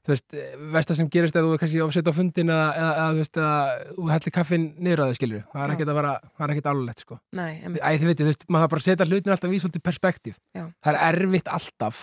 þú 0.00 0.08
veist, 0.14 0.36
versta 0.72 0.94
sem 0.96 1.08
gerist 1.12 1.36
eða 1.36 1.44
þú 1.44 1.52
er 1.52 1.60
kannski 1.60 1.82
ofsett 1.84 2.08
á 2.08 2.12
fundin 2.16 2.48
eða, 2.48 2.68
eða, 2.72 2.92
eða 2.96 3.10
þú 3.12 3.18
veist, 3.20 3.36
eða 3.36 3.58
þú 3.98 4.06
hellir 4.14 4.32
kaffin 4.38 4.64
niður 4.80 5.02
á 5.04 5.06
þau 5.10 5.18
skilur 5.18 5.42
það 5.52 5.64
er 5.66 5.74
ekkert 5.74 5.92
að 5.92 5.98
vera, 6.00 6.12
það 6.38 6.46
er 6.46 6.54
ekkert 6.54 6.70
álulegt 6.72 7.00
sko 7.04 7.18
Nei, 7.36 7.52
einmitt. 7.60 7.82
Æ, 7.84 7.90
þið 8.00 8.08
veitir, 8.08 8.24
þú 8.24 8.30
veist, 8.32 8.46
maður 8.48 8.64
þarf 8.64 8.72
bara 8.72 8.80
að 8.80 8.86
setja 8.88 9.08
hlutin 9.10 9.34
alltaf 9.36 9.52
í 9.52 9.60
svolítið 9.60 9.84
perspektíf 9.90 10.38
Já. 10.56 10.64
það 10.80 10.94
er 10.96 11.20
erfitt 11.20 11.52
alltaf 11.52 12.00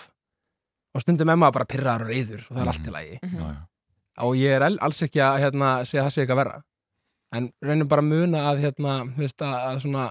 og 0.94 1.02
stundum 1.02 1.28
er 1.34 1.36
maður 1.42 1.56
bara 1.58 1.68
pyrraður 1.74 2.06
og 2.06 2.12
reyður 2.14 2.46
og 2.46 2.54
það 2.54 2.62
er 2.62 2.70
allt 2.72 2.86
í 2.86 2.94
lagi 2.94 3.18
Mhm. 3.18 3.34
Já, 3.42 3.46
já. 3.50 3.60
og 4.22 4.32
ég 4.38 4.50
er 4.54 4.62
al- 4.62 4.78
alls 4.80 5.02
ekki 5.02 5.18
að 5.26 5.40
hérna, 5.42 5.68
segja 5.84 6.04
það 6.06 6.14
sé 6.14 6.22
ekki 6.22 6.34
að 6.38 6.42
vera 6.44 6.62
en 7.34 7.50
reynum 7.66 7.88
bara 7.90 8.02
að 8.02 8.08
muna 8.14 8.38
að 8.54 8.62
hérna, 8.62 8.94
þú 9.10 9.26
veist, 9.26 9.42
að, 9.42 9.58
að 9.68 9.80
svona 9.82 10.06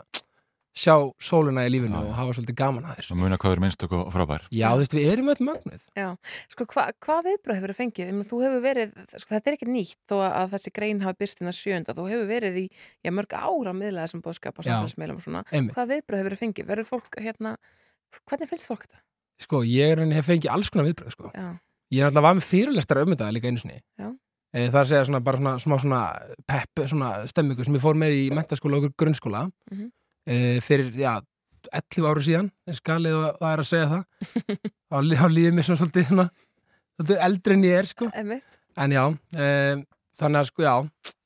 sjá 0.77 0.93
sóluna 1.23 1.63
í 1.65 1.71
lífinu 1.73 1.97
og 1.97 2.11
hafa 2.13 2.35
svolítið 2.37 2.57
gaman 2.59 2.85
að 2.85 2.99
þessu 2.99 3.15
og 3.15 3.19
muna 3.23 3.37
hvað 3.41 3.55
er 3.55 3.61
minnstök 3.63 3.95
og 3.97 4.11
frábær 4.13 4.43
Já, 4.53 4.67
þú 4.75 4.81
veist, 4.83 4.93
við 4.97 5.07
erum 5.13 5.31
öll 5.33 5.41
mögnuð 5.47 5.87
Já, 5.97 6.07
sko 6.53 6.67
hva, 6.73 6.85
hvað 7.05 7.23
viðbröð 7.27 7.57
hefur 7.59 7.73
þú 7.73 7.77
fengið? 7.79 8.11
Þú 8.29 8.41
hefur 8.45 8.61
verið, 8.67 8.93
sko 9.17 9.33
þetta 9.33 9.51
er 9.51 9.57
ekki 9.57 9.69
nýtt 9.73 9.97
þó 10.11 10.15
að, 10.21 10.31
að 10.43 10.53
þessi 10.55 10.73
grein 10.77 11.01
hafi 11.07 11.19
byrst 11.23 11.41
inn 11.41 11.51
að 11.51 11.57
sjönda 11.57 11.97
þú 11.97 12.07
hefur 12.11 12.29
verið 12.29 12.59
í, 12.61 12.65
já, 13.01 13.11
mörg 13.17 13.33
ára 13.41 13.73
miðlega 13.73 14.05
þessum 14.07 14.23
bóðskap 14.27 14.53
á 14.53 14.61
Já, 14.61 14.69
samfélagsmeilum 14.69 15.17
og 15.17 15.25
svona 15.25 15.43
einmitt. 15.51 15.73
Hvað 15.75 15.91
viðbröð 15.95 16.21
hefur 16.23 16.37
þú 16.37 16.41
fengið? 16.45 16.69
Verður 16.71 16.89
fólk, 16.93 17.19
hérna, 17.25 17.55
hvernig 18.29 18.49
finnst 18.53 18.69
fólk 18.69 18.85
þetta? 18.85 19.01
Sko, 19.41 19.63
ég 19.65 19.91
er 19.97 20.05
hef 20.13 20.29
fengið 20.29 20.53
alls 20.53 20.69
konar 20.73 20.87
viðbröð 20.91 21.13
sko. 21.17 21.31
Já, 21.33 21.49
Ég 21.93 22.01
er 22.03 22.09
alltaf 22.09 22.23
var 22.25 22.33
með 22.35 22.43
fyrirlestar 22.49 22.99
um 22.99 23.13
þetta 23.13 23.27
líka 23.31 23.47
einu 23.47 23.61
sinni 23.61 23.77
Já. 23.95 24.09
e, 24.51 24.65
Það 24.67 24.73
er 24.75 24.81
að 24.81 24.89
segja 24.89 25.03
svona, 25.07 25.21
bara 25.23 25.37
svona, 25.39 25.53
smá 25.63 25.75
svona 25.79 25.99
pepp, 26.51 26.81
svona 26.91 27.11
stemmingu 27.31 27.63
sem 27.63 27.77
ég 27.77 27.83
fór 27.85 27.95
með 27.95 28.15
í 28.17 28.25
mentaskóla 28.35 28.81
og 28.81 28.89
grunnskóla 28.99 29.45
Mhm. 29.71 29.85
E, 30.27 30.59
fyrir, 30.65 30.91
já, 30.99 31.15
11 31.71 32.05
áru 32.11 32.21
síðan 32.23 32.51
en 32.67 32.77
skalið 32.77 33.15
og 33.17 33.39
það 33.41 33.53
er 33.55 33.63
að 33.63 33.69
segja 33.71 33.87
það 33.91 34.03
þá 34.91 34.97
lí- 35.07 35.19
þá 35.19 35.25
líður 35.33 35.55
mér 35.57 35.67
svona 35.67 35.81
svolítið, 35.81 36.05
svona, 36.11 36.27
svolítið 36.97 37.23
eldri 37.27 37.57
en 37.57 37.65
ég 37.67 37.79
er 37.81 37.89
sko. 37.89 38.09
Einmitt. 38.13 38.59
en 38.77 38.93
já, 38.95 39.03
e, 39.35 39.47
þannig 40.21 40.39
að 40.43 40.49
sko, 40.51 40.63
já 40.67 40.75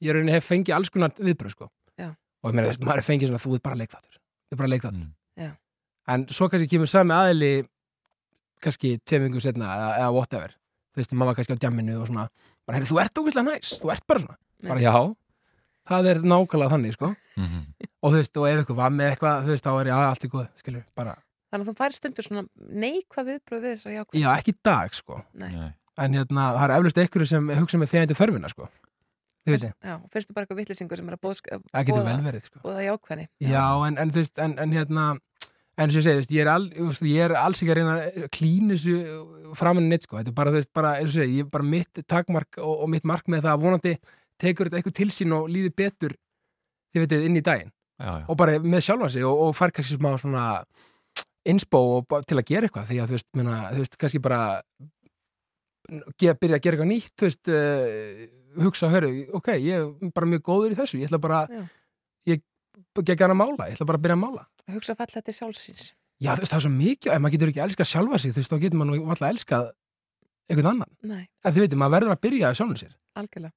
ég 0.01 0.15
rauninni 0.15 0.33
hef 0.37 0.47
fengið 0.49 0.75
alls 0.77 0.89
konar 0.93 1.13
viðbröð 1.19 1.53
sko. 1.57 1.69
Já. 1.99 2.09
og 2.41 2.49
ég 2.49 2.55
meina, 2.57 2.67
þú 2.69 2.73
veist, 2.73 2.85
maður 2.87 3.03
er 3.03 3.07
fengið 3.09 3.29
svona 3.33 3.43
þú 3.45 3.53
ert 3.59 3.65
bara 3.67 3.79
leikþáttur, 3.83 4.15
þú 4.17 4.55
ert 4.55 4.61
bara 4.63 4.71
leikþáttur 4.73 5.05
Já. 5.45 5.51
en 6.15 6.25
svo 6.33 6.49
kannski 6.49 6.71
kemur 6.73 6.89
sami 6.89 7.13
aðili 7.17 7.51
kannski 8.61 8.95
tveimingum 9.05 9.41
setna 9.43 9.69
eða, 9.75 9.91
eða 10.01 10.11
whatever 10.15 10.55
þú 10.91 11.01
veist, 11.01 11.13
maður 11.15 11.31
var 11.31 11.37
kannski 11.39 11.55
á 11.57 11.61
djamminu 11.63 11.95
og 12.01 12.09
svona 12.09 12.25
bara, 12.65 12.77
heyrðu, 12.79 12.89
þú 12.91 12.99
ert 13.05 13.21
ógæslega 13.21 13.45
næs, 13.47 13.75
þú 13.81 13.91
ert 13.93 14.07
bara 14.09 14.23
svona 14.25 14.37
Nei. 14.61 14.69
bara 14.73 14.83
já, 14.83 14.93
það 15.89 16.09
er 16.11 16.21
nákvæmlega 16.25 16.73
þannig 16.75 16.95
sko. 16.97 17.11
Mhm. 17.39 17.59
og 18.01 18.11
þú 18.11 18.17
veist, 18.17 18.37
og 18.37 18.47
ef 18.49 18.59
eitthvað 18.61 18.79
var 18.81 18.91
með 18.91 19.11
eitthvað, 19.11 19.43
þú 19.45 19.53
veist, 19.53 19.65
þá 19.65 19.71
er 19.79 19.87
já, 19.87 19.95
allt 20.03 20.25
í 20.25 20.31
góð 20.31 20.47
skilur, 20.59 20.83
bara, 20.95 21.15
Þannig 21.51 21.65
að 21.65 21.71
þú 21.71 21.75
færi 21.81 21.97
stundur 21.97 22.25
svona 22.25 22.41
neikvað 22.79 23.27
viðbröð 23.27 23.63
við 23.65 23.73
þessar 23.75 23.95
jákvæð 23.97 24.21
já, 24.21 24.27
ekki 24.39 24.51
í 24.53 24.59
dag 24.63 24.93
sko. 24.95 25.17
Nei. 25.35 25.49
en 26.01 26.13
hérna, 26.15 26.45
það 26.55 26.63
er 26.63 26.73
eflust 26.77 27.01
einhverju 27.01 27.27
sem 27.27 27.49
hugsa 27.59 27.79
með 27.81 27.91
þegjandi 27.91 28.17
þörfina 28.19 28.51
sko. 28.53 28.69
þið 29.41 29.55
veitir 29.55 29.73
Já, 29.83 29.95
finnst 30.13 30.29
þú 30.29 30.37
bara 30.37 30.45
eitthvað 30.45 30.61
vittlisingur 30.61 31.01
sem 31.01 31.09
er 31.09 31.17
að 31.17 31.21
verið, 32.29 32.45
sko. 32.47 32.61
Bóða 32.63 32.85
jákvæðni 32.87 33.27
Já, 33.41 33.65
en, 33.87 33.97
en 33.97 34.13
þú 34.13 34.21
veist, 34.21 34.39
en, 34.39 34.55
en 34.63 34.71
hérna 34.77 35.05
en 35.81 35.91
sem 35.91 36.01
ég 36.01 36.05
segi, 36.05 36.15
þú 36.15 36.21
veist, 36.21 36.33
ég 36.35 36.43
er, 36.45 36.51
al, 36.51 36.67
veist, 36.87 37.05
ég 37.07 37.25
er 37.25 37.35
alls 37.39 37.61
ekki 37.61 37.73
að 37.73 37.79
reyna 37.79 37.95
að 37.99 38.27
klína 38.35 38.75
þessu 38.75 39.55
framan 39.57 39.87
neitt, 39.91 40.05
sko, 40.07 40.19
þetta 40.19 40.31
er 40.31 40.37
bara, 40.37 40.53
þú 40.53 40.59
veist, 40.61 40.71
bara, 40.77 40.93
eins 40.99 41.11
og 41.11 41.17
segi, 41.17 41.37
ég 41.39 41.47
er 41.47 41.51
bara 41.51 41.67
mitt 41.67 42.01
takmark 42.11 42.59
og, 42.61 42.73
og 42.85 42.91
mitt 42.91 43.07
mark 43.07 43.27
með 43.31 43.47
það 43.47 43.55
að 43.55 43.65
vonandi 43.65 43.93
tekur 44.41 44.69
þetta 44.69 44.81
eitthvað 44.81 44.97
til 44.99 45.09
sín 45.13 45.35
og 45.37 45.49
líður 45.51 45.75
betur 45.77 46.15
þið 46.91 47.05
veitir, 47.05 47.27
inn 47.27 47.39
í 47.39 47.43
daginn 47.45 47.71
Já, 48.01 48.11
já. 48.17 48.25
og 48.27 48.37
bara 48.39 48.57
með 48.63 48.85
sjálfan 48.87 49.13
sig 49.13 49.25
og, 49.27 49.43
og 49.45 49.53
fær 49.57 49.73
kannski 49.75 49.99
smá 49.99 50.15
svona 50.17 50.45
bara 52.09 52.25
til 52.25 52.39
að 52.39 52.47
gera 52.49 52.67
eitthvað 52.67 52.89
því 52.89 52.97
að 53.01 53.11
þú 53.11 53.17
veist, 53.17 53.29
minna, 53.37 53.57
þú 53.75 53.83
veist, 53.83 53.97
kannski 54.01 54.21
bara 54.21 54.39
ge, 56.17 56.33
byrja 56.33 56.57
að 56.57 56.63
gera 56.65 56.77
eitthvað 56.77 56.89
nýtt 56.91 57.13
þú 57.17 57.29
veist, 57.29 57.51
uh, 57.51 58.65
hugsa, 58.65 58.89
hörru 58.91 59.11
ok, 59.37 59.53
ég 59.61 59.85
er 59.85 60.13
bara 60.15 60.29
mjög 60.33 60.43
góður 60.49 60.75
í 60.75 60.79
þessu 60.81 61.01
ég 61.01 61.09
ætla 61.09 61.21
bara, 61.21 61.43
Já. 61.49 61.63
ég 62.33 62.43
ekki 63.01 63.17
að 63.25 63.37
mála, 63.37 63.69
ég 63.69 63.77
ætla 63.77 63.89
bara 63.89 64.01
að 64.01 64.05
byrja 64.07 64.19
að 64.19 64.23
mála 64.25 64.47
Hugsa 64.71 64.95
falla 64.95 65.17
þetta 65.17 65.35
sjálfsins 65.35 65.91
Já, 66.21 66.35
þú 66.35 66.43
veist, 66.43 66.51
það 66.51 66.59
er 66.59 66.65
svo 66.65 66.73
mikið, 66.75 67.11
ef 67.13 67.21
maður 67.21 67.33
getur 67.35 67.51
ekki 67.51 67.63
elskað 67.65 67.89
sjálfa 67.89 68.21
sig, 68.21 68.33
þú 68.33 68.41
veist, 68.41 68.51
þá 68.51 68.63
getur 68.65 68.81
maður 68.81 69.07
alltaf 69.15 69.29
elskað 69.31 69.69
einhvern 70.51 70.71
annan. 70.75 70.91
Nei, 71.07 71.23
En 71.41 71.55
þið 71.55 71.65
veitir, 71.65 71.79
maður 71.81 71.97
verður 71.97 72.15
að 72.15 72.23
byrja 72.27 72.51
að 72.51 72.59
sjálfum 72.59 72.79
sér. 72.81 72.93
algjörlega 73.19 73.53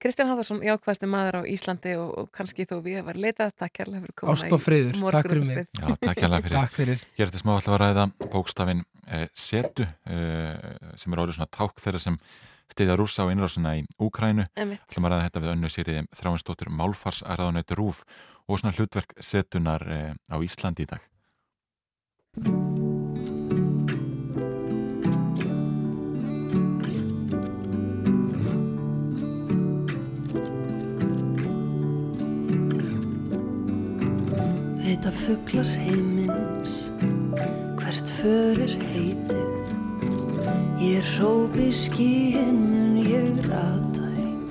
Kristján 0.00 0.30
Hafðarsson, 0.30 0.62
jákvæðasti 0.64 1.08
maður 1.10 1.40
á 1.40 1.42
Íslandi 1.52 1.92
og, 2.00 2.12
og 2.16 2.30
kannski 2.32 2.64
þó 2.68 2.78
við 2.84 3.02
var 3.04 3.18
leitað 3.20 3.52
takk 3.60 3.74
kærlega 3.76 4.06
fyrir 4.06 4.16
komuna 4.16 4.36
Ást 4.38 4.54
og 4.56 4.62
friður, 4.62 4.96
takk 5.12 5.28
fyrir 5.28 5.44
mig. 5.44 5.68
Já, 5.76 5.86
takk 6.00 6.22
hérlega 6.24 6.46
fyrir. 6.46 6.56
Takk 6.56 6.78
fyrir. 6.78 7.02
Hér 7.18 7.26
er 7.26 7.30
þetta 7.30 7.42
smá 7.42 7.52
alltaf 7.56 7.76
að 7.76 7.82
ræða 7.82 8.06
bókstafin 8.32 8.82
eh, 9.06 9.26
setu 9.36 9.84
eh, 9.84 10.72
sem 10.96 11.12
er 11.12 11.22
orðið 11.24 11.36
svona 11.38 11.52
ták 11.58 11.84
þeirra 11.84 12.02
sem 12.06 12.18
stiðja 12.72 12.96
rúsa 12.96 13.26
á 13.26 13.30
innrásuna 13.34 13.76
í 13.76 13.84
Úkrænu. 14.00 14.48
Það 14.56 15.00
að 15.04 15.10
ræða 15.12 15.24
þetta 15.26 15.44
við 15.44 15.54
önnu 15.54 15.72
sýriði 15.74 16.04
þráinsdóttir 16.22 16.72
Málfars 16.72 17.24
að 17.26 17.42
ræðanauti 17.42 17.80
Rúf 17.80 18.04
og 18.48 18.62
svona 18.62 18.76
hlutverk 18.78 19.16
setunar 19.20 19.84
eh, 19.90 20.14
á 20.32 20.36
Íslandi 20.40 20.88
í 20.88 20.92
dag. 20.94 21.04
Vita 34.90 35.12
fugglar 35.14 35.68
heimins 35.78 36.88
hvert 37.78 38.08
förir 38.10 38.72
heitið? 38.90 39.68
Ég 40.82 41.06
rópi 41.20 41.68
skíin 41.70 42.58
mun 42.72 42.96
ég 42.98 43.38
rata 43.46 44.08
heim. 44.16 44.50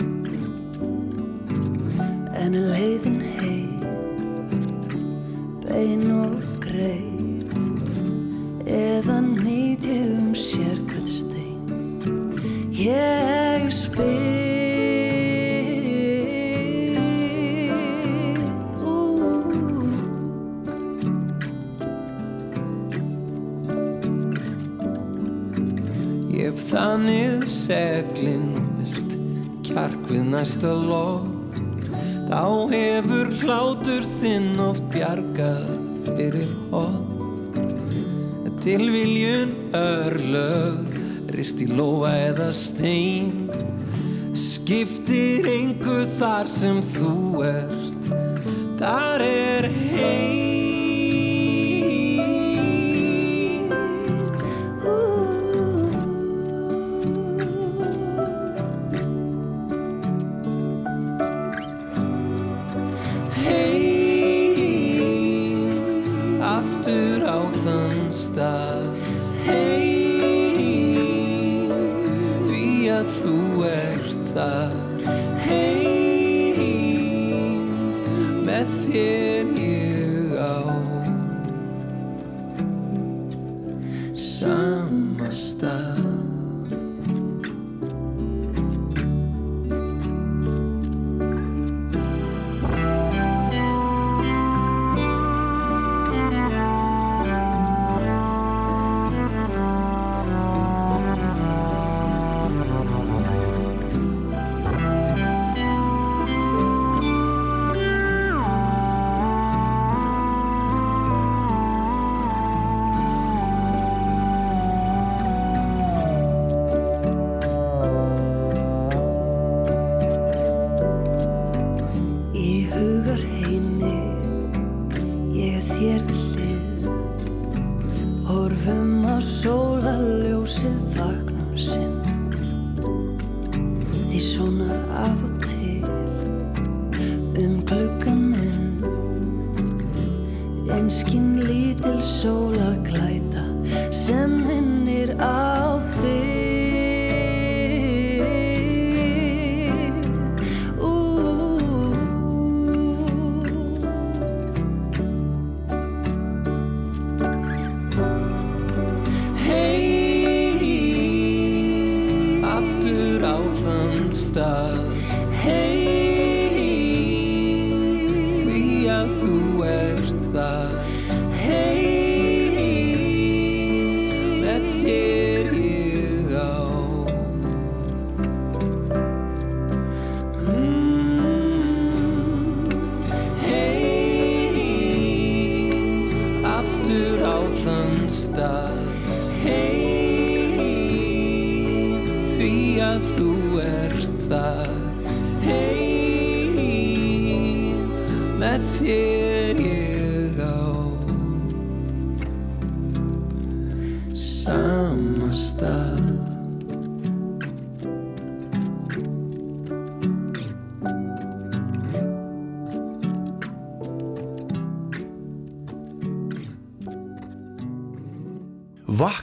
En 2.40 2.56
leiðin 2.56 3.20
heim? 3.36 3.84
Bein 5.68 6.08
og 6.08 6.40
greið. 6.64 7.60
Eða 8.64 9.20
nýt 9.28 9.92
ég 9.92 10.14
um 10.22 10.32
sérkvæð 10.32 11.18
stein? 11.20 11.68
Ég 12.72 13.68
spyr 13.76 14.49
Hef 26.40 26.60
þannig 26.70 27.42
seglinn 27.52 28.54
mist 28.78 29.12
kjark 29.68 30.06
við 30.08 30.22
næsta 30.32 30.70
lof 30.72 31.26
Þá 32.30 32.44
hefur 32.72 33.32
hlátur 33.42 34.08
þinn 34.08 34.54
oft 34.64 34.86
bjargað 34.94 35.68
fyrir 36.06 36.54
hot. 36.72 37.60
Tilviljun 38.64 39.52
örlög 39.76 41.00
rist 41.36 41.60
í 41.64 41.68
lóa 41.74 42.14
eða 42.30 42.50
stein 42.56 43.50
Skiptir 44.32 45.48
engu 45.58 46.06
þar 46.22 46.48
sem 46.56 46.80
þú 46.96 47.16
ert. 47.50 48.14
Þar 48.80 49.26
er 49.28 49.74
Heim 49.90 50.49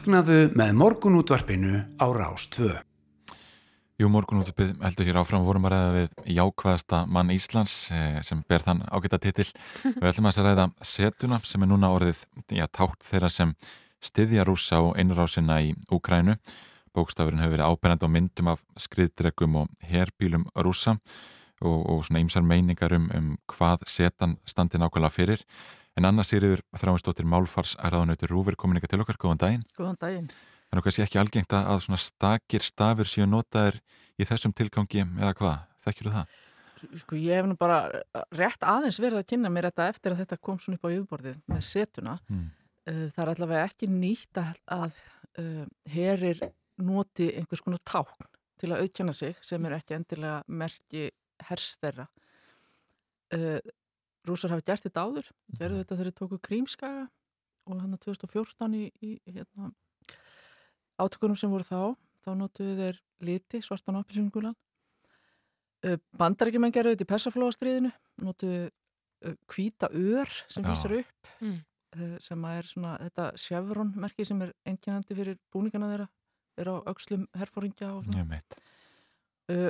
Vaknaðu 0.07 0.53
með 0.55 0.69
morgunútvarpinu 0.78 1.81
á 1.99 2.07
Rástvö. 2.15 2.69
Jú, 3.99 4.07
morgunútupið 4.07 4.77
heldur 4.78 5.09
hér 5.09 5.16
áfram 5.19 5.43
vorum 5.43 5.65
að 5.66 5.73
ræða 5.73 5.89
við 5.97 6.37
jákvæðasta 6.37 7.01
mann 7.11 7.33
Íslands 7.35 7.73
eh, 7.91 8.20
sem 8.23 8.45
ber 8.47 8.62
þann 8.62 8.85
ágæta 8.87 9.19
titil. 9.24 9.49
Við 9.97 10.07
ætlum 10.07 10.28
að 10.31 10.39
ræða 10.47 10.69
setuna 10.78 11.41
sem 11.43 11.66
er 11.66 11.70
núna 11.73 11.91
orðið 11.91 12.20
já, 12.55 12.69
tátt 12.70 13.03
þeirra 13.03 13.33
sem 13.35 13.57
styðja 13.99 14.45
rúsa 14.47 14.78
og 14.78 14.93
einrásina 14.95 15.59
í 15.66 15.73
Úkrænu. 15.91 16.37
Bókstafurinn 16.95 17.43
hefur 17.43 17.57
verið 17.57 17.73
ábyrjandi 17.74 18.07
á 18.07 18.15
myndum 18.15 18.53
af 18.55 18.62
skriðdregum 18.78 19.59
og 19.65 19.91
herbílum 19.91 20.47
rúsa 20.55 21.01
og, 21.65 21.81
og 21.83 22.07
svona 22.07 22.23
ýmsar 22.23 22.47
meiningar 22.47 22.95
um, 22.95 23.11
um 23.11 23.35
hvað 23.51 23.83
setan 23.91 24.39
standi 24.47 24.78
nákvæmlega 24.78 25.19
fyrir. 25.19 25.43
En 25.97 26.05
annars 26.05 26.32
er 26.36 26.44
yfir 26.44 26.60
þráinstóttir 26.77 27.24
Málfars 27.28 27.73
að 27.81 27.94
ráðanautur 27.94 28.32
Rúfur 28.35 28.56
kominika 28.60 28.89
til 28.90 29.01
okkar. 29.01 29.16
Góðan 29.20 29.40
daginn. 29.40 29.62
Góðan 29.78 29.97
daginn. 30.02 30.27
Er 30.68 30.77
nú 30.77 30.82
kannski 30.85 31.05
ekki 31.06 31.20
algengt 31.20 31.55
að 31.56 31.70
að 31.73 31.78
svona 31.86 32.01
stakir 32.02 32.64
stafir 32.66 33.09
séu 33.09 33.24
notaðir 33.31 33.78
í 34.20 34.27
þessum 34.28 34.52
tilgangi 34.56 35.06
eða 35.06 35.32
hvað? 35.39 35.62
Þekkjur 35.86 36.12
það? 36.18 36.35
Sko 37.01 37.16
ég 37.16 37.40
hef 37.40 37.48
nú 37.48 37.56
bara 37.56 37.78
rétt 38.36 38.66
aðeins 38.66 38.98
verið 39.01 39.23
að 39.23 39.28
kynna 39.31 39.51
mér 39.52 39.70
þetta 39.70 39.86
eftir 39.94 40.12
að 40.12 40.20
þetta 40.20 40.39
kom 40.48 40.59
svona 40.60 40.77
upp 40.77 40.85
á 40.85 40.93
yfirborðið 40.93 41.39
með 41.48 41.64
setuna. 41.70 42.18
Mm. 42.28 42.47
Það 42.85 43.23
er 43.23 43.32
allavega 43.32 43.70
ekki 43.70 43.89
nýtt 43.90 44.43
að, 44.43 44.60
að 44.77 45.01
uh, 45.40 45.64
herir 45.94 46.43
noti 46.77 47.31
einhvers 47.32 47.64
konar 47.64 47.81
tákn 47.89 48.28
til 48.60 48.73
að 48.73 48.85
aukjana 48.85 49.16
sig 49.16 49.40
sem 49.44 49.64
er 49.64 49.78
ekki 49.78 49.97
endilega 49.97 50.43
merki 50.47 51.09
hersþerra. 51.48 52.06
Rúsar 54.27 54.51
hafi 54.55 54.65
gert 54.66 54.82
þetta 54.86 55.05
áður, 55.07 55.28
gerðu 55.59 55.81
þetta 55.82 55.97
þegar 55.97 56.09
þeir 56.11 56.19
tóku 56.20 56.39
Krímskaga 56.48 57.05
og 57.66 57.81
hann 57.82 57.94
að 57.97 58.03
2014 58.07 58.74
í, 58.78 58.85
í 59.03 59.11
hérna, 59.35 59.73
átökunum 61.03 61.36
sem 61.39 61.51
voru 61.51 61.66
þá, 61.66 61.81
þá 62.24 62.31
notuðu 62.39 62.74
þeir 62.81 63.01
liti, 63.27 63.61
svartan 63.65 63.98
og 63.98 64.05
appisungulan. 64.07 64.57
Bandarækjumenn 66.19 66.73
gerðu 66.74 66.94
þetta 66.97 67.07
í 67.07 67.11
persaflóastriðinu, 67.12 67.90
notuðu 68.24 68.70
kvíta 69.51 69.89
ör 69.93 70.31
sem 70.53 70.65
vísar 70.66 70.93
upp, 71.01 71.28
Mm. 71.40 71.59
eh, 71.97 72.16
sem 72.20 72.43
að 72.44 72.59
er 72.59 72.62
svona 72.70 72.98
þetta 72.98 73.27
Chevron-merki 73.36 74.24
sem 74.27 74.43
er 74.43 74.53
einkennandi 74.66 75.15
fyrir 75.16 75.39
búningana 75.53 75.90
þeirra, 75.93 76.09
er 76.59 76.66
á 76.73 76.74
aukslum 76.86 77.27
herfóringja 77.36 77.93
og 77.97 78.05
svona. 78.05 78.24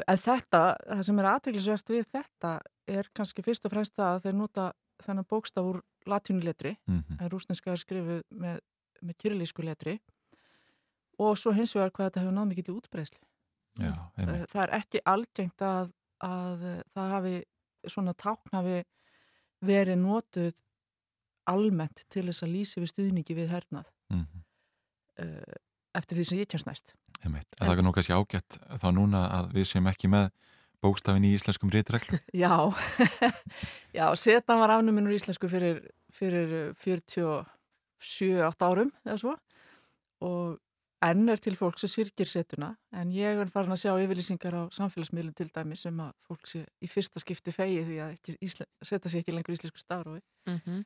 En 0.08 0.16
þetta, 0.16 0.76
það 0.88 1.02
sem 1.04 1.18
er 1.18 1.24
aðteglisvert 1.32 1.90
við 1.92 2.06
þetta 2.12 2.60
er 2.88 3.08
kannski 3.14 3.42
fyrst 3.42 3.64
og 3.66 3.72
fremst 3.72 3.96
að 3.98 4.22
þeir 4.26 4.34
nota 4.38 4.72
þennan 5.02 5.26
bókstaf 5.28 5.64
úr 5.64 5.80
latínuletri, 6.06 6.76
Mhm. 6.86 7.18
en 7.20 7.30
rúsneska 7.30 7.72
er 7.72 7.76
skrifuð 7.76 8.22
með, 8.32 8.60
með 9.02 9.14
kyrlísku 9.18 9.62
letri 9.64 9.98
og 11.18 11.36
svo 11.36 11.52
hins 11.52 11.74
vegar 11.74 11.90
hvað 11.90 12.10
þetta 12.10 12.20
hefur 12.22 12.32
náð 12.36 12.48
mikið 12.52 12.68
í 12.70 12.76
útbreysli. 12.80 13.18
Já, 13.78 13.92
einmitt. 14.16 14.48
það 14.50 14.62
er 14.62 14.70
ekki 14.80 15.00
algengt 15.04 15.60
að, 15.60 15.92
að 16.24 16.62
uh, 16.64 16.82
það 16.96 17.10
hafi 17.10 17.34
svona 17.88 18.14
tákn 18.14 18.52
hafi 18.52 18.84
verið 19.62 19.98
notuð 20.00 20.54
almennt 21.46 22.04
til 22.10 22.24
þess 22.26 22.42
að 22.42 22.52
lýsi 22.56 22.80
við 22.82 22.90
stuðningi 22.92 23.34
við 23.36 23.48
hernað 23.52 23.90
Mhm. 24.10 24.42
uh, 25.18 25.54
eftir 25.94 26.16
því 26.18 26.24
sem 26.26 26.38
ég 26.38 26.48
kemst 26.48 26.66
næst. 26.66 26.94
Einmitt. 27.24 27.46
Það 27.58 27.78
er 27.78 27.82
nú 27.82 27.92
kannski 27.92 28.12
ágætt 28.16 28.58
þá 28.80 28.88
núna 28.94 29.20
að 29.32 29.52
við 29.52 29.64
séum 29.70 29.88
ekki 29.88 30.08
með 30.08 30.30
bókstafin 30.84 31.26
í 31.26 31.32
íslenskum 31.36 31.72
rítreglu. 31.72 32.18
Já, 32.44 32.54
já, 33.96 34.06
setan 34.18 34.60
var 34.62 34.76
afnumin 34.76 35.08
úr 35.08 35.16
íslensku 35.16 35.48
fyrir, 35.50 35.82
fyrir 36.14 36.72
47-8 36.82 38.68
árum 38.68 38.92
eða 39.04 39.18
svo 39.20 39.34
og 40.24 40.56
enn 41.04 41.28
er 41.28 41.40
til 41.42 41.56
fólk 41.58 41.78
sem 41.80 41.90
syrgir 41.92 42.28
setuna 42.28 42.70
en 42.96 43.10
ég 43.12 43.40
er 43.42 43.50
farin 43.52 43.74
að 43.74 43.82
sjá 43.82 43.92
yfirlýsingar 44.00 44.54
á 44.56 44.62
samfélagsmiðlum 44.74 45.34
til 45.36 45.48
dæmi 45.52 45.76
sem 45.78 45.98
að 46.00 46.14
fólk 46.28 46.48
sé 46.48 46.62
í 46.80 46.88
fyrsta 46.90 47.20
skipti 47.20 47.52
fegi 47.54 47.82
því 47.84 47.98
að 48.04 48.14
ekki, 48.14 48.36
ísle, 48.46 48.66
setja 48.80 49.12
sér 49.12 49.22
ekki 49.22 49.34
lengur 49.36 49.56
íslensku 49.56 49.82
stafrófi. 49.82 50.22
Mhm. 50.48 50.84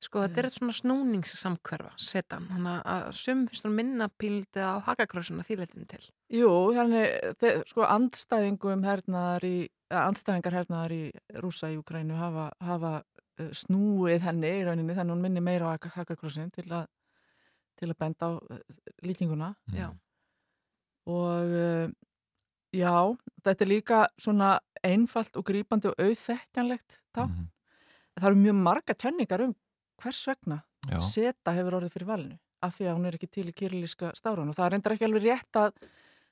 Sko 0.00 0.24
þetta 0.24 0.40
er 0.40 0.48
eitt 0.48 0.56
svona 0.56 0.76
snúningssamkverfa 0.78 1.92
setan, 2.00 2.48
þannig 2.48 2.80
að 2.94 3.12
sum 3.20 3.44
finnst 3.50 3.68
hún 3.68 3.76
minna 3.76 4.08
píldi 4.08 4.64
á 4.64 4.80
hakakrössuna 4.88 5.46
þýrleitinu 5.46 5.86
til. 5.92 6.02
Jú, 6.30 6.50
þannig, 6.76 7.40
sko 7.66 7.86
andstæðingum 7.90 8.84
hernaðar 8.86 9.46
í, 9.48 9.56
andstæðingar 9.90 10.56
hernaðar 10.60 10.92
í 10.94 11.02
rúsa 11.42 11.72
í 11.72 11.78
Ukrænu 11.80 12.14
hafa, 12.14 12.44
hafa 12.62 12.92
uh, 13.00 13.48
snúið 13.56 14.22
henni 14.28 14.52
í 14.60 14.64
rauninni 14.68 14.94
þannig 14.94 15.16
hún 15.16 15.24
minni 15.24 15.42
meira 15.42 15.72
á 15.74 15.78
hakakrossin 15.96 16.52
til 16.54 16.68
að 16.70 16.86
til 17.80 17.88
að 17.88 17.98
benda 17.98 18.28
á 18.28 18.30
uh, 18.36 18.60
líkinguna. 19.02 19.54
Já. 19.74 19.88
Og 21.10 21.54
uh, 21.56 21.88
já, 22.76 22.94
þetta 23.42 23.66
er 23.66 23.70
líka 23.72 24.02
svona 24.20 24.52
einfalt 24.86 25.34
og 25.40 25.46
grípandi 25.48 25.90
og 25.90 25.98
auðþekkjanlegt 25.98 27.00
tá. 27.10 27.24
Það 28.20 28.28
eru 28.28 28.42
mjög 28.44 28.60
marga 28.68 28.94
kenningar 28.94 29.42
um 29.48 29.56
hvers 30.00 30.22
vegna 30.28 30.60
seta 31.04 31.52
hefur 31.56 31.80
orðið 31.80 31.96
fyrir 31.96 32.08
valinu 32.08 32.38
af 32.64 32.76
því 32.76 32.86
að 32.86 32.96
hún 32.96 33.08
er 33.08 33.16
ekki 33.16 33.28
til 33.32 33.48
í 33.48 33.56
kyrlíska 33.56 34.12
stafránu 34.16 34.52
og 34.52 34.56
það 34.56 34.66
er 34.66 34.74
reyndar 34.74 34.94
ekki 34.94 35.06
alveg 35.06 35.26
rétt 35.26 35.58
að 35.60 35.74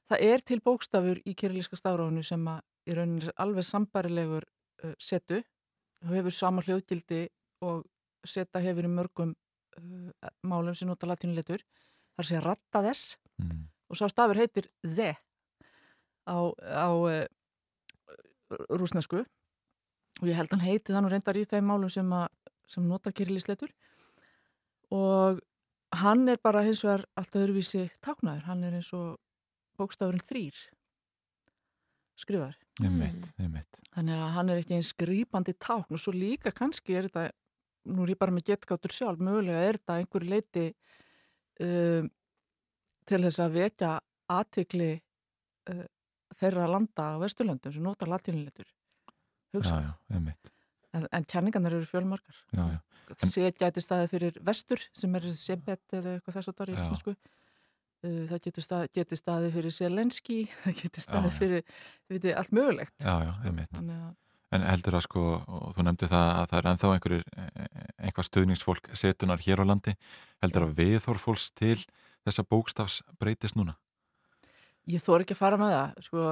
það 0.09 0.25
er 0.31 0.45
til 0.47 0.61
bókstafur 0.65 1.21
í 1.29 1.35
kyrlíska 1.39 1.79
stafránu 1.79 2.25
sem 2.27 2.45
að 2.49 2.63
í 2.89 2.97
rauninni 2.97 3.29
er 3.29 3.37
alveg 3.45 3.67
sambarilegur 3.69 4.47
uh, 4.47 4.95
setu. 4.99 5.43
Og 6.07 6.15
hefur 6.15 6.35
sama 6.35 6.63
hljóðgildi 6.63 7.27
og 7.67 7.83
seta 8.27 8.63
hefur 8.63 8.87
í 8.87 8.93
mörgum 8.93 9.35
uh, 9.35 10.31
málum 10.47 10.77
sem 10.79 10.89
nota 10.89 11.09
latínuletur 11.11 11.65
þar 12.19 12.29
sé 12.29 12.43
ratta 12.43 12.83
þess. 12.87 13.17
Mm. 13.39 13.69
og 13.89 13.97
sá 13.97 14.09
stafur 14.11 14.37
heitir 14.37 14.67
ze 14.83 15.13
á, 16.27 16.37
á 16.59 16.89
uh, 16.91 17.27
rúsnesku 18.75 19.23
og 19.23 20.27
ég 20.27 20.37
held 20.37 20.51
hann 20.53 20.65
heiti 20.65 20.93
þannig 20.95 21.15
reyndar 21.15 21.39
í 21.39 21.45
þeim 21.47 21.69
málum 21.71 21.93
sem, 21.93 22.09
að, 22.13 22.27
sem 22.67 22.87
nota 22.89 23.13
kyrlísletur 23.15 23.71
og 24.91 25.39
hann 26.03 26.27
er 26.29 26.41
bara 26.43 26.65
hins 26.67 26.83
vegar 26.85 27.07
alltaf 27.15 27.45
öðruvísi 27.45 27.87
táknaður, 28.05 28.45
hann 28.49 28.65
er 28.67 28.79
eins 28.81 28.91
og 28.97 29.17
bókstafurinn 29.79 30.27
þrýr 30.29 30.59
skrifaður. 32.19 32.57
Einmitt, 32.83 33.29
einmitt. 33.39 33.81
þannig 33.95 34.17
að 34.19 34.33
hann 34.37 34.51
er 34.53 34.61
ekki 34.63 34.77
eins 34.79 34.91
grípandi 34.99 35.55
tákn 35.59 35.95
og 35.95 36.03
svo 36.03 36.15
líka 36.15 36.53
kannski 36.55 36.97
er 36.99 37.07
þetta 37.09 37.29
nú 37.89 38.05
er 38.05 38.15
ég 38.15 38.21
bara 38.21 38.35
með 38.35 38.51
getgáttur 38.51 38.95
sjálf 38.95 39.23
mögulega 39.23 39.69
er 39.69 39.79
þetta 39.79 39.99
einhver 40.03 40.27
leiti 40.29 40.65
um, 41.65 42.11
til 43.09 43.21
þess 43.25 43.43
að 43.45 43.57
vekja 43.57 43.93
aðtikli 44.35 44.91
uh, 44.99 45.87
þeirra 46.39 46.69
landa 46.71 47.15
á 47.17 47.21
Vesturlöndum 47.23 47.75
sem 47.75 47.87
nota 47.87 48.09
latínuletur 48.09 48.69
hugsa. 49.55 49.81
En, 50.13 51.07
en 51.13 51.27
kenningarnar 51.29 51.77
eru 51.77 51.89
fjölmarkar 51.89 52.37
Já, 52.53 52.65
já. 52.75 52.79
sé 53.25 53.51
gæti 53.57 53.83
staði 53.85 54.11
fyrir 54.13 54.39
vestur 54.45 54.83
sem 54.97 55.15
er 55.17 55.27
sebet 55.37 55.97
eða 55.97 56.17
eitthvað 56.17 56.39
þess 56.39 56.51
að 56.51 56.59
það 56.59 56.67
er 56.67 56.75
íslensku. 56.77 57.15
Uh, 57.15 57.38
það 58.03 58.41
getur 58.47 58.63
staði, 58.65 58.89
geti 58.95 59.17
staði 59.19 59.51
fyrir 59.57 59.75
Selenski 59.75 60.39
það 60.65 60.77
getur 60.85 61.03
staði 61.05 61.29
Já, 61.29 61.33
já. 61.33 61.37
fyrir 61.39 61.63
veitum, 62.09 62.33
allt 62.43 62.53
mögulegt 62.59 62.97
Já, 63.05 63.15
að- 63.19 64.17
En 64.49 64.63
heldur 64.65 64.95
að 64.97 65.03
sko, 65.05 65.23
og 65.45 65.75
þú 65.77 65.83
nefndi 65.85 66.07
það 66.09 66.29
að 66.41 66.47
það 66.49 66.59
er 66.59 66.67
ennþá 66.71 66.91
einhverjir, 66.95 67.25
eh, 67.37 67.81
einhvað 68.09 68.27
stuðningsfólk 68.31 68.87
setunar 68.97 69.43
hér 69.45 69.61
á 69.61 69.65
landi, 69.69 69.93
heldur 70.41 70.65
að 70.65 70.73
viðhorf 70.79 71.21
fólks 71.27 71.51
til 71.53 71.77
þessa 72.25 72.45
bókstafs 72.49 73.03
breytist 73.21 73.59
núna? 73.61 73.75
Ég 74.89 75.05
þór 75.05 75.21
ekki 75.27 75.37
að 75.37 75.41
fara 75.43 75.59
með 75.61 75.75
það. 75.75 75.93
Sko, 76.07 76.25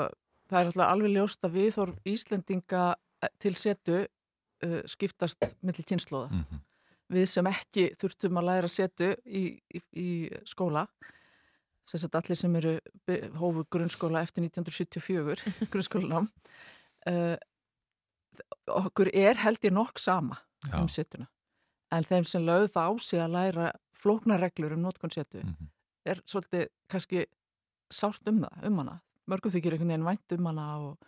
það 0.48 0.60
er 0.62 0.70
alltaf 0.70 0.88
alveg 0.94 1.12
ljóst 1.12 1.44
að 1.44 1.58
við 1.58 1.68
þór 1.76 1.92
Íslendinga 2.14 2.84
eh, 2.96 3.28
til 3.44 3.52
setu 3.60 3.98
uh, 4.00 4.80
skiptast 4.88 5.52
millir 5.60 5.84
kynnslóða. 5.92 6.30
Mhm. 6.32 6.62
Við 7.12 7.28
sem 7.28 7.46
ekki 7.52 7.84
þurftum 8.00 8.40
að 8.40 8.48
læra 8.48 8.72
setu 8.72 9.12
í, 9.28 9.44
í, 9.76 9.82
í 9.92 10.08
skóla, 10.48 10.86
sem 11.86 12.00
sagt 12.02 12.14
allir 12.18 12.36
sem 12.38 12.54
eru 12.58 12.76
hófu 13.38 13.64
grunnskóla 13.70 14.22
eftir 14.26 14.42
1974, 14.44 15.44
grunnskólanám, 15.72 16.26
uh, 17.10 17.36
okkur 18.82 19.10
er 19.14 19.38
held 19.44 19.62
ég 19.64 19.72
nokk 19.74 19.98
sama 20.02 20.38
Já. 20.66 20.80
um 20.82 20.88
setuna. 20.90 21.28
En 21.94 22.04
þeim 22.04 22.26
sem 22.26 22.42
lögðu 22.42 22.72
það 22.74 22.90
á 22.90 22.92
sig 23.06 23.20
að 23.22 23.34
læra 23.36 23.66
flóknar 23.96 24.40
reglur 24.42 24.74
um 24.74 24.82
notkun 24.82 25.12
setu 25.14 25.38
Mhm. 25.44 25.68
er 26.06 26.20
svolítið 26.26 26.68
kannski 26.90 27.24
sárt 27.92 28.26
um 28.28 28.40
það, 28.42 28.66
um 28.66 28.78
hana. 28.78 29.00
Mörgum 29.30 29.50
þykir 29.54 29.72
einhvern 29.76 29.88
veginn 29.94 30.04
vænt 30.06 30.32
um 30.38 30.46
hana 30.46 30.66
og, 30.78 30.98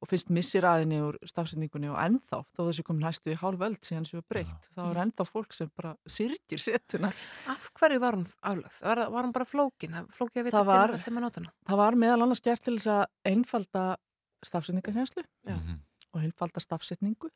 og 0.00 0.06
finnst 0.08 0.28
missir 0.30 0.62
aðinni 0.62 1.00
úr 1.02 1.16
stafsendingunni 1.26 1.88
og 1.90 1.96
ennþá, 1.98 2.38
þó 2.54 2.60
þessi 2.68 2.84
kom 2.86 3.00
næstu 3.02 3.32
í 3.32 3.38
hálf 3.40 3.64
öld 3.66 3.80
síðan 3.82 4.04
sem 4.06 4.20
var 4.20 4.26
breytt, 4.30 4.68
þá 4.76 4.80
er 4.92 5.00
ennþá 5.02 5.24
fólk 5.26 5.52
sem 5.56 5.70
bara 5.74 5.96
syrgir 6.06 6.62
setuna. 6.62 7.10
Af 7.50 7.70
hverju 7.74 7.98
var 8.04 8.14
hún 8.14 8.26
aflögð? 8.46 8.78
Var, 8.84 9.02
var 9.10 9.26
hún 9.26 9.32
bara 9.34 9.44
flókin? 9.48 9.96
Flókin 10.14 10.42
að 10.44 10.48
vita 10.52 10.62
var, 10.68 10.94
hvernig 10.94 11.16
maður 11.16 11.26
nota 11.26 11.40
hana? 11.42 11.52
það 11.72 11.80
var 11.82 11.98
meðal 12.04 12.22
annars 12.28 12.40
gert 12.46 12.62
til 12.62 12.76
þess 12.78 12.92
að 12.94 13.04
einfalda 13.32 13.84
stafsendingarhjenslu 14.46 15.24
Mhm. 15.48 15.78
og 16.14 16.22
einfalda 16.22 16.60
stafsetningu 16.62 17.30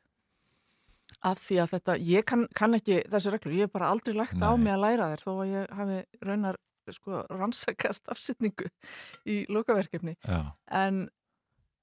af 1.23 1.39
því 1.39 1.57
að 1.63 1.71
þetta, 1.75 1.95
ég 1.99 2.25
kann, 2.25 2.47
kann 2.55 2.73
ekki 2.75 3.01
þessi 3.11 3.31
reglur, 3.31 3.53
ég 3.53 3.67
hef 3.67 3.71
bara 3.75 3.89
aldrei 3.91 4.15
lagt 4.15 4.39
á 4.41 4.55
mig 4.57 4.71
að 4.73 4.81
læra 4.83 5.09
þér 5.13 5.21
þó 5.23 5.31
að 5.43 5.51
ég 5.51 5.75
hafi 5.77 5.97
raunar 6.25 6.57
sko, 6.91 7.19
rannsaka 7.29 7.91
stafsetningu 7.95 8.67
í 9.29 9.45
lokaverkefni 9.51 10.15
Já. 10.25 10.51
en 10.71 11.09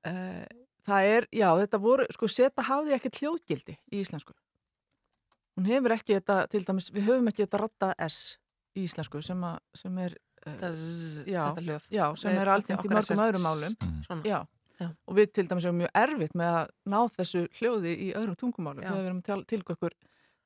uh, 0.07 0.45
það 0.87 1.09
er, 1.17 1.27
já, 1.35 1.49
þetta 1.61 1.79
voru 1.83 2.07
sko, 2.15 2.29
seta 2.29 2.63
hafði 2.69 2.95
ekki 2.97 3.11
hljóðgildi 3.21 3.77
í 3.93 4.01
íslensku 4.05 4.33
hún 5.59 5.67
hefur 5.69 5.95
ekki 5.97 6.17
þetta, 6.19 6.37
til 6.53 6.63
dæmis, 6.65 6.91
við 6.95 7.09
höfum 7.11 7.29
ekki 7.33 7.45
þetta 7.47 7.61
ratta 7.65 7.91
S 8.07 8.21
í 8.79 8.85
íslensku 8.87 9.21
sem, 9.27 9.41
að, 9.45 9.59
sem 9.77 9.99
er 10.07 10.15
uh, 10.15 10.47
Þetta 10.47 10.71
zzz, 10.79 11.25
já, 11.29 11.43
þetta 11.51 11.65
hljóð. 11.67 11.89
já, 11.93 12.05
sem 12.23 12.39
er 12.39 12.49
af 12.49 12.65
því 12.65 12.75
alþengt 12.77 12.87
í 12.87 12.91
er 12.91 12.97
mörgum 12.97 13.25
öðrum 13.27 13.47
málum 13.49 13.77
svona. 14.07 14.23
já. 14.25 14.39
Já. 14.81 14.87
og 15.05 15.17
við 15.19 15.33
til 15.37 15.45
dæmis 15.51 15.65
erum 15.69 15.77
mjög 15.83 15.91
erfitt 16.01 16.37
með 16.41 16.55
að 16.57 16.71
ná 16.89 16.99
þessu 17.19 17.43
hljóði 17.59 17.91
í 18.01 18.07
öðrum 18.17 18.37
tungumálum 18.41 18.81
Já. 18.81 18.89
þegar 18.89 19.03
við 19.03 19.09
erum 19.11 19.19
til, 19.27 19.37
tilgjöð 19.53 19.75
okkur 19.77 19.97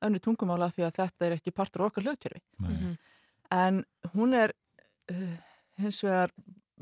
önnur 0.03 0.23
tungumála 0.25 0.67
því 0.75 0.83
að 0.89 0.97
þetta 0.97 1.25
er 1.29 1.35
ekki 1.37 1.53
partur 1.55 1.85
af 1.85 1.93
okkar 1.93 2.03
hljóðkerfi 2.09 2.41
Mhm. 2.59 2.97
en 3.55 3.77
hún 4.17 4.33
er 4.35 4.51
uh, 5.13 5.37
hins 5.79 6.01
vegar 6.03 6.33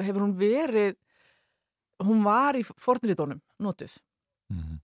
hefur 0.01 0.23
hún 0.25 0.33
verið 0.39 0.97
hún 2.07 2.23
var 2.23 2.55
í 2.59 2.63
fornriðdónum 2.63 3.41
notuð 3.59 3.97
Mhm. 4.49 4.79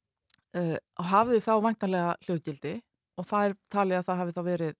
uh, 0.56 0.78
og 1.00 1.06
hafði 1.06 1.40
þá 1.46 1.52
vantanlega 1.62 2.16
hljóðgildi 2.26 2.82
og 3.18 3.26
það 3.28 3.50
er 3.50 3.56
talið 3.70 3.98
að 4.00 4.06
það 4.08 4.18
hafi 4.22 4.32
þá 4.38 4.44
verið 4.48 4.76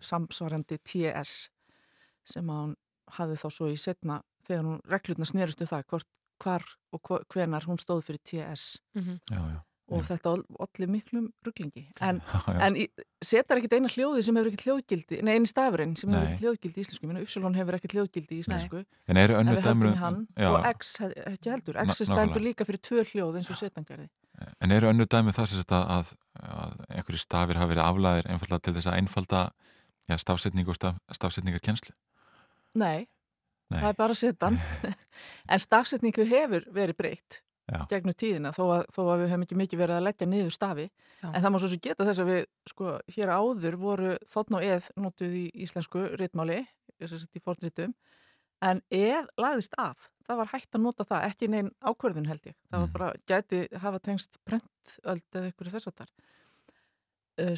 samsvarandi 0.00 0.78
TS 0.84 1.48
sem 2.24 2.46
að 2.50 2.60
hún 2.62 2.74
hafði 3.18 3.36
þá 3.40 3.48
svo 3.56 3.68
í 3.72 3.76
setna 3.80 4.20
þegar 4.46 4.64
hún 4.68 4.80
reglurna 4.90 5.24
snerist 5.26 5.60
um 5.64 5.66
það 5.70 5.84
hvort, 5.92 6.08
hvar 6.42 6.64
og 6.92 7.00
hva- 7.02 7.24
hvenar 7.32 7.64
hún 7.66 7.78
stóð 7.80 8.02
fyrir 8.04 8.20
TS 8.24 8.80
Mhm. 8.94 9.20
Já, 9.30 9.36
já. 9.54 9.60
Og 9.88 10.04
þetta 10.04 10.34
allir 10.64 10.90
miklum 10.92 11.28
rugglingi 11.46 11.86
en, 12.04 12.20
Já, 12.20 12.40
já. 12.46 12.58
en 12.66 12.76
setar 13.24 13.60
ekkit 13.60 13.76
eina 13.78 13.88
hljóði 13.88 14.22
sem 14.26 14.36
hefur 14.36 14.50
ekkit 14.50 14.64
hljóðgildi 14.66 15.20
nei, 15.24 15.32
eini 15.38 15.48
stafurinn 15.48 15.94
sem 15.96 16.12
hefur 16.12 16.28
ekkit 16.28 16.44
hljóðgildi 16.44 16.82
í 16.82 16.84
íslensku. 16.84 17.08
Minna, 17.08 17.22
Upsilon 17.24 17.56
hefur 17.56 17.78
ekkit 17.78 17.96
hljóðgildi 17.96 18.36
í 18.36 18.42
íslensku. 18.44 18.82
En 19.08 19.20
ef 19.22 19.32
við 19.32 19.62
höldum 19.64 19.86
í 19.88 19.94
hann 20.02 20.20
Já. 20.36 20.50
og 20.52 20.68
X 20.74 20.94
ekki 21.06 21.52
heldur. 21.54 21.80
X 21.88 22.04
er 22.04 22.10
stændur 22.12 22.44
líka 22.44 22.68
fyrir 22.68 22.82
tvö 22.84 23.06
hljóð 23.12 23.40
eins 23.40 23.50
og 23.54 23.60
setan 23.60 23.88
gerði. 23.88 24.10
En 24.62 24.70
eru 24.70 24.90
önnur 24.92 25.08
dæmi 25.10 25.32
það 25.34 25.50
sem 25.50 25.62
þetta 25.64 25.80
að, 25.96 26.12
að 26.38 26.76
einhverju 26.94 27.22
stafir 27.24 27.58
hafi 27.58 27.72
verið 27.72 27.86
aflæðir 27.88 28.28
einfallega 28.30 28.64
til 28.68 28.74
þess 28.76 28.90
að 28.92 28.98
einfalda 29.00 29.40
já, 30.06 30.18
stafsetning 30.20 30.68
og 30.70 30.78
staf, 30.78 31.00
stafsetningarkenslu? 31.18 31.94
Nei, 32.78 33.08
Nei. 33.72 33.80
það 33.80 33.88
er 33.90 33.98
bara 33.98 34.18
setan. 34.18 34.60
En 35.50 35.58
stafsetningu 35.58 36.28
hefur 36.28 36.68
verið 36.70 36.96
breytt. 37.00 37.40
Já. 37.40 37.47
Gegnum 37.90 38.16
tíðina 38.16 38.52
þó 38.56 38.62
að, 38.66 38.82
þó 38.94 39.00
að 39.04 39.22
við 39.22 39.32
hefum 39.32 39.46
ekki 39.46 39.58
mikið 39.62 39.82
verið 39.82 39.98
að 39.98 40.06
leggja 40.06 40.28
niður 40.28 40.54
stafi. 40.54 40.86
Já. 41.18 41.28
en 41.32 41.42
það 41.42 41.52
má 41.52 41.58
svo 41.58 41.70
sem 41.72 41.82
geta 41.84 42.06
þess 42.08 42.22
að 42.22 42.30
við 42.32 42.44
sko, 42.72 42.92
hér 43.16 43.32
áður 43.34 43.78
voru 43.80 44.12
þotn 44.34 44.58
og 44.58 44.68
eð 44.68 44.92
notuð 44.96 45.34
í 45.38 45.46
íslensku 45.66 46.04
ritmáli 46.20 46.62
í 46.98 47.42
fornritum. 47.42 47.94
En 48.64 48.80
eð 48.90 49.28
lagðist 49.38 49.76
af 49.78 50.08
það 50.26 50.40
var 50.40 50.50
hægt 50.52 50.74
að 50.74 50.82
nota 50.84 51.04
það, 51.06 51.28
ekki 51.30 51.48
neinn 51.48 51.68
ákverðun 51.80 52.26
held 52.28 52.48
ég. 52.50 52.56
Það 52.68 52.82
var 52.84 52.90
bara, 52.96 53.12
gæti 53.30 53.60
hafa 53.84 54.00
tengst 54.02 54.40
brentöld 54.44 55.38
eða 55.38 55.52
ykkur 55.52 55.70
þess 55.72 55.90
að 55.90 56.02
þar 56.02 56.12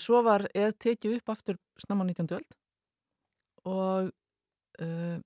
svo 0.01 0.21
var 0.27 0.47
eð 0.57 0.75
tekið 0.83 1.19
upp 1.19 1.33
aftur 1.35 1.59
snemma 1.81 2.05
19. 2.09 2.29
öld 2.37 2.57
og 3.69 4.11
uh, 4.81 5.19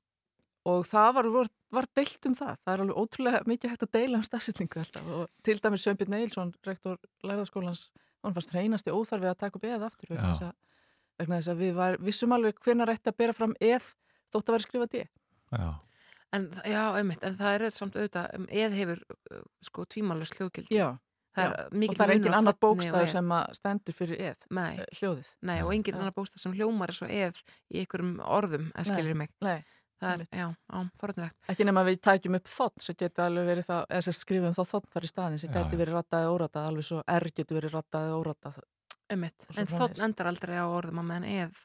og 0.64 0.86
það 0.88 1.10
var, 1.18 1.28
var, 1.34 1.50
var 1.78 1.88
deilt 1.98 2.28
um 2.30 2.36
það 2.38 2.54
það 2.62 2.74
er 2.74 2.84
alveg 2.84 3.00
ótrúlega 3.02 3.42
mikið 3.50 3.74
hægt 3.74 3.86
að 3.86 3.94
deila 3.98 4.20
um 4.20 4.26
stafsetningu 4.26 4.80
alltaf 4.82 5.10
og 5.18 5.26
til 5.44 5.58
dæmis 5.60 5.84
Sveinbjörn 5.84 6.18
Eilsson 6.20 6.54
rektor 6.66 6.98
lærðaskólans 7.26 7.88
hann 8.24 8.36
fannst 8.36 8.54
hreinasti 8.54 8.94
óþarfi 8.94 9.30
að 9.30 9.40
taka 9.44 9.60
upp 9.60 9.68
eð 9.68 9.88
aftur 9.88 10.14
vegna 10.14 10.32
að, 10.32 10.54
vegna 11.20 11.40
þess 11.40 11.52
að 11.52 11.64
við 11.64 11.74
var, 11.78 11.98
vissum 12.00 12.36
alveg 12.36 12.60
hvenar 12.64 12.94
ætti 12.94 13.12
að 13.12 13.20
bera 13.20 13.36
fram 13.36 13.56
eð 13.60 13.90
þótt 14.32 14.48
að 14.48 14.56
vera 14.56 14.66
skrifa 14.68 14.90
D 14.92 15.04
Já. 15.54 15.68
En, 16.34 16.48
já, 16.66 16.82
einmitt, 16.98 17.22
en 17.22 17.36
það 17.38 17.52
er 17.52 17.62
auðvitað 17.62 17.76
samt 17.78 17.96
auðvitað, 17.98 18.30
um, 18.34 18.46
eð 18.50 18.72
hefur 18.74 19.02
uh, 19.06 19.42
sko 19.62 19.84
tvímálust 19.86 20.34
hljóðgildi. 20.34 20.74
Já, 20.74 20.88
það 21.36 21.44
er 21.44 21.76
mikil 21.78 21.92
og 21.92 21.98
það 22.00 22.04
er 22.08 22.14
engin 22.14 22.24
munur 22.24 22.38
annar 22.40 23.04
eð. 23.04 23.12
sem 23.12 23.34
að 23.36 23.52
stendur 23.60 23.96
fyrir 24.00 24.22
eð 24.32 24.48
Nei. 24.58 24.72
eh, 24.72 24.88
hljóðið 24.98 25.30
Nei, 25.50 25.54
og 25.62 25.70
engin 25.76 25.98
annar 26.00 26.16
bókstaf 26.16 26.42
sem 26.42 26.56
hljómar 26.56 26.90
er 26.90 26.98
svo 26.98 27.06
eð 27.06 27.40
í 27.70 27.84
einhverjum 27.84 28.16
orðum, 28.26 28.66
ef 28.74 28.88
Nei, 28.88 28.90
skilir 28.90 29.20
mig. 29.22 29.30
nei, 29.46 29.60
Það 30.02 30.12
er, 30.20 30.26
já, 30.34 30.46
já, 30.74 30.78
forðnilegt. 31.00 31.36
ekki 31.48 31.64
nema 31.68 31.84
við 31.86 31.98
tækjum 32.04 32.34
upp 32.40 32.48
þotn 32.50 32.80
sem 32.84 32.96
geti 32.98 33.22
alveg 33.24 33.46
verið 33.46 33.66
það, 33.68 33.84
eða 33.94 34.02
sem 34.08 34.16
skrifum 34.18 34.54
þá 34.56 34.62
þotn 34.72 34.90
þar 34.94 35.04
í 35.06 35.10
staðin 35.12 35.38
sem 35.38 35.50
já. 35.54 35.60
verið 35.80 35.94
rattað 35.94 36.24
eða 36.24 36.32
órattað 36.34 36.66
alveg 36.70 36.84
svo 36.88 37.02
R 37.14 37.26
getur 37.34 37.58
verið 37.60 37.76
rattað 37.78 38.08
eða 38.08 38.18
órattað 38.24 38.58
Og 39.14 39.54
svo 39.54 39.60
en 39.60 39.66
þótt 39.68 40.00
endar 40.02 40.26
aldrei 40.30 40.56
á 40.56 40.64
orðum 40.66 40.98
á 40.98 41.04
meðan 41.04 41.24
eð, 41.28 41.58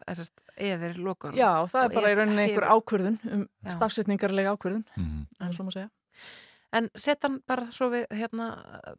eð 0.60 0.82
er 0.90 0.98
lokur. 1.00 1.34
Já, 1.40 1.50
það 1.72 1.86
er 1.86 1.94
bara 1.96 2.12
í 2.12 2.18
rauninni 2.20 2.44
einhver 2.44 2.68
ákvörðun 2.76 3.18
um 3.32 3.44
Já. 3.64 3.72
stafsetningarlega 3.78 4.54
ákvörðun 4.58 4.84
Mhm. 5.00 5.26
en 5.40 5.54
svo 5.56 5.64
má 5.66 5.72
segja 5.74 5.90
En 6.72 6.90
setan 6.94 7.40
bara 7.48 7.72
svo 7.74 7.88
við 7.90 8.04
hérna, 8.14 8.50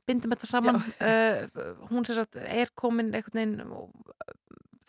bindum 0.09 0.32
þetta 0.32 0.47
saman 0.47 0.77
uh, 0.81 1.86
hún 1.93 2.05
sem 2.05 2.16
sagt 2.16 2.35
er 2.36 2.73
komin 2.74 3.12
einhvern 3.15 3.39
veginn 3.39 3.61
og, 3.70 3.93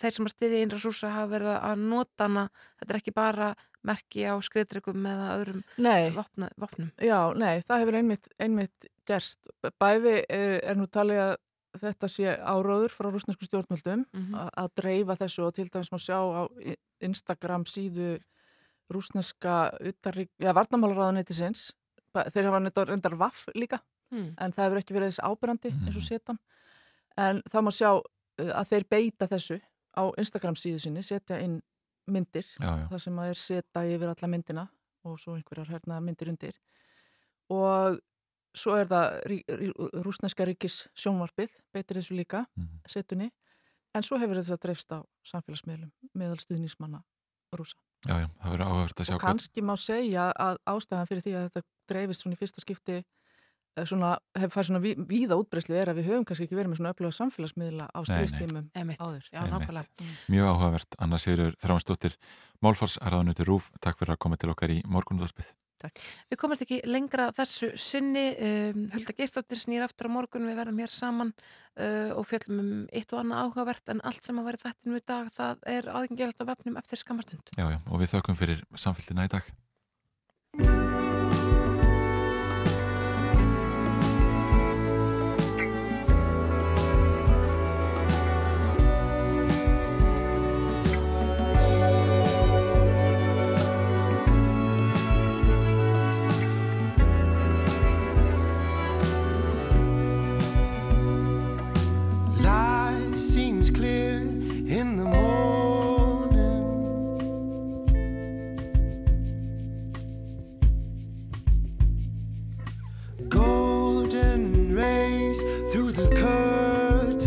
þeir 0.02 0.16
sem 0.18 0.26
að 0.28 0.34
stiðja 0.36 0.62
einra 0.66 0.80
súsa 0.82 1.12
hafa 1.14 1.32
verið 1.36 1.52
að 1.60 1.84
nota 1.92 2.26
hana 2.28 2.44
þetta 2.80 2.94
er 2.94 3.00
ekki 3.02 3.14
bara 3.16 3.52
merki 3.84 4.26
á 4.30 4.34
skriðdryggum 4.42 5.06
eða 5.10 5.30
öðrum 5.40 5.62
Nei. 5.78 6.10
vopna, 6.14 6.50
vopnum 6.62 6.92
Já, 7.02 7.20
nei, 7.34 7.62
það 7.66 7.80
hefur 7.82 7.98
einmitt, 8.02 8.28
einmitt 8.40 8.90
gerst. 9.10 9.48
Bæði 9.82 10.18
eh, 10.30 10.60
er 10.64 10.76
nú 10.78 10.86
talið 10.88 11.22
að 11.24 11.36
þetta 11.82 12.08
sé 12.12 12.36
áróður 12.38 12.92
frá 12.94 13.08
rúsnesku 13.10 13.48
stjórnmöldum 13.48 14.06
Mhm. 14.14 14.36
að- 14.36 14.52
að 14.58 14.70
dreifa 14.76 15.16
þessu 15.16 15.46
og 15.48 15.54
til 15.56 15.70
dæmis 15.70 15.90
má 15.92 15.98
sjá 15.98 16.18
á 16.20 16.42
Instagram 17.02 17.64
síðu 17.66 18.20
rúsneska 18.92 19.72
varnamálaráðaneytisins 20.54 21.72
þeir 22.12 22.50
hafa 22.50 22.60
neitt 22.66 22.82
reyndar 22.90 23.16
vaff 23.20 23.46
líka 23.56 23.80
Mm. 24.12 24.34
en 24.38 24.52
það 24.52 24.66
hefur 24.66 24.80
ekki 24.82 24.94
verið 24.98 25.08
þessi 25.08 25.24
ábyrrandi 25.24 25.70
eins 25.88 25.96
og 25.96 26.04
setan 26.04 26.38
en 27.16 27.38
það 27.50 27.62
má 27.64 27.72
sjá 27.72 27.90
uh, 27.96 28.52
að 28.60 28.66
þeir 28.68 28.86
beita 28.92 29.28
þessu 29.32 29.62
á 29.98 30.04
Instagram 30.22 30.58
síðu 30.60 30.80
sinni, 30.84 31.04
setja 31.04 31.40
inn 31.44 31.60
myndir 32.12 32.48
það 32.60 32.98
sem 33.04 33.20
að 33.22 33.32
er 33.32 33.40
seta 33.40 33.84
yfir 33.88 34.12
alla 34.12 34.30
myndina 34.32 34.66
og 35.08 35.20
svo 35.22 35.36
einhverjar 35.38 35.72
hérna 35.74 36.00
myndir 36.04 36.32
undir. 36.32 36.58
Og 37.52 38.00
svo 38.58 38.76
er 38.78 38.90
það 38.90 40.02
rúsneska 40.06 40.46
ríkis 40.48 40.86
sjónvarpið, 40.98 41.54
beitir 41.74 42.00
þessu 42.00 42.18
líka 42.18 42.46
setunni, 42.90 43.32
en 43.96 44.06
svo 44.06 44.20
hefur 44.22 44.40
þess 44.40 44.56
að 44.56 44.62
dreifst 44.66 44.94
á 44.94 45.00
samfélagsmiðlum 45.28 45.92
meðal 46.18 46.40
stuðnismanna 46.40 47.02
rúsa. 47.58 47.80
Já, 48.08 48.16
já, 48.24 48.28
það 48.42 48.54
verður 48.54 48.70
áhört 48.72 49.02
að 49.02 49.08
sjá 49.08 49.16
Og 49.16 49.24
kannski 49.24 49.64
má 49.66 49.74
segja 49.78 50.30
að 50.32 50.60
ástæðan 50.72 51.10
fyrir 51.10 51.26
því 51.26 51.34
að 51.38 51.48
þetta 51.48 51.64
dreifist 51.92 52.24
svona 52.24 52.38
í 52.38 52.40
fyrsta 52.40 52.64
skipti 52.64 53.02
svona, 53.88 54.12
hef 54.38 54.54
fært 54.54 54.70
svona 54.70 54.82
ví, 54.84 54.94
víða 55.10 55.38
útbreyslu 55.40 55.78
er 55.80 55.92
að 55.92 56.02
við 56.02 56.10
höfum 56.12 56.28
kannski 56.28 56.48
ekki 56.48 56.60
verið 56.60 56.74
með 56.74 56.82
svona 56.82 56.94
öfluga 56.96 57.18
samfélagsmiðla 57.18 57.88
á 57.92 58.00
stríðstímum 58.10 58.70
áður. 59.00 59.26
Já, 59.32 59.42
nákvæmlega. 59.48 60.12
Mjög 60.34 60.52
áhugavert, 60.52 61.00
Anna 61.00 61.22
Sigurður 61.22 61.58
Þráinsdóttir 61.64 62.20
Málfarsraðanutur 62.62 63.52
Rúf, 63.52 63.72
takk 63.82 64.02
fyrir 64.02 64.18
að 64.18 64.24
koma 64.28 64.40
til 64.42 64.52
okkar 64.54 64.76
í 64.76 64.82
morgunúðarpið 64.92 65.56
Við 65.90 66.38
komast 66.42 66.64
ekki 66.66 66.82
lengra 66.90 67.30
þessu 67.36 67.72
sinni, 67.80 68.28
um, 68.36 68.84
Hulda 68.94 69.16
Geistóttir 69.18 69.60
snýr 69.62 69.86
aftur 69.86 70.12
á 70.12 70.14
morgun, 70.14 70.48
við 70.50 70.60
verðum 70.62 70.82
hér 70.84 70.94
saman 70.94 71.34
uh, 71.34 72.12
og 72.18 72.28
fjöllum 72.30 72.62
um 72.62 72.72
eitt 72.92 73.10
og 73.16 73.24
annað 73.24 73.42
áhugavert 73.48 73.94
en 73.94 74.04
allt 74.08 74.24
sem 74.28 74.42
að 74.42 74.52
vera 74.52 74.64
þættinu 74.68 75.02
í 75.02 75.06
dag, 75.14 75.34
það 75.38 75.68
er 75.78 75.84
aðgengilegt 75.90 76.46
á 76.46 76.50
vefnum 76.54 76.80
eftir 76.82 77.02
skamastund. 77.02 77.46
Já, 77.58 77.66
já, 77.74 77.80
clear 103.82 104.18
in 104.78 104.96
the 104.96 105.04
morning. 105.04 106.66
Golden 113.28 114.76
rays 114.76 115.42
through 115.72 115.94
the 115.94 116.10
curtains. 116.10 117.24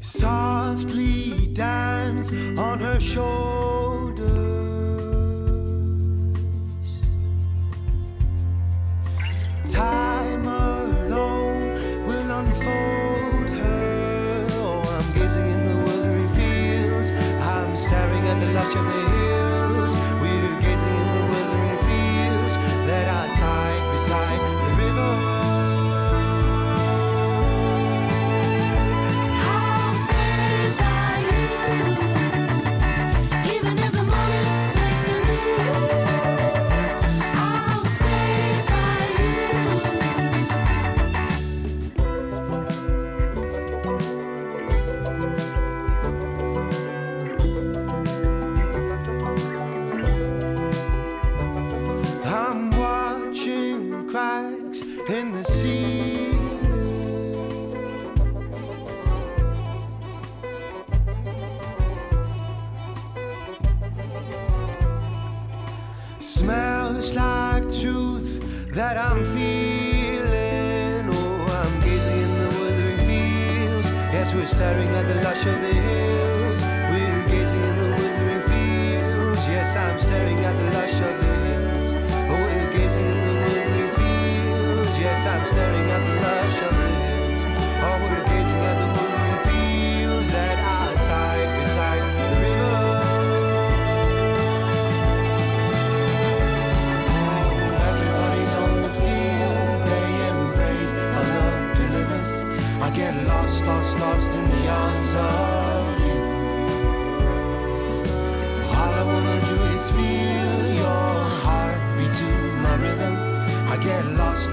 Softly 0.00 1.48
dance 1.52 2.30
on 2.56 2.80
her 2.80 2.98
shoulders. 2.98 3.85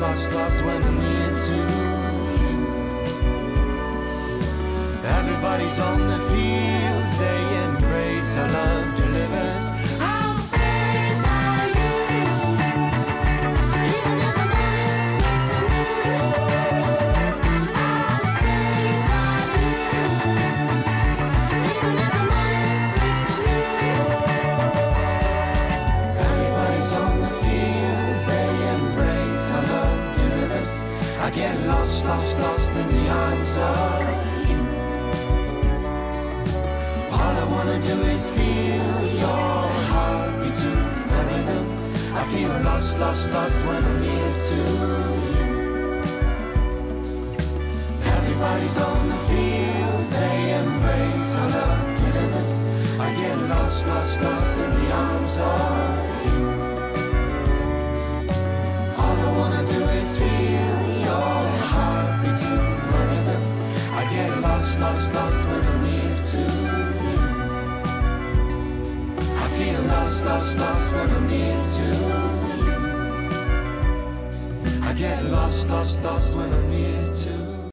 Lost, 0.03 0.33
lost, 0.33 0.65
when 0.65 0.83
I'm 0.83 0.97
near 0.97 1.31
to 1.47 1.55
you. 1.75 1.93
Everybody's 5.19 5.79
on 5.79 5.99
the 6.13 6.19
fields, 6.29 7.11
they 7.19 7.41
embrace 7.65 8.35
our 8.35 8.49
love 8.49 8.92
get 31.43 31.59
lost, 31.67 32.05
lost, 32.05 32.39
lost 32.39 32.71
in 32.81 32.87
the 32.95 33.05
arms 33.23 33.53
of 33.71 34.01
you. 34.49 34.61
All 37.17 37.35
I 37.43 37.45
wanna 37.53 37.79
do 37.89 37.95
is 38.15 38.23
feel 38.37 38.95
your 39.23 39.59
heartbeat 39.91 40.55
to 40.63 40.71
my 41.11 41.21
rhythm. 41.29 41.63
I 42.19 42.23
feel 42.31 42.53
lost, 42.69 42.97
lost, 43.03 43.25
lost 43.35 43.57
when 43.67 43.81
I'm 43.89 43.99
near 44.07 44.29
to 44.49 44.59
you. 45.35 45.49
Everybody's 48.15 48.77
on 48.89 49.01
the 49.13 49.19
fields, 49.29 50.07
they 50.17 50.39
embrace 50.61 51.31
our 51.41 51.49
love 51.57 51.85
delivers. 52.03 52.53
I 53.05 53.07
get 53.21 53.37
lost, 53.53 53.79
lost, 53.91 54.21
lost 54.25 54.61
in 54.65 54.71
the 54.79 54.87
arms 55.05 55.35
of 55.51 55.91
you. 56.25 56.41
All 59.01 59.17
I 59.27 59.29
wanna 59.39 59.63
do 59.75 59.79
is 59.99 60.09
feel 60.17 60.52
lost, 64.83 65.13
lost, 65.13 65.13
lost 65.13 65.47
when 65.47 65.63
I'm 65.65 65.79
near 65.83 66.13
to 66.31 66.39
you. 66.39 67.17
I 69.43 69.47
feel 69.57 69.81
lost, 69.93 70.25
lost, 70.25 70.59
lost 70.59 70.93
when 70.93 71.09
I'm 71.17 71.25
near 71.33 71.57
to 71.75 71.83
you. 72.01 72.15
I 74.83 74.93
get 74.93 75.19
lost, 75.25 75.69
lost, 75.69 76.03
lost 76.03 76.33
when 76.35 76.51
I'm 76.53 76.69
near 76.69 77.13
to 77.13 77.29
you. 77.29 77.42